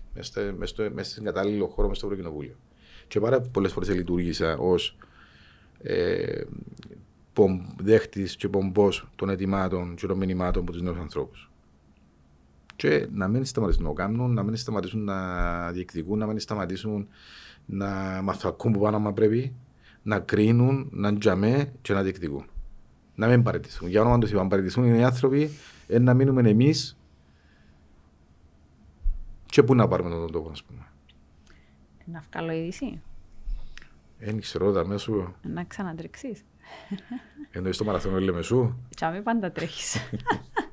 μέσα 0.55 1.11
στην 1.11 1.25
κατάλληλο 1.25 1.67
χώρο, 1.67 1.89
μέσα 1.89 2.01
στο 2.01 2.07
Ευρωκοινοβούλιο. 2.07 2.55
Και 3.09 3.21
πάρα 3.21 3.41
πολλές 3.41 3.73
φορές 3.73 3.89
λειτουργήσα 3.89 4.57
ως 4.59 4.97
ε, 5.83 6.43
δέχτης 7.81 8.37
και 8.37 8.49
πομπός 8.49 9.09
των 9.17 9.29
ετοιμάτων 9.29 9.95
και 9.95 10.07
των 10.07 10.17
μηνυμάτων 10.17 10.63
από 10.63 10.73
τους 10.73 10.83
νέους 10.83 10.99
ανθρώπους. 10.99 11.51
Και 12.77 13.09
να 13.13 13.29
μην 13.29 13.45
σταματήσουν 13.45 13.85
να 13.85 13.93
κάνουν, 13.93 14.35
να 14.35 14.43
μην 14.43 14.57
σταματήσουν 14.57 15.05
να 15.05 15.73
διεκδικούν, 15.73 16.19
να 16.19 16.27
μην 16.27 16.39
σταματήσουν 16.39 17.09
να 17.67 18.21
μαθακούν 18.23 18.73
που 18.73 18.81
πάνω 18.81 18.99
μα 18.99 19.13
πρέπει, 19.13 19.53
να 20.03 20.19
κρίνουν, 20.19 20.89
να 20.93 21.19
τζαμέ 21.19 21.73
και 21.83 21.93
να 21.93 22.03
διεκδικούν. 22.03 22.45
Να 23.19 23.27
μην 23.29 23.43
παραιτηθούν. 23.43 23.89
Για 23.89 24.01
όνομα 24.01 24.19
του 24.19 24.27
Θεού, 24.27 24.41
αν 24.41 24.49
παραιτηθούν 24.49 24.95
οι 24.95 25.05
άνθρωποι, 25.05 25.51
ε, 25.87 25.99
να 25.99 26.15
μείνουμε 26.15 26.51
εμείς 26.51 26.99
και 29.47 29.63
πού 29.63 29.75
να 29.75 29.89
πάρουμε 29.89 30.11
τον 30.11 30.33
τόπο, 30.33 30.51
ας 30.51 30.63
πούμε. 30.63 30.87
Να 32.05 32.25
βγάλω 32.31 32.53
είδηση. 32.53 33.01
Δεν 34.19 34.41
ξέρω, 34.41 34.73
τα 34.73 34.87
μέσου. 34.87 35.35
Να 35.43 35.65
ξανατρεξεί. 35.65 36.37
Εννοείς 37.51 37.77
το 37.77 37.85
μαραθώνιο 37.85 38.17
Ελεμεσού. 38.17 38.75
Τσάμι 38.95 39.23
πάντα 39.23 39.53
τρέχεις. 39.53 39.97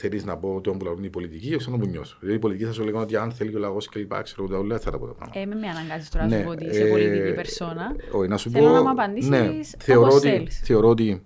Θέλεις 0.00 0.24
να 0.24 0.36
πω 0.36 0.60
το 0.60 0.70
που 0.70 0.98
η 1.02 1.10
πολιτική, 1.10 1.54
όχι 1.54 1.70
να 1.70 1.76
μου 1.76 1.86
νιώσω. 1.86 2.16
Δηλαδή 2.20 2.36
η 2.38 2.40
πολιτική 2.40 2.68
θα 2.68 2.74
σου 2.74 2.84
λέγανε 2.84 3.02
ότι 3.02 3.16
αν 3.16 3.32
θέλει 3.32 3.56
ο 3.56 3.58
λαός 3.58 3.88
και 3.88 3.98
λοιπά, 3.98 4.22
ξέρω 4.22 4.44
εγώ, 4.44 4.58
όλα 4.58 4.78
θα 4.78 4.90
τα 4.90 4.98
πω 4.98 5.06
τα 5.06 5.12
πράγματα. 5.12 5.38
Ε, 5.40 5.46
με 5.46 5.54
με 5.54 5.68
αναγκάζεις 5.68 6.08
τώρα 6.08 6.26
να 6.26 6.30
σου 6.30 6.38
ναι, 6.38 6.44
πω 6.44 6.50
ότι 6.50 6.64
είσαι 6.64 6.82
ε, 6.82 6.90
πολιτική 6.90 7.34
περσόνα. 7.34 7.96
Όχι, 8.12 8.28
να 8.28 8.36
σου 8.36 8.50
Θέλω 8.50 8.66
πω... 8.66 8.72
να 8.72 8.82
μου 8.82 8.90
απαντήσεις 8.90 9.30
ναι, 9.30 9.48
όπως 9.48 9.74
θεωρώ 9.78 10.20
θέλεις. 10.20 10.60
Θεωρώ 10.60 10.88
ότι 10.88 11.22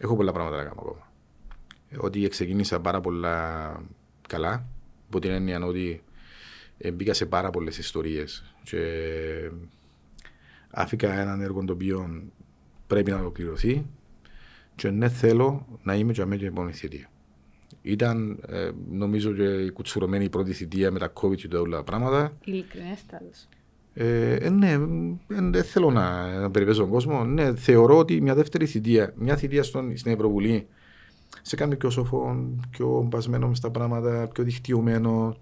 έχω 0.00 0.16
πολλά 0.16 0.32
πράγματα 0.32 0.56
να 0.56 0.68
κάνω 0.68 0.80
ακόμα. 0.80 1.12
Ότι 1.96 2.28
ξεκίνησα 2.28 2.80
πάρα 2.80 3.00
πολλά 3.00 3.82
καλά, 4.28 4.66
από 5.08 5.18
την 5.18 5.30
έννοια 5.30 5.64
ότι 5.64 6.02
μπήκα 6.94 7.14
σε 7.14 7.26
πάρα 7.26 7.50
πολλές 7.50 7.78
ιστορίες. 7.78 8.54
Και 8.62 8.80
άφηκα 10.70 11.20
έναν 11.20 11.40
έργο 11.40 11.64
το 11.64 11.72
οποίο 11.72 12.22
πρέπει 12.86 13.10
να 13.10 13.18
ολοκληρωθεί 13.18 13.86
και 14.74 14.90
ναι 14.90 15.08
θέλω 15.08 15.78
να 15.82 15.94
είμαι 15.94 16.12
και 16.12 16.22
αμέσως 16.22 16.46
επόμενη 16.46 16.72
θητεία. 16.72 17.10
Ήταν 17.82 18.38
ε, 18.48 18.70
νομίζω 18.90 19.32
και 19.32 19.42
η 19.42 19.70
κουτσουρωμένη 19.70 20.24
η 20.24 20.28
πρώτη 20.28 20.52
θητεία 20.52 20.90
με 20.90 20.98
τα 20.98 21.12
COVID 21.12 21.36
και 21.36 21.56
όλα 21.56 21.76
τα 21.76 21.84
πράγματα. 21.84 22.36
Ειλικρινέστατος. 22.44 23.48
Ε, 23.94 24.34
ε, 24.34 24.50
ναι, 24.50 24.78
δεν 25.26 25.54
ε, 25.54 25.62
θέλω 25.62 25.90
να, 25.90 26.38
να 26.40 26.50
περιπέζω 26.50 26.80
τον 26.80 26.90
κόσμο. 26.90 27.24
Ναι, 27.24 27.54
θεωρώ 27.54 27.98
ότι 27.98 28.20
μια 28.20 28.34
δεύτερη 28.34 28.66
θητεία, 28.66 29.12
μια 29.16 29.36
θητεία 29.36 29.62
στον, 29.62 29.96
στην 29.96 30.12
Ευρωβουλή 30.12 30.66
σε 31.42 31.56
κάνει 31.56 31.76
πιο 31.76 31.90
σοφό, 31.90 32.46
πιο 32.70 33.06
μπασμένο 33.08 33.54
στα 33.54 33.70
πράγματα, 33.70 34.28
πιο 34.32 34.44
δικτυωμένο, 34.44 35.36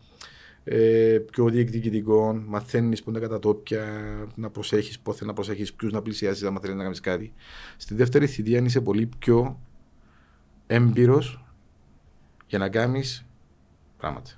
ε, 0.65 1.19
πιο 1.31 1.49
διεκδικητικό, 1.49 2.43
μαθαίνεις 2.47 3.03
που 3.03 3.11
είναι 3.11 3.19
τα 3.19 3.27
κατατόπια, 3.27 3.85
να 4.35 4.51
προσέχεις 4.51 4.99
πότε 4.99 5.25
να 5.25 5.33
προσέχεις, 5.33 5.73
ποιους 5.73 5.93
να 5.93 6.03
πλησιάσεις, 6.03 6.43
αν 6.43 6.59
θέλεις 6.61 6.77
να 6.77 6.83
κάνεις 6.83 7.01
κάτι. 7.01 7.33
Στη 7.77 7.95
δεύτερη 7.95 8.27
θητεία 8.27 8.61
είσαι 8.61 8.81
πολύ 8.81 9.09
πιο 9.19 9.61
έμπειρος 10.67 11.45
για 12.49 12.59
να 12.59 12.69
κάνεις 12.69 13.27
πράγματα. 13.99 14.31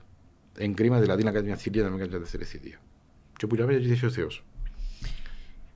Εγκρίμα 0.59 1.01
δηλαδή 1.01 1.23
να 1.23 1.31
κάνεις 1.31 1.47
μια 1.47 1.57
θητεία, 1.57 1.83
να 1.83 1.89
μην 1.89 1.99
κάνεις 1.99 2.13
μια 2.13 2.23
δεύτερη 2.23 2.45
θητεία. 2.45 2.79
Και 3.37 3.47
που 3.47 3.55
λέμε 3.55 3.77
γιατί 3.77 4.07
ο 4.07 4.11
Θεός. 4.11 4.45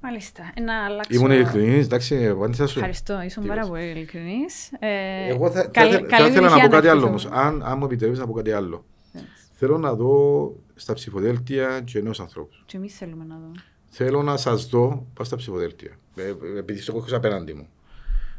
Μάλιστα. 0.00 0.52
Να 0.64 0.84
αλλάξω... 0.84 1.18
Ήμουν 1.18 1.30
ειλικρινής, 1.30 1.84
εντάξει, 1.84 2.28
απάντησα 2.28 2.66
σου. 2.66 2.78
Ευχαριστώ, 2.78 3.22
ήσουν 3.22 3.46
πάρα 3.46 3.66
πολύ 3.66 3.90
ειλικρινής. 3.90 4.72
Ε, 4.78 5.28
Εγώ 5.28 5.50
θα, 5.50 5.66
καλ, 5.66 5.90
θα, 5.90 5.98
θα, 6.08 6.16
θα 6.16 6.26
ήθελα 6.26 6.48
να 6.48 6.60
πω 6.60 6.68
κάτι 6.68 6.88
άλλο 6.88 7.06
όμως. 7.06 7.26
Αν, 7.26 7.62
αν 7.62 7.78
μου 7.78 7.84
επιτρέπεις 7.84 8.18
να 8.18 8.26
πω 8.26 8.32
κάτι 8.32 8.52
άλλο. 8.52 8.84
Yes. 9.14 9.18
Θέλω 9.52 9.78
να 9.78 9.94
δω 9.94 10.54
στα 10.74 10.92
ψηφοδέλτια 10.92 11.80
και 11.80 11.98
ενός 11.98 12.20
ανθρώπου. 12.20 12.54
Και 12.66 12.76
εμείς 12.76 12.94
θέλουμε 12.96 13.24
να 13.24 13.38
δω. 13.38 13.50
Θέλω 13.88 14.22
να 14.22 14.36
σας 14.36 14.66
δω 14.66 15.06
πάω 15.14 15.26
στα 15.26 15.36
ψηφοδέλτια. 15.36 15.98
Ε, 16.14 16.34
επειδή 16.58 16.80
στο 16.80 16.96
έχω 16.96 17.16
απέναντι 17.16 17.54
μου. 17.54 17.68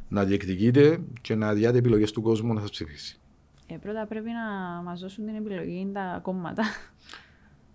Να 0.08 0.24
διεκδικείτε 0.24 1.00
και 1.22 1.36
να 1.36 1.54
διάτε 1.54 1.78
επιλογές 1.78 2.12
του 2.12 2.22
κόσμου 2.22 2.54
να 2.54 2.62
σας 2.62 2.70
ψηφίσει. 2.70 3.20
Ε, 3.68 3.76
πρώτα 3.76 4.06
πρέπει 4.06 4.30
να 4.30 4.82
μας 4.82 5.00
δώσουν 5.00 5.26
την 5.26 5.36
επιλογή 5.36 5.90
τα 5.94 6.20
κόμματα. 6.22 6.64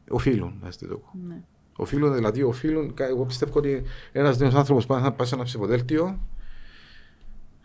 Οφείλουν 0.09 0.59
να 0.63 0.69
είστε 0.69 0.87
το. 0.87 1.01
Ναι. 1.29 1.43
Οφείλουν, 1.77 2.15
δηλαδή, 2.15 2.43
οφείλουν. 2.43 2.95
Εγώ 2.99 3.25
πιστεύω 3.25 3.59
ότι 3.59 3.83
ένας 4.13 4.39
νέος 4.39 4.55
άνθρωπος 4.55 4.87
πάει, 4.87 5.13
πάει 5.13 5.27
σε 5.27 5.35
ένα 5.35 5.45
ψηφοδέλτιο 5.45 6.19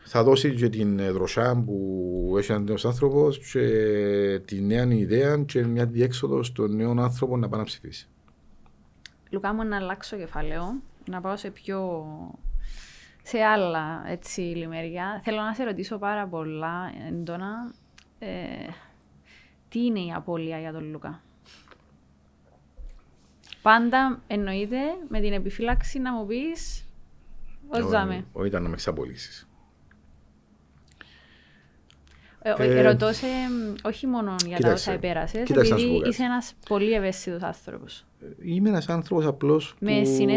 θα 0.07 0.23
δώσει 0.23 0.55
και 0.55 0.69
την 0.69 0.97
δροσιά 1.13 1.63
που 1.65 2.35
έχει 2.37 2.51
ένας 2.51 2.63
νέος 2.63 2.85
άνθρωπος 2.85 3.39
και 3.51 4.39
τη 4.45 4.61
νέα 4.61 4.83
ιδέα 4.83 5.37
και 5.37 5.65
μια 5.65 5.85
διέξοδο 5.85 6.43
στον 6.43 6.75
νέο 6.75 6.95
άνθρωπο 6.97 7.37
να 7.37 7.49
πάει 7.49 7.59
να 7.59 7.65
ψηφίσει. 7.65 8.07
Λουκά 9.29 9.53
μου 9.53 9.63
να 9.63 9.75
αλλάξω 9.75 10.17
κεφάλαιο, 10.17 10.81
να 11.09 11.21
πάω 11.21 11.35
σε 11.35 11.49
πιο 11.49 12.05
σε 13.23 13.39
άλλα 13.39 14.03
έτσι 14.07 14.41
λιμέρια. 14.41 15.21
Θέλω 15.23 15.41
να 15.41 15.53
σε 15.53 15.63
ρωτήσω 15.63 15.97
πάρα 15.97 16.27
πολλά 16.27 16.91
έντονα 17.07 17.73
ε, 18.19 18.27
τι 19.69 19.85
είναι 19.85 19.99
η 19.99 20.11
απώλεια 20.13 20.59
για 20.59 20.71
τον 20.71 20.91
Λουκά. 20.91 21.21
Πάντα 23.61 24.21
εννοείται 24.27 24.77
με 25.09 25.19
την 25.19 25.33
επιφύλαξη 25.33 25.99
να 25.99 26.13
μου 26.13 26.25
πεις 26.25 26.85
ως 27.67 27.89
ζάμε. 27.89 28.25
Όχι, 28.31 28.47
ήταν 28.47 28.61
να 28.61 28.67
με 28.67 28.73
εξαπολύσεις. 28.73 29.47
Ε, 32.41 32.53
ε, 32.57 32.81
ρωτώ 32.81 33.13
σε, 33.13 33.27
όχι 33.83 34.07
μόνο 34.07 34.35
για 34.45 34.59
τα 34.59 34.71
όσα 34.71 34.91
επέρασες, 34.91 35.49
επειδή 35.49 36.01
είσαι 36.07 36.23
ένας 36.23 36.53
πολύ 36.67 36.93
ευαίσθητος 36.93 37.41
άνθρωπος. 37.41 38.05
Είμαι 38.41 38.69
ένας 38.69 38.89
άνθρωπος 38.89 39.25
απλώς 39.25 39.75
που 39.79 39.85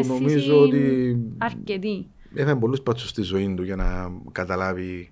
νομίζω 0.06 0.60
ότι. 0.60 1.16
Αρκετή. 1.38 2.06
Έφερε 2.34 2.56
πολλούς 2.56 2.80
πάτσους 2.80 3.08
στη 3.08 3.22
ζωή 3.22 3.54
του 3.54 3.62
για 3.62 3.76
να 3.76 4.12
καταλάβει 4.32 5.10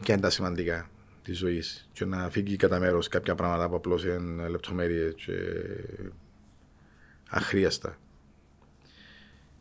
ποια 0.00 0.14
είναι 0.14 0.22
τα 0.22 0.30
σημαντικά 0.30 0.88
της 1.24 1.38
ζωής 1.38 1.88
και 1.92 2.04
να 2.04 2.30
φύγει 2.30 2.56
κατά 2.56 2.78
μέρος 2.78 3.08
κάποια 3.08 3.34
πράγματα 3.34 3.68
που 3.68 3.74
απλώς 3.74 4.04
είναι 4.04 4.48
λεπτομέρειες 4.48 5.14
και 5.14 5.32
αχρίαστα. 7.28 7.98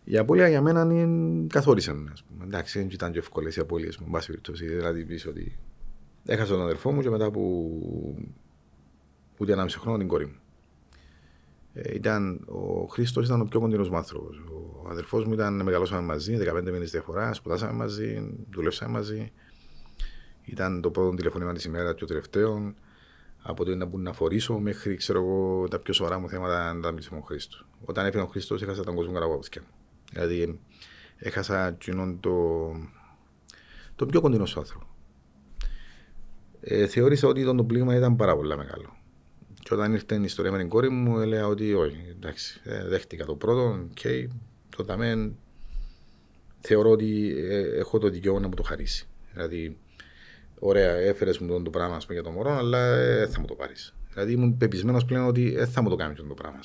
Η 0.03 0.18
απώλεια 0.18 0.47
για 0.47 0.61
μένα 0.61 0.82
είναι 0.82 1.47
καθόρισαν. 1.47 2.14
Εντάξει, 2.43 2.80
δεν 2.80 2.89
ήταν 2.91 3.11
και 3.11 3.20
εύκολες 3.20 3.55
οι 3.55 3.59
απώλειες 3.59 3.97
μου. 3.97 4.07
Μπα 4.09 4.20
περιπτώσει, 4.20 4.66
δηλαδή 4.66 5.05
πεις 5.05 5.28
ότι 5.28 5.57
Έχασα 6.26 6.51
τον 6.51 6.61
αδερφό 6.61 6.91
μου 6.91 7.01
και 7.01 7.09
μετά 7.09 7.26
από 7.26 7.70
ούτε 9.38 9.51
ένα 9.51 9.64
μισό 9.64 9.80
χρόνο 9.80 9.97
την 9.97 10.07
κόρη 10.07 10.26
μου. 10.26 10.36
Ε, 11.74 11.93
ήταν, 11.93 12.45
ο 12.45 12.86
Χρήστος 12.86 13.26
ήταν 13.26 13.41
ο 13.41 13.45
πιο 13.45 13.59
κοντινός 13.59 13.89
μου 13.89 13.97
άνθρωπος. 13.97 14.38
Ο 14.84 14.88
αδερφός 14.89 15.26
μου 15.26 15.34
ήταν, 15.34 15.64
μεγαλώσαμε 15.64 16.01
μαζί, 16.01 16.38
15 16.38 16.61
μήνες 16.64 16.91
διαφορά, 16.91 17.34
σπουδάσαμε 17.34 17.74
μαζί, 17.74 18.36
δουλέψαμε 18.51 18.91
μαζί. 18.91 19.32
Ήταν 20.45 20.81
το 20.81 20.91
πρώτο 20.91 21.15
τηλεφώνημα 21.15 21.53
της 21.53 21.65
ημέρας 21.65 21.93
και 21.93 21.99
το 21.99 22.05
τελευταίος. 22.05 22.73
Από 23.41 23.65
το 23.65 23.75
να 23.75 23.85
μπουν 23.85 24.01
να 24.01 24.13
φορήσω 24.13 24.57
μέχρι 24.57 24.95
ξέρω 24.95 25.19
εγώ, 25.19 25.67
τα 25.67 25.79
πιο 25.79 25.93
σοβαρά 25.93 26.19
μου 26.19 26.29
θέματα 26.29 26.73
να 26.73 26.81
τα 26.81 26.91
μιλήσω 26.91 27.09
με 27.11 27.17
τον 27.17 27.25
Χρήστο. 27.27 27.57
Όταν 27.85 28.05
έφυγε 28.05 28.23
ο 28.23 28.27
Χρήστος, 28.27 28.61
έχασα 28.61 28.83
τον 28.83 28.95
κόσμο 28.95 29.13
καλά 29.13 29.25
από 29.25 29.35
μου. 29.35 29.67
Δηλαδή, 30.11 30.59
έχασα 31.17 31.77
το, 32.19 32.31
το 33.95 34.05
πιο 34.05 34.21
κοντινό 34.21 34.45
σου 34.45 34.59
άνθρωπο 34.59 34.93
ε, 36.63 36.87
θεώρησα 36.87 37.27
ότι 37.27 37.43
το 37.43 37.63
πλήγμα 37.63 37.95
ήταν 37.95 38.15
πάρα 38.15 38.35
πολύ 38.35 38.57
μεγάλο. 38.57 38.97
Και 39.63 39.73
όταν 39.73 39.93
ήρθε 39.93 40.15
η 40.15 40.23
ιστορία 40.23 40.51
με 40.51 40.57
την 40.57 40.69
κόρη 40.69 40.89
μου, 40.89 41.19
έλεγα 41.19 41.47
ότι 41.47 41.73
όχι, 41.73 42.05
εντάξει, 42.09 42.61
ε, 42.63 42.87
δέχτηκα 42.87 43.25
το 43.25 43.35
πρώτο, 43.35 43.87
okay, 43.95 44.27
το 44.75 44.83
ταμέν 44.83 45.35
θεωρώ 46.59 46.89
ότι 46.89 47.33
ε, 47.37 47.79
έχω 47.79 47.97
το 47.97 48.09
δικαίωμα 48.09 48.39
να 48.39 48.47
μου 48.47 48.53
το 48.53 48.63
χαρίσει. 48.63 49.07
Δηλαδή, 49.33 49.77
ωραία, 50.66 50.91
έφερες 50.91 51.39
μου 51.39 51.61
το 51.61 51.70
πράγμα 51.70 51.97
πούμε, 51.97 52.14
για 52.14 52.24
το 52.24 52.30
μωρό, 52.30 52.51
αλλά 52.51 52.78
ε, 52.78 53.28
θα 53.28 53.39
μου 53.39 53.45
το 53.45 53.53
πάρεις. 53.53 53.95
Δηλαδή, 54.14 54.32
ήμουν 54.32 54.57
πεπισμένος 54.57 55.05
πλέον 55.05 55.28
ότι 55.28 55.55
ε, 55.55 55.66
θα 55.66 55.82
μου 55.82 55.89
το 55.89 55.95
κάνεις 55.95 56.18
το 56.18 56.34
πράγμα. 56.34 56.59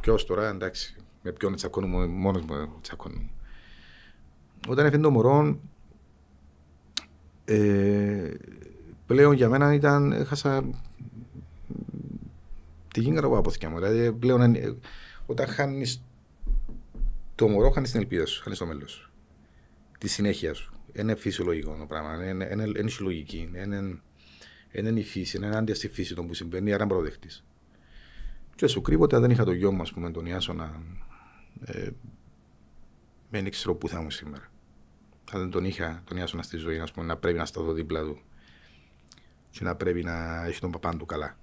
Ποιος 0.00 0.26
τώρα, 0.26 0.48
εντάξει, 0.48 0.96
με 1.22 1.32
ποιον 1.32 1.54
τσακώνουμε, 1.54 2.06
μόνος 2.06 2.42
μου 2.42 2.78
τσακώνουμε. 2.80 3.30
Όταν 4.68 4.86
έφερε 4.86 5.02
το 5.02 5.10
μωρό, 5.10 5.58
ε, 7.44 8.30
πλέον 9.06 9.32
για 9.32 9.48
μένα 9.48 9.74
ήταν, 9.74 10.12
έχασα 10.12 10.64
τη 12.92 13.00
γύγκα 13.00 13.24
από 13.24 13.38
αποθηκιά 13.38 13.70
μου. 13.70 13.78
Δηλαδή 13.78 14.12
πλέον 14.12 14.56
όταν 15.26 15.46
χάνεις 15.46 16.02
το 17.34 17.48
μωρό, 17.48 17.70
χάνεις 17.70 17.90
την 17.90 18.00
ελπίδα 18.00 18.26
σου, 18.26 18.42
χάνεις 18.42 18.58
το 18.58 18.66
μέλλον 18.66 18.88
σου. 18.88 19.10
Τη 19.98 20.08
συνέχεια 20.08 20.54
σου. 20.54 20.72
Είναι 20.92 21.14
φυσιολογικό 21.14 21.76
το 21.78 21.86
πράγμα. 21.86 22.28
Είναι, 22.28 22.48
είναι, 22.52 22.64
είναι 22.78 22.90
συλλογική. 22.90 23.50
Είναι, 23.54 24.00
είναι 24.72 25.00
η 25.00 25.04
φύση, 25.04 25.36
είναι 25.36 25.46
ενάντια 25.46 25.74
στη 25.74 25.88
φύση 25.88 26.14
το 26.14 26.24
που 26.24 26.34
συμβαίνει, 26.34 26.72
άρα 26.72 26.84
αποδεχτή. 26.84 27.28
Και 28.54 28.66
σου 28.66 28.80
κρύβω 28.80 29.04
ότι 29.04 29.14
αν 29.14 29.20
δεν 29.20 29.30
είχα 29.30 29.44
το 29.44 29.52
γιο 29.52 29.72
μου, 29.72 29.82
ας 29.82 29.92
πούμε, 29.92 30.10
τον 30.10 30.26
Ιάσονα, 30.26 30.82
ε, 31.64 31.88
δεν 33.30 33.46
ήξερα 33.46 33.74
πού 33.74 33.88
θα 33.88 33.98
ήμουν 33.98 34.10
σήμερα. 34.10 34.50
Αν 35.32 35.40
δεν 35.40 35.50
τον 35.50 35.64
είχα 35.64 36.02
τον 36.04 36.16
Ιάσονα 36.16 36.42
στη 36.42 36.56
ζωή, 36.56 36.78
ας 36.78 36.92
πούμε, 36.92 37.06
να 37.06 37.16
πρέπει 37.16 37.38
να 37.38 37.44
σταθώ 37.44 37.72
δίπλα 37.72 38.00
του 38.00 38.20
και 39.50 39.64
να 39.64 39.76
πρέπει 39.76 40.02
να 40.02 40.44
έχει 40.46 40.60
τον 40.60 40.70
παπάν 40.70 40.98
του 40.98 41.06
καλά. 41.06 41.38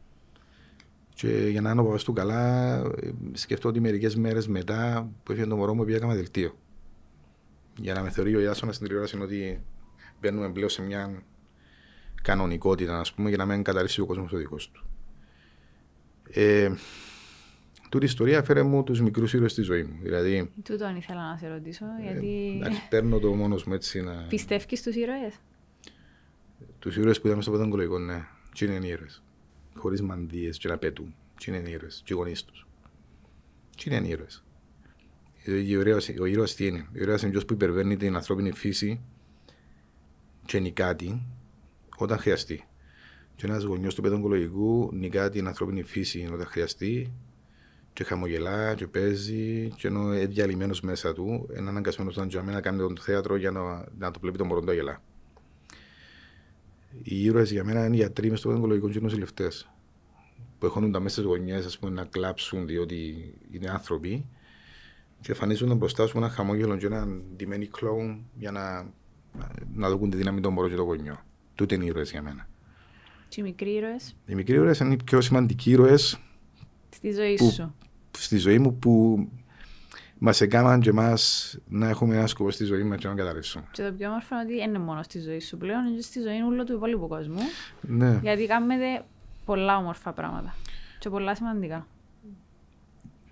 Και 1.13 1.27
για 1.27 1.61
να 1.61 1.71
είναι 1.71 1.81
ο 1.81 1.83
παπάς 1.83 2.03
του 2.03 2.13
καλά, 2.13 2.75
ε, 2.75 3.11
σκεφτώ 3.33 3.69
ότι 3.69 3.79
μερικές 3.79 4.15
μέρες 4.15 4.47
μετά 4.47 5.09
που 5.23 5.31
έφυγε 5.31 5.47
το 5.47 5.55
μωρό 5.55 5.73
μου, 5.73 5.85
πήγα 5.85 6.07
δελτίο. 6.07 6.57
Για 7.77 7.93
να 7.93 8.03
με 8.03 8.09
θεωρεί 8.09 8.35
ο 8.35 8.39
Ιάσονας 8.39 8.75
στην 8.75 8.87
τηλεόραση 8.87 9.17
ότι 9.21 9.61
μπαίνουμε 10.21 10.51
πλέον 10.51 10.69
σε 10.69 10.81
μια 10.81 11.23
κανονικότητα, 12.21 12.99
ας 12.99 13.13
πούμε, 13.13 13.29
για 13.29 13.37
να 13.37 13.45
μην 13.45 13.63
καταρρύσει 13.63 14.01
ο 14.01 14.05
κόσμος 14.05 14.33
ο 14.33 14.37
δικό 14.37 14.55
του. 14.55 14.85
Ε, 16.29 16.71
τούτη 17.89 18.05
η 18.05 18.07
ιστορία 18.07 18.43
φέρε 18.43 18.63
μου 18.63 18.83
τους 18.83 19.01
μικρούς 19.01 19.33
ήρωες 19.33 19.51
στη 19.51 19.61
ζωής 19.61 19.85
μου. 19.85 19.99
Δηλαδή, 20.01 20.51
Τούτον 20.63 20.95
ήθελα 20.95 21.31
να 21.31 21.37
σε 21.37 21.47
ρωτήσω, 21.47 21.85
ε, 21.85 22.03
γιατί. 22.03 22.55
εντάξει, 22.59 22.87
παίρνω 22.89 23.19
το 23.19 23.33
μόνος 23.33 23.63
μου 23.63 23.73
έτσι 23.73 24.01
να. 24.01 24.25
Πιστεύεις 24.29 24.79
στου 24.79 24.99
ήρωες; 24.99 25.33
Τους 26.79 26.97
ήρωες 26.97 27.21
που 27.21 27.27
είδαμε 27.27 27.41
στο 27.41 27.51
πενταγκολογικό, 27.51 27.99
ναι. 27.99 28.25
Τι 28.57 28.65
είναι 28.65 28.87
ήρωες. 28.87 29.23
Χωρίς 29.75 30.01
μανδύες 30.01 30.57
και 30.57 30.67
να 30.67 30.77
πέτουν. 30.77 31.15
Τι 31.39 31.51
είναι 31.51 31.69
ήρωες. 31.69 32.01
Και 32.05 32.13
οι 32.13 32.15
γονείς 32.15 32.43
τους. 32.45 32.67
Τι 33.77 33.95
είναι 33.95 34.07
ήρωες. 34.07 34.43
Ο 36.19 36.25
ήρωα 36.25 36.47
τι 36.55 36.65
είναι; 36.65 36.87
Ο 36.93 36.97
ήρωα 36.97 37.17
είναι 37.21 37.31
ποιο 37.31 37.41
που 37.47 37.53
υπερβαίνει 37.53 37.97
την 37.97 38.15
ανθρώπινη 38.15 38.51
φύση 38.51 39.01
και 40.45 40.59
νικάτη 40.59 41.21
όταν 41.97 42.17
χρειαστεί. 42.17 42.67
Και 43.35 43.45
ένας 43.45 43.63
γονιός 43.63 43.95
του 43.95 44.01
παιδογκολογικού 44.01 44.89
νικά 44.93 45.29
την 45.29 45.47
ανθρώπινη 45.47 45.83
φύση 45.83 46.29
όταν 46.33 46.45
χρειαστεί 46.45 47.13
και 47.93 48.03
χαμογελά 48.03 48.75
και 48.75 48.87
παίζει 48.87 49.69
και 49.75 49.87
ενώ 49.87 50.13
είναι 50.13 50.25
διαλυμένος 50.25 50.81
μέσα 50.81 51.13
του, 51.13 51.49
είναι 51.57 51.69
αναγκασμένος 51.69 52.15
να 52.15 52.41
να 52.41 52.61
κάνει 52.61 52.77
τον 52.77 52.97
θέατρο 52.97 53.35
για 53.35 53.51
να, 53.51 53.85
να 53.97 54.11
το 54.11 54.19
βλέπει 54.19 54.37
τον 54.37 54.47
μωρό 54.47 54.73
γελά. 54.73 55.01
Οι 57.03 57.23
ήρωες 57.23 57.51
για 57.51 57.63
μένα 57.63 57.85
είναι 57.85 57.95
οι 57.95 57.97
γιατροί 57.97 58.29
μες 58.29 58.39
στο 58.39 58.47
παιδογκολογικό 58.47 58.89
και 58.89 58.99
νοσηλευτές. 58.99 59.69
Που 60.59 60.65
έχουν 60.65 60.91
τα 60.91 60.99
μέσα 60.99 61.21
γωνιές 61.21 61.79
να 61.81 62.05
κλάψουν 62.05 62.67
διότι 62.67 63.33
είναι 63.51 63.69
άνθρωποι 63.69 64.25
και 65.21 65.31
εμφανίζονται 65.31 65.73
μπροστά 65.73 66.07
σου 66.07 66.17
ένα 66.17 66.29
χαμόγελο 66.29 66.77
και 66.77 66.85
ένα 66.85 67.07
ντυμένοι 67.35 67.67
κλόουν 67.67 68.25
για 68.37 68.51
να, 68.51 68.85
να 69.73 69.89
δουν 69.89 70.09
τη 70.09 70.17
δύναμη 70.17 70.41
των 70.41 70.53
μωρών 70.53 70.69
και 70.69 70.75
το 70.75 70.83
γονιό. 70.83 71.19
Τούτε 71.55 71.75
είναι 71.75 71.83
οι 71.83 71.87
ήρωες 71.87 72.11
για 72.11 72.21
μένα. 72.21 72.47
Και 73.29 73.41
οι 73.41 73.43
μικροί 73.43 73.69
ήρωες; 73.73 74.15
Οι 74.25 74.35
μικροί 74.35 74.55
ήρωες 74.55 74.79
είναι 74.79 74.93
οι 74.93 74.99
πιο 75.05 75.21
σημαντικοί 75.21 75.71
ήρωες 75.71 76.19
στη 76.89 77.11
ζωή 77.11 77.35
που, 77.35 77.49
σου. 77.49 77.75
Στη 78.11 78.37
ζωή 78.37 78.59
μου 78.59 78.75
που 78.75 79.27
μας 80.17 80.41
έκαναν 80.41 80.79
και 80.79 80.89
εμάς 80.89 81.55
να 81.67 81.89
έχουμε 81.89 82.15
ένα 82.15 82.27
σκοπό 82.27 82.51
στη 82.51 82.63
ζωή 82.63 82.83
μας 82.83 82.99
και 82.99 83.07
να 83.07 83.13
καταρρεύσουμε. 83.13 83.63
Και 83.71 83.83
το 83.83 83.91
πιο 83.91 84.07
όμορφο 84.07 84.35
είναι 84.35 84.43
ότι 84.43 84.55
δεν 84.55 84.69
είναι 84.69 84.79
μόνο 84.79 85.03
στη 85.03 85.19
ζωή 85.19 85.39
σου 85.39 85.57
πλέον, 85.57 85.85
είναι 85.85 86.01
στη 86.01 86.21
ζωή 86.21 86.41
όλου 86.41 86.63
του 86.63 86.73
υπόλοιπου 86.73 87.07
κόσμου. 87.07 87.39
Ναι. 87.81 88.19
Γιατί 88.21 88.45
κάνουμε 88.45 88.75
πολλά 89.45 89.77
όμορφα 89.77 90.11
πράγματα. 90.13 90.55
Και 90.99 91.09
πολλά 91.09 91.35
σημαντικά. 91.35 91.87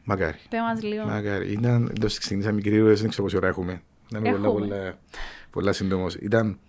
Μακάρι. 0.05 0.37
Πέ 0.49 0.61
μας 0.61 0.83
λίγο. 0.83 1.05
Μακάρι. 1.05 1.51
Ήταν, 1.51 1.93
το 1.99 2.07
ξεκινήσα 2.07 2.51
μικρή 2.51 2.75
ήρωες, 2.75 2.99
δεν 2.99 3.09
ξέρω 3.09 3.23
πόση 3.23 3.37
ώρα 3.37 3.47
έχουμε. 3.47 3.81
Ήταν 4.09 4.23
πολλά, 4.23 4.51
πολλά, 4.51 4.99
πολλά 5.49 5.73
σύντομος. 5.73 6.15
Ήταν 6.15 6.59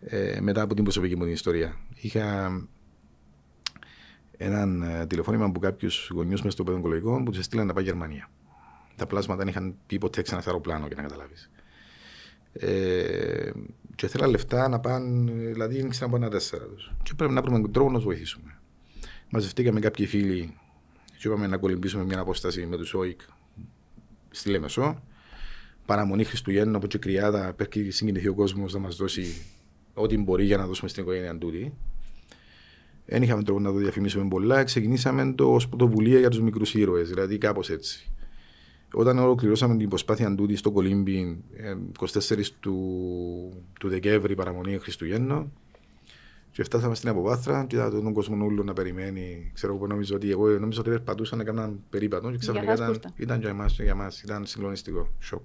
ε, 0.00 0.40
μετά 0.40 0.62
από 0.62 0.74
την 0.74 0.82
προσωπική 0.82 1.16
μου 1.16 1.24
την 1.24 1.32
ιστορία. 1.32 1.76
Είχα 1.94 2.50
έναν 4.36 4.82
ε, 4.82 5.06
τηλεφώνημα 5.06 5.44
από 5.44 5.60
κάποιους 5.60 6.10
γονιούς 6.14 6.38
μέσα 6.40 6.50
στο 6.50 6.64
παιδογκολογικό 6.64 7.22
που 7.22 7.30
τους 7.30 7.38
έστειλαν 7.38 7.66
να 7.66 7.72
πάει 7.72 7.84
Γερμανία. 7.84 8.30
Τα 8.96 9.06
πλάσματα 9.06 9.38
δεν 9.38 9.48
είχαν 9.48 9.74
πει 9.86 9.98
ποτέ 9.98 10.22
ξανά 10.22 10.40
σε 10.40 10.48
αεροπλάνο 10.48 10.86
για 10.86 10.96
να 10.96 11.02
καταλάβεις. 11.02 11.50
Ε, 12.52 13.50
και 13.94 14.06
ήθελα 14.06 14.26
λεφτά 14.26 14.68
να 14.68 14.80
πάνε, 14.80 15.32
δηλαδή 15.32 15.76
δεν 15.76 15.86
ήξερα 15.86 16.06
να 16.06 16.12
πάνε 16.12 16.28
τέσσερα 16.28 16.64
τους. 16.64 16.92
Και 17.02 17.12
πρέπει 17.16 17.32
να 17.32 17.42
βρούμε 17.42 17.68
τρόπο 17.68 17.90
να 17.90 17.96
τους 17.96 18.04
βοηθήσουμε. 18.04 18.58
Μαζευτήκαμε 19.30 19.80
κάποιοι 19.80 20.06
φίλοι 20.06 20.54
και 21.24 21.30
είπαμε 21.30 21.46
να 21.46 21.56
κολυμπήσουμε 21.56 22.04
μια 22.04 22.20
απόσταση 22.20 22.66
με 22.66 22.76
τους 22.76 22.92
ΟΙΚ 22.92 23.20
στη 24.30 24.50
Λέμεσο. 24.50 25.02
Παραμονή 25.86 26.24
Χριστουγέννων 26.24 26.74
από 26.74 26.88
την 26.88 27.00
Κρυάδα, 27.00 27.52
πρέπει 27.54 27.90
συγκινηθεί 27.90 28.28
ο 28.28 28.34
κόσμος 28.34 28.72
να 28.72 28.78
μας 28.78 28.96
δώσει 28.96 29.42
ό,τι 29.94 30.18
μπορεί 30.18 30.44
για 30.44 30.56
να 30.56 30.66
δώσουμε 30.66 30.88
στην 30.88 31.02
οικογένεια 31.02 31.38
τούτη. 31.38 31.74
Δεν 33.06 33.22
είχαμε 33.22 33.42
τρόπο 33.42 33.60
να 33.60 33.72
το 33.72 33.78
διαφημίσουμε 33.78 34.28
πολλά. 34.28 34.64
Ξεκινήσαμε 34.64 35.32
το 35.32 35.54
ως 35.54 35.68
πρωτοβουλία 35.68 36.18
για 36.18 36.28
τους 36.28 36.40
μικρούς 36.40 36.74
ήρωες, 36.74 37.08
δηλαδή 37.08 37.38
κάπως 37.38 37.70
έτσι. 37.70 38.10
Όταν 38.92 39.18
ολοκληρώσαμε 39.18 39.76
την 39.76 39.88
προσπάθεια 39.88 40.34
τούτη 40.34 40.56
στο 40.56 40.70
Κολύμπι 40.70 41.44
24 41.98 42.44
του, 42.60 42.76
του 43.80 43.88
Δεκέμβρη 43.88 44.34
παραμονή 44.34 44.78
Χριστουγέννων, 44.78 45.52
και 46.54 46.64
φτάσαμε 46.64 46.94
στην 46.94 47.08
Αποβάθρα 47.08 47.64
και 47.64 47.76
είδα 47.76 47.90
τον 47.90 48.12
κόσμο 48.12 48.44
όλο 48.44 48.62
να 48.62 48.72
περιμένει. 48.72 49.50
Ξέρω 49.54 49.74
εγώ 49.74 49.86
νομίζω 49.86 50.14
ότι 50.14 50.30
εγώ 50.30 50.48
νομίζω 50.48 50.80
ότι 50.80 50.90
περπατούσαν 50.90 51.38
να 51.38 51.44
κάνουν 51.44 51.84
περίπατο 51.90 52.30
και 52.30 52.36
ξαφνικά 52.36 52.72
ήταν, 52.72 53.00
ήταν; 53.16 53.40
για 53.40 53.48
εμάς, 53.48 53.74
για 53.74 53.90
εμάς, 53.90 54.22
ήταν 54.22 54.46
συγκλονιστικό. 54.46 55.08
Σοκ. 55.20 55.40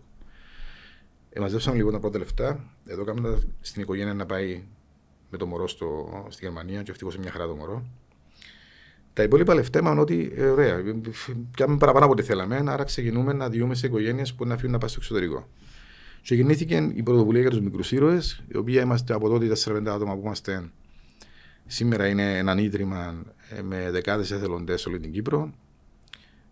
Εμαζέψαμε 1.29 1.75
λίγο 1.75 1.91
τα 1.91 1.99
πρώτα 1.99 2.17
λεφτά. 2.17 2.65
Εδώ 2.85 3.03
κάνουμε 3.03 3.41
στην 3.61 3.81
οικογένεια 3.81 4.13
να 4.13 4.25
πάει 4.25 4.63
με 5.29 5.37
το 5.37 5.45
μωρό 5.45 5.67
στο, 5.67 6.09
στη 6.29 6.45
Γερμανία 6.45 6.81
και 6.81 6.91
ευτυχώς 6.91 7.17
μια 7.17 7.31
χαρά 7.31 7.47
το 7.47 7.55
μωρό. 7.55 7.85
Τα 9.13 9.23
υπόλοιπα 9.23 9.53
λεφτά 9.53 9.79
είπαμε 9.79 10.01
ότι 10.01 10.31
ε, 10.35 10.45
ωραία, 10.45 10.81
κάνουμε 11.55 11.77
παραπάνω 11.77 12.05
από 12.05 12.13
ό,τι 12.13 12.23
θέλαμε, 12.23 12.63
άρα 12.67 12.83
ξεκινούμε 12.83 13.33
να 13.33 13.49
διούμε 13.49 13.75
σε 13.75 13.87
οικογένειες 13.87 14.33
που 14.33 14.45
να 14.45 14.53
αφήνουν 14.53 14.71
να 14.71 14.77
πάει 14.77 14.89
στο 14.89 14.99
εξωτερικό. 15.01 15.47
Και 16.21 16.35
γεννήθηκε 16.35 16.91
η 16.93 17.03
πρωτοβουλία 17.03 17.41
για 17.41 17.49
τους 17.49 17.61
μικρούς 17.61 17.91
ήρωες, 17.91 18.43
η 18.47 18.57
οποία 18.57 18.81
είμαστε 18.81 19.13
από 19.13 19.29
τότε 19.29 19.51
4-5 19.65 19.87
άτομα 19.87 20.13
που 20.13 20.21
είμαστε. 20.23 20.71
Σήμερα 21.71 22.07
είναι 22.07 22.37
ένα 22.37 22.61
ίδρυμα 22.61 23.23
ε, 23.49 23.61
με 23.61 23.91
δεκάδες 23.91 24.31
εθελοντές 24.31 24.81
σε 24.81 24.89
όλη 24.89 24.99
την 24.99 25.11
Κύπρο, 25.11 25.53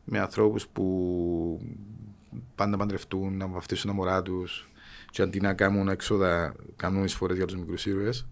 με 0.03 0.19
ανθρώπους 0.19 0.67
που 0.67 1.61
πάνε 2.55 2.71
να 2.71 2.77
παντρευτούν, 2.77 3.37
να 3.37 3.47
βαφτίσουν 3.47 3.89
τα 3.89 3.95
μωρά 3.95 4.21
τους, 4.21 4.69
και 5.11 5.21
αντί 5.21 5.39
να 5.39 5.53
κάνουν 5.53 5.87
έξοδα, 5.87 6.55
κάνουν 6.75 7.03
εισφορές 7.03 7.37
για 7.37 7.45
τους 7.45 7.55
μικρούς 7.55 7.85
ήρωες. 7.85 8.27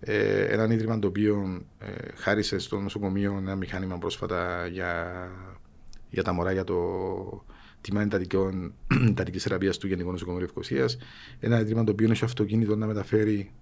Ε, 0.00 0.44
έναν 0.44 0.70
ίδρυμα 0.70 0.98
το 0.98 1.06
οποίο 1.06 1.64
ε, 1.78 1.92
χάρισε 2.14 2.58
στο 2.58 2.80
νοσοκομείο 2.80 3.36
ένα 3.38 3.56
μηχάνημα 3.56 3.98
πρόσφατα 3.98 4.66
για, 4.66 5.12
για 6.10 6.22
τα 6.22 6.32
μωρά 6.32 6.52
για 6.52 6.64
το 6.64 6.76
τιμά 7.80 8.02
εντατική 8.02 9.38
θεραπεία 9.38 9.72
του 9.72 9.86
Γενικού 9.86 10.10
Νοσοκομείου 10.10 10.44
Ευκοσία. 10.44 10.86
Ένα 11.40 11.60
ίδρυμα 11.60 11.84
το 11.84 11.92
οποίο 11.92 12.10
έχει 12.10 12.24
αυτοκίνητο 12.24 12.76
να 12.76 12.86
μεταφέρει 12.86 13.52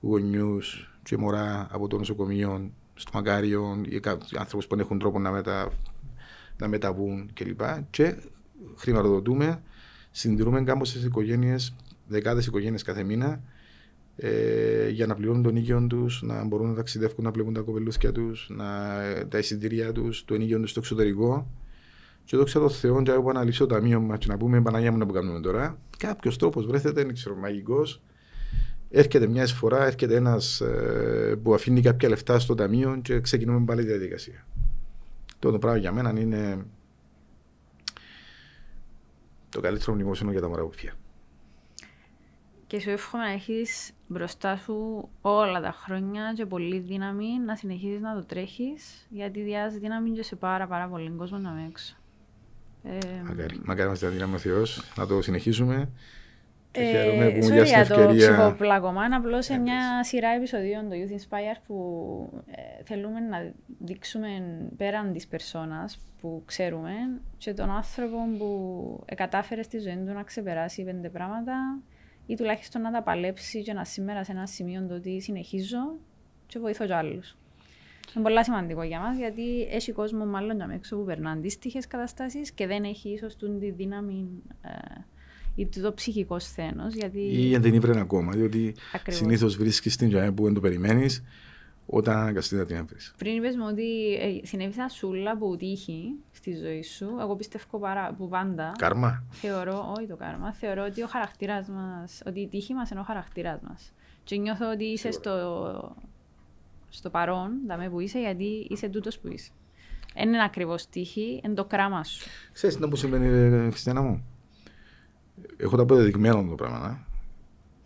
γονιούς 0.00 0.91
και 1.02 1.16
μωρά 1.16 1.68
από 1.70 1.88
το 1.88 1.98
νοσοκομείο 1.98 2.70
στο 2.94 3.10
Μακάριο 3.14 3.80
ή 3.88 4.00
άνθρωπου 4.38 4.66
που 4.66 4.80
έχουν 4.80 4.98
τρόπο 4.98 5.18
να, 5.18 5.30
μετα, 5.30 5.72
να 6.58 6.68
μεταβούν 6.68 7.30
κλπ. 7.34 7.60
Και, 7.60 7.76
και 7.90 8.16
χρηματοδοτούμε 8.76 9.62
συντηρούμε 10.12 10.62
κάμποσε 10.62 11.06
οικογένειες, 11.06 11.74
δεκάδες 12.06 12.46
οικογένειες 12.46 12.82
κάθε 12.82 13.02
μήνα, 13.02 13.42
ε, 14.16 14.88
για 14.88 15.06
να 15.06 15.14
πληρώνουν 15.14 15.42
τον 15.42 15.56
οίκιο 15.56 15.86
τους, 15.88 16.22
να 16.22 16.44
μπορούν 16.44 16.68
να 16.68 16.74
ταξιδεύουν, 16.74 17.24
να 17.24 17.30
βλέπουν 17.30 17.54
τα 17.54 17.60
κοπελούθια 17.60 18.12
τους, 18.12 18.50
τα 19.28 19.38
εισιτήρια 19.38 19.92
τους, 19.92 20.24
το 20.24 20.34
ενοίκιο 20.34 20.60
τους 20.60 20.70
στο 20.70 20.80
εξωτερικό. 20.80 21.50
Και 22.24 22.36
δόξα 22.36 22.60
τω 22.60 22.68
Θεώ, 22.68 23.02
και 23.02 23.12
να 23.32 23.44
λύσω 23.44 23.66
το 23.66 23.74
ταμείο 23.74 24.00
μας 24.00 24.18
και 24.18 24.26
να 24.28 24.36
πούμε 24.36 24.62
Παναγία 24.62 24.92
μου 24.92 24.98
να 24.98 25.06
που 25.06 25.12
κάνουμε 25.12 25.40
τώρα. 25.40 25.78
Κάποιος 25.98 26.38
τρόπος 26.38 26.66
βρέθεται, 26.66 27.02
δεν 27.02 27.14
ξέρω, 27.14 27.36
μαγικός. 27.36 28.02
Έρχεται 28.94 29.26
μια 29.26 29.46
φορά, 29.46 29.84
έρχεται 29.84 30.14
ένας 30.14 30.60
ε, 30.60 31.40
που 31.42 31.54
αφήνει 31.54 31.80
κάποια 31.80 32.08
λεφτά 32.08 32.38
στο 32.38 32.54
ταμείο 32.54 32.98
και 33.02 33.20
ξεκινούμε 33.20 33.64
πάλι 33.64 33.82
τη 33.82 33.86
διαδικασία. 33.86 34.46
Το 35.38 35.58
πράγμα 35.58 35.78
για 35.78 35.92
μένα 35.92 36.20
είναι 36.20 36.66
το 39.48 39.60
καλύτερο 39.60 39.94
μνημόσυνο 39.94 40.30
για 40.30 40.40
τα 40.40 40.48
μωρά 40.48 40.68
Και 42.66 42.80
σου 42.80 42.90
εύχομαι 42.90 43.24
να 43.24 43.30
έχεις 43.30 43.92
μπροστά 44.06 44.56
σου 44.56 45.08
όλα 45.20 45.60
τα 45.60 45.72
χρόνια 45.72 46.32
και 46.36 46.46
πολύ 46.46 46.78
δύναμη 46.78 47.38
να 47.46 47.56
συνεχίζεις 47.56 48.00
να 48.00 48.14
το 48.14 48.24
τρέχεις, 48.24 49.06
γιατί 49.10 49.42
διάζει 49.42 49.78
δύναμη 49.78 50.10
και 50.10 50.22
σε 50.22 50.36
πάρα, 50.36 50.66
πάρα 50.66 50.88
πολύ 50.88 51.10
κόσμο 51.10 51.38
να 51.38 51.50
με 51.50 51.66
έξω. 51.68 51.96
Ε, 52.82 52.98
μακάρι, 53.24 53.60
μακάρι 53.64 53.88
μας 53.88 53.98
δύναμη 53.98 54.34
ο 54.34 54.38
Θεός, 54.38 54.92
να 54.96 55.06
το 55.06 55.22
συνεχίσουμε. 55.22 55.90
Ε, 56.74 56.90
χαίρομαι 56.90 57.30
που 57.30 57.46
μου 57.46 57.62
για 57.62 57.86
το 57.86 58.14
ψυχοπλακωμά, 58.16 59.04
απλώς 59.16 59.44
σε 59.44 59.58
μια 59.58 60.04
σειρά 60.04 60.28
επεισοδίων 60.28 60.88
του 60.88 60.94
Youth 60.94 61.12
Inspire 61.12 61.56
που 61.66 62.42
ε, 62.50 62.84
θέλουμε 62.84 63.20
να 63.20 63.52
δείξουμε 63.78 64.28
πέραν 64.76 65.12
της 65.12 65.26
περσόνας 65.26 65.98
που 66.20 66.42
ξέρουμε 66.46 66.92
και 67.36 67.54
τον 67.54 67.70
άνθρωπο 67.70 68.16
που 68.38 69.04
κατάφερε 69.14 69.62
στη 69.62 69.78
ζωή 69.78 69.96
του 70.06 70.12
να 70.12 70.22
ξεπεράσει 70.22 70.84
πέντε 70.84 71.08
πράγματα 71.08 71.54
ή 72.26 72.34
τουλάχιστον 72.34 72.82
να 72.82 72.90
τα 72.90 73.02
παλέψει 73.02 73.62
και 73.62 73.72
να 73.72 73.84
σήμερα 73.84 74.24
σε 74.24 74.32
ένα 74.32 74.46
σημείο 74.46 74.86
το 74.88 74.94
ότι 74.94 75.20
συνεχίζω 75.20 75.96
και 76.46 76.58
βοηθώ 76.58 76.86
κι 76.86 76.92
άλλους. 76.92 77.36
Είναι 78.16 78.24
πολύ 78.24 78.44
σημαντικό 78.44 78.82
για 78.82 79.00
μας 79.00 79.16
γιατί 79.16 79.62
έχει 79.70 79.92
κόσμο 79.92 80.26
μάλλον 80.26 80.56
για 80.56 80.70
έξω 80.74 80.96
που 80.96 81.04
περνά 81.04 81.30
αντίστοιχες 81.30 81.86
καταστάσεις 81.86 82.52
και 82.52 82.66
δεν 82.66 82.84
έχει 82.84 83.08
ίσως 83.08 83.36
τη 83.36 83.70
δύναμη 83.70 84.42
ε, 84.62 85.00
ή 85.54 85.66
το 85.66 85.92
ψυχικός 85.92 86.44
σθένος. 86.44 86.94
Γιατί... 86.94 87.20
Ή 87.20 87.56
δεν 87.56 87.74
είναι 87.74 88.00
ακόμα, 88.00 88.32
διότι 88.32 88.74
συνήθως 89.06 89.56
βρίσκεις 89.56 89.96
την 89.96 90.10
ζωή 90.10 90.32
που 90.32 90.44
δεν 90.44 90.54
το 90.54 90.60
περιμένεις 90.60 91.22
όταν 91.86 92.16
αναγκαστεί 92.16 92.54
να 92.54 92.66
την 92.66 92.76
έβρεις. 92.76 93.14
Πριν 93.18 93.36
είπες 93.36 93.56
μου 93.56 93.64
ότι 93.70 94.14
ε, 94.14 94.46
συνέβη 94.46 94.72
σαν 94.72 94.88
σούλα 94.88 95.36
που 95.36 95.56
τύχει 95.56 96.14
στη 96.30 96.56
ζωή 96.56 96.82
σου, 96.82 97.08
εγώ 97.20 97.36
πιστεύω 97.36 97.78
παρά, 97.78 98.14
που 98.18 98.28
πάντα. 98.28 98.72
Κάρμα. 98.78 99.24
Θεωρώ, 99.30 99.94
όχι 99.96 100.06
το 100.06 100.16
κάρμα, 100.16 100.52
θεωρώ 100.52 100.84
ότι 100.84 101.02
ο 101.02 101.06
χαρακτήρας 101.06 101.68
μας, 101.68 102.22
ότι 102.26 102.40
η 102.40 102.48
τύχη 102.48 102.74
μας 102.74 102.90
είναι 102.90 103.00
ο 103.00 103.02
χαρακτήρας 103.02 103.60
μας. 103.68 103.92
Και 104.24 104.36
νιώθω 104.36 104.70
ότι 104.70 104.84
είσαι 104.84 105.10
στο, 105.10 105.96
στο 106.88 107.10
παρόν, 107.10 107.50
δαμε 107.66 107.90
που 107.90 108.00
είσαι, 108.00 108.20
γιατί 108.20 108.66
είσαι 108.70 108.88
τούτος 108.88 109.18
που 109.18 109.28
είσαι. 109.28 109.50
Δεν 110.14 110.28
είναι 110.28 110.44
ακριβώς 110.44 110.88
τύχη, 110.88 111.40
είναι 111.44 111.54
το 111.54 111.64
κράμα 111.64 112.04
σου. 112.04 112.28
Ξέρεις 112.52 112.76
τι 112.76 112.88
που 112.88 112.96
σημαίνει, 112.96 113.70
Χριστιανά 113.70 114.02
μου; 114.02 114.24
Έχω 115.56 115.76
τα 115.76 115.82
αποδεδειγμένο 115.82 116.46
το 116.48 116.54
πράγμα. 116.54 117.06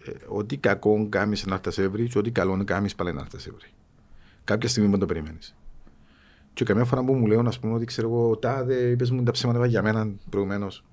Ε, 0.04 0.10
ό,τι 0.26 0.56
κακό 0.56 1.08
κάνεις 1.08 1.46
να 1.46 1.54
έρθεις 1.54 1.74
σε 1.74 1.82
εύρη, 1.82 2.08
και 2.08 2.18
ό,τι 2.18 2.30
καλό 2.30 2.64
κάνεις 2.64 2.94
πάλι 2.94 3.12
να 3.12 3.20
έρθεις 3.20 3.42
σε 3.42 3.48
εύρη. 3.48 3.68
Κάποια 4.44 4.68
στιγμή 4.68 4.90
που 4.90 4.98
το 4.98 5.06
περιμένεις. 5.06 5.56
Και 6.52 6.64
καμιά 6.64 6.84
φορά 6.84 7.04
που 7.04 7.14
μου 7.14 7.26
λέω, 7.26 7.42
να 7.42 7.52
πούμε, 7.60 7.74
ότι 7.74 7.84
ξέρω 7.84 8.08
εγώ, 8.08 8.36
τάδε, 8.36 8.74
είπες 8.74 9.10
μου 9.10 9.22
τα 9.22 9.30
ψέματα 9.30 9.66
για 9.66 9.82
μένα 9.82 10.10
προηγουμένως. 10.30 10.84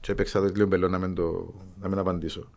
Και 0.00 0.12
έπαιξα 0.12 0.40
το 0.40 0.46
λίγο 0.54 0.66
μπελό 0.66 0.88
να 0.88 0.98
μην, 0.98 1.14
το, 1.14 1.54
να 1.80 1.88
μην 1.88 1.98
απαντήσω. 1.98 2.50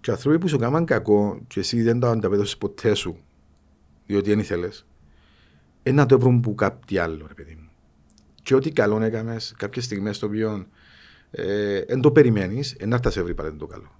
Και 0.00 0.10
άνθρωποι 0.10 0.38
που 0.38 0.48
σου 0.48 0.58
κάναν 0.58 0.84
κακό, 0.84 1.40
και 1.46 1.60
εσύ 1.60 1.82
δεν 1.82 2.00
το 2.00 2.06
ανταπέδωσες 2.06 2.56
ποτέ 2.56 2.94
σου, 2.94 3.16
διότι 4.06 4.30
δεν 4.30 4.38
ήθελες, 4.38 4.86
ένα 5.82 6.06
το 6.06 6.14
έπρεπε 6.14 6.38
που 6.42 6.54
κάτι 6.54 6.98
άλλο, 6.98 7.24
ρε 7.26 7.34
παιδί 7.34 7.58
μου. 7.60 7.68
Και 8.42 8.54
ό,τι 8.54 8.70
καλό 8.70 9.02
έκαμες, 9.02 9.54
κάποιες 9.56 9.84
στιγμές 9.84 10.18
το 10.18 10.26
οποίο 10.26 10.66
δεν 11.30 11.98
ε, 11.98 12.00
το 12.00 12.10
περιμένεις, 12.10 12.76
να 12.84 13.00
σε 13.06 13.22
βρει 13.22 13.34
πάλι 13.34 13.52
το 13.52 13.66
καλό. 13.66 13.90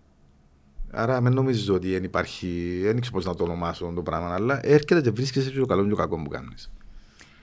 Άρα 0.91 1.21
δεν 1.21 1.33
νομίζω 1.33 1.75
ότι 1.75 1.91
δεν 1.91 2.05
υπάρχει, 2.05 2.81
δεν 2.83 3.01
ξέρω 3.01 3.17
πώς 3.17 3.25
να 3.25 3.35
το 3.35 3.45
ονομάσω 3.45 3.93
το 3.95 4.03
πράγμα, 4.03 4.35
αλλά 4.35 4.67
έρχεται 4.67 5.01
και 5.01 5.11
βρίσκεσαι 5.11 5.51
το 5.51 5.67
καλό 5.67 5.83
και 5.83 5.89
το 5.89 5.97
κακό 5.97 6.23
που 6.23 6.29
κάνεις. 6.29 6.71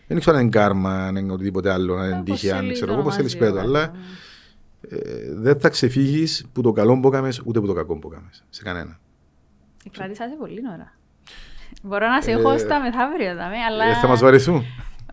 Δεν 0.08 0.20
ξέρω 0.20 0.36
αν 0.36 0.42
είναι 0.42 0.52
κάρμα, 0.52 1.06
αν 1.08 1.16
είναι 1.16 1.34
οτιδήποτε 1.34 1.72
άλλο, 1.72 1.96
αν 1.96 2.12
είναι 2.12 2.24
τύχη, 2.24 2.52
αν 2.52 2.74
ξέρω 2.74 2.94
εγώ 2.94 3.02
πώ 3.02 3.12
θέλεις 3.12 3.38
πέτω, 3.38 3.60
αλλά 3.60 3.92
ε, 4.82 4.98
δεν 5.34 5.60
θα 5.60 5.70
ξεφύγεις 5.70 6.46
που 6.54 6.62
το 6.62 6.72
καλό 6.72 7.00
που 7.00 7.08
έκαμες 7.08 7.42
ούτε 7.46 7.60
που 7.60 7.68
το 7.68 7.74
κακό 7.74 8.00
που 8.00 8.10
έκαμες. 8.12 8.44
Σε 8.50 8.64
κανένα. 8.64 9.00
Εκρατήσατε 9.86 10.36
πολύ 10.40 10.62
ώρα. 10.74 10.94
Μπορώ 11.84 12.08
να 12.08 12.22
σε 12.22 12.32
έχω 12.32 12.52
ε, 12.52 12.58
στα 12.58 12.80
μεθαύριο, 12.80 13.30
αλλά. 13.68 13.86
Ε, 13.86 13.94
θα 14.02 14.08
μας 14.08 14.22
βαρεθούν. 14.22 14.64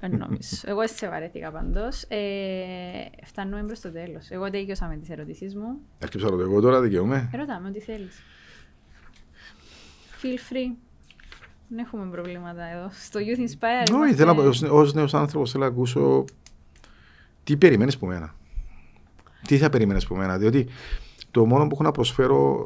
Ε, 0.05 0.09
νομίζω. 0.09 0.57
Εγώ 0.71 0.87
σε 0.87 1.09
βαρέθηκα 1.09 1.51
πάντως. 1.51 2.03
Ε, 2.09 2.17
φτάνουμε 3.25 3.63
προς 3.63 3.81
το 3.81 3.93
τέλος. 3.93 4.31
Εγώ 4.31 4.51
τέλειωσα 4.51 4.87
με 4.87 4.97
τις 4.97 5.11
ερωτήσεις 5.11 5.55
μου. 5.55 5.79
Έρχεψα 5.99 6.29
ρωτώ 6.29 6.43
εγώ 6.43 6.61
τώρα, 6.61 6.81
δικαιούμαι. 6.81 7.31
Ρωτάμε 7.33 7.69
ό,τι 7.69 7.81
θέλεις. 7.81 8.23
Feel 10.23 10.53
free. 10.53 10.77
Δεν 11.69 11.79
έχουμε 11.79 12.11
προβλήματα 12.11 12.65
εδώ. 12.65 12.91
Στο 12.93 13.21
Youth 13.21 13.41
Inspire. 13.41 14.01
Όχι, 14.01 14.15
θέλω 14.15 14.55
ως 14.71 14.95
νέος 14.95 15.15
άνθρωπος 15.15 15.51
θέλω 15.51 15.65
να 15.65 15.71
ακούσω 15.71 16.25
τι 17.45 17.57
περιμένεις 17.57 17.95
από 17.95 18.07
μένα. 18.07 18.35
Τι 19.47 19.59
θα 19.59 19.71
περιμένεις 19.71 20.05
από 20.05 20.17
μένα. 20.17 20.39
Διότι 20.39 20.67
το 21.31 21.47
μόνο 21.47 21.67
που 21.67 21.71
έχω 21.75 21.83
να 21.83 21.91
προσφέρω, 21.91 22.65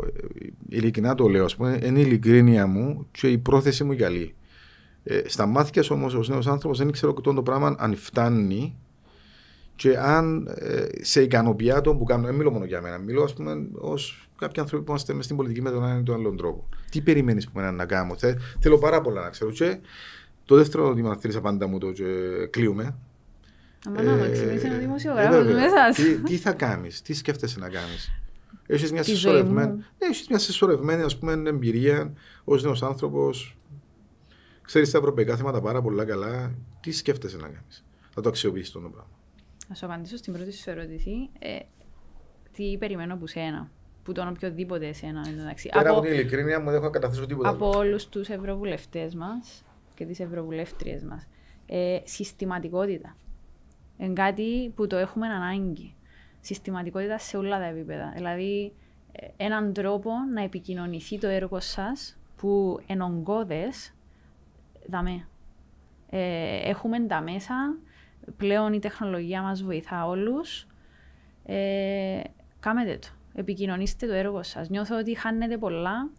ειλικρινά 0.68 1.14
το 1.14 1.28
λέω, 1.28 1.47
πούμε, 1.57 1.78
είναι 1.82 1.99
η 1.99 2.03
ειλικρίνεια 2.07 2.66
μου 2.66 3.07
και 3.11 3.28
η 3.28 3.39
πρόθεση 3.39 3.84
μου 3.84 3.93
για 3.93 4.07
καλή. 4.07 4.34
Ε, 5.09 5.28
στα 5.28 5.46
μάτια 5.46 5.84
όμως 5.90 6.14
ως 6.14 6.28
νέος 6.28 6.46
άνθρωπος 6.46 6.78
δεν 6.78 6.90
ξέρω 6.90 7.12
το 7.12 7.42
πράγμα 7.42 7.74
αν 7.78 7.96
φτάνει 7.96 8.76
και 9.76 9.98
αν 9.98 10.46
ε, 10.59 10.86
σε 11.00 11.22
ικανοποιεί 11.22 11.80
το 11.82 11.94
που 11.94 12.04
κάνω. 12.04 12.26
Δεν 12.26 12.34
μιλώ 12.34 12.50
μόνο 12.50 12.64
για 12.64 12.80
μένα. 12.80 12.98
Μιλώ, 12.98 13.22
ας 13.22 13.34
πούμε, 13.34 13.66
ως 13.72 14.28
κάποιοι 14.38 14.61
άνθρωποι 14.61 14.84
που 14.84 14.90
είμαστε 14.90 15.22
στην 15.22 15.36
πολιτική 15.36 15.62
με 15.62 15.70
τον 15.70 15.84
έναν 15.84 16.00
ή 16.00 16.02
τον 16.02 16.14
άλλον 16.14 16.36
τρόπο. 16.36 16.68
Τι 16.90 17.00
περιμένεις 17.00 17.46
που 17.46 17.52
μένα 17.54 17.72
να 17.72 17.86
κάνω. 17.86 18.16
Θε, 18.16 18.34
θέλω 18.61 18.78
πάρα 18.78 19.00
πολλά 19.00 19.22
να 19.22 19.30
ξέρω. 19.30 19.50
Και 19.50 19.78
το 20.44 20.57
δεύτερο 20.57 20.88
ότι 20.88 21.02
με 21.02 21.18
απάντα 21.36 21.66
μου 21.66 21.78
το 21.78 21.92
και 21.92 22.04
κλείουμε. 22.50 22.96
Ε, 23.96 24.28
τι, 25.92 26.16
τι 26.16 26.36
θα 26.36 26.52
κάνεις, 26.52 27.02
τι 27.02 27.14
σκέφτεσαι 27.14 27.59
να 27.59 27.68
κάνεις. 27.68 28.11
Έχεις 28.66 28.92
μια 28.92 29.02
συσσωρευμένη, 29.02 29.72
ναι, 29.72 30.09
μια 30.28 30.38
συσσωρευμένη 30.38 31.02
ας 31.02 31.18
πούμε, 31.18 31.32
εμπειρία 31.32 32.12
ως 32.44 32.62
νέος 32.62 32.82
άνθρωπος 32.82 33.55
ξέρεις 34.66 34.90
τα 34.90 34.98
ευρωπαϊκά 34.98 35.36
θέματα 35.36 35.60
πάρα 35.60 35.82
πολλά 35.82 36.04
καλά, 36.04 36.54
τι 36.80 36.92
σκέφτεσαι 36.92 37.36
να 37.36 37.48
κάνεις; 37.48 37.84
Θα 38.10 38.20
το 38.20 38.28
αξιοποιήσεις 38.28 38.70
το 38.70 38.78
πράγμα. 38.80 39.10
Να 39.68 39.74
σου 39.74 39.86
απαντήσω 39.86 40.16
στην 40.16 40.32
πρώτη 40.32 40.52
σου 40.52 40.70
ερώτηση. 40.70 41.30
Ε, 41.38 41.58
τι 42.52 42.76
περιμένω 42.78 43.14
από 43.14 43.26
σένα, 43.26 43.70
που 44.02 44.12
τον 44.12 44.28
οποιοδήποτε 44.28 44.86
εσένα. 44.86 45.28
Εντάξει. 45.28 45.68
Πέρα 45.68 45.90
από, 45.90 45.98
από 45.98 46.06
την 46.06 46.14
ειλικρίνεια 46.14 46.60
μου, 46.60 46.70
δεν 46.70 46.82
έχω 46.82 46.90
καταθέσω 46.90 47.26
τίποτα. 47.26 47.48
Από 47.48 47.68
όλους 47.68 48.08
τους 48.08 48.28
ευρωβουλευτές 48.28 49.14
μας 49.14 49.64
και 49.94 50.04
τις 50.04 50.20
ευρωβουλεύτριες 50.20 51.02
μας. 51.02 51.26
Ε, 51.66 51.98
συστηματικότητα. 52.04 53.16
Είναι 53.98 54.12
κάτι 54.12 54.72
που 54.74 54.86
το 54.86 54.96
έχουμε 54.96 55.26
ανάγκη. 55.26 55.94
Συστηματικότητα 56.40 57.18
σε 57.18 57.36
όλα 57.36 57.58
τα 57.58 57.64
επίπεδα. 57.64 58.12
Δηλαδή, 58.14 58.72
ε, 59.12 59.26
έναν 59.36 59.72
τρόπο 59.72 60.10
να 60.34 60.42
επικοινωνηθεί 60.42 61.18
το 61.18 61.28
έργο 61.28 61.60
σας 61.60 62.16
που 62.36 62.80
ογκώδες 63.00 63.94
δαμέ. 64.89 65.26
Ε, 66.11 66.70
έχουμε 66.70 67.01
τα 67.01 67.20
μέσα, 67.20 67.76
πλέον 68.37 68.72
η 68.72 68.78
τεχνολογία 68.78 69.43
μας 69.43 69.62
βοηθά 69.62 70.07
όλους. 70.07 70.66
Ε, 71.45 72.20
κάμετε 72.61 72.99
το, 73.01 73.09
επικοινωνήστε 73.34 74.07
το 74.07 74.12
έργο 74.12 74.43
σας. 74.43 74.68
Νιώθω 74.68 74.99
ότι 74.99 75.14
χάνετε 75.14 75.59
πολλά, 75.59 76.11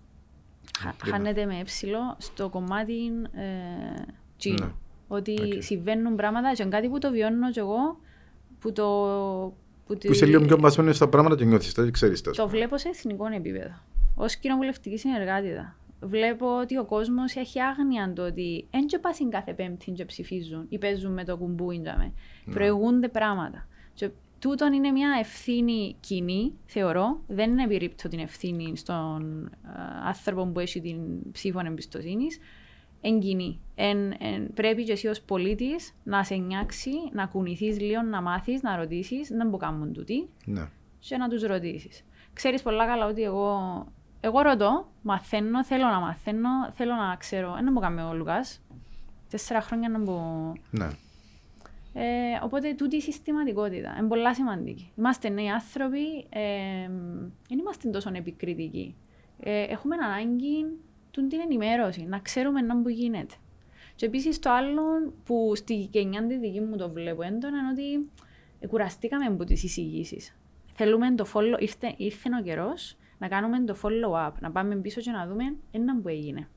χάνετε 1.03 1.45
με 1.45 1.59
έψιλο 1.59 2.15
στο 2.17 2.49
κομμάτι 2.49 3.07
ε, 3.33 4.49
Ναι. 4.49 4.71
Ότι 5.07 5.37
okay. 5.41 5.57
συμβαίνουν 5.59 6.15
πράγματα 6.15 6.53
και 6.53 6.65
κάτι 6.65 6.89
που 6.89 6.97
το 6.97 7.11
βιώνω 7.11 7.51
και 7.51 7.59
εγώ, 7.59 7.99
που 8.59 8.71
το... 8.71 8.83
Που, 9.85 9.97
που 9.97 10.11
είσαι 10.11 10.25
λίγο 10.25 10.45
πιο 10.45 10.57
μπασμένος 10.57 10.95
στα 10.95 11.07
πράγματα 11.07 11.35
και 11.35 11.45
νιώθεις, 11.45 11.73
το 11.73 11.91
ξέρεις 11.91 12.21
το. 12.21 12.31
Το 12.31 12.47
βλέπω 12.47 12.77
σε 12.77 12.89
εθνικό 12.89 13.25
επίπεδο. 13.25 13.79
Ως 14.15 14.35
κοινοβουλευτική 14.35 14.97
συνεργάτητα 14.97 15.75
βλέπω 15.99 16.59
ότι 16.59 16.77
ο 16.77 16.85
κόσμος 16.85 17.35
έχει 17.35 17.61
άγνοια 17.61 18.13
το 18.13 18.25
ότι 18.25 18.67
δεν 18.71 18.99
πα 19.01 19.09
κάθε 19.29 19.53
Πέμπτη 19.53 19.91
και 19.91 20.05
ψηφίζουν 20.05 20.65
ή 20.69 20.77
παίζουν 20.77 21.13
με 21.13 21.23
το 21.23 21.37
κουμπούι. 21.37 21.77
Ναι. 21.77 22.11
Προηγούνται 22.53 23.07
πράγματα. 23.07 23.67
Και 23.93 24.09
τούτον 24.39 24.73
είναι 24.73 24.91
μια 24.91 25.17
ευθύνη 25.19 25.95
κοινή, 25.99 26.53
θεωρώ. 26.65 27.21
Δεν 27.27 27.51
είναι 27.51 27.63
επιρρύπτω 27.63 28.07
την 28.07 28.19
ευθύνη 28.19 28.77
στον 28.77 29.49
uh, 29.49 29.67
άνθρωπο 30.05 30.45
που 30.45 30.59
έχει 30.59 30.81
την 30.81 31.31
ψήφο 31.31 31.59
εμπιστοσύνης. 31.65 32.39
Εν 33.01 33.19
κοινή. 33.19 33.59
Εν, 33.75 34.13
εν, 34.19 34.53
πρέπει 34.53 34.83
και 34.83 34.91
εσύ 34.91 35.07
ως 35.07 35.21
πολίτης 35.21 35.95
να 36.03 36.23
σε 36.23 36.35
νιάξει, 36.35 36.91
να 37.11 37.25
κουνηθείς 37.25 37.79
λίγο, 37.79 38.01
να 38.01 38.21
μάθεις, 38.21 38.61
να 38.61 38.75
ρωτήσεις, 38.75 39.29
να 39.29 39.45
μην 39.45 39.59
κάνουν 39.59 39.93
τούτοι 39.93 40.29
ναι. 40.45 40.69
και 40.99 41.17
να 41.17 41.29
τους 41.29 41.43
ρωτήσεις. 41.43 42.05
Ξέρεις 42.33 42.61
πολλά 42.61 42.85
καλά 42.85 43.05
ότι 43.05 43.23
εγώ 43.23 43.57
εγώ 44.19 44.41
ρωτώ, 44.41 44.87
μαθαίνω, 45.01 45.63
θέλω 45.63 45.85
να 45.85 45.99
μαθαίνω, 45.99 46.49
θέλω 46.73 46.93
να 46.93 47.15
ξέρω. 47.15 47.53
Δεν 47.53 47.69
μου 47.71 47.79
κάνει 47.79 48.01
ο 48.01 48.13
Λουκάς. 48.13 48.61
Τέσσερα 49.29 49.61
χρόνια 49.61 49.89
να 49.89 49.99
μου. 49.99 50.53
Ναι. 50.71 50.87
Ε, 51.93 52.39
οπότε 52.43 52.73
τούτη 52.73 52.95
η 52.95 53.01
συστηματικότητα 53.01 53.95
είναι 53.99 54.07
πολύ 54.07 54.35
σημαντική. 54.35 54.91
Είμαστε 54.97 55.29
νέοι 55.29 55.49
άνθρωποι, 55.49 56.25
ε, 56.29 56.87
δεν 57.47 57.59
είμαστε 57.59 57.89
τόσο 57.89 58.11
επικριτικοί. 58.13 58.95
Ε, 59.39 59.61
έχουμε 59.61 59.95
ανάγκη 59.95 60.65
την 61.11 61.39
ενημέρωση, 61.39 62.01
να 62.01 62.19
ξέρουμε 62.19 62.61
να 62.61 62.81
που 62.81 62.89
γίνεται. 62.89 63.35
Και 63.95 64.05
επίσης 64.05 64.39
το 64.39 64.51
άλλο 64.51 65.13
που 65.25 65.53
στη 65.55 65.73
γενιά 65.91 66.27
τη 66.27 66.37
δική 66.37 66.61
μου 66.61 66.77
το 66.77 66.89
βλέπω 66.89 67.21
έντονα 67.21 67.57
είναι 67.57 67.71
ότι 67.71 68.09
κουραστήκαμε 68.67 69.25
από 69.25 69.43
τις 69.43 69.63
εισηγήσεις. 69.63 70.37
Θέλουμε 70.73 71.15
το 71.15 71.25
follow, 71.33 71.59
ήρθε, 71.61 71.93
ήρθε 71.97 72.29
ο 72.39 72.43
καιρός 72.43 72.97
να 73.19 73.27
κάνουμε 73.27 73.63
το 73.63 73.75
follow-up, 73.83 74.31
να 74.39 74.51
πάμε 74.51 74.75
πίσω 74.75 75.01
και 75.01 75.11
να 75.11 75.27
δούμε 75.27 75.55
ένα 75.71 76.01
που 76.01 76.07
έγινε. 76.07 76.47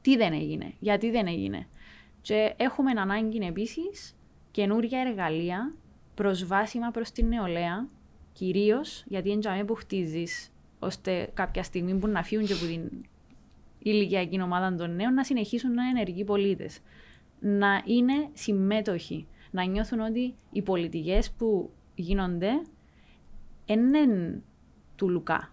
Τι 0.00 0.16
δεν 0.16 0.32
έγινε, 0.32 0.72
γιατί 0.78 1.10
δεν 1.10 1.26
έγινε. 1.26 1.66
Και 2.20 2.54
έχουμε 2.56 2.90
ανάγκη 2.90 3.38
επίσης 3.46 4.16
καινούργια 4.50 5.00
εργαλεία 5.00 5.74
προσβάσιμα 6.14 6.90
προς 6.90 7.10
την 7.10 7.28
νεολαία, 7.28 7.88
κυρίως 8.32 9.04
γιατί 9.06 9.30
είναι 9.30 9.64
που 9.64 9.74
χτίζεις, 9.74 10.52
ώστε 10.78 11.30
κάποια 11.34 11.62
στιγμή 11.62 11.94
που 11.94 12.06
να 12.06 12.22
φύγουν 12.22 12.46
και 12.46 12.52
από 12.52 12.64
την 12.64 12.90
ηλικιακή 13.78 14.40
ομάδα 14.42 14.74
των 14.74 14.94
νέων 14.94 15.14
να 15.14 15.24
συνεχίσουν 15.24 15.74
να 15.74 15.82
είναι 15.82 16.00
ενεργοί 16.00 16.24
πολίτες. 16.24 16.78
Να 17.40 17.82
είναι 17.84 18.28
συμμέτοχοι. 18.32 19.26
Να 19.50 19.64
νιώθουν 19.64 20.00
ότι 20.00 20.34
οι 20.52 20.62
πολιτικές 20.62 21.30
που 21.30 21.70
γίνονται 21.94 22.62
είναι 23.66 23.98
του 24.96 25.08
Λουκά 25.08 25.51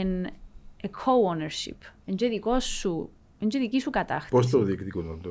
εν 0.00 0.26
a 0.82 0.86
co-ownership. 0.86 1.78
Εν 2.06 2.16
και 2.16 2.28
δικό 2.28 2.60
σου 2.60 3.10
Είναι 3.38 3.50
και 3.50 3.58
δική 3.58 3.80
σου 3.80 3.90
κατάκτηση. 3.90 4.30
Πώς 4.30 4.50
το 4.50 4.62
διεκδικούν 4.62 5.20
το. 5.22 5.30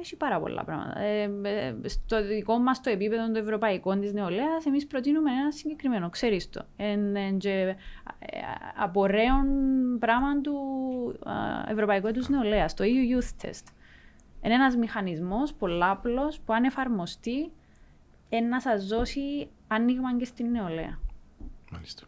Έχει 0.00 0.16
πάρα 0.16 0.40
πολλά 0.40 0.64
πράγματα. 0.64 1.00
Ε, 1.00 1.30
ε, 1.42 1.88
στο 1.88 2.26
δικό 2.26 2.58
μας 2.58 2.80
το 2.80 2.90
επίπεδο 2.90 3.26
των 3.26 3.36
ευρωπαϊκών 3.36 4.00
της 4.00 4.12
νεολαίας, 4.12 4.66
εμείς 4.66 4.86
προτείνουμε 4.86 5.30
ένα 5.30 5.52
συγκεκριμένο. 5.52 6.10
Ξέρεις 6.10 6.50
το. 6.50 6.64
Εν, 6.76 7.16
εν, 7.16 7.38
και, 7.38 7.50
ε, 7.50 7.76
απορρέων 8.76 9.46
πράγμα 9.98 10.40
του 10.40 10.54
Ευρωπαϊκού 11.68 12.06
έτου 12.06 12.32
νεολαίας, 12.32 12.74
το 12.74 12.84
EU 12.84 13.16
Youth 13.16 13.46
Test. 13.46 13.66
Είναι 14.42 14.54
ένας 14.54 14.76
μηχανισμός 14.76 15.54
πολλάπλος 15.54 16.40
που 16.40 16.52
αν 16.52 16.64
εφαρμοστεί 16.64 17.50
να 18.48 18.60
σας 18.60 18.86
δώσει 18.86 19.48
άνοιγμα 19.66 20.16
και 20.16 20.24
στην 20.24 20.50
νεολαία. 20.50 20.98
Μάλιστα. 21.72 22.02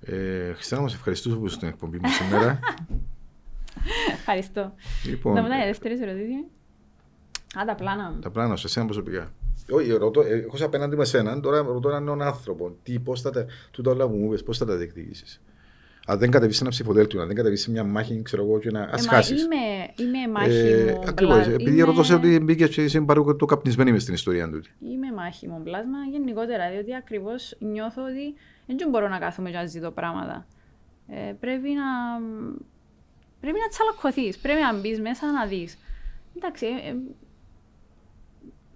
Ε, 0.00 0.52
Χριστιανά, 0.52 0.82
μας 0.82 0.94
ευχαριστώ 0.94 1.36
που 1.36 1.48
στην 1.48 1.68
εκπομπή 1.68 1.98
μου 2.02 2.08
σήμερα. 2.08 2.58
Ευχαριστώ. 4.12 4.74
Λοιπόν, 5.06 5.34
να 5.34 5.42
μετά 5.42 5.62
η 5.62 5.66
δεύτερη 5.66 5.98
ερωτήση. 6.02 6.44
Α, 7.58 7.64
τα 7.66 7.74
πλάνα 7.74 8.10
μου. 8.10 8.18
Τα 8.18 8.30
πλάνα 8.30 8.56
σου, 8.56 8.66
εσένα 8.66 8.84
προσωπικά. 8.86 9.32
Όχι, 9.70 9.92
ρωτώ, 9.92 10.20
ε, 10.20 10.34
έχω 10.34 10.64
απέναντι 10.64 10.96
με 10.96 11.04
σένα, 11.04 11.40
τώρα 11.40 11.62
ρωτώ 11.62 11.88
έναν 11.88 12.04
νέο 12.04 12.16
άνθρωπο. 12.20 12.76
Τι, 12.82 12.98
πώς 12.98 13.20
θα 13.20 13.30
τα, 13.30 13.46
τούτα 13.70 13.90
όλα 13.90 14.08
μου 14.08 14.26
είπες, 14.26 14.42
πώς 14.42 14.58
θα 14.58 14.64
τα 14.64 14.76
διεκδικήσεις; 14.76 15.42
Αν 16.06 16.18
δεν 16.18 16.30
κατεβείς 16.30 16.60
ένα 16.60 16.70
ψηφοδέλτιο, 16.70 17.20
αν 17.20 17.26
δεν 17.26 17.36
κατεβείς 17.36 17.68
μια 17.68 17.84
μάχη, 17.84 18.22
ξέρω 18.22 18.42
εγώ, 18.42 18.58
και 18.58 18.70
να 18.70 18.80
ε, 18.80 19.00
χάσεις. 19.08 19.42
Είμαι, 19.42 19.56
είμαι 20.08 20.32
μάχη 20.32 20.68
ε, 20.68 20.92
μου. 20.92 21.02
Ακριβώς, 21.06 21.46
επειδή 21.46 21.80
ρωτώ 21.80 22.02
σε 22.02 22.14
ότι 22.14 22.40
μπήκες 22.40 22.68
και 22.68 22.84
είσαι 22.84 23.00
παρό 23.00 23.36
το 23.36 23.46
καπνισμένη 23.46 23.92
μες 23.92 24.02
στην 24.02 24.14
ιστορία 24.14 24.50
του. 24.50 24.60
Είμαι 24.80 25.12
μάχη 25.14 25.48
μου 25.48 25.60
πλάσμα 25.64 25.98
γενικότερα, 26.10 26.70
διότι 26.70 26.94
ακριβώς 26.94 27.56
νιώθω 27.58 28.02
ότι 28.02 28.34
δεν 28.66 28.88
μπορώ 28.88 29.08
να 29.08 29.18
κάθομαι 29.18 29.50
και 29.50 29.56
να 29.56 29.66
ζητώ 29.66 29.90
πράγματα. 29.90 30.46
Ε, 31.08 31.32
πρέπει 31.40 31.68
να 31.68 31.84
Πρέπει 33.40 33.58
να 33.58 33.68
τσαλακωθείς, 33.68 34.38
πρέπει 34.38 34.60
να 34.60 34.80
μπεις 34.80 35.00
μέσα 35.00 35.32
να 35.32 35.46
δεις. 35.46 35.78
Εντάξει, 36.36 36.66
ε, 36.66 36.88
ε, 36.88 36.96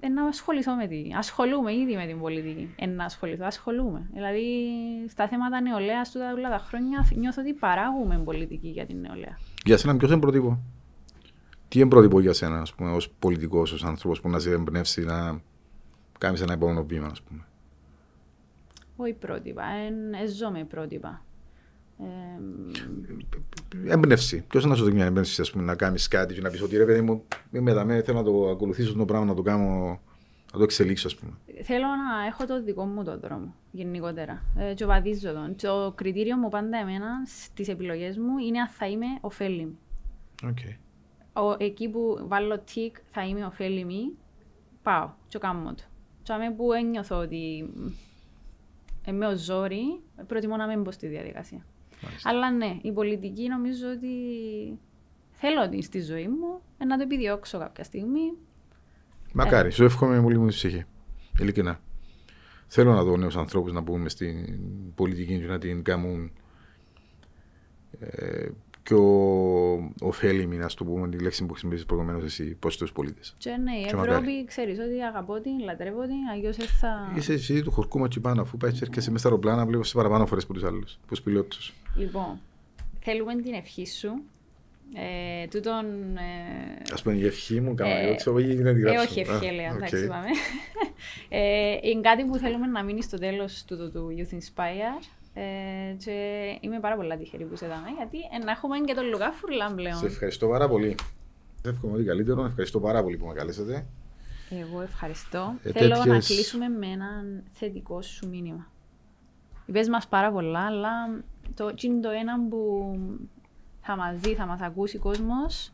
ε, 0.01 0.09
να 0.09 0.25
ασχοληθώ 0.25 0.75
με 0.75 0.87
την. 0.87 1.17
Ασχολούμαι 1.17 1.75
ήδη 1.75 1.95
με 1.95 2.07
την 2.07 2.21
πολιτική. 2.21 2.75
Ε, 2.77 2.87
να 2.87 3.05
ασχοληθώ, 3.05 3.45
ασχολούμαι. 3.47 4.11
Δηλαδή, 4.13 4.45
στα 5.09 5.29
θέματα 5.29 5.61
νεολαίας 5.61 6.11
του 6.11 6.19
τα, 6.19 6.49
τα 6.51 6.59
χρόνια 6.59 7.09
νιώθω 7.15 7.43
ότι 7.43 7.53
παράγουμε 7.53 8.19
πολιτική 8.19 8.69
για 8.69 8.87
την 8.87 9.01
νεολαία. 9.01 9.39
Για 9.65 9.77
σένα, 9.77 9.97
ποιος 9.97 10.11
είναι 10.11 10.21
πρότυπο. 10.21 10.59
Τι 11.69 11.81
είναι 11.81 11.89
πρότυπο 11.89 12.21
για 12.21 12.33
σένα, 12.33 12.61
ας 12.61 12.75
πούμε, 12.75 12.91
ως 12.91 13.11
πολιτικός, 13.11 13.73
ως 13.73 13.85
άνθρωπος 13.85 14.21
που 14.21 14.29
να 14.29 14.39
σε 14.39 14.51
εμπνεύσει 14.51 15.05
να 15.05 15.41
κάνεις 16.19 16.41
ένα 16.41 16.53
επόμενο 16.53 16.85
βήμα, 16.85 17.07
ας 17.07 17.23
πούμε; 17.23 17.47
Όχι 19.01 19.13
πρότυπα, 19.13 19.63
ε, 20.23 20.27
ζω 20.27 20.51
με 20.51 20.65
πρότυπα 20.65 21.23
έμπνευση. 23.87 24.45
Ποιος 24.49 24.65
να 24.65 24.75
σου 24.75 24.83
δώσει 24.83 24.95
μια 24.95 25.05
έμπνευση, 25.05 25.41
ας 25.41 25.51
πούμε, 25.51 25.65
να 25.65 25.75
κάνεις 25.75 26.09
κάτι 26.09 26.35
και 26.35 26.41
να 26.41 26.51
πεις 26.51 26.63
ότι 26.63 26.77
ρε 26.77 26.85
παιδί 26.85 27.01
μου, 27.01 27.25
είμαι 27.53 27.71
εδώ, 27.71 27.85
θέλω 27.85 28.19
να 28.19 28.25
το 28.25 28.49
ακολουθήσω 28.49 28.95
το 28.95 29.05
πράγμα, 29.05 29.27
να 29.27 29.35
το 29.35 29.43
κάνω, 29.43 30.01
να 30.53 30.59
το 30.59 30.63
εξελίξω, 30.63 31.07
ας 31.07 31.15
πούμε. 31.15 31.33
Θέλω 31.63 31.87
να 31.87 32.27
έχω 32.27 32.47
το 32.47 32.63
δικό 32.63 32.85
μου 32.85 33.05
το 33.05 33.19
δρόμο, 33.19 33.55
γενικότερα. 33.71 34.43
Ε, 34.57 34.75
και 34.75 34.85
βαδίζω 34.85 35.33
τον. 35.33 35.57
Το 35.57 35.93
κριτήριο 35.97 36.37
μου 36.37 36.49
πάντα 36.49 36.79
εμένα 36.79 37.07
στις 37.27 37.69
επιλογές 37.69 38.19
μου 38.19 38.39
είναι 38.39 38.61
αν 38.61 38.69
θα 38.69 38.89
είμαι 38.89 39.07
ωφέλιμη. 39.21 39.79
Okay. 40.43 40.77
Ο, 41.33 41.57
εκεί 41.59 41.89
που 41.89 42.21
βάλω 42.29 42.59
τικ 42.59 42.97
θα 43.11 43.27
είμαι 43.27 43.45
ωφέλιμη, 43.45 44.03
πάω 44.83 45.11
και 45.29 45.39
κάνω 45.39 45.75
το. 45.75 45.83
Και 46.23 46.33
αμέ 46.33 46.51
που 46.51 46.73
ένιωθω 46.73 47.17
ότι 47.17 47.71
είμαι 49.07 49.27
ο 49.27 49.37
ζόρι, 49.37 50.01
προτιμώ 50.27 50.57
να 50.57 50.67
μην 50.67 50.83
μπω 50.83 50.91
στη 50.91 51.07
διαδικασία. 51.07 51.67
Αλλά 52.23 52.51
ναι, 52.51 52.79
η 52.83 52.93
πολιτική 52.93 53.49
νομίζω 53.49 53.87
ότι 53.89 54.09
θέλω 55.33 55.63
ότι 55.63 55.83
στη 55.83 56.01
ζωή 56.01 56.29
μου 56.29 56.61
να 56.87 56.97
το 56.97 57.03
επιδιώξω 57.03 57.59
κάποια 57.59 57.85
στιγμή. 57.85 58.33
Μακάρι, 59.33 59.69
ε. 59.69 59.71
σου 59.71 59.85
εύχομαι 59.85 60.23
πολύ 60.23 60.39
μου 60.39 60.47
τη 60.47 60.55
ψυχή. 60.55 60.85
Ειλικρινά. 61.39 61.81
Θέλω 62.67 62.93
να 62.93 63.03
δω 63.03 63.17
νέους 63.17 63.37
ανθρώπους 63.37 63.73
να 63.73 63.81
μπουν 63.81 64.09
στην 64.09 64.59
πολιτική 64.95 65.39
και 65.39 65.47
να 65.47 65.59
την 65.59 65.83
κάνουν 65.83 66.33
ε, 68.01 68.49
πιο 68.91 69.93
ωφέλιμη, 70.01 70.57
να 70.57 70.67
το 70.67 70.85
πούμε, 70.85 71.09
τη 71.09 71.19
λέξη 71.19 71.43
που 71.43 71.51
χρησιμοποιήσει 71.51 71.87
προηγουμένως 71.87 72.25
εσύ, 72.25 72.57
προ 72.59 72.71
του 72.71 72.93
πολίτες. 72.93 73.35
Και 73.39 73.51
ναι, 73.51 73.77
η 73.77 73.85
Ευρώπη 73.85 74.45
ξέρεις 74.45 74.79
ότι 74.79 75.03
αγαπώ 75.03 75.41
την, 75.41 75.59
λατρεύω 75.65 76.03
την, 76.03 76.29
αλλιώ 76.33 76.53
θα. 76.53 77.13
Είσαι 77.17 77.33
εσύ 77.33 77.63
του 77.63 77.71
χορκού 77.71 77.99
μα 77.99 78.09
πάνω, 78.21 78.43
αφού 78.43 78.57
πάει 78.57 78.73
και 78.73 78.79
έρχεσαι 78.83 79.11
μέσα 79.11 79.19
στα 79.19 79.29
αεροπλάνα, 79.29 79.67
βλέπω 79.67 79.85
σε 79.85 79.95
παραπάνω 79.95 80.27
φορές 80.27 80.45
από 80.45 80.53
τους 80.53 80.65
άλλους, 80.65 80.99
από 81.01 81.09
τους 81.09 81.23
πιλότους. 81.23 81.73
Λοιπόν, 81.97 82.41
θέλουμε 83.01 83.37
την 83.37 83.55
ευχή 83.55 83.87
σου. 83.87 84.23
Ε, 84.95 85.47
τούτον, 85.47 85.85
ε, 86.17 86.93
Ας 86.93 87.03
πούμε 87.03 87.15
η 87.17 87.27
ευχή 87.27 87.61
μου, 87.61 87.75
κάμα, 87.75 87.91
ε, 87.91 88.15
ξέρω, 88.15 88.39
ή 88.39 88.55
να 88.55 88.75
τη 88.75 88.81
γράψω. 88.81 89.01
Ε, 89.01 89.05
όχι 89.05 89.21
ευχή, 89.21 89.51
λέω, 89.55 89.75
εντάξει, 89.75 90.07
πάμε. 90.07 90.29
ε, 91.41 91.77
είναι 91.83 92.01
κάτι 92.01 92.25
που 92.25 92.37
θέλουμε 92.37 92.67
να 92.67 92.83
μείνει 92.85 93.03
στο 93.03 93.19
τέλος 93.19 93.65
του, 93.65 93.91
του 93.93 94.09
Youth 94.17 94.35
Inspire. 94.35 95.05
Ε, 95.35 95.95
και 95.99 96.13
είμαι 96.61 96.81
πάρα 96.81 96.97
πολύ 96.97 97.17
τυχερή 97.17 97.45
που 97.45 97.57
σε 97.57 97.67
δάμε, 97.67 97.89
γιατί 97.97 98.19
να 98.45 98.51
έχουμε 98.51 98.79
και 98.79 98.95
τον 98.95 99.09
Λουκά 99.09 99.33
Φουρλάν 99.33 99.75
πλέον. 99.75 99.97
Σε 99.97 100.07
ευχαριστώ 100.07 100.49
πάρα 100.49 100.69
πολύ. 100.69 100.95
Εύχομαι 101.65 101.95
ότι 101.95 102.05
καλύτερο. 102.05 102.45
Ευχαριστώ 102.45 102.81
πάρα 102.81 103.03
πολύ 103.03 103.17
που 103.17 103.27
με 103.27 103.33
καλέσατε. 103.35 103.87
Εγώ 104.51 104.81
ευχαριστώ. 104.81 105.55
Ε, 105.63 105.73
Θέλω 105.73 105.95
τέτοιες... 105.95 106.07
να 106.07 106.19
κλείσουμε 106.19 106.69
με 106.69 106.87
ένα 106.87 107.25
θετικό 107.53 108.03
σου 108.03 108.29
μήνυμα. 108.29 108.71
Είπες 109.67 109.89
μας 109.89 110.09
πάρα 110.09 110.33
πολλά, 110.33 110.67
αλλά 110.67 110.91
το 111.55 111.73
είναι 111.81 112.01
το 112.01 112.09
ένα 112.09 112.49
που 112.49 112.95
θα 113.81 113.97
μας 113.97 114.19
δει, 114.21 114.35
θα 114.35 114.47
μας 114.47 114.61
ακούσει 114.61 114.97
ο 114.97 115.01
κόσμος 115.01 115.73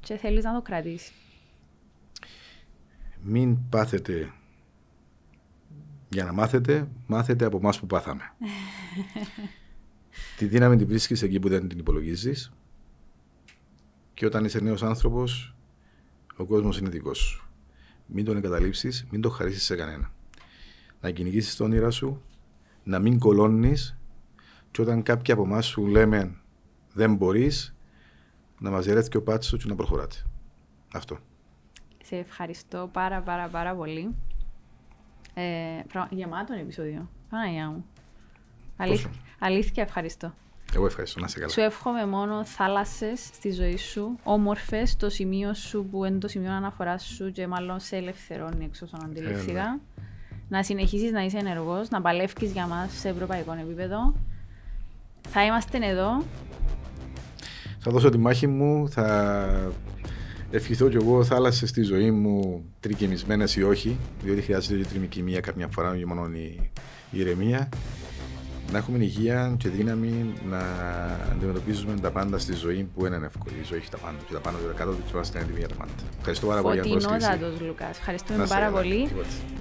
και 0.00 0.16
θέλεις 0.16 0.44
να 0.44 0.54
το 0.54 0.62
κρατήσεις. 0.62 1.12
Μην 3.22 3.68
πάθετε 3.68 4.32
για 6.14 6.24
να 6.24 6.32
μάθετε, 6.32 6.88
μάθετε 7.06 7.44
από 7.44 7.56
εμάς 7.56 7.80
που 7.80 7.86
πάθαμε. 7.86 8.22
τη 10.38 10.46
δύναμη 10.46 10.76
την 10.76 10.86
βρίσκεις 10.86 11.22
εκεί 11.22 11.38
που 11.38 11.48
δεν 11.48 11.68
την 11.68 11.78
υπολογίζεις. 11.78 12.52
Και 14.14 14.26
όταν 14.26 14.44
είσαι 14.44 14.60
νέος 14.60 14.82
άνθρωπος, 14.82 15.54
ο 16.36 16.44
κόσμος 16.44 16.78
είναι 16.78 16.88
δικός 16.88 17.18
σου. 17.18 17.48
Μην 18.06 18.24
τον 18.24 18.36
εγκαταλείψεις, 18.36 19.06
μην 19.10 19.20
τον 19.20 19.30
χαρίσεις 19.30 19.64
σε 19.64 19.76
κανένα. 19.76 20.12
Να 21.00 21.10
κυνηγήσεις 21.10 21.56
τα 21.56 21.64
όνειρά 21.64 21.90
σου, 21.90 22.22
να 22.84 22.98
μην 22.98 23.18
κολώνεις, 23.18 23.98
και 24.70 24.82
όταν 24.82 25.02
κάποιοι 25.02 25.32
από 25.32 25.42
εμάς 25.42 25.66
σου 25.66 25.86
λέμε 25.86 26.36
δεν 26.92 27.14
μπορείς, 27.14 27.74
να 28.58 28.70
μαζερέθει 28.70 29.08
και 29.08 29.16
ο 29.16 29.22
πάτσο 29.22 29.56
και 29.56 29.68
να 29.68 29.74
προχωράτε. 29.74 30.16
Αυτό. 30.94 31.18
Σε 32.04 32.16
ευχαριστώ 32.16 32.88
πάρα 32.92 33.20
πάρα 33.20 33.48
πάρα 33.48 33.74
πολύ. 33.74 34.14
Ε, 35.34 35.42
γεμάτο 36.10 36.54
επεισόδιο. 36.54 37.08
Παναγιά 37.30 37.68
μου. 37.68 37.84
Αλήθ, 38.76 39.06
αλήθεια 39.38 39.82
ευχαριστώ. 39.82 40.34
Εγώ 40.74 40.86
ευχαριστώ, 40.86 41.20
να 41.20 41.28
σε 41.28 41.38
καλά. 41.38 41.50
Σου 41.50 41.60
εύχομαι 41.60 42.06
μόνο 42.06 42.44
θάλασσες 42.44 43.20
στη 43.20 43.52
ζωή 43.52 43.76
σου, 43.76 44.18
όμορφες, 44.22 44.90
στο 44.90 45.10
σημείο 45.10 45.54
σου 45.54 45.86
που 45.90 46.04
είναι 46.04 46.18
το 46.18 46.28
σημείο 46.28 46.52
αναφοράς 46.52 47.04
σου 47.04 47.32
και 47.32 47.46
μάλλον 47.46 47.80
σε 47.80 47.96
ελευθερώνει 47.96 48.64
εξ 48.64 48.82
όσων 48.82 49.00
αντιληφθήκα. 49.04 49.60
Ε, 49.60 49.62
ναι. 49.62 49.78
Να 50.48 50.62
συνεχίσεις 50.62 51.12
να 51.12 51.24
είσαι 51.24 51.38
ενεργός, 51.38 51.88
να 51.88 52.00
παλεύει 52.00 52.46
για 52.46 52.66
μας 52.66 52.92
σε 52.92 53.08
ευρωπαϊκό 53.08 53.52
επίπεδο. 53.52 54.14
Θα 55.28 55.44
είμαστε 55.44 55.78
εδώ. 55.86 56.24
Θα 57.78 57.90
δώσω 57.90 58.10
τη 58.10 58.18
μάχη 58.18 58.46
μου, 58.46 58.88
θα 58.88 59.72
ευχηθώ 60.56 60.88
κι 60.88 60.96
εγώ 60.96 61.24
θάλασσες 61.24 61.68
στη 61.68 61.82
ζωή 61.82 62.10
μου 62.10 62.64
τρικυμισμένες 62.80 63.56
ή 63.56 63.62
όχι, 63.62 63.96
διότι 64.22 64.40
χρειάζεται 64.40 64.76
και 64.76 64.88
τριμικημία 64.88 65.40
κάποια 65.40 65.68
φορά, 65.68 65.96
για 65.96 66.06
μόνο 66.06 66.26
η 66.32 66.70
ηρεμία. 67.10 67.68
Να 68.72 68.78
έχουμε 68.78 68.98
υγεία 68.98 69.54
και 69.58 69.68
δύναμη 69.68 70.32
να 70.48 70.58
αντιμετωπίζουμε 71.32 72.00
τα 72.00 72.10
πάντα 72.10 72.38
στη 72.38 72.54
ζωή 72.54 72.88
που 72.94 73.06
είναι 73.06 73.16
εύκολη. 73.16 73.54
Η 73.62 73.64
ζωή 73.64 73.78
έχει 73.78 73.90
τα 73.90 73.98
πάντα. 73.98 74.16
Και 74.26 74.32
τα 74.32 74.40
πάντα 74.40 74.58
του 74.58 74.74
κάτω 74.76 74.90
του 74.90 75.02
είμαστε 75.12 75.38
έτοιμοι 75.38 75.58
για 75.58 75.68
τα 75.68 75.74
πάντα. 75.74 75.92
Ευχαριστώ 76.18 76.46
πάρα 76.46 76.62
πολύ 76.62 76.74
για 76.74 76.82
την 76.82 76.92
πρόσκληση. 76.92 77.64
Λουκάς. 77.66 77.98
Ευχαριστούμε 77.98 78.46
πάρα 78.46 78.70
πολύ. 78.70 79.08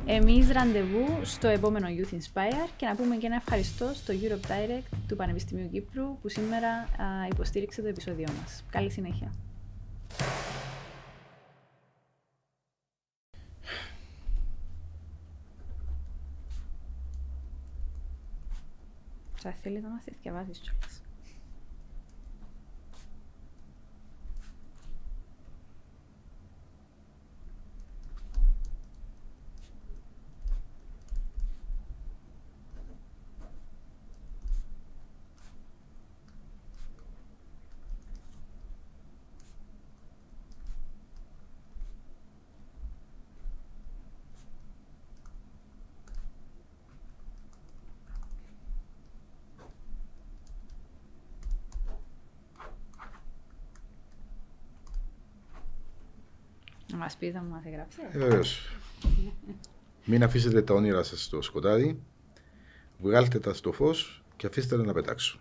Εμείς 0.05 0.51
ραντεβού 0.51 1.05
στο 1.23 1.47
επόμενο 1.47 1.87
Youth 1.87 2.13
Inspire 2.13 2.69
και 2.77 2.85
να 2.85 2.95
πούμε 2.95 3.15
και 3.15 3.25
ένα 3.25 3.35
ευχαριστώ 3.35 3.91
στο 3.93 4.13
Europe 4.21 4.47
Direct 4.51 4.97
του 5.07 5.15
Πανεπιστημίου 5.15 5.69
Κύπρου 5.71 6.17
που 6.21 6.29
σήμερα 6.29 6.87
υποστήριξε 7.31 7.81
το 7.81 7.87
επεισόδιο 7.87 8.27
μας. 8.41 8.63
Καλή 8.69 8.91
συνέχεια. 8.91 9.31
Θα 19.43 19.51
θέλει 19.51 19.81
να 19.81 19.89
μας 19.89 20.03
διαβάζεις 20.21 20.59
κιόλας. 20.59 21.02
Μας 57.03 57.17
πείτε, 57.17 57.37
αν 57.37 57.45
μας 57.45 57.65
έγραψε. 57.65 58.01
Ε, 58.11 58.17
βεβαίως. 58.17 58.75
Μην 60.05 60.23
αφήσετε 60.23 60.61
τα 60.61 60.73
όνειρα 60.73 61.03
σας 61.03 61.23
στο 61.23 61.41
σκοτάδι, 61.41 61.99
βγάλτε 62.97 63.39
τα 63.39 63.53
στο 63.53 63.71
φως 63.71 64.23
και 64.35 64.47
αφήστε 64.47 64.77
τα 64.77 64.83
να 64.83 64.93
πετάξουν. 64.93 65.39